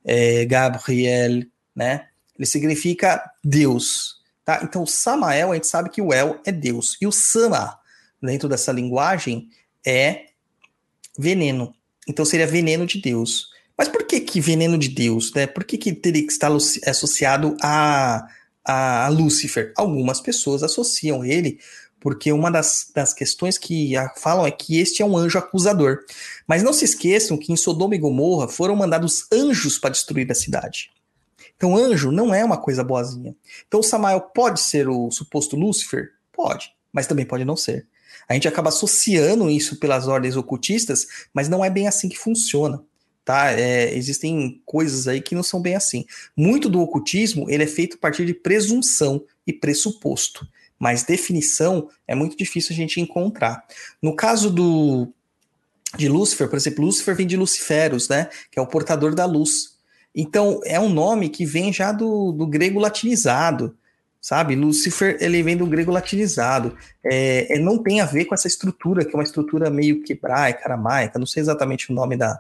é, 0.03 0.45
Gabriel, 0.45 1.43
né? 1.75 2.07
Ele 2.39 2.47
significa 2.47 3.23
Deus, 3.43 4.15
tá? 4.43 4.61
Então, 4.63 4.83
Samael, 4.83 5.51
a 5.51 5.53
gente 5.53 5.67
sabe 5.67 5.91
que 5.91 6.01
o 6.01 6.11
El 6.11 6.41
é 6.43 6.51
Deus, 6.51 6.97
e 6.99 7.05
o 7.05 7.11
Sama, 7.11 7.79
dentro 8.19 8.49
dessa 8.49 8.71
linguagem, 8.71 9.47
é 9.85 10.25
veneno. 11.17 11.73
Então, 12.07 12.25
seria 12.25 12.47
veneno 12.47 12.85
de 12.85 12.99
Deus. 12.99 13.49
Mas 13.77 13.87
por 13.87 14.03
que 14.03 14.19
que 14.19 14.39
veneno 14.39 14.77
de 14.77 14.89
Deus, 14.89 15.33
né? 15.33 15.47
Por 15.47 15.63
que 15.63 15.77
que 15.77 15.93
teria 15.93 16.21
que 16.21 16.31
estar 16.31 16.51
associado 16.85 17.57
a, 17.61 18.27
a, 18.63 19.07
Lúcifer? 19.09 19.73
Algumas 19.75 20.21
pessoas 20.21 20.61
associam 20.61 21.25
ele 21.25 21.59
porque 21.99 22.31
uma 22.31 22.49
das, 22.51 22.91
das 22.93 23.13
questões 23.13 23.59
que 23.59 23.93
falam 24.17 24.45
é 24.45 24.51
que 24.51 24.79
este 24.79 25.03
é 25.03 25.05
um 25.05 25.15
anjo 25.15 25.37
acusador. 25.37 25.99
Mas 26.47 26.63
não 26.63 26.73
se 26.73 26.83
esqueçam 26.83 27.37
que 27.37 27.53
em 27.53 27.55
Sodoma 27.55 27.95
e 27.95 27.99
Gomorra 27.99 28.47
foram 28.47 28.75
mandados 28.75 29.25
anjos 29.31 29.77
para 29.77 29.91
destruir 29.91 30.29
a 30.31 30.35
cidade. 30.35 30.89
Então, 31.55 31.77
anjo 31.77 32.11
não 32.11 32.33
é 32.33 32.43
uma 32.43 32.57
coisa 32.57 32.83
boazinha. 32.83 33.35
Então, 33.67 33.83
Samael 33.83 34.19
pode 34.19 34.59
ser 34.59 34.89
o 34.89 35.11
suposto 35.11 35.55
Lúcifer? 35.55 36.09
Pode, 36.31 36.73
mas 36.91 37.05
também 37.05 37.25
pode 37.25 37.45
não 37.45 37.55
ser. 37.55 37.87
A 38.31 38.33
gente 38.33 38.47
acaba 38.47 38.69
associando 38.69 39.49
isso 39.49 39.77
pelas 39.77 40.07
ordens 40.07 40.37
ocultistas, 40.37 41.05
mas 41.33 41.49
não 41.49 41.65
é 41.65 41.69
bem 41.69 41.87
assim 41.87 42.07
que 42.07 42.17
funciona. 42.17 42.81
Tá? 43.25 43.51
É, 43.51 43.93
existem 43.93 44.61
coisas 44.65 45.07
aí 45.07 45.21
que 45.21 45.35
não 45.35 45.43
são 45.43 45.61
bem 45.61 45.75
assim. 45.75 46.05
Muito 46.35 46.69
do 46.69 46.81
ocultismo 46.81 47.49
ele 47.49 47.63
é 47.63 47.67
feito 47.67 47.97
a 47.97 47.99
partir 47.99 48.25
de 48.25 48.33
presunção 48.33 49.23
e 49.45 49.53
pressuposto 49.53 50.47
mas 50.81 51.03
definição 51.03 51.87
é 52.07 52.15
muito 52.15 52.35
difícil 52.35 52.73
a 52.73 52.75
gente 52.75 52.99
encontrar. 52.99 53.63
No 54.01 54.15
caso 54.15 54.49
do 54.49 55.13
de 55.95 56.09
Lúcifer, 56.09 56.49
por 56.49 56.55
exemplo, 56.55 56.83
Lúcifer 56.83 57.15
vem 57.15 57.27
de 57.27 57.37
Luciferus, 57.37 58.09
né, 58.09 58.29
que 58.49 58.57
é 58.57 58.61
o 58.61 58.65
portador 58.65 59.13
da 59.13 59.25
luz. 59.25 59.77
Então, 60.15 60.59
é 60.65 60.79
um 60.79 60.89
nome 60.89 61.29
que 61.29 61.45
vem 61.45 61.71
já 61.71 61.91
do, 61.91 62.31
do 62.31 62.47
grego 62.47 62.79
latinizado, 62.79 63.77
sabe? 64.21 64.55
Lúcifer, 64.55 65.17
ele 65.19 65.41
vem 65.41 65.57
do 65.57 65.65
grego 65.65 65.91
latinizado. 65.91 66.77
É, 67.03 67.55
é, 67.55 67.59
não 67.59 67.81
tem 67.81 67.99
a 67.99 68.05
ver 68.05 68.25
com 68.25 68.35
essa 68.35 68.47
estrutura, 68.47 69.03
que 69.03 69.15
é 69.15 69.17
uma 69.17 69.23
estrutura 69.23 69.69
meio 69.71 70.03
quebraica, 70.03 70.65
aramaica, 70.65 71.17
não 71.17 71.25
sei 71.25 71.41
exatamente 71.41 71.91
o 71.91 71.95
nome 71.95 72.15
da, 72.15 72.39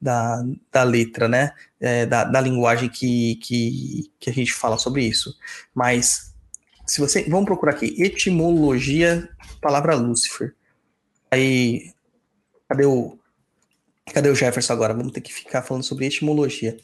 da, 0.00 0.44
da 0.70 0.82
letra, 0.82 1.26
né? 1.26 1.52
É, 1.80 2.04
da, 2.04 2.24
da 2.24 2.40
linguagem 2.40 2.90
que, 2.90 3.36
que, 3.36 4.10
que 4.20 4.30
a 4.30 4.32
gente 4.32 4.52
fala 4.52 4.76
sobre 4.76 5.02
isso. 5.04 5.34
Mas 5.74 6.32
se 6.86 7.00
você. 7.00 7.22
Vamos 7.22 7.46
procurar 7.46 7.72
aqui. 7.72 7.94
Etimologia, 8.02 9.28
palavra 9.60 9.94
Lúcifer. 9.94 10.54
Aí. 11.30 11.90
Cadê 12.68 12.84
o. 12.84 13.18
Cadê 14.12 14.28
o 14.28 14.34
Jefferson 14.34 14.72
agora? 14.74 14.92
Vamos 14.92 15.12
ter 15.12 15.22
que 15.22 15.32
ficar 15.32 15.62
falando 15.62 15.84
sobre 15.84 16.06
etimologia. 16.06 16.76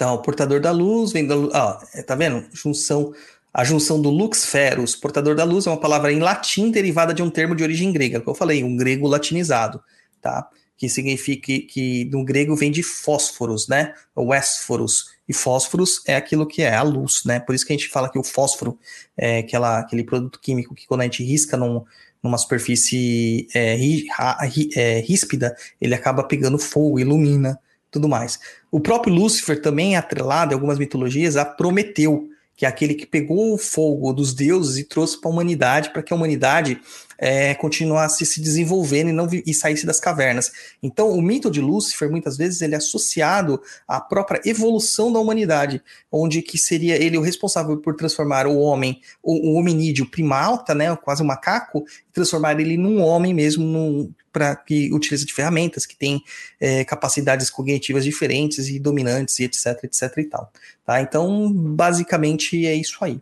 Então, 0.00 0.14
o 0.14 0.18
portador 0.22 0.60
da 0.60 0.70
luz 0.70 1.12
vem 1.12 1.26
da 1.26 1.34
luz. 1.34 1.52
É, 1.92 2.02
tá 2.02 2.14
vendo? 2.14 2.48
Junção. 2.54 3.12
A 3.52 3.64
junção 3.64 4.00
do 4.00 4.08
lux 4.08 4.46
ferus, 4.46 4.96
portador 4.96 5.34
da 5.34 5.44
luz, 5.44 5.66
é 5.66 5.70
uma 5.70 5.76
palavra 5.78 6.10
em 6.10 6.20
latim 6.20 6.70
derivada 6.70 7.12
de 7.12 7.22
um 7.22 7.28
termo 7.28 7.54
de 7.54 7.62
origem 7.62 7.92
grega, 7.92 8.18
que 8.18 8.26
eu 8.26 8.34
falei, 8.34 8.64
um 8.64 8.74
grego 8.76 9.06
latinizado, 9.06 9.82
tá? 10.22 10.48
Que 10.74 10.88
significa 10.88 11.42
que, 11.42 11.58
que 11.60 12.04
no 12.06 12.24
grego 12.24 12.56
vem 12.56 12.70
de 12.70 12.82
fósforos, 12.82 13.68
né? 13.68 13.92
O 14.16 14.34
esforos, 14.34 15.10
e 15.28 15.34
fósforos 15.34 16.00
é 16.06 16.16
aquilo 16.16 16.46
que 16.46 16.62
é 16.62 16.74
a 16.74 16.82
luz, 16.82 17.22
né? 17.26 17.38
Por 17.38 17.54
isso 17.54 17.66
que 17.66 17.74
a 17.74 17.76
gente 17.76 17.90
fala 17.90 18.10
que 18.10 18.18
o 18.18 18.24
fósforo 18.24 18.78
é 19.18 19.40
aquela, 19.40 19.80
aquele 19.80 20.02
produto 20.02 20.40
químico 20.40 20.74
que 20.74 20.86
quando 20.86 21.02
a 21.02 21.04
gente 21.04 21.22
risca 21.22 21.58
num, 21.58 21.84
numa 22.22 22.38
superfície 22.38 23.48
é, 23.52 23.74
ri, 23.74 24.06
ri, 24.48 24.70
é, 24.74 25.00
ríspida, 25.00 25.54
ele 25.78 25.94
acaba 25.94 26.24
pegando 26.24 26.58
fogo, 26.58 26.98
ilumina, 26.98 27.60
tudo 27.90 28.08
mais. 28.08 28.38
O 28.70 28.80
próprio 28.80 29.12
Lúcifer 29.12 29.60
também 29.60 29.94
é 29.94 29.98
atrelado 29.98 30.52
em 30.52 30.54
algumas 30.54 30.78
mitologias 30.78 31.36
a 31.36 31.44
Prometeu, 31.44 32.28
que 32.56 32.66
é 32.66 32.68
aquele 32.68 32.94
que 32.94 33.06
pegou 33.06 33.54
o 33.54 33.58
fogo 33.58 34.12
dos 34.12 34.34
deuses 34.34 34.76
e 34.76 34.84
trouxe 34.84 35.20
para 35.20 35.30
a 35.30 35.32
humanidade, 35.32 35.90
para 35.90 36.02
que 36.02 36.12
a 36.12 36.16
humanidade 36.16 36.80
é, 37.20 37.54
continuasse 37.54 38.24
se 38.24 38.40
desenvolvendo 38.40 39.10
e 39.10 39.12
não 39.12 39.28
e 39.30 39.52
saísse 39.52 39.84
das 39.84 40.00
cavernas. 40.00 40.50
Então, 40.82 41.10
o 41.10 41.20
mito 41.20 41.50
de 41.50 41.60
Lúcifer, 41.60 42.10
muitas 42.10 42.38
vezes, 42.38 42.62
ele 42.62 42.74
é 42.74 42.78
associado 42.78 43.60
à 43.86 44.00
própria 44.00 44.40
evolução 44.46 45.12
da 45.12 45.18
humanidade, 45.18 45.82
onde 46.10 46.40
que 46.40 46.56
seria 46.56 46.96
ele 46.96 47.18
o 47.18 47.20
responsável 47.20 47.76
por 47.76 47.94
transformar 47.94 48.46
o 48.46 48.58
homem, 48.58 49.02
o, 49.22 49.50
o 49.50 49.54
hominídeo 49.58 50.06
primata, 50.06 50.74
né, 50.74 50.96
quase 50.96 51.22
um 51.22 51.26
macaco, 51.26 51.84
transformar 52.10 52.58
ele 52.58 52.78
num 52.78 53.02
homem 53.02 53.34
mesmo, 53.34 53.64
num, 53.64 54.10
para 54.32 54.56
que 54.56 54.90
utiliza 54.92 55.26
de 55.26 55.34
ferramentas, 55.34 55.84
que 55.84 55.96
tem 55.96 56.22
é, 56.58 56.84
capacidades 56.84 57.50
cognitivas 57.50 58.02
diferentes 58.02 58.68
e 58.68 58.78
dominantes 58.78 59.38
e 59.38 59.44
etc, 59.44 59.84
etc 59.84 60.16
e 60.16 60.24
tal. 60.24 60.50
Tá? 60.86 61.02
Então, 61.02 61.52
basicamente 61.52 62.66
é 62.66 62.74
isso 62.74 62.98
aí. 63.02 63.20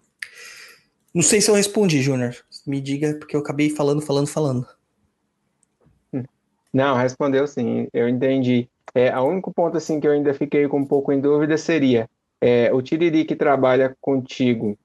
Não 1.13 1.23
sei 1.23 1.41
se 1.41 1.51
eu 1.51 1.55
respondi, 1.55 2.01
Júnior. 2.01 2.37
Me 2.69 2.83
diga, 2.83 3.15
porque 3.15 3.35
eu 3.35 3.41
acabei 3.41 3.71
falando, 3.71 4.03
falando, 4.03 4.27
falando. 4.27 4.67
Não, 6.71 6.95
respondeu 6.95 7.47
sim, 7.47 7.89
eu 7.95 8.07
entendi. 8.07 8.69
É, 8.95 9.19
o 9.19 9.25
único 9.25 9.51
ponto 9.51 9.79
assim 9.79 9.99
que 9.99 10.07
eu 10.07 10.13
ainda 10.13 10.35
fiquei 10.35 10.69
com 10.69 10.81
um 10.81 10.85
pouco 10.85 11.11
em 11.11 11.19
dúvida 11.19 11.57
seria 11.57 12.11
é, 12.39 12.71
o 12.71 12.83
Tiriri 12.83 13.25
que 13.25 13.35
trabalha 13.35 13.97
contigo, 14.03 14.79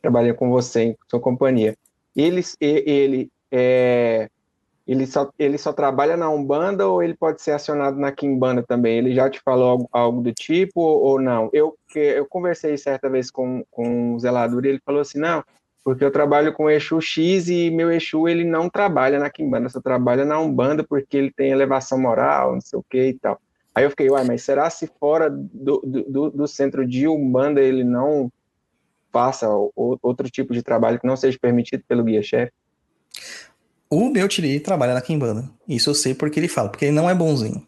trabalha 0.00 0.32
com 0.32 0.48
você, 0.48 0.82
em 0.82 0.96
sua 1.06 1.20
companhia, 1.20 1.76
ele, 2.16 2.42
ele 2.58 3.30
é, 3.50 4.30
ele 4.86 5.06
só, 5.06 5.30
ele 5.38 5.58
só 5.58 5.70
trabalha 5.70 6.16
na 6.16 6.30
Umbanda 6.30 6.88
ou 6.88 7.02
ele 7.02 7.14
pode 7.14 7.42
ser 7.42 7.52
acionado 7.52 7.98
na 7.98 8.10
Kimbanda 8.10 8.62
também? 8.62 8.96
Ele 8.96 9.14
já 9.14 9.28
te 9.28 9.38
falou 9.40 9.68
algo, 9.68 9.88
algo 9.92 10.22
do 10.22 10.32
tipo 10.32 10.80
ou, 10.80 11.20
não? 11.20 11.50
Eu, 11.52 11.76
eu 11.94 12.24
conversei 12.24 12.78
certa 12.78 13.10
vez 13.10 13.30
com, 13.30 13.62
com 13.70 14.14
o 14.14 14.18
zelador 14.18 14.64
e 14.64 14.70
ele 14.70 14.80
falou 14.82 15.02
assim, 15.02 15.18
não, 15.18 15.44
porque 15.84 16.04
eu 16.04 16.10
trabalho 16.10 16.52
com 16.52 16.70
Exu 16.70 17.00
X 17.00 17.48
e 17.48 17.70
meu 17.70 17.90
Exu 17.90 18.28
ele 18.28 18.44
não 18.44 18.68
trabalha 18.68 19.18
na 19.18 19.30
Kimbanda, 19.30 19.68
só 19.68 19.80
trabalha 19.80 20.24
na 20.24 20.38
Umbanda 20.38 20.84
porque 20.84 21.16
ele 21.16 21.32
tem 21.32 21.50
elevação 21.50 21.98
moral, 22.00 22.54
não 22.54 22.60
sei 22.60 22.78
o 22.78 22.84
que 22.88 23.08
e 23.08 23.14
tal. 23.14 23.40
Aí 23.74 23.84
eu 23.84 23.90
fiquei, 23.90 24.10
uai, 24.10 24.24
mas 24.24 24.42
será 24.42 24.68
se 24.68 24.86
fora 25.00 25.30
do, 25.30 25.82
do, 25.84 26.30
do 26.30 26.46
centro 26.46 26.86
de 26.86 27.08
Umbanda 27.08 27.60
ele 27.60 27.82
não 27.82 28.30
faça 29.12 29.48
outro 29.76 30.30
tipo 30.30 30.54
de 30.54 30.62
trabalho 30.62 30.98
que 30.98 31.06
não 31.06 31.16
seja 31.16 31.38
permitido 31.40 31.82
pelo 31.86 32.04
guia-chefe? 32.04 32.52
O 33.90 34.08
meu 34.08 34.26
Tiriri 34.26 34.60
trabalha 34.60 34.94
na 34.94 35.02
Kimbanda. 35.02 35.50
Isso 35.68 35.90
eu 35.90 35.94
sei 35.94 36.14
porque 36.14 36.40
ele 36.40 36.48
fala, 36.48 36.70
porque 36.70 36.86
ele 36.86 36.94
não 36.94 37.10
é 37.10 37.14
bonzinho. 37.14 37.66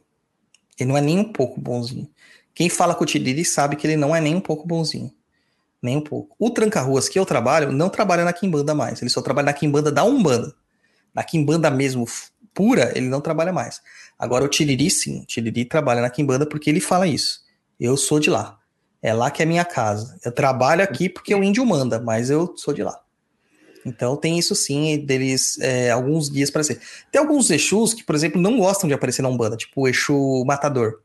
Ele 0.78 0.88
não 0.88 0.96
é 0.96 1.00
nem 1.00 1.18
um 1.18 1.32
pouco 1.32 1.60
bonzinho. 1.60 2.08
Quem 2.54 2.70
fala 2.70 2.94
com 2.94 3.04
o 3.04 3.06
Tiriri 3.06 3.44
sabe 3.44 3.76
que 3.76 3.86
ele 3.86 3.96
não 3.96 4.14
é 4.16 4.20
nem 4.20 4.34
um 4.34 4.40
pouco 4.40 4.66
bonzinho. 4.66 5.12
Nem 5.84 5.98
um 5.98 6.00
pouco. 6.00 6.34
O 6.38 6.48
Tranca-Ruas 6.48 7.10
que 7.10 7.18
eu 7.18 7.26
trabalho 7.26 7.70
não 7.70 7.90
trabalha 7.90 8.24
na 8.24 8.32
Kimbanda 8.32 8.74
mais. 8.74 9.02
Ele 9.02 9.10
só 9.10 9.20
trabalha 9.20 9.44
na 9.44 9.52
Kimbanda 9.52 9.92
da 9.92 10.02
Umbanda. 10.02 10.54
Na 11.14 11.22
Kimbanda 11.22 11.70
mesmo 11.70 12.06
pura, 12.54 12.90
ele 12.96 13.06
não 13.06 13.20
trabalha 13.20 13.52
mais. 13.52 13.82
Agora 14.18 14.42
o 14.42 14.48
Tiriri 14.48 14.88
sim. 14.88 15.20
O 15.20 15.26
Tiriri 15.26 15.66
trabalha 15.66 16.00
na 16.00 16.08
Kimbanda 16.08 16.46
porque 16.46 16.70
ele 16.70 16.80
fala 16.80 17.06
isso. 17.06 17.42
Eu 17.78 17.98
sou 17.98 18.18
de 18.18 18.30
lá. 18.30 18.58
É 19.02 19.12
lá 19.12 19.30
que 19.30 19.42
é 19.42 19.44
minha 19.44 19.62
casa. 19.62 20.18
Eu 20.24 20.32
trabalho 20.32 20.82
aqui 20.82 21.06
porque 21.06 21.34
o 21.34 21.44
índio 21.44 21.66
manda, 21.66 22.00
mas 22.00 22.30
eu 22.30 22.54
sou 22.56 22.72
de 22.72 22.82
lá. 22.82 22.98
Então 23.84 24.16
tem 24.16 24.38
isso 24.38 24.54
sim, 24.54 25.04
deles 25.04 25.58
é, 25.60 25.90
alguns 25.90 26.30
guias 26.30 26.50
para 26.50 26.64
ser. 26.64 26.80
Tem 27.12 27.20
alguns 27.20 27.50
Exus 27.50 27.92
que, 27.92 28.02
por 28.02 28.14
exemplo, 28.14 28.40
não 28.40 28.56
gostam 28.56 28.88
de 28.88 28.94
aparecer 28.94 29.20
na 29.20 29.28
Umbanda, 29.28 29.54
tipo 29.54 29.82
o 29.82 29.88
Exu 29.88 30.46
Matador. 30.46 31.00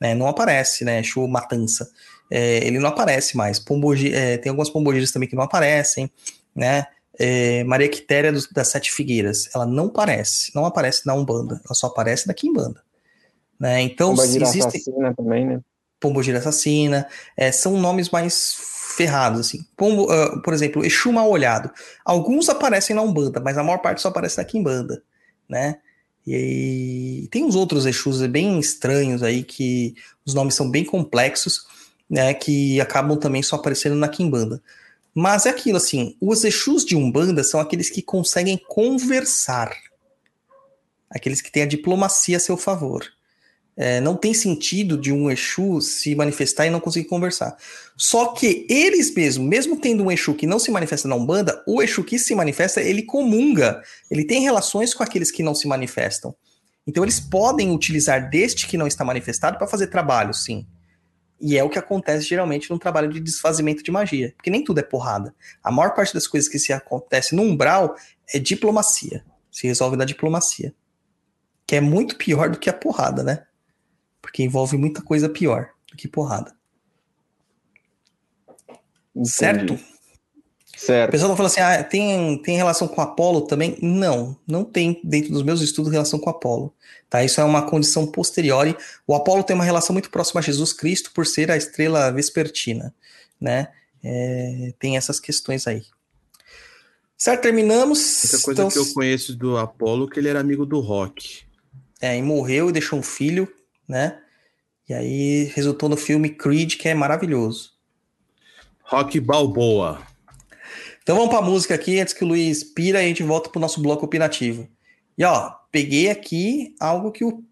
Né? 0.00 0.14
Não 0.14 0.26
aparece, 0.26 0.86
né? 0.86 1.00
Exu 1.00 1.28
Matança. 1.28 1.90
É, 2.34 2.66
ele 2.66 2.78
não 2.78 2.88
aparece 2.88 3.36
mais. 3.36 3.58
Pombogi, 3.58 4.10
é, 4.14 4.38
tem 4.38 4.48
algumas 4.48 4.70
pombogiras 4.70 5.12
também 5.12 5.28
que 5.28 5.36
não 5.36 5.42
aparecem, 5.42 6.10
né? 6.56 6.86
É, 7.18 7.62
Maria 7.64 7.90
Quitéria 7.90 8.32
dos, 8.32 8.48
das 8.50 8.68
Sete 8.68 8.90
Figueiras, 8.90 9.50
ela 9.54 9.66
não 9.66 9.88
aparece, 9.88 10.50
não 10.54 10.64
aparece 10.64 11.06
na 11.06 11.12
Umbanda, 11.12 11.60
ela 11.62 11.74
só 11.74 11.88
aparece 11.88 12.26
na 12.26 12.32
Kimbanda. 12.32 12.82
Né? 13.60 13.82
Então, 13.82 14.14
Pombogira 14.16 14.44
existe... 14.44 14.66
Assassina 14.66 15.14
também, 15.14 15.46
né? 15.46 15.60
Pombogira 16.00 16.38
Assassina, 16.38 17.06
é, 17.36 17.52
são 17.52 17.78
nomes 17.78 18.08
mais 18.08 18.56
ferrados, 18.96 19.40
assim. 19.40 19.66
Como, 19.76 20.04
uh, 20.04 20.40
por 20.40 20.54
exemplo, 20.54 20.86
Exu 20.86 21.12
Mal 21.12 21.28
Olhado. 21.28 21.70
Alguns 22.02 22.48
aparecem 22.48 22.96
na 22.96 23.02
Umbanda, 23.02 23.40
mas 23.40 23.58
a 23.58 23.62
maior 23.62 23.78
parte 23.78 24.00
só 24.00 24.08
aparece 24.08 24.38
na 24.38 24.44
Kimbanda, 24.44 25.02
né? 25.46 25.76
E, 26.26 27.28
tem 27.30 27.44
uns 27.44 27.54
outros 27.54 27.84
Exus 27.84 28.24
bem 28.26 28.58
estranhos 28.58 29.22
aí, 29.22 29.44
que 29.44 29.94
os 30.24 30.32
nomes 30.32 30.54
são 30.54 30.70
bem 30.70 30.84
complexos, 30.84 31.66
né? 32.12 32.34
Que 32.34 32.78
acabam 32.78 33.18
também 33.18 33.42
só 33.42 33.56
aparecendo 33.56 33.96
na 33.96 34.06
Kimbanda. 34.06 34.62
Mas 35.14 35.46
é 35.46 35.50
aquilo, 35.50 35.78
assim, 35.78 36.14
os 36.20 36.44
Exus 36.44 36.84
de 36.84 36.94
Umbanda 36.94 37.42
são 37.42 37.58
aqueles 37.58 37.88
que 37.88 38.02
conseguem 38.02 38.60
conversar. 38.68 39.74
Aqueles 41.10 41.40
que 41.40 41.50
têm 41.50 41.62
a 41.62 41.66
diplomacia 41.66 42.36
a 42.36 42.40
seu 42.40 42.56
favor. 42.58 43.06
É, 43.74 43.98
não 44.02 44.14
tem 44.14 44.34
sentido 44.34 44.98
de 44.98 45.10
um 45.10 45.30
Exu 45.30 45.80
se 45.80 46.14
manifestar 46.14 46.66
e 46.66 46.70
não 46.70 46.80
conseguir 46.80 47.08
conversar. 47.08 47.56
Só 47.96 48.26
que 48.28 48.66
eles 48.68 49.14
mesmos, 49.14 49.48
mesmo 49.48 49.78
tendo 49.78 50.04
um 50.04 50.12
Exu 50.12 50.34
que 50.34 50.46
não 50.46 50.58
se 50.58 50.70
manifesta 50.70 51.08
na 51.08 51.14
Umbanda, 51.14 51.62
o 51.66 51.82
Exu 51.82 52.04
que 52.04 52.18
se 52.18 52.34
manifesta, 52.34 52.82
ele 52.82 53.02
comunga, 53.02 53.82
ele 54.10 54.24
tem 54.24 54.42
relações 54.42 54.92
com 54.92 55.02
aqueles 55.02 55.30
que 55.30 55.42
não 55.42 55.54
se 55.54 55.66
manifestam. 55.66 56.34
Então 56.86 57.02
eles 57.02 57.20
podem 57.20 57.70
utilizar 57.70 58.28
deste 58.28 58.66
que 58.66 58.76
não 58.76 58.86
está 58.86 59.02
manifestado 59.02 59.56
para 59.56 59.66
fazer 59.66 59.86
trabalho, 59.86 60.34
sim. 60.34 60.66
E 61.44 61.58
é 61.58 61.64
o 61.64 61.68
que 61.68 61.78
acontece 61.78 62.24
geralmente 62.24 62.70
no 62.70 62.78
trabalho 62.78 63.12
de 63.12 63.18
desfazimento 63.18 63.82
de 63.82 63.90
magia, 63.90 64.32
porque 64.36 64.48
nem 64.48 64.62
tudo 64.62 64.78
é 64.78 64.82
porrada. 64.82 65.34
A 65.60 65.72
maior 65.72 65.92
parte 65.92 66.14
das 66.14 66.28
coisas 66.28 66.48
que 66.48 66.56
se 66.56 66.72
acontece 66.72 67.34
no 67.34 67.42
umbral 67.42 67.96
é 68.32 68.38
diplomacia. 68.38 69.24
Se 69.50 69.66
resolve 69.66 69.96
na 69.96 70.04
diplomacia. 70.04 70.72
Que 71.66 71.74
é 71.76 71.80
muito 71.80 72.16
pior 72.16 72.48
do 72.48 72.60
que 72.60 72.70
a 72.70 72.72
porrada, 72.72 73.24
né? 73.24 73.44
Porque 74.20 74.44
envolve 74.44 74.76
muita 74.76 75.02
coisa 75.02 75.28
pior 75.28 75.70
do 75.90 75.96
que 75.96 76.06
porrada. 76.06 76.54
Entendi. 79.14 79.28
Certo? 79.28 79.78
Certo. 80.76 81.08
O 81.08 81.12
pessoal 81.12 81.30
tá 81.30 81.36
falando 81.36 81.50
assim, 81.50 81.60
ah, 81.60 81.82
tem, 81.82 82.40
tem 82.40 82.56
relação 82.56 82.86
com 82.86 83.00
Apolo 83.00 83.42
também? 83.42 83.76
Não, 83.82 84.36
não 84.46 84.64
tem 84.64 85.00
dentro 85.02 85.32
dos 85.32 85.42
meus 85.42 85.60
estudos 85.60 85.92
relação 85.92 86.20
com 86.20 86.30
Apolo. 86.30 86.72
Tá? 87.12 87.22
Isso 87.22 87.38
é 87.38 87.44
uma 87.44 87.60
condição 87.60 88.06
posteriori. 88.06 88.74
O 89.06 89.14
Apolo 89.14 89.44
tem 89.44 89.54
uma 89.54 89.64
relação 89.64 89.92
muito 89.92 90.08
próxima 90.08 90.40
a 90.40 90.42
Jesus 90.42 90.72
Cristo 90.72 91.10
por 91.12 91.26
ser 91.26 91.50
a 91.50 91.56
estrela 91.58 92.10
vespertina, 92.10 92.94
né? 93.38 93.68
É, 94.02 94.72
tem 94.78 94.96
essas 94.96 95.20
questões 95.20 95.66
aí. 95.66 95.84
Certo, 97.18 97.42
terminamos. 97.42 98.24
Outra 98.24 98.40
coisa 98.40 98.62
então... 98.62 98.70
que 98.70 98.78
eu 98.78 98.94
conheço 98.94 99.36
do 99.36 99.58
Apolo 99.58 100.08
é 100.08 100.14
que 100.14 100.20
ele 100.20 100.28
era 100.28 100.40
amigo 100.40 100.64
do 100.64 100.80
Rock. 100.80 101.42
É, 102.00 102.16
e 102.16 102.22
morreu 102.22 102.70
e 102.70 102.72
deixou 102.72 102.98
um 102.98 103.02
filho 103.02 103.46
né? 103.92 104.18
E 104.88 104.94
aí 104.94 105.44
resultou 105.54 105.88
no 105.88 105.96
filme 105.96 106.30
Creed, 106.30 106.76
que 106.76 106.88
é 106.88 106.94
maravilhoso. 106.94 107.72
Rock 108.82 109.20
Balboa. 109.20 110.02
Então 111.02 111.16
vamos 111.16 111.30
para 111.30 111.38
a 111.38 111.48
música 111.48 111.74
aqui, 111.74 112.00
antes 112.00 112.14
que 112.14 112.24
o 112.24 112.26
Luiz 112.26 112.64
pira 112.64 113.02
e 113.02 113.04
a 113.04 113.08
gente 113.08 113.22
volta 113.22 113.50
para 113.50 113.58
o 113.58 113.60
nosso 113.60 113.80
bloco 113.80 114.04
opinativo. 114.04 114.68
E 115.16 115.24
ó, 115.24 115.52
peguei 115.70 116.10
aqui 116.10 116.74
algo 116.80 117.10
que 117.10 117.24
o. 117.24 117.42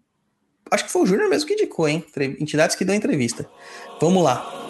Acho 0.69 0.85
que 0.85 0.91
foi 0.91 1.01
o 1.01 1.05
Júnior 1.05 1.29
mesmo 1.29 1.47
que 1.47 1.53
indicou, 1.53 1.87
hein? 1.87 2.05
Entidades 2.39 2.75
que 2.75 2.85
dão 2.85 2.95
entrevista. 2.95 3.49
Vamos 3.99 4.23
lá. 4.23 4.60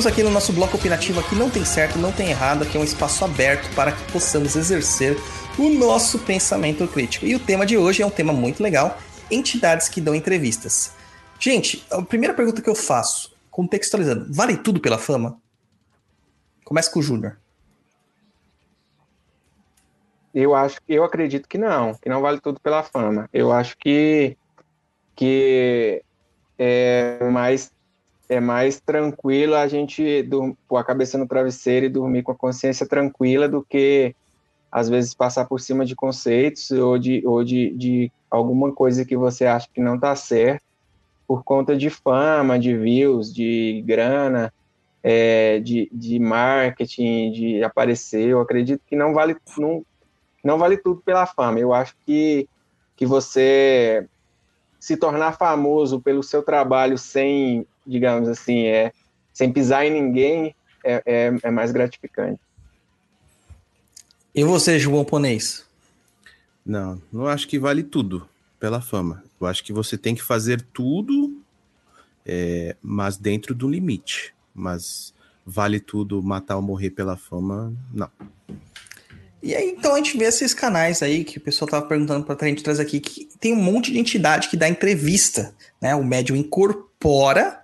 Voltamos 0.00 0.18
aqui 0.18 0.22
no 0.22 0.30
nosso 0.30 0.50
bloco 0.54 0.78
opinativo 0.78 1.20
aqui 1.20 1.34
não 1.34 1.50
tem 1.50 1.62
certo, 1.62 1.98
não 1.98 2.10
tem 2.10 2.30
errado, 2.30 2.62
aqui 2.62 2.74
é 2.74 2.80
um 2.80 2.84
espaço 2.84 3.22
aberto 3.22 3.68
para 3.74 3.92
que 3.92 4.10
possamos 4.10 4.56
exercer 4.56 5.14
o 5.58 5.68
nosso 5.68 6.18
pensamento 6.20 6.88
crítico. 6.88 7.26
E 7.26 7.34
o 7.34 7.38
tema 7.38 7.66
de 7.66 7.76
hoje 7.76 8.02
é 8.02 8.06
um 8.06 8.10
tema 8.10 8.32
muito 8.32 8.62
legal, 8.62 8.96
entidades 9.30 9.90
que 9.90 10.00
dão 10.00 10.14
entrevistas. 10.14 10.94
Gente, 11.38 11.84
a 11.90 12.00
primeira 12.00 12.32
pergunta 12.32 12.62
que 12.62 12.70
eu 12.70 12.74
faço, 12.74 13.36
contextualizando, 13.50 14.32
vale 14.32 14.56
tudo 14.56 14.80
pela 14.80 14.96
fama? 14.96 15.38
Começa 16.64 16.90
com 16.90 17.00
o 17.00 17.02
Júnior. 17.02 17.38
Eu 20.32 20.54
acho, 20.54 20.80
eu 20.88 21.04
acredito 21.04 21.46
que 21.46 21.58
não, 21.58 21.92
que 21.92 22.08
não 22.08 22.22
vale 22.22 22.40
tudo 22.40 22.58
pela 22.58 22.82
fama. 22.82 23.28
Eu 23.34 23.52
acho 23.52 23.76
que 23.76 24.34
que 25.14 26.02
é 26.58 27.28
mais 27.30 27.70
é 28.30 28.38
mais 28.38 28.80
tranquilo 28.80 29.56
a 29.56 29.66
gente 29.66 30.24
pôr 30.68 30.76
a 30.76 30.84
cabeça 30.84 31.18
no 31.18 31.26
travesseiro 31.26 31.86
e 31.86 31.88
dormir 31.88 32.22
com 32.22 32.30
a 32.30 32.36
consciência 32.36 32.86
tranquila 32.86 33.48
do 33.48 33.60
que 33.60 34.14
às 34.70 34.88
vezes 34.88 35.12
passar 35.12 35.46
por 35.46 35.60
cima 35.60 35.84
de 35.84 35.96
conceitos 35.96 36.70
ou 36.70 36.96
de, 36.96 37.26
ou 37.26 37.42
de, 37.42 37.74
de 37.74 38.12
alguma 38.30 38.72
coisa 38.72 39.04
que 39.04 39.16
você 39.16 39.46
acha 39.46 39.68
que 39.74 39.80
não 39.80 39.96
está 39.96 40.14
certo 40.14 40.62
por 41.26 41.42
conta 41.42 41.76
de 41.76 41.90
fama, 41.90 42.56
de 42.56 42.76
views, 42.76 43.34
de 43.34 43.82
grana, 43.84 44.54
é, 45.02 45.58
de, 45.58 45.88
de 45.92 46.20
marketing, 46.20 47.32
de 47.32 47.64
aparecer. 47.64 48.28
Eu 48.28 48.40
acredito 48.40 48.80
que 48.86 48.94
não 48.94 49.12
vale, 49.12 49.36
não, 49.58 49.84
não 50.44 50.56
vale 50.56 50.76
tudo 50.76 51.02
pela 51.04 51.26
fama. 51.26 51.58
Eu 51.58 51.74
acho 51.74 51.96
que, 52.06 52.48
que 52.94 53.04
você 53.04 54.06
se 54.78 54.96
tornar 54.96 55.36
famoso 55.36 56.00
pelo 56.00 56.22
seu 56.22 56.44
trabalho 56.44 56.96
sem 56.96 57.66
digamos 57.90 58.28
assim, 58.28 58.66
é, 58.66 58.92
sem 59.32 59.52
pisar 59.52 59.84
em 59.84 59.90
ninguém, 59.90 60.54
é, 60.84 61.02
é, 61.04 61.38
é 61.42 61.50
mais 61.50 61.72
gratificante. 61.72 62.40
E 64.34 64.44
você, 64.44 64.78
João 64.78 65.04
Ponês? 65.04 65.66
Não, 66.64 67.02
não 67.12 67.26
acho 67.26 67.48
que 67.48 67.58
vale 67.58 67.82
tudo 67.82 68.28
pela 68.58 68.80
fama. 68.80 69.24
Eu 69.40 69.46
acho 69.46 69.64
que 69.64 69.72
você 69.72 69.98
tem 69.98 70.14
que 70.14 70.22
fazer 70.22 70.62
tudo, 70.72 71.42
é, 72.24 72.76
mas 72.80 73.16
dentro 73.16 73.54
do 73.54 73.68
limite. 73.68 74.32
Mas 74.54 75.12
vale 75.44 75.80
tudo 75.80 76.22
matar 76.22 76.56
ou 76.56 76.62
morrer 76.62 76.90
pela 76.90 77.16
fama, 77.16 77.72
não. 77.92 78.10
E 79.42 79.54
aí, 79.54 79.70
então, 79.70 79.94
a 79.94 79.96
gente 79.96 80.18
vê 80.18 80.26
esses 80.26 80.52
canais 80.52 81.02
aí 81.02 81.24
que 81.24 81.38
o 81.38 81.40
pessoal 81.40 81.68
tava 81.68 81.86
perguntando 81.86 82.24
pra 82.26 82.46
gente 82.46 82.62
trazer 82.62 82.82
aqui, 82.82 83.00
que 83.00 83.26
tem 83.40 83.54
um 83.54 83.62
monte 83.62 83.90
de 83.90 83.98
entidade 83.98 84.48
que 84.48 84.56
dá 84.56 84.68
entrevista, 84.68 85.54
né? 85.80 85.94
O 85.94 86.04
médium 86.04 86.36
incorpora 86.36 87.59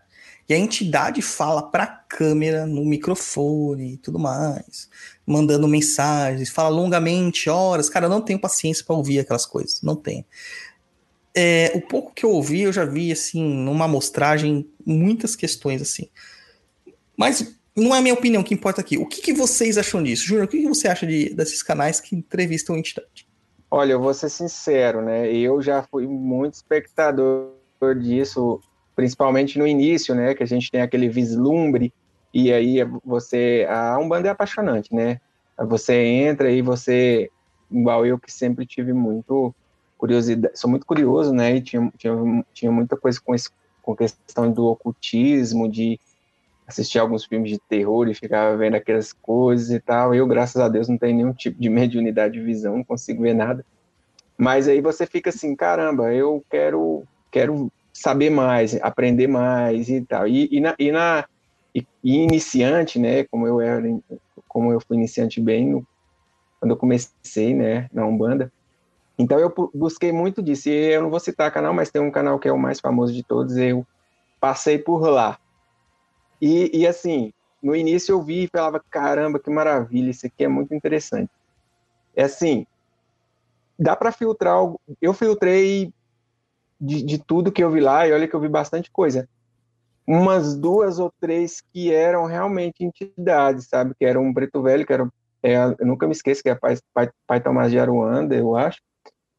e 0.48 0.54
a 0.54 0.58
entidade 0.58 1.20
fala 1.20 1.62
para 1.62 1.82
a 1.82 1.86
câmera, 1.86 2.66
no 2.66 2.84
microfone 2.84 3.94
e 3.94 3.96
tudo 3.96 4.18
mais, 4.18 4.88
mandando 5.26 5.66
mensagens, 5.66 6.50
fala 6.50 6.68
longamente, 6.68 7.50
horas. 7.50 7.90
Cara, 7.90 8.06
eu 8.06 8.10
não 8.10 8.20
tenho 8.20 8.38
paciência 8.38 8.84
para 8.84 8.94
ouvir 8.94 9.18
aquelas 9.18 9.44
coisas, 9.44 9.82
não 9.82 9.96
tenho. 9.96 10.24
É, 11.34 11.72
o 11.74 11.80
pouco 11.80 12.14
que 12.14 12.24
eu 12.24 12.30
ouvi, 12.30 12.62
eu 12.62 12.72
já 12.72 12.84
vi, 12.84 13.10
assim, 13.10 13.42
numa 13.42 13.86
amostragem, 13.86 14.70
muitas 14.86 15.34
questões, 15.34 15.82
assim. 15.82 16.08
Mas 17.16 17.56
não 17.74 17.94
é 17.94 17.98
a 17.98 18.02
minha 18.02 18.14
opinião 18.14 18.42
que 18.42 18.54
importa 18.54 18.80
aqui. 18.80 18.96
O 18.96 19.06
que, 19.06 19.20
que 19.20 19.32
vocês 19.32 19.76
acham 19.76 20.02
disso? 20.02 20.24
Júnior, 20.24 20.46
o 20.46 20.48
que, 20.48 20.62
que 20.62 20.68
você 20.68 20.88
acha 20.88 21.06
de, 21.06 21.34
desses 21.34 21.62
canais 21.62 22.00
que 22.00 22.14
entrevistam 22.14 22.76
a 22.76 22.78
entidade? 22.78 23.26
Olha, 23.70 23.92
eu 23.92 24.00
vou 24.00 24.14
ser 24.14 24.30
sincero, 24.30 25.02
né? 25.02 25.30
Eu 25.30 25.60
já 25.60 25.82
fui 25.82 26.06
muito 26.06 26.54
espectador 26.54 27.52
disso 28.00 28.60
principalmente 28.96 29.58
no 29.58 29.66
início, 29.66 30.14
né, 30.14 30.34
que 30.34 30.42
a 30.42 30.46
gente 30.46 30.70
tem 30.70 30.80
aquele 30.80 31.08
vislumbre 31.08 31.92
e 32.32 32.52
aí 32.52 32.78
você 33.04 33.66
a 33.68 33.98
Umbanda 33.98 34.28
é 34.28 34.30
apaixonante, 34.30 34.94
né? 34.94 35.20
Você 35.58 35.94
entra 35.94 36.50
e 36.50 36.60
você 36.60 37.30
igual 37.70 38.04
eu 38.04 38.18
que 38.18 38.32
sempre 38.32 38.66
tive 38.66 38.92
muito 38.92 39.54
curiosidade, 39.96 40.58
sou 40.58 40.68
muito 40.68 40.86
curioso, 40.86 41.32
né? 41.32 41.56
E 41.56 41.60
tinha, 41.62 41.92
tinha, 41.96 42.44
tinha 42.52 42.70
muita 42.70 42.96
coisa 42.96 43.20
com 43.20 43.34
esse, 43.34 43.48
com 43.82 43.96
questão 43.96 44.50
do 44.50 44.66
ocultismo, 44.66 45.70
de 45.70 45.98
assistir 46.66 46.98
alguns 46.98 47.24
filmes 47.24 47.50
de 47.50 47.58
terror 47.58 48.08
e 48.08 48.14
ficava 48.14 48.56
vendo 48.56 48.74
aquelas 48.74 49.12
coisas 49.12 49.70
e 49.70 49.80
tal. 49.80 50.14
Eu, 50.14 50.26
graças 50.26 50.60
a 50.60 50.68
Deus, 50.68 50.88
não 50.88 50.98
tenho 50.98 51.16
nenhum 51.16 51.32
tipo 51.32 51.60
de 51.60 51.68
mediunidade 51.70 52.34
de 52.34 52.40
visão, 52.40 52.76
não 52.76 52.84
consigo 52.84 53.22
ver 53.22 53.34
nada. 53.34 53.64
Mas 54.36 54.68
aí 54.68 54.80
você 54.80 55.06
fica 55.06 55.30
assim, 55.30 55.56
caramba, 55.56 56.12
eu 56.12 56.44
quero 56.50 57.04
quero 57.30 57.70
saber 58.00 58.30
mais, 58.30 58.74
aprender 58.82 59.26
mais 59.26 59.88
e 59.88 60.00
tal. 60.02 60.28
E, 60.28 60.48
e 60.50 60.60
na, 60.60 60.74
e 60.78 60.92
na 60.92 61.26
e, 61.74 61.86
e 62.02 62.16
iniciante, 62.16 62.98
né, 62.98 63.24
como 63.24 63.46
eu 63.46 63.60
era, 63.60 63.82
como 64.48 64.72
eu 64.72 64.80
fui 64.80 64.96
iniciante 64.96 65.40
bem 65.40 65.66
no, 65.66 65.86
quando 66.60 66.72
eu 66.72 66.76
comecei, 66.76 67.54
né, 67.54 67.88
na 67.92 68.06
Umbanda, 68.06 68.52
então 69.18 69.38
eu 69.38 69.52
busquei 69.74 70.12
muito 70.12 70.42
disso. 70.42 70.68
E 70.68 70.92
eu 70.92 71.02
não 71.02 71.10
vou 71.10 71.20
citar 71.20 71.50
canal, 71.50 71.72
mas 71.72 71.90
tem 71.90 72.02
um 72.02 72.10
canal 72.10 72.38
que 72.38 72.48
é 72.48 72.52
o 72.52 72.58
mais 72.58 72.80
famoso 72.80 73.12
de 73.12 73.22
todos, 73.22 73.56
eu 73.56 73.86
passei 74.40 74.78
por 74.78 75.08
lá. 75.08 75.38
E, 76.40 76.70
e 76.80 76.86
assim, 76.86 77.32
no 77.62 77.74
início 77.74 78.12
eu 78.12 78.22
vi 78.22 78.44
e 78.44 78.48
falava, 78.48 78.82
caramba, 78.90 79.38
que 79.38 79.50
maravilha, 79.50 80.10
isso 80.10 80.26
aqui 80.26 80.44
é 80.44 80.48
muito 80.48 80.74
interessante. 80.74 81.30
É 82.14 82.24
assim, 82.24 82.66
dá 83.78 83.96
para 83.96 84.12
filtrar, 84.12 84.58
eu 85.00 85.14
filtrei 85.14 85.90
de, 86.80 87.02
de 87.02 87.18
tudo 87.18 87.52
que 87.52 87.62
eu 87.62 87.70
vi 87.70 87.80
lá, 87.80 88.06
e 88.06 88.12
olha 88.12 88.28
que 88.28 88.34
eu 88.34 88.40
vi 88.40 88.48
bastante 88.48 88.90
coisa. 88.90 89.28
Umas 90.06 90.56
duas 90.56 90.98
ou 90.98 91.12
três 91.20 91.60
que 91.72 91.92
eram 91.92 92.26
realmente 92.26 92.84
entidades, 92.84 93.66
sabe? 93.68 93.94
Que 93.98 94.04
eram 94.04 94.24
um 94.24 94.32
preto 94.32 94.62
velho, 94.62 94.86
que 94.86 94.92
era, 94.92 95.10
é, 95.42 95.56
eu 95.56 95.86
nunca 95.86 96.06
me 96.06 96.12
esqueço, 96.12 96.42
que 96.42 96.48
é 96.48 96.54
pai, 96.54 96.76
pai, 96.94 97.10
pai 97.26 97.40
Tomás 97.40 97.70
de 97.70 97.78
Aruanda, 97.78 98.34
eu 98.36 98.56
acho, 98.56 98.80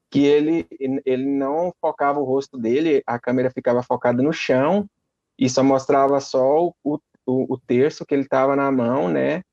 que 0.09 0.26
ele, 0.26 0.65
ele 1.05 1.26
não 1.26 1.73
focava 1.81 2.19
o 2.19 2.23
rosto 2.23 2.57
dele, 2.57 3.03
a 3.05 3.19
câmera 3.19 3.51
ficava 3.51 3.84
focada 3.84 4.22
no 4.22 4.34
chão 4.34 4.89
e 5.38 5.49
só 5.49 5.64
mostrava 5.64 6.19
só 6.19 6.68
o, 6.84 6.99
o, 7.26 7.53
o 7.53 7.57
terço 7.57 8.05
que 8.05 8.15
ele 8.15 8.23
estava 8.23 8.55
na 8.55 8.72
mão, 8.72 9.09
né? 9.09 9.43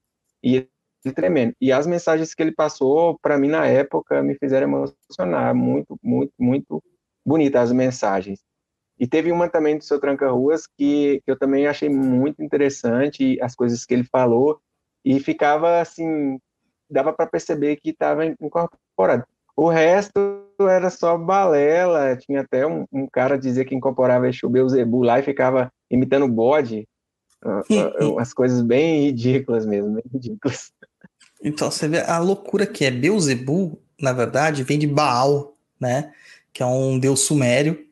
E 0.42 0.56
ele 0.56 1.14
tremendo. 1.14 1.54
E 1.60 1.72
as 1.72 1.86
mensagens 1.86 2.34
que 2.34 2.42
ele 2.42 2.52
passou, 2.52 3.18
para 3.20 3.36
mim, 3.36 3.48
na 3.48 3.66
época, 3.66 4.22
me 4.22 4.34
fizeram 4.36 4.66
emocionar 4.66 5.54
muito, 5.54 5.98
muito, 6.02 6.32
muito 6.38 6.82
bonitas 7.24 7.62
as 7.62 7.72
mensagens. 7.72 8.40
E 8.98 9.06
teve 9.06 9.32
uma 9.32 9.48
também 9.48 9.76
do 9.76 9.84
seu 9.84 9.98
Tranca-Ruas 9.98 10.66
que, 10.66 11.20
que 11.24 11.30
eu 11.30 11.38
também 11.38 11.66
achei 11.66 11.88
muito 11.88 12.42
interessante, 12.42 13.40
as 13.40 13.54
coisas 13.54 13.84
que 13.84 13.92
ele 13.92 14.04
falou, 14.04 14.60
e 15.04 15.18
ficava 15.18 15.80
assim, 15.80 16.38
dava 16.88 17.12
para 17.12 17.26
perceber 17.26 17.76
que 17.76 17.90
estava 17.90 18.24
incorporado. 18.24 19.24
O 19.56 19.68
resto 19.68 20.44
era 20.60 20.90
só 20.90 21.16
balela, 21.16 22.16
tinha 22.16 22.40
até 22.40 22.66
um, 22.66 22.86
um 22.92 23.06
cara 23.06 23.38
dizer 23.38 23.64
que 23.64 23.74
incorporava 23.74 24.28
Exu 24.28 24.48
Beuzebu 24.48 25.02
lá 25.02 25.18
e 25.18 25.24
ficava 25.24 25.72
imitando 25.90 26.28
bode, 26.28 26.88
umas 28.00 28.32
coisas 28.32 28.62
bem 28.62 29.02
ridículas 29.02 29.66
mesmo, 29.66 29.94
bem 29.94 30.04
ridículas. 30.12 30.72
Então, 31.42 31.70
você 31.70 31.86
vê 31.86 32.00
a 32.00 32.18
loucura 32.18 32.66
que 32.66 32.84
é 32.84 32.90
Beuzebu, 32.90 33.78
na 34.00 34.12
verdade, 34.12 34.62
vem 34.62 34.78
de 34.78 34.86
Baal, 34.86 35.56
né? 35.78 36.12
Que 36.54 36.62
é 36.62 36.66
um 36.66 36.98
deus 36.98 37.26
sumério, 37.26 37.84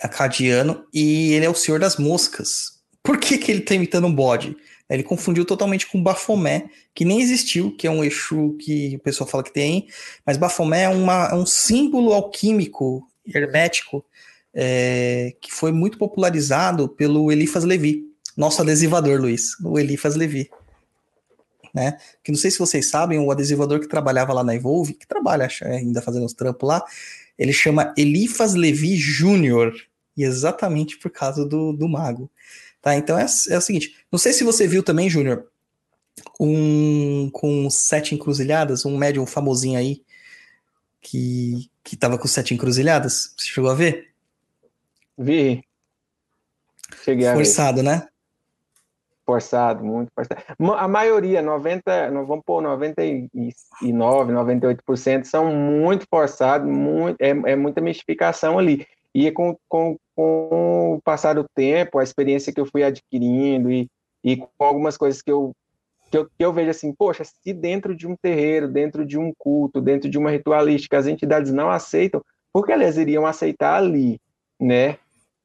acadiano, 0.00 0.86
e 0.94 1.32
ele 1.32 1.44
é 1.44 1.50
o 1.50 1.54
senhor 1.54 1.80
das 1.80 1.96
moscas. 1.96 2.80
Por 3.02 3.18
que, 3.18 3.36
que 3.36 3.50
ele 3.50 3.60
está 3.60 3.74
imitando 3.74 4.06
um 4.06 4.14
bode? 4.14 4.56
Ele 4.88 5.02
confundiu 5.02 5.44
totalmente 5.44 5.86
com 5.88 6.00
Bafomé, 6.00 6.70
que 6.94 7.04
nem 7.04 7.20
existiu, 7.20 7.74
que 7.76 7.88
é 7.88 7.90
um 7.90 8.04
Exu 8.04 8.56
que 8.60 8.94
o 8.94 9.00
pessoal 9.00 9.28
fala 9.28 9.42
que 9.42 9.52
tem, 9.52 9.88
mas 10.24 10.36
Bafomé 10.36 10.84
é, 10.84 10.88
uma, 10.88 11.28
é 11.32 11.34
um 11.34 11.44
símbolo 11.44 12.12
alquímico, 12.12 13.04
hermético, 13.26 14.04
é, 14.54 15.34
que 15.40 15.52
foi 15.52 15.72
muito 15.72 15.98
popularizado 15.98 16.88
pelo 16.88 17.32
Elifas 17.32 17.64
Levi, 17.64 18.04
nosso 18.36 18.62
adesivador, 18.62 19.20
Luiz, 19.20 19.58
o 19.64 19.78
Elifas 19.78 20.14
Levi. 20.14 20.48
Né? 21.74 21.98
Que 22.22 22.30
não 22.30 22.38
sei 22.38 22.50
se 22.50 22.58
vocês 22.58 22.88
sabem, 22.88 23.18
o 23.18 23.30
adesivador 23.30 23.80
que 23.80 23.88
trabalhava 23.88 24.32
lá 24.32 24.44
na 24.44 24.54
Evolve, 24.54 24.94
que 24.94 25.06
trabalha 25.06 25.48
ainda 25.62 26.00
fazendo 26.00 26.24
os 26.24 26.32
trampos 26.32 26.68
lá, 26.68 26.82
ele 27.38 27.52
chama 27.52 27.94
Elifas 27.96 28.54
Levi 28.54 28.96
Júnior, 28.96 29.74
e 30.16 30.24
exatamente 30.24 30.98
por 30.98 31.10
causa 31.10 31.44
do, 31.44 31.72
do 31.72 31.88
mago. 31.88 32.30
Tá? 32.80 32.96
Então 32.96 33.18
é, 33.18 33.26
é 33.50 33.58
o 33.58 33.60
seguinte, 33.60 33.96
não 34.10 34.18
sei 34.18 34.32
se 34.32 34.44
você 34.44 34.66
viu 34.66 34.82
também, 34.82 35.10
Júnior, 35.10 35.46
um 36.40 37.28
com 37.30 37.68
sete 37.68 38.14
encruzilhadas, 38.14 38.84
um 38.84 38.96
médium 38.96 39.26
famosinho 39.26 39.78
aí, 39.78 40.02
que, 41.00 41.70
que 41.84 41.96
tava 41.96 42.18
com 42.18 42.26
sete 42.26 42.54
encruzilhadas. 42.54 43.34
Você 43.36 43.48
chegou 43.48 43.70
a 43.70 43.74
ver? 43.74 44.12
Vi. 45.18 45.62
Cheguei 47.04 47.32
Forçado, 47.32 47.82
né? 47.82 48.08
Forçado, 49.26 49.84
muito 49.84 50.10
forçado. 50.14 50.40
A 50.76 50.86
maioria, 50.86 51.42
90, 51.42 52.10
vamos 52.24 52.44
pôr 52.46 52.62
99, 52.62 54.32
98% 54.32 55.24
são 55.24 55.52
muito 55.52 56.06
forçados, 56.08 56.70
muito, 56.70 57.20
é, 57.20 57.30
é 57.30 57.56
muita 57.56 57.80
mistificação 57.80 58.56
ali. 58.56 58.86
E 59.12 59.32
com, 59.32 59.56
com, 59.68 59.96
com 60.14 60.94
o 60.94 61.00
passar 61.02 61.34
do 61.34 61.44
tempo, 61.54 61.98
a 61.98 62.04
experiência 62.04 62.52
que 62.52 62.60
eu 62.60 62.66
fui 62.66 62.84
adquirindo 62.84 63.70
e, 63.70 63.88
e 64.22 64.36
com 64.36 64.48
algumas 64.64 64.96
coisas 64.96 65.20
que 65.20 65.32
eu, 65.32 65.52
que 66.10 66.18
eu, 66.18 66.26
que 66.26 66.44
eu 66.44 66.52
vejo 66.52 66.70
assim, 66.70 66.92
poxa, 66.92 67.24
se 67.24 67.52
dentro 67.52 67.96
de 67.96 68.06
um 68.06 68.14
terreiro, 68.14 68.68
dentro 68.68 69.04
de 69.04 69.18
um 69.18 69.32
culto, 69.36 69.80
dentro 69.80 70.08
de 70.08 70.18
uma 70.18 70.30
ritualística, 70.30 70.96
as 70.96 71.06
entidades 71.06 71.52
não 71.52 71.70
aceitam, 71.70 72.22
por 72.52 72.64
que 72.64 72.72
elas 72.72 72.96
iriam 72.96 73.26
aceitar 73.26 73.76
ali, 73.76 74.20
né? 74.60 74.98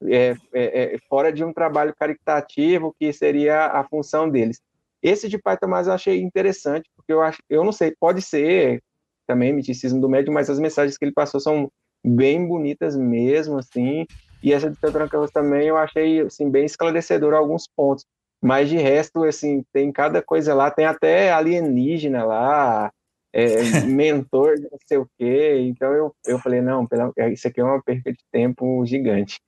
É, 0.08 0.36
é, 0.54 0.96
é, 0.96 0.98
fora 1.08 1.32
de 1.32 1.44
um 1.44 1.54
trabalho 1.54 1.94
caritativo 1.96 2.96
que 3.00 3.14
seria 3.14 3.68
a 3.68 3.84
função 3.84 4.30
deles. 4.30 4.60
Esse 5.02 5.28
de 5.28 5.38
Pai 5.38 5.58
Tomás 5.58 5.88
eu 5.88 5.94
achei 5.94 6.22
interessante, 6.22 6.90
porque 6.96 7.12
eu 7.14 7.22
acho, 7.22 7.40
eu 7.50 7.64
não 7.64 7.72
sei, 7.72 7.94
pode 8.00 8.22
ser 8.22 8.82
também 9.28 9.54
miticismo 9.54 10.02
do 10.02 10.10
médium, 10.10 10.34
mas 10.34 10.50
as 10.50 10.60
mensagens 10.60 10.98
que 10.98 11.06
ele 11.06 11.14
passou 11.14 11.40
são 11.40 11.72
bem 12.04 12.48
bonitas 12.48 12.96
mesmo, 12.96 13.58
assim, 13.58 14.06
e 14.44 14.54
essa 14.54 14.70
de 14.70 14.78
Pedro 14.80 15.08
também 15.32 15.68
eu 15.68 15.78
achei, 15.78 16.22
assim, 16.22 16.50
bem 16.50 16.66
esclarecedora 16.66 17.38
alguns 17.38 17.68
pontos, 17.68 18.06
mas 18.42 18.70
de 18.70 18.78
resto, 18.78 19.24
assim, 19.24 19.64
tem 19.72 19.92
cada 19.92 20.22
coisa 20.22 20.54
lá, 20.54 20.72
tem 20.72 20.86
até 20.86 21.32
alienígena 21.32 22.26
lá, 22.26 22.92
é, 23.32 23.46
mentor, 23.86 24.56
não 24.60 24.78
sei 24.86 24.98
o 24.98 25.08
quê, 25.18 25.60
então 25.62 25.94
eu, 25.94 26.16
eu 26.26 26.40
falei, 26.40 26.60
não, 26.62 26.88
isso 27.32 27.48
aqui 27.48 27.62
é 27.62 27.64
uma 27.64 27.82
perda 27.82 28.12
de 28.12 28.24
tempo 28.32 28.84
gigante. 28.86 29.40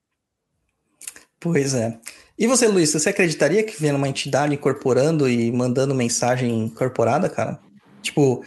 Pois 1.43 1.73
é. 1.73 1.99
E 2.39 2.47
você, 2.47 2.69
Luiz, 2.69 2.93
você 2.93 3.09
acreditaria 3.09 3.61
que 3.65 3.75
vendo 3.77 3.97
uma 3.97 4.07
entidade 4.07 4.53
incorporando 4.53 5.27
e 5.27 5.51
mandando 5.51 5.93
mensagem 5.93 6.67
incorporada, 6.67 7.29
cara? 7.29 7.59
Tipo, 8.01 8.45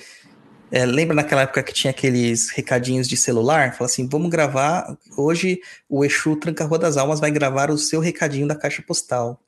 é, 0.70 0.86
lembra 0.86 1.14
naquela 1.14 1.42
época 1.42 1.62
que 1.62 1.74
tinha 1.74 1.90
aqueles 1.90 2.48
recadinhos 2.48 3.06
de 3.06 3.14
celular? 3.14 3.74
Fala 3.76 3.84
assim, 3.84 4.08
vamos 4.08 4.30
gravar. 4.30 4.96
Hoje 5.14 5.60
o 5.90 6.06
Exu 6.06 6.36
Tranca 6.36 6.64
Rua 6.64 6.78
das 6.78 6.96
Almas 6.96 7.20
vai 7.20 7.30
gravar 7.30 7.70
o 7.70 7.76
seu 7.76 8.00
recadinho 8.00 8.48
da 8.48 8.56
caixa 8.56 8.80
postal. 8.80 9.38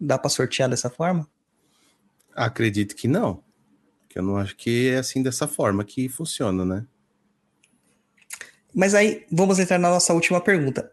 Dá 0.00 0.18
para 0.18 0.28
sortear 0.28 0.68
dessa 0.68 0.90
forma? 0.90 1.28
Acredito 2.34 2.96
que 2.96 3.06
não. 3.06 3.44
Que 4.08 4.18
eu 4.18 4.24
não 4.24 4.36
acho 4.36 4.56
que 4.56 4.88
é 4.88 4.98
assim 4.98 5.22
dessa 5.22 5.46
forma 5.46 5.84
que 5.84 6.08
funciona, 6.08 6.64
né? 6.64 6.84
Mas 8.74 8.92
aí 8.92 9.24
vamos 9.30 9.60
entrar 9.60 9.78
na 9.78 9.88
nossa 9.88 10.12
última 10.12 10.40
pergunta. 10.40 10.90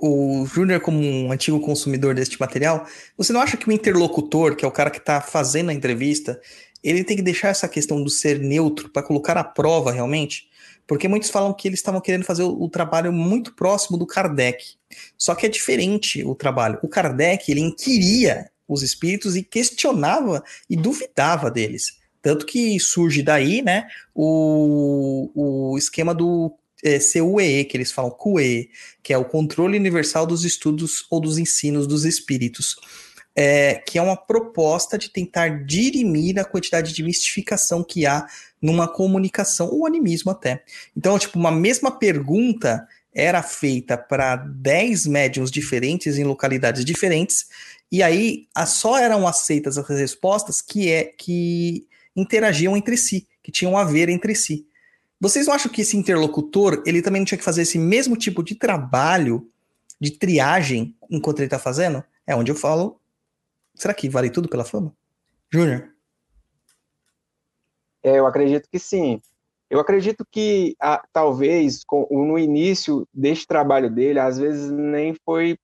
O 0.00 0.46
Júnior, 0.46 0.80
como 0.80 1.00
um 1.00 1.32
antigo 1.32 1.58
consumidor 1.60 2.14
deste 2.14 2.38
material, 2.38 2.86
você 3.16 3.32
não 3.32 3.40
acha 3.40 3.56
que 3.56 3.68
o 3.68 3.72
interlocutor, 3.72 4.54
que 4.54 4.64
é 4.64 4.68
o 4.68 4.72
cara 4.72 4.90
que 4.90 4.98
está 4.98 5.20
fazendo 5.20 5.70
a 5.70 5.74
entrevista, 5.74 6.40
ele 6.84 7.02
tem 7.02 7.16
que 7.16 7.22
deixar 7.22 7.48
essa 7.48 7.68
questão 7.68 8.00
do 8.02 8.08
ser 8.08 8.38
neutro 8.38 8.88
para 8.90 9.02
colocar 9.02 9.36
à 9.36 9.42
prova 9.42 9.90
realmente, 9.90 10.48
porque 10.86 11.08
muitos 11.08 11.30
falam 11.30 11.52
que 11.52 11.66
eles 11.66 11.80
estavam 11.80 12.00
querendo 12.00 12.24
fazer 12.24 12.44
o, 12.44 12.62
o, 12.62 12.68
trabalho 12.68 13.12
muito 13.12 13.52
próximo 13.54 13.98
do 13.98 14.06
Kardec. 14.06 14.64
Só 15.16 15.34
que 15.34 15.46
é 15.46 15.48
diferente 15.48 16.24
o 16.24 16.34
trabalho. 16.34 16.78
O 16.82 16.88
Kardec, 16.88 17.50
ele 17.50 17.60
inquiria 17.60 18.50
os 18.68 18.82
espíritos 18.82 19.34
e 19.34 19.42
questionava 19.42 20.42
e 20.70 20.76
duvidava 20.76 21.50
deles. 21.50 21.98
Tanto 22.22 22.46
que 22.46 22.78
surge 22.78 23.22
daí, 23.22 23.62
né, 23.62 23.86
o, 24.14 25.30
o 25.34 25.78
esquema 25.78 26.14
do 26.14 26.56
é, 26.84 26.98
CUEE, 26.98 27.64
que 27.64 27.76
eles 27.76 27.92
falam 27.92 28.10
CUE, 28.10 28.70
que 29.02 29.12
é 29.12 29.18
o 29.18 29.24
Controle 29.24 29.78
Universal 29.78 30.26
dos 30.26 30.44
Estudos 30.44 31.06
ou 31.10 31.20
dos 31.20 31.38
Ensinos 31.38 31.86
dos 31.86 32.04
Espíritos 32.04 32.76
é, 33.40 33.76
que 33.76 33.96
é 33.98 34.02
uma 34.02 34.16
proposta 34.16 34.98
de 34.98 35.08
tentar 35.08 35.64
dirimir 35.64 36.40
a 36.40 36.44
quantidade 36.44 36.92
de 36.92 37.04
mistificação 37.04 37.84
que 37.84 38.04
há 38.04 38.26
numa 38.60 38.88
comunicação, 38.88 39.68
ou 39.70 39.86
animismo 39.86 40.32
até. 40.32 40.64
Então, 40.96 41.16
tipo, 41.16 41.38
uma 41.38 41.52
mesma 41.52 41.92
pergunta 41.92 42.84
era 43.14 43.40
feita 43.40 43.96
para 43.96 44.34
10 44.34 45.06
médiums 45.06 45.52
diferentes 45.52 46.18
em 46.18 46.24
localidades 46.24 46.84
diferentes, 46.84 47.46
e 47.92 48.02
aí 48.02 48.48
só 48.66 48.98
eram 48.98 49.24
aceitas 49.24 49.78
as 49.78 49.88
respostas 49.88 50.60
que, 50.60 50.90
é, 50.90 51.04
que 51.04 51.86
interagiam 52.16 52.76
entre 52.76 52.96
si, 52.96 53.24
que 53.40 53.52
tinham 53.52 53.78
a 53.78 53.84
ver 53.84 54.08
entre 54.08 54.34
si. 54.34 54.66
Vocês 55.20 55.46
não 55.46 55.54
acham 55.54 55.70
que 55.70 55.82
esse 55.82 55.96
interlocutor 55.96 56.82
ele 56.86 57.02
também 57.02 57.20
não 57.20 57.26
tinha 57.26 57.38
que 57.38 57.44
fazer 57.44 57.62
esse 57.62 57.78
mesmo 57.78 58.16
tipo 58.16 58.42
de 58.42 58.54
trabalho 58.54 59.50
de 60.00 60.12
triagem 60.12 60.96
enquanto 61.10 61.40
ele 61.40 61.46
está 61.46 61.58
fazendo? 61.58 62.04
É 62.26 62.36
onde 62.36 62.50
eu 62.50 62.56
falo 62.56 63.00
Será 63.78 63.94
que 63.94 64.08
vale 64.08 64.28
tudo 64.28 64.48
pela 64.48 64.64
fama? 64.64 64.92
Júnior? 65.52 65.94
É, 68.02 68.18
eu 68.18 68.26
acredito 68.26 68.68
que 68.68 68.78
sim. 68.78 69.22
Eu 69.70 69.78
acredito 69.78 70.26
que 70.28 70.74
ah, 70.80 71.00
talvez 71.12 71.84
com, 71.84 72.06
no 72.10 72.36
início 72.36 73.06
deste 73.14 73.46
trabalho 73.46 73.88
dele, 73.88 74.18
às 74.18 74.36
vezes 74.36 74.68
nem 74.70 75.14
foi 75.24 75.56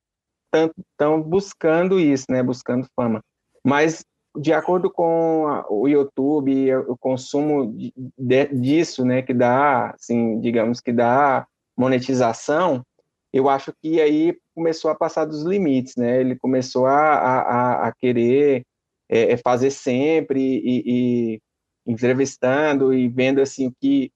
tanto 0.48 0.74
tão 0.96 1.20
buscando 1.20 1.98
isso, 1.98 2.26
né, 2.28 2.40
buscando 2.40 2.86
fama. 2.94 3.20
Mas 3.64 4.04
de 4.36 4.52
acordo 4.52 4.90
com 4.90 5.64
o 5.68 5.86
YouTube, 5.86 6.74
o 6.76 6.96
consumo 6.96 7.72
de, 7.72 7.92
de, 8.18 8.46
disso, 8.46 9.04
né, 9.04 9.22
que 9.22 9.32
dá, 9.32 9.90
assim, 9.90 10.40
digamos 10.40 10.80
que 10.80 10.92
dá 10.92 11.46
monetização, 11.76 12.84
eu 13.32 13.48
acho 13.48 13.72
que 13.82 14.00
aí 14.00 14.36
começou 14.54 14.90
a 14.90 14.94
passar 14.94 15.24
dos 15.24 15.42
limites, 15.42 15.96
né? 15.96 16.20
Ele 16.20 16.36
começou 16.36 16.86
a, 16.86 17.14
a, 17.16 17.88
a 17.88 17.92
querer 17.92 18.64
é, 19.08 19.32
é, 19.32 19.36
fazer 19.36 19.70
sempre 19.70 20.40
e, 20.40 20.82
e, 20.86 21.42
entrevistando 21.84 22.94
e 22.94 23.08
vendo 23.08 23.40
assim 23.40 23.72
que, 23.80 24.12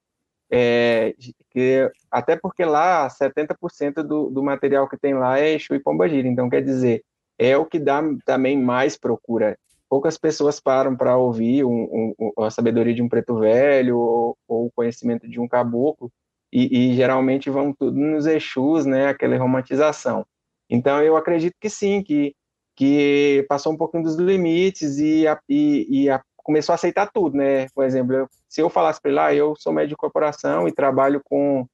é, 0.51 1.15
que 1.51 1.91
até 2.11 2.37
porque 2.37 2.65
lá 2.65 3.09
70% 3.09 4.05
do, 4.05 4.31
do 4.31 4.43
material 4.43 4.89
que 4.89 4.97
tem 4.97 5.15
lá 5.15 5.39
é 5.41 5.55
Exu 5.55 5.75
e 5.75 5.81
Pombagira, 5.81 6.29
então 6.29 6.49
quer 6.49 6.63
dizer 6.63 7.03
é 7.39 7.57
o 7.57 7.67
que 7.67 7.79
dá 7.79 8.03
também 8.25 8.61
mais 8.61 8.97
procura. 8.97 9.57
Poucas 9.89 10.19
pessoas 10.19 10.61
param 10.61 10.97
para 10.97 11.17
ouvir 11.17 11.65
um, 11.65 12.15
um, 12.19 12.43
a 12.45 12.51
sabedoria 12.51 12.95
de 12.95 13.03
um 13.03 13.09
preto 13.09 13.39
velho 13.39 13.99
ou, 13.99 14.39
ou 14.47 14.67
o 14.67 14.71
conhecimento 14.71 15.29
de 15.29 15.41
um 15.41 15.49
caboclo, 15.49 16.13
e, 16.53 16.93
e, 16.93 16.95
geralmente 16.95 17.51
vão 17.51 17.73
tudo 17.73 17.99
nos 17.99 18.27
Exus, 18.27 18.87
né, 18.87 19.09
aquela 19.09 19.37
romantização. 19.37 20.27
Então, 20.69 21.03
eu 21.03 21.17
acredito 21.17 21.55
que 21.61 21.69
sim, 21.69 22.03
que, 22.03 22.35
que 22.77 23.45
passou 23.49 23.73
um 23.73 23.77
pouquinho 23.77 24.03
dos 24.03 24.17
limites 24.17 24.99
e, 24.99 25.27
a, 25.27 25.39
e, 25.49 26.05
e 26.05 26.11
a, 26.11 26.23
começou 26.37 26.73
a 26.73 26.77
aceitar 26.77 27.11
tudo, 27.13 27.37
né? 27.37 27.69
Por 27.75 27.85
exemplo, 27.85 28.15
eu, 28.15 28.29
se 28.49 28.63
eu 28.63 28.71
falasse 28.71 29.01
para 29.01 29.11
ele, 29.11 29.21
ah, 29.21 29.35
eu 29.35 29.55
sou 29.57 29.73
médico 29.73 29.91
de 29.91 29.97
corporação 29.97 30.67
e 30.67 30.73
trabalho 30.73 31.21
com, 31.25 31.67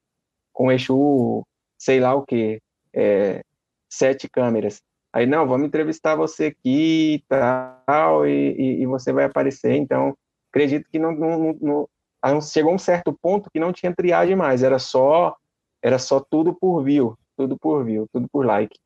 com 0.53 0.73
Exu, 0.73 1.45
sei 1.79 2.01
lá 2.01 2.15
o 2.15 2.25
quê, 2.25 2.61
é, 2.93 3.43
sete 3.89 4.29
câmeras. 4.29 4.81
Aí, 5.15 5.27
não, 5.27 5.47
vamos 5.47 5.69
entrevistar 5.69 6.17
você 6.17 6.47
aqui 6.47 7.15
e 7.15 7.25
tal, 7.29 8.27
e, 8.27 8.83
e, 8.83 8.87
você 8.87 9.13
vai 9.13 9.25
aparecer. 9.25 9.77
Então, 9.77 10.13
acredito 10.51 10.89
que 10.91 10.99
não, 10.99 11.13
não, 11.13 11.57
não, 11.61 12.41
chegou 12.41 12.75
um 12.75 12.79
certo 12.79 13.17
ponto 13.23 13.49
que 13.49 13.61
não 13.61 13.73
tinha 13.73 13.95
triagem 13.95 14.35
mais, 14.35 14.65
era 14.65 14.81
só 14.81 15.37
era 15.81 16.01
só 16.01 16.19
tudo 16.19 16.53
por 16.53 16.83
view, 16.83 17.17
tudo 17.37 17.57
por 17.57 17.85
view, 17.85 18.09
tudo 18.13 18.27
por 18.29 18.45
like. 18.45 18.77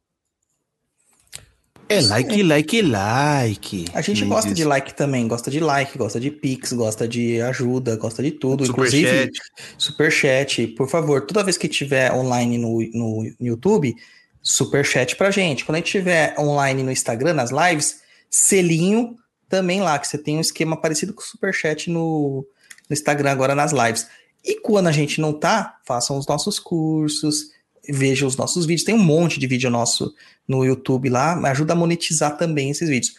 É 1.89 2.03
like, 2.03 2.43
like, 2.43 2.83
like. 2.83 3.85
A 3.95 4.03
gente 4.03 4.23
gosta 4.27 4.53
de 4.53 4.65
like 4.67 4.93
também, 4.93 5.27
gosta 5.27 5.51
de 5.51 5.61
like, 5.61 5.97
gosta 5.97 6.21
de 6.21 6.31
pix, 6.31 6.75
gosta 6.75 7.09
de 7.09 7.41
ajuda, 7.41 7.97
gosta 7.97 8.23
de 8.23 8.33
tudo. 8.33 8.67
Super 8.67 8.81
Inclusive, 8.81 9.09
chat. 9.09 9.33
super 9.79 10.13
chat, 10.13 10.67
por 10.77 10.91
favor, 10.91 11.25
toda 11.25 11.43
vez 11.43 11.57
que 11.57 11.69
tiver 11.69 12.13
online 12.13 12.59
no, 12.59 12.81
no 12.93 13.35
YouTube, 13.41 13.95
super 14.43 14.85
chat 14.85 15.17
pra 15.17 15.31
gente. 15.31 15.65
Quando 15.65 15.77
a 15.77 15.79
gente 15.79 15.91
tiver 15.91 16.35
online 16.39 16.83
no 16.83 16.91
Instagram, 16.91 17.35
nas 17.35 17.51
lives, 17.51 18.01
selinho 18.31 19.17
também 19.49 19.81
lá, 19.81 19.99
que 19.99 20.07
você 20.07 20.19
tem 20.19 20.37
um 20.37 20.41
esquema 20.41 20.77
parecido 20.77 21.13
com 21.13 21.23
o 21.23 21.25
super 21.25 21.53
chat 21.53 21.91
no, 21.91 22.47
no 22.89 22.95
Instagram 22.95 23.31
agora 23.31 23.55
nas 23.55 23.73
lives. 23.73 24.07
E 24.45 24.61
quando 24.61 24.87
a 24.87 24.93
gente 24.93 25.21
não 25.21 25.33
tá, 25.33 25.79
façam 25.85 26.17
os 26.17 26.27
nossos 26.27 26.59
cursos, 26.59 27.51
vejam 27.89 28.29
os 28.29 28.37
nossos 28.37 28.67
vídeos. 28.67 28.85
Tem 28.85 28.95
um 28.95 29.03
monte 29.03 29.41
de 29.41 29.47
vídeo 29.47 29.71
nosso 29.71 30.15
no 30.47 30.65
YouTube 30.65 31.09
lá, 31.09 31.35
ajuda 31.51 31.73
a 31.73 31.77
monetizar 31.77 32.37
também 32.37 32.71
esses 32.71 32.89
vídeos. 32.89 33.15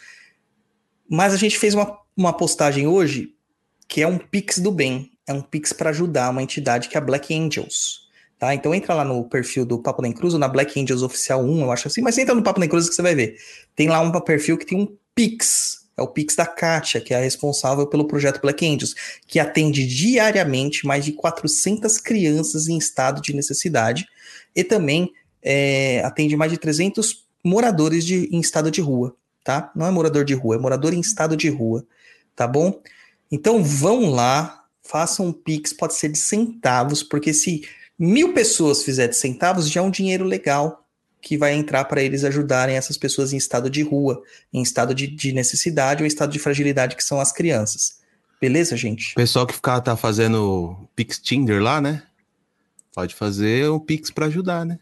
Mas 1.08 1.34
a 1.34 1.36
gente 1.36 1.58
fez 1.58 1.74
uma, 1.74 1.98
uma 2.16 2.32
postagem 2.32 2.86
hoje 2.86 3.34
que 3.88 4.00
é 4.00 4.06
um 4.06 4.18
Pix 4.18 4.58
do 4.58 4.70
bem. 4.70 5.10
É 5.26 5.32
um 5.32 5.42
Pix 5.42 5.72
para 5.72 5.90
ajudar 5.90 6.30
uma 6.30 6.42
entidade 6.42 6.88
que 6.88 6.96
é 6.96 6.98
a 6.98 7.04
Black 7.04 7.34
Angels. 7.34 8.08
Tá? 8.40 8.54
Então 8.54 8.74
entra 8.74 8.94
lá 8.94 9.04
no 9.04 9.22
perfil 9.28 9.66
do 9.66 9.78
Papo 9.78 10.00
Nem 10.00 10.12
Cruz, 10.12 10.32
ou 10.32 10.40
na 10.40 10.48
Black 10.48 10.80
Angels 10.80 11.02
Oficial 11.02 11.44
1, 11.44 11.60
eu 11.60 11.70
acho 11.70 11.86
assim, 11.86 12.00
mas 12.00 12.16
entra 12.16 12.34
no 12.34 12.42
Papo 12.42 12.58
Nem 12.58 12.68
Cruz 12.68 12.88
que 12.88 12.94
você 12.94 13.02
vai 13.02 13.14
ver. 13.14 13.36
Tem 13.76 13.86
lá 13.86 14.00
um 14.00 14.10
perfil 14.20 14.56
que 14.56 14.64
tem 14.64 14.78
um 14.78 14.96
Pix 15.14 15.80
é 16.00 16.02
o 16.02 16.08
Pix 16.08 16.34
da 16.34 16.46
Kátia, 16.46 16.98
que 16.98 17.12
é 17.12 17.18
a 17.18 17.20
responsável 17.20 17.86
pelo 17.86 18.06
projeto 18.06 18.40
Black 18.40 18.66
Angels, 18.66 18.94
que 19.26 19.38
atende 19.38 19.86
diariamente 19.86 20.86
mais 20.86 21.04
de 21.04 21.12
400 21.12 21.98
crianças 21.98 22.68
em 22.68 22.78
estado 22.78 23.20
de 23.20 23.36
necessidade 23.36 24.06
e 24.56 24.64
também 24.64 25.12
é, 25.42 26.02
atende 26.02 26.34
mais 26.38 26.50
de 26.50 26.56
300 26.56 27.26
moradores 27.44 28.06
de, 28.06 28.30
em 28.34 28.40
estado 28.40 28.70
de 28.70 28.80
rua, 28.80 29.14
tá? 29.44 29.70
Não 29.76 29.86
é 29.86 29.90
morador 29.90 30.24
de 30.24 30.32
rua, 30.32 30.56
é 30.56 30.58
morador 30.58 30.94
em 30.94 31.00
estado 31.00 31.36
de 31.36 31.50
rua, 31.50 31.84
tá 32.34 32.46
bom? 32.46 32.80
Então 33.30 33.62
vão 33.62 34.10
lá, 34.10 34.64
façam 34.82 35.26
um 35.26 35.32
Pix, 35.34 35.74
pode 35.74 35.94
ser 35.94 36.08
de 36.08 36.18
centavos, 36.18 37.02
porque 37.02 37.34
se 37.34 37.68
mil 38.00 38.32
pessoas 38.32 38.82
fizerem 38.82 39.10
de 39.10 39.16
centavos, 39.16 39.70
já 39.70 39.80
é 39.80 39.84
um 39.84 39.90
dinheiro 39.90 40.24
legal, 40.24 40.86
que 41.20 41.36
vai 41.36 41.52
entrar 41.52 41.84
para 41.84 42.02
eles 42.02 42.24
ajudarem 42.24 42.74
essas 42.74 42.96
pessoas 42.96 43.34
em 43.34 43.36
estado 43.36 43.68
de 43.68 43.82
rua, 43.82 44.22
em 44.50 44.62
estado 44.62 44.94
de, 44.94 45.06
de 45.06 45.32
necessidade 45.32 46.02
ou 46.02 46.06
estado 46.06 46.32
de 46.32 46.38
fragilidade, 46.38 46.96
que 46.96 47.04
são 47.04 47.20
as 47.20 47.30
crianças. 47.30 48.00
Beleza, 48.40 48.74
gente? 48.74 49.12
O 49.12 49.16
pessoal 49.16 49.46
que 49.46 49.52
ficar 49.52 49.82
tá 49.82 49.94
fazendo 49.98 50.88
Pix 50.96 51.18
Tinder 51.18 51.62
lá, 51.62 51.78
né? 51.78 52.02
Pode 52.94 53.14
fazer 53.14 53.70
um 53.70 53.78
Pix 53.78 54.10
para 54.10 54.26
ajudar, 54.26 54.64
né? 54.64 54.78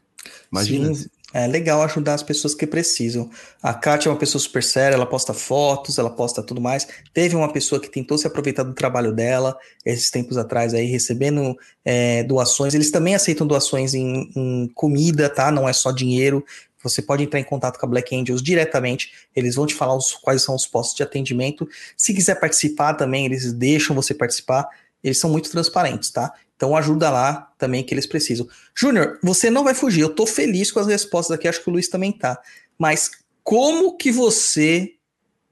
Imagina. 0.52 0.94
Sim, 0.94 1.06
é 1.44 1.46
legal 1.46 1.82
ajudar 1.82 2.14
as 2.14 2.22
pessoas 2.22 2.54
que 2.54 2.66
precisam. 2.66 3.30
A 3.62 3.72
Kátia 3.72 4.08
é 4.08 4.12
uma 4.12 4.18
pessoa 4.18 4.40
super 4.40 4.62
séria, 4.62 4.94
ela 4.94 5.06
posta 5.06 5.32
fotos, 5.32 5.98
ela 5.98 6.10
posta 6.10 6.42
tudo 6.42 6.60
mais. 6.60 6.86
Teve 7.12 7.36
uma 7.36 7.52
pessoa 7.52 7.80
que 7.80 7.88
tentou 7.88 8.18
se 8.18 8.26
aproveitar 8.26 8.62
do 8.62 8.74
trabalho 8.74 9.12
dela 9.12 9.56
esses 9.84 10.10
tempos 10.10 10.36
atrás 10.36 10.74
aí, 10.74 10.86
recebendo 10.86 11.56
é, 11.84 12.22
doações. 12.24 12.74
Eles 12.74 12.90
também 12.90 13.14
aceitam 13.14 13.46
doações 13.46 13.94
em, 13.94 14.30
em, 14.34 14.68
comida, 14.74 15.28
tá? 15.28 15.50
Não 15.50 15.68
é 15.68 15.72
só 15.72 15.92
dinheiro. 15.92 16.44
Você 16.82 17.02
pode 17.02 17.24
entrar 17.24 17.40
em 17.40 17.44
contato 17.44 17.78
com 17.78 17.86
a 17.86 17.88
Black 17.88 18.14
Angels 18.14 18.42
diretamente, 18.42 19.12
eles 19.34 19.56
vão 19.56 19.66
te 19.66 19.74
falar 19.74 19.96
os, 19.96 20.12
quais 20.12 20.42
são 20.42 20.54
os 20.54 20.66
postos 20.66 20.96
de 20.96 21.02
atendimento. 21.02 21.68
Se 21.96 22.14
quiser 22.14 22.38
participar 22.38 22.94
também, 22.94 23.26
eles 23.26 23.52
deixam 23.52 23.94
você 23.94 24.14
participar. 24.14 24.68
Eles 25.02 25.18
são 25.18 25.30
muito 25.30 25.50
transparentes, 25.50 26.10
tá? 26.10 26.32
Então 26.58 26.76
ajuda 26.76 27.08
lá 27.08 27.52
também 27.56 27.84
que 27.84 27.94
eles 27.94 28.04
precisam. 28.04 28.48
Júnior, 28.74 29.16
você 29.22 29.48
não 29.48 29.62
vai 29.62 29.74
fugir. 29.74 30.00
Eu 30.00 30.12
tô 30.12 30.26
feliz 30.26 30.72
com 30.72 30.80
as 30.80 30.88
respostas 30.88 31.36
aqui, 31.36 31.46
acho 31.46 31.62
que 31.62 31.70
o 31.70 31.72
Luiz 31.72 31.88
também 31.88 32.10
tá. 32.10 32.36
Mas 32.76 33.12
como 33.44 33.96
que 33.96 34.10
você 34.10 34.94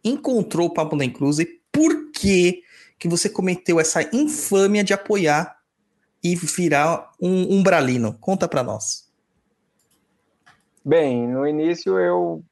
encontrou 0.02 0.66
o 0.66 0.74
Papo 0.74 0.96
da 0.96 1.08
Cruz 1.08 1.38
e 1.38 1.46
por 1.70 2.10
que 2.10 2.62
que 2.98 3.06
você 3.06 3.28
cometeu 3.28 3.78
essa 3.78 4.02
infâmia 4.12 4.82
de 4.82 4.92
apoiar 4.92 5.56
e 6.24 6.34
virar 6.34 7.12
um 7.20 7.56
umbralino? 7.56 8.18
Conta 8.20 8.48
para 8.48 8.64
nós. 8.64 9.08
Bem, 10.84 11.28
no 11.28 11.46
início 11.46 12.00
eu, 12.00 12.42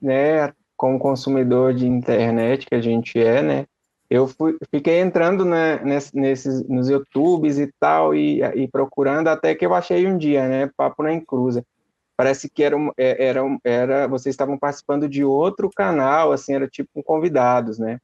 né, 0.00 0.52
como 0.76 0.96
consumidor 0.96 1.74
de 1.74 1.88
internet 1.88 2.66
que 2.66 2.74
a 2.76 2.80
gente 2.80 3.18
é, 3.18 3.42
né, 3.42 3.66
eu 4.08 4.26
fui, 4.26 4.56
fiquei 4.70 5.00
entrando 5.00 5.44
né, 5.44 5.80
nesses, 6.14 6.66
nos 6.68 6.88
YouTubes 6.88 7.58
e 7.58 7.72
tal, 7.78 8.14
e, 8.14 8.40
e, 8.42 8.68
procurando, 8.68 9.28
até 9.28 9.54
que 9.54 9.66
eu 9.66 9.74
achei 9.74 10.06
um 10.06 10.16
dia, 10.16 10.48
né, 10.48 10.70
Papo 10.76 11.02
na 11.02 11.12
Encruza. 11.12 11.64
Parece 12.16 12.48
que 12.48 12.62
era, 12.62 12.76
é, 12.96 13.26
era, 13.26 13.40
era, 13.62 14.06
vocês 14.06 14.32
estavam 14.32 14.58
participando 14.58 15.08
de 15.08 15.22
outro 15.22 15.68
canal, 15.74 16.32
assim, 16.32 16.54
era 16.54 16.66
tipo 16.66 17.02
convidados, 17.02 17.78
né? 17.78 18.00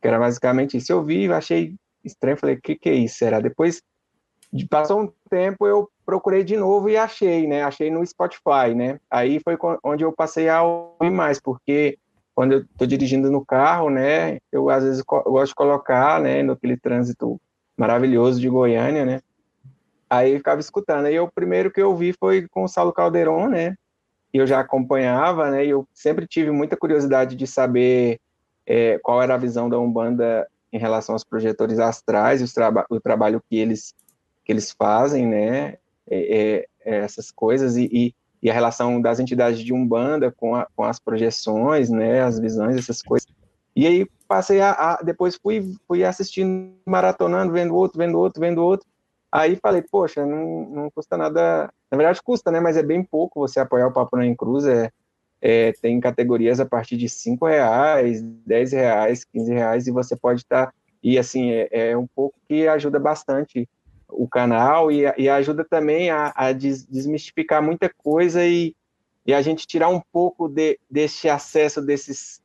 Que 0.00 0.08
era 0.08 0.18
basicamente 0.18 0.78
isso. 0.78 0.90
Eu 0.90 1.04
vi, 1.04 1.30
achei 1.30 1.74
estranho, 2.02 2.38
falei, 2.38 2.56
o 2.56 2.60
que, 2.60 2.74
que 2.76 2.88
é 2.88 2.94
isso? 2.94 3.18
Será? 3.18 3.38
Depois, 3.38 3.82
passou 4.70 5.02
um 5.02 5.12
tempo, 5.28 5.66
eu 5.66 5.90
procurei 6.06 6.44
de 6.44 6.56
novo 6.56 6.88
e 6.88 6.96
achei, 6.96 7.46
né? 7.46 7.62
Achei 7.62 7.90
no 7.90 8.06
Spotify, 8.06 8.74
né? 8.74 8.98
Aí 9.10 9.38
foi 9.40 9.58
onde 9.84 10.02
eu 10.02 10.12
passei 10.12 10.48
a 10.48 10.62
ouvir 10.62 11.10
mais, 11.10 11.38
porque 11.38 11.98
quando 12.36 12.52
eu 12.52 12.58
estou 12.60 12.86
dirigindo 12.86 13.30
no 13.30 13.42
carro, 13.42 13.88
né, 13.88 14.36
eu 14.52 14.68
às 14.68 14.84
vezes 14.84 15.02
gosto 15.02 15.52
de 15.52 15.54
colocar, 15.54 16.20
né, 16.20 16.42
no 16.42 16.52
aquele 16.52 16.76
trânsito 16.76 17.40
maravilhoso 17.74 18.38
de 18.38 18.46
Goiânia, 18.46 19.06
né, 19.06 19.22
aí 20.08 20.32
eu 20.32 20.36
ficava 20.36 20.60
escutando. 20.60 21.06
Aí 21.06 21.18
o 21.18 21.32
primeiro 21.32 21.70
que 21.70 21.80
eu 21.80 21.96
vi 21.96 22.12
foi 22.12 22.46
com 22.46 22.64
o 22.64 22.68
Saulo 22.68 22.92
Calderon, 22.92 23.48
né, 23.48 23.74
e 24.34 24.36
eu 24.36 24.46
já 24.46 24.60
acompanhava, 24.60 25.50
né, 25.50 25.64
e 25.64 25.70
eu 25.70 25.88
sempre 25.94 26.26
tive 26.26 26.50
muita 26.50 26.76
curiosidade 26.76 27.34
de 27.34 27.46
saber 27.46 28.20
é, 28.66 28.98
qual 28.98 29.22
era 29.22 29.34
a 29.34 29.38
visão 29.38 29.70
da 29.70 29.78
Umbanda 29.78 30.46
em 30.70 30.78
relação 30.78 31.14
aos 31.14 31.24
projetores 31.24 31.78
astrais, 31.78 32.42
os 32.42 32.52
traba 32.52 32.84
o 32.90 33.00
trabalho 33.00 33.42
que 33.48 33.56
eles 33.56 33.94
que 34.44 34.52
eles 34.52 34.70
fazem, 34.70 35.26
né, 35.26 35.78
é, 36.06 36.66
é, 36.84 36.96
essas 36.98 37.30
coisas 37.30 37.78
e, 37.78 37.88
e 37.90 38.14
e 38.42 38.50
a 38.50 38.54
relação 38.54 39.00
das 39.00 39.18
entidades 39.18 39.60
de 39.60 39.72
Umbanda 39.72 40.30
com, 40.30 40.54
a, 40.54 40.66
com 40.76 40.84
as 40.84 40.98
projeções, 40.98 41.90
né, 41.90 42.20
as 42.22 42.38
visões, 42.38 42.76
essas 42.76 43.02
coisas. 43.02 43.26
E 43.74 43.86
aí 43.86 44.06
passei 44.26 44.60
a, 44.60 44.72
a, 44.72 45.02
depois 45.02 45.36
fui 45.36 45.74
fui 45.86 46.04
assistindo, 46.04 46.72
maratonando, 46.86 47.52
vendo 47.52 47.74
outro, 47.74 47.98
vendo 47.98 48.18
outro, 48.18 48.40
vendo 48.40 48.62
outro. 48.62 48.86
Aí 49.30 49.56
falei, 49.56 49.82
poxa, 49.82 50.24
não, 50.24 50.68
não 50.70 50.90
custa 50.90 51.16
nada. 51.16 51.70
Na 51.90 51.98
verdade 51.98 52.22
custa, 52.22 52.50
né? 52.50 52.58
Mas 52.58 52.76
é 52.76 52.82
bem 52.82 53.02
pouco 53.02 53.40
você 53.40 53.60
apoiar 53.60 53.86
o 53.88 53.92
Papo 53.92 54.16
na 54.16 54.34
Cruz. 54.34 54.64
É, 54.64 54.90
é, 55.40 55.72
tem 55.82 56.00
categorias 56.00 56.58
a 56.58 56.64
partir 56.64 56.96
de 56.96 57.08
cinco 57.08 57.46
reais, 57.46 58.22
dez 58.22 58.72
reais, 58.72 59.24
quinze 59.24 59.52
reais, 59.52 59.86
e 59.86 59.90
você 59.90 60.16
pode 60.16 60.40
estar. 60.40 60.66
Tá, 60.66 60.72
e 61.02 61.18
assim, 61.18 61.50
é, 61.50 61.68
é 61.90 61.96
um 61.96 62.06
pouco 62.06 62.38
que 62.48 62.66
ajuda 62.66 62.98
bastante 62.98 63.68
o 64.08 64.28
canal 64.28 64.90
e, 64.90 65.02
e 65.16 65.28
ajuda 65.28 65.64
também 65.64 66.10
a, 66.10 66.32
a 66.34 66.52
des, 66.52 66.84
desmistificar 66.86 67.62
muita 67.62 67.92
coisa 67.96 68.44
e, 68.46 68.74
e 69.26 69.34
a 69.34 69.42
gente 69.42 69.66
tirar 69.66 69.88
um 69.88 70.00
pouco 70.12 70.48
de, 70.48 70.78
desse 70.90 71.28
acesso 71.28 71.82
desses 71.82 72.40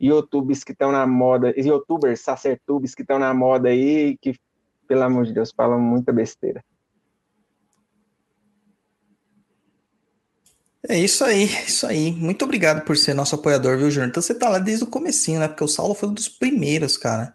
YouTubers 0.00 0.64
que 0.64 0.72
estão 0.72 0.92
na 0.92 1.06
moda, 1.06 1.54
YouTubers, 1.56 2.20
sacertubes 2.20 2.94
que 2.94 3.02
estão 3.02 3.18
na 3.18 3.32
moda 3.32 3.68
aí, 3.68 4.16
que, 4.18 4.34
pelo 4.86 5.02
amor 5.02 5.24
de 5.24 5.32
Deus, 5.32 5.52
falam 5.54 5.80
muita 5.80 6.12
besteira. 6.12 6.62
É 10.88 10.96
isso 10.96 11.24
aí, 11.24 11.44
isso 11.66 11.84
aí. 11.86 12.12
Muito 12.12 12.44
obrigado 12.44 12.84
por 12.84 12.96
ser 12.96 13.12
nosso 13.12 13.34
apoiador, 13.34 13.76
viu, 13.76 13.90
Júnior? 13.90 14.08
Então 14.08 14.22
você 14.22 14.34
tá 14.34 14.48
lá 14.48 14.58
desde 14.58 14.84
o 14.84 14.86
comecinho, 14.86 15.40
né? 15.40 15.48
Porque 15.48 15.64
o 15.64 15.68
Saulo 15.68 15.94
foi 15.94 16.08
um 16.08 16.14
dos 16.14 16.28
primeiros, 16.28 16.96
cara. 16.96 17.34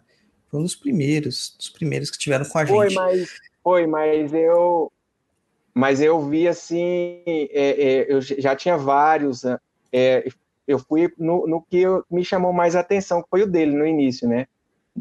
Foi 0.50 0.58
um 0.58 0.62
dos 0.62 0.74
primeiros, 0.74 1.54
dos 1.58 1.68
primeiros 1.68 2.10
que 2.10 2.16
estiveram 2.16 2.46
com 2.46 2.58
a 2.58 2.66
foi, 2.66 2.88
gente. 2.88 2.94
Foi, 2.98 3.18
mas 3.18 3.51
foi, 3.62 3.86
mas 3.86 4.32
eu, 4.32 4.92
mas 5.74 6.00
eu 6.00 6.20
vi 6.20 6.46
assim, 6.48 7.22
é, 7.26 7.48
é, 7.52 8.12
eu 8.12 8.20
já 8.20 8.54
tinha 8.54 8.76
vários. 8.76 9.44
Né? 9.44 9.58
É, 9.92 10.28
eu 10.66 10.78
fui 10.78 11.12
no, 11.18 11.46
no 11.46 11.62
que 11.62 11.78
eu, 11.78 12.04
me 12.10 12.24
chamou 12.24 12.52
mais 12.52 12.76
atenção, 12.76 13.22
que 13.22 13.28
foi 13.28 13.42
o 13.42 13.46
dele 13.46 13.76
no 13.76 13.86
início, 13.86 14.28
né? 14.28 14.46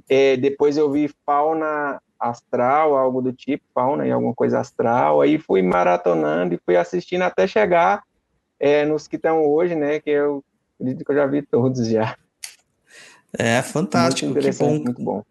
É, 0.09 0.37
depois 0.37 0.77
eu 0.77 0.89
vi 0.89 1.09
fauna 1.25 2.01
astral, 2.19 2.95
algo 2.95 3.21
do 3.21 3.33
tipo, 3.33 3.63
fauna 3.73 4.07
e 4.07 4.11
alguma 4.11 4.33
coisa 4.33 4.59
astral. 4.59 5.21
Aí 5.21 5.37
fui 5.37 5.61
maratonando 5.61 6.53
e 6.53 6.59
fui 6.63 6.77
assistindo 6.77 7.23
até 7.23 7.47
chegar 7.47 8.03
é, 8.59 8.85
nos 8.85 9.07
que 9.07 9.15
estão 9.15 9.45
hoje, 9.45 9.75
né? 9.75 9.99
Que 9.99 10.11
eu 10.11 10.43
acredito 10.75 11.03
que 11.03 11.11
eu 11.11 11.15
já 11.15 11.25
vi 11.25 11.41
todos 11.41 11.87
já. 11.87 12.15
É 13.37 13.61
fantástico, 13.61 14.31
muito 14.31 14.49
que 14.49 14.57
bom. 14.57 14.79
Muito 14.79 15.01
bom. 15.01 15.23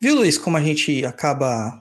Viu, 0.00 0.14
Luiz, 0.14 0.38
como 0.38 0.56
a 0.56 0.62
gente 0.62 1.04
acaba 1.04 1.80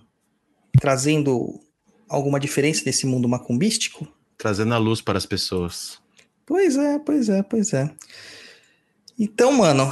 trazendo 0.79 1.59
alguma 2.07 2.39
diferença 2.39 2.83
desse 2.83 3.05
mundo 3.05 3.27
macumbístico? 3.29 4.07
Trazendo 4.37 4.73
a 4.73 4.77
luz 4.77 5.01
para 5.01 5.17
as 5.17 5.25
pessoas. 5.25 5.99
Pois 6.45 6.77
é, 6.77 6.97
pois 6.99 7.29
é, 7.29 7.43
pois 7.43 7.73
é. 7.73 7.93
Então, 9.17 9.51
mano, 9.51 9.91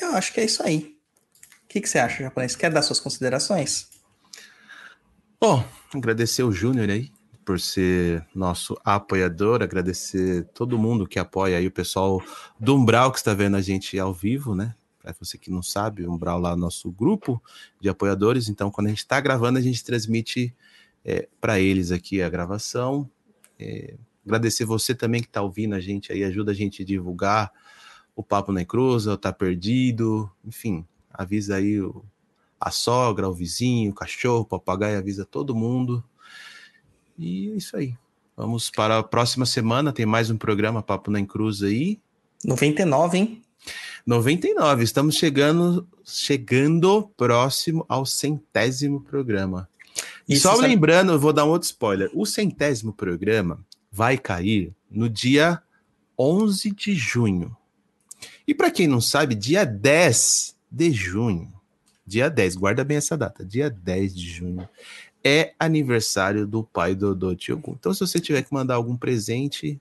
eu 0.00 0.10
acho 0.16 0.32
que 0.32 0.40
é 0.40 0.44
isso 0.44 0.62
aí. 0.62 0.96
O 1.64 1.68
que, 1.68 1.80
que 1.80 1.88
você 1.88 1.98
acha, 1.98 2.22
japonês? 2.22 2.56
Quer 2.56 2.72
dar 2.72 2.82
suas 2.82 3.00
considerações? 3.00 3.88
Bom, 5.40 5.64
agradecer 5.94 6.42
o 6.42 6.52
Júnior 6.52 6.88
aí 6.88 7.12
por 7.44 7.60
ser 7.60 8.26
nosso 8.34 8.76
apoiador, 8.84 9.62
agradecer 9.62 10.48
todo 10.54 10.78
mundo 10.78 11.06
que 11.06 11.18
apoia 11.18 11.58
aí, 11.58 11.66
o 11.66 11.70
pessoal 11.70 12.22
do 12.58 12.74
Umbral 12.74 13.12
que 13.12 13.18
está 13.18 13.34
vendo 13.34 13.56
a 13.56 13.60
gente 13.60 13.98
ao 13.98 14.14
vivo, 14.14 14.54
né? 14.54 14.74
Para 15.04 15.14
você 15.20 15.36
que 15.36 15.50
não 15.50 15.62
sabe, 15.62 16.06
o 16.06 16.10
Umbral 16.10 16.38
lá 16.38 16.52
é 16.52 16.56
nosso 16.56 16.90
grupo 16.90 17.42
de 17.78 17.90
apoiadores. 17.90 18.48
Então, 18.48 18.70
quando 18.70 18.86
a 18.86 18.90
gente 18.90 19.00
está 19.00 19.20
gravando, 19.20 19.58
a 19.58 19.60
gente 19.60 19.84
transmite 19.84 20.56
é, 21.04 21.28
para 21.38 21.60
eles 21.60 21.90
aqui 21.92 22.22
a 22.22 22.30
gravação. 22.30 23.10
É, 23.58 23.96
agradecer 24.24 24.64
você 24.64 24.94
também 24.94 25.20
que 25.20 25.28
está 25.28 25.42
ouvindo 25.42 25.74
a 25.74 25.80
gente 25.80 26.10
aí, 26.10 26.24
ajuda 26.24 26.52
a 26.52 26.54
gente 26.54 26.82
a 26.82 26.86
divulgar 26.86 27.52
o 28.16 28.22
Papo 28.22 28.50
na 28.50 28.64
Cruz, 28.64 29.06
o 29.06 29.14
Tá 29.18 29.30
Perdido, 29.30 30.30
enfim, 30.42 30.86
avisa 31.12 31.56
aí 31.56 31.78
o, 31.82 32.02
a 32.58 32.70
sogra, 32.70 33.28
o 33.28 33.34
vizinho, 33.34 33.90
o 33.90 33.94
cachorro, 33.94 34.40
o 34.40 34.46
papagaio, 34.46 34.96
avisa 34.96 35.26
todo 35.26 35.54
mundo. 35.54 36.02
E 37.18 37.50
é 37.50 37.56
isso 37.56 37.76
aí. 37.76 37.94
Vamos 38.34 38.70
para 38.70 39.00
a 39.00 39.02
próxima 39.02 39.44
semana, 39.44 39.92
tem 39.92 40.06
mais 40.06 40.30
um 40.30 40.38
programa 40.38 40.82
Papo 40.82 41.10
na 41.10 41.22
Cruz 41.26 41.62
aí. 41.62 42.00
99, 42.42 43.18
hein? 43.18 43.42
99, 44.06 44.84
estamos 44.84 45.14
chegando 45.14 45.88
chegando 46.04 47.10
próximo 47.16 47.84
ao 47.88 48.04
centésimo 48.04 49.00
programa. 49.00 49.68
E 50.28 50.36
só 50.36 50.54
sabe... 50.56 50.68
lembrando, 50.68 51.12
eu 51.12 51.18
vou 51.18 51.32
dar 51.32 51.44
um 51.44 51.50
outro 51.50 51.66
spoiler. 51.66 52.10
O 52.12 52.26
centésimo 52.26 52.92
programa 52.92 53.64
vai 53.90 54.18
cair 54.18 54.74
no 54.90 55.08
dia 55.08 55.62
11 56.18 56.70
de 56.72 56.94
junho. 56.94 57.56
E 58.46 58.54
para 58.54 58.70
quem 58.70 58.86
não 58.86 59.00
sabe, 59.00 59.34
dia 59.34 59.64
10 59.64 60.54
de 60.70 60.90
junho, 60.92 61.52
dia 62.06 62.28
10, 62.28 62.56
guarda 62.56 62.84
bem 62.84 62.98
essa 62.98 63.16
data, 63.16 63.44
dia 63.44 63.70
10 63.70 64.14
de 64.14 64.28
junho, 64.28 64.68
é 65.22 65.54
aniversário 65.58 66.46
do 66.46 66.62
pai 66.62 66.94
Dodô 66.94 67.34
Tiogun. 67.34 67.76
Então, 67.78 67.94
se 67.94 68.00
você 68.00 68.20
tiver 68.20 68.42
que 68.42 68.52
mandar 68.52 68.74
algum 68.74 68.96
presente, 68.96 69.80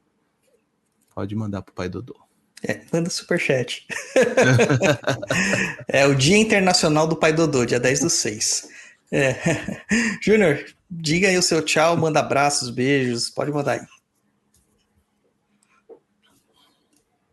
pode 1.13 1.35
mandar 1.35 1.61
pro 1.61 1.73
pai 1.73 1.89
Dodô. 1.89 2.22
É, 2.67 2.79
manda 2.93 3.09
superchat. 3.09 3.85
é 5.87 6.05
o 6.05 6.15
Dia 6.15 6.37
Internacional 6.37 7.05
do 7.05 7.15
Pai 7.15 7.33
Dodô, 7.33 7.65
dia 7.65 7.79
10 7.79 7.99
do 7.99 8.09
6. 8.09 8.69
É. 9.11 9.35
Júnior, 10.23 10.63
diga 10.89 11.27
aí 11.27 11.37
o 11.37 11.41
seu 11.41 11.61
tchau, 11.61 11.97
manda 11.97 12.21
abraços, 12.21 12.69
beijos, 12.69 13.29
pode 13.29 13.51
mandar 13.51 13.73
aí. 13.73 13.81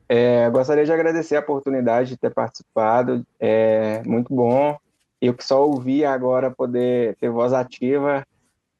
É, 0.08 0.50
gostaria 0.50 0.84
de 0.84 0.92
agradecer 0.92 1.36
a 1.36 1.40
oportunidade 1.40 2.10
de 2.10 2.16
ter 2.16 2.34
participado, 2.34 3.24
é 3.38 4.02
muito 4.04 4.34
bom. 4.34 4.76
Eu 5.20 5.34
que 5.34 5.44
só 5.44 5.64
ouvi 5.64 6.04
agora 6.04 6.50
poder 6.50 7.14
ter 7.16 7.30
voz 7.30 7.52
ativa, 7.52 8.26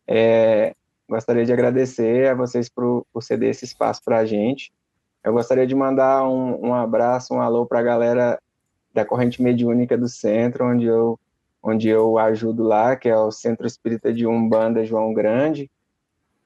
é, 0.09 0.75
gostaria 1.09 1.45
de 1.45 1.53
agradecer 1.53 2.29
a 2.29 2.35
vocês 2.35 2.69
por, 2.69 3.07
por 3.13 3.23
ceder 3.23 3.51
esse 3.51 3.65
espaço 3.65 4.03
para 4.05 4.19
a 4.19 4.27
gente. 4.27 4.73
Eu 5.23 5.33
gostaria 5.33 5.67
de 5.67 5.75
mandar 5.75 6.27
um, 6.27 6.69
um 6.69 6.75
abraço, 6.75 7.35
um 7.35 7.41
alô 7.41 7.67
para 7.67 7.81
a 7.81 7.83
galera 7.83 8.39
da 8.93 9.05
corrente 9.05 9.43
mediúnica 9.43 9.97
do 9.97 10.09
centro, 10.09 10.65
onde 10.65 10.87
eu, 10.87 11.19
onde 11.63 11.89
eu 11.89 12.19
ajudo 12.19 12.63
lá, 12.63 12.97
que 12.97 13.09
é 13.09 13.17
o 13.17 13.31
Centro 13.31 13.67
Espírita 13.67 14.13
de 14.13 14.27
Umbanda 14.27 14.85
João 14.85 15.13
Grande. 15.13 15.71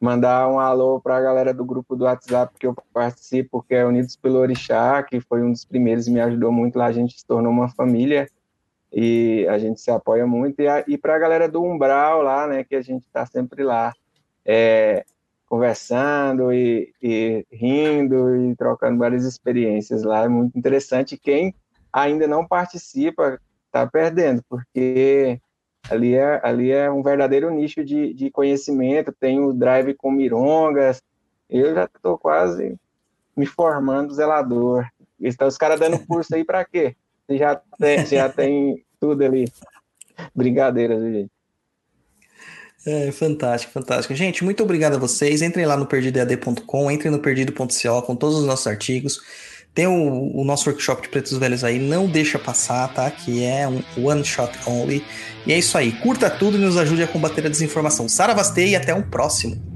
Mandar 0.00 0.48
um 0.48 0.58
alô 0.58 1.00
para 1.00 1.16
a 1.16 1.20
galera 1.20 1.54
do 1.54 1.64
grupo 1.64 1.96
do 1.96 2.04
WhatsApp 2.04 2.52
que 2.58 2.66
eu 2.66 2.74
participo, 2.92 3.62
que 3.62 3.74
é 3.74 3.86
Unidos 3.86 4.16
pelo 4.16 4.38
Orixá, 4.38 5.02
que 5.02 5.20
foi 5.20 5.42
um 5.42 5.52
dos 5.52 5.64
primeiros 5.64 6.06
e 6.06 6.10
me 6.10 6.20
ajudou 6.20 6.52
muito 6.52 6.76
lá. 6.76 6.86
A 6.86 6.92
gente 6.92 7.18
se 7.18 7.24
tornou 7.24 7.50
uma 7.50 7.68
família 7.68 8.28
e 8.92 9.46
a 9.48 9.58
gente 9.58 9.80
se 9.80 9.90
apoia 9.90 10.26
muito. 10.26 10.60
E, 10.60 10.66
e 10.88 10.98
para 10.98 11.14
a 11.14 11.18
galera 11.18 11.48
do 11.48 11.62
Umbral 11.62 12.22
lá, 12.22 12.46
né, 12.46 12.64
que 12.64 12.74
a 12.74 12.82
gente 12.82 13.02
está 13.06 13.24
sempre 13.24 13.62
lá. 13.62 13.92
É, 14.44 15.06
conversando 15.46 16.52
e, 16.52 16.92
e, 17.02 17.46
rindo 17.50 18.36
e 18.36 18.56
trocando 18.56 18.98
várias 18.98 19.24
experiências 19.24 20.02
lá. 20.02 20.24
É 20.24 20.28
muito 20.28 20.58
interessante. 20.58 21.16
Quem 21.16 21.54
ainda 21.92 22.26
não 22.26 22.46
participa 22.46 23.40
está 23.66 23.86
perdendo, 23.86 24.42
porque 24.48 25.40
ali 25.90 26.14
é, 26.14 26.40
ali 26.42 26.70
é 26.70 26.90
um 26.90 27.02
verdadeiro 27.02 27.50
nicho 27.50 27.84
de, 27.84 28.14
de 28.14 28.30
conhecimento. 28.30 29.12
Tem 29.12 29.40
o 29.40 29.52
drive 29.52 29.94
com 29.94 30.10
mirongas. 30.10 31.02
Eu 31.48 31.74
já 31.74 31.84
estou 31.84 32.18
quase 32.18 32.76
me 33.36 33.46
formando 33.46 34.14
zelador. 34.14 34.86
Estão 35.20 35.48
os 35.48 35.58
caras 35.58 35.80
dando 35.80 36.04
curso 36.06 36.34
aí 36.34 36.44
para 36.44 36.64
quê? 36.64 36.96
Você 37.26 37.38
já 37.38 37.60
tem, 37.78 38.06
já 38.06 38.28
tem 38.28 38.84
tudo 39.00 39.24
ali. 39.24 39.46
Brincadeiras, 40.34 41.02
gente. 41.02 41.30
É, 42.86 43.10
fantástico, 43.12 43.72
fantástico. 43.72 44.14
Gente, 44.14 44.44
muito 44.44 44.62
obrigado 44.62 44.94
a 44.94 44.98
vocês. 44.98 45.40
Entrem 45.40 45.64
lá 45.64 45.76
no 45.76 45.86
perdidoead.com, 45.86 46.90
entrem 46.90 47.10
no 47.10 47.18
perdido.co 47.18 48.02
com 48.02 48.14
todos 48.14 48.38
os 48.38 48.46
nossos 48.46 48.66
artigos. 48.66 49.20
Tem 49.74 49.86
o, 49.88 50.36
o, 50.36 50.44
nosso 50.44 50.68
workshop 50.68 51.02
de 51.02 51.08
pretos 51.08 51.36
velhos 51.36 51.64
aí, 51.64 51.80
não 51.80 52.06
deixa 52.06 52.38
passar, 52.38 52.92
tá? 52.94 53.10
Que 53.10 53.42
é 53.42 53.66
um 53.66 53.82
one 54.06 54.24
shot 54.24 54.52
only. 54.66 55.04
E 55.44 55.52
é 55.52 55.58
isso 55.58 55.76
aí. 55.76 55.92
Curta 55.92 56.30
tudo 56.30 56.56
e 56.56 56.60
nos 56.60 56.76
ajude 56.76 57.02
a 57.02 57.08
combater 57.08 57.44
a 57.46 57.48
desinformação. 57.48 58.08
Saravastei 58.08 58.68
e 58.68 58.76
até 58.76 58.94
um 58.94 59.02
próximo. 59.02 59.73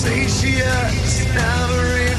satiates 0.00 1.26
never 1.34 2.09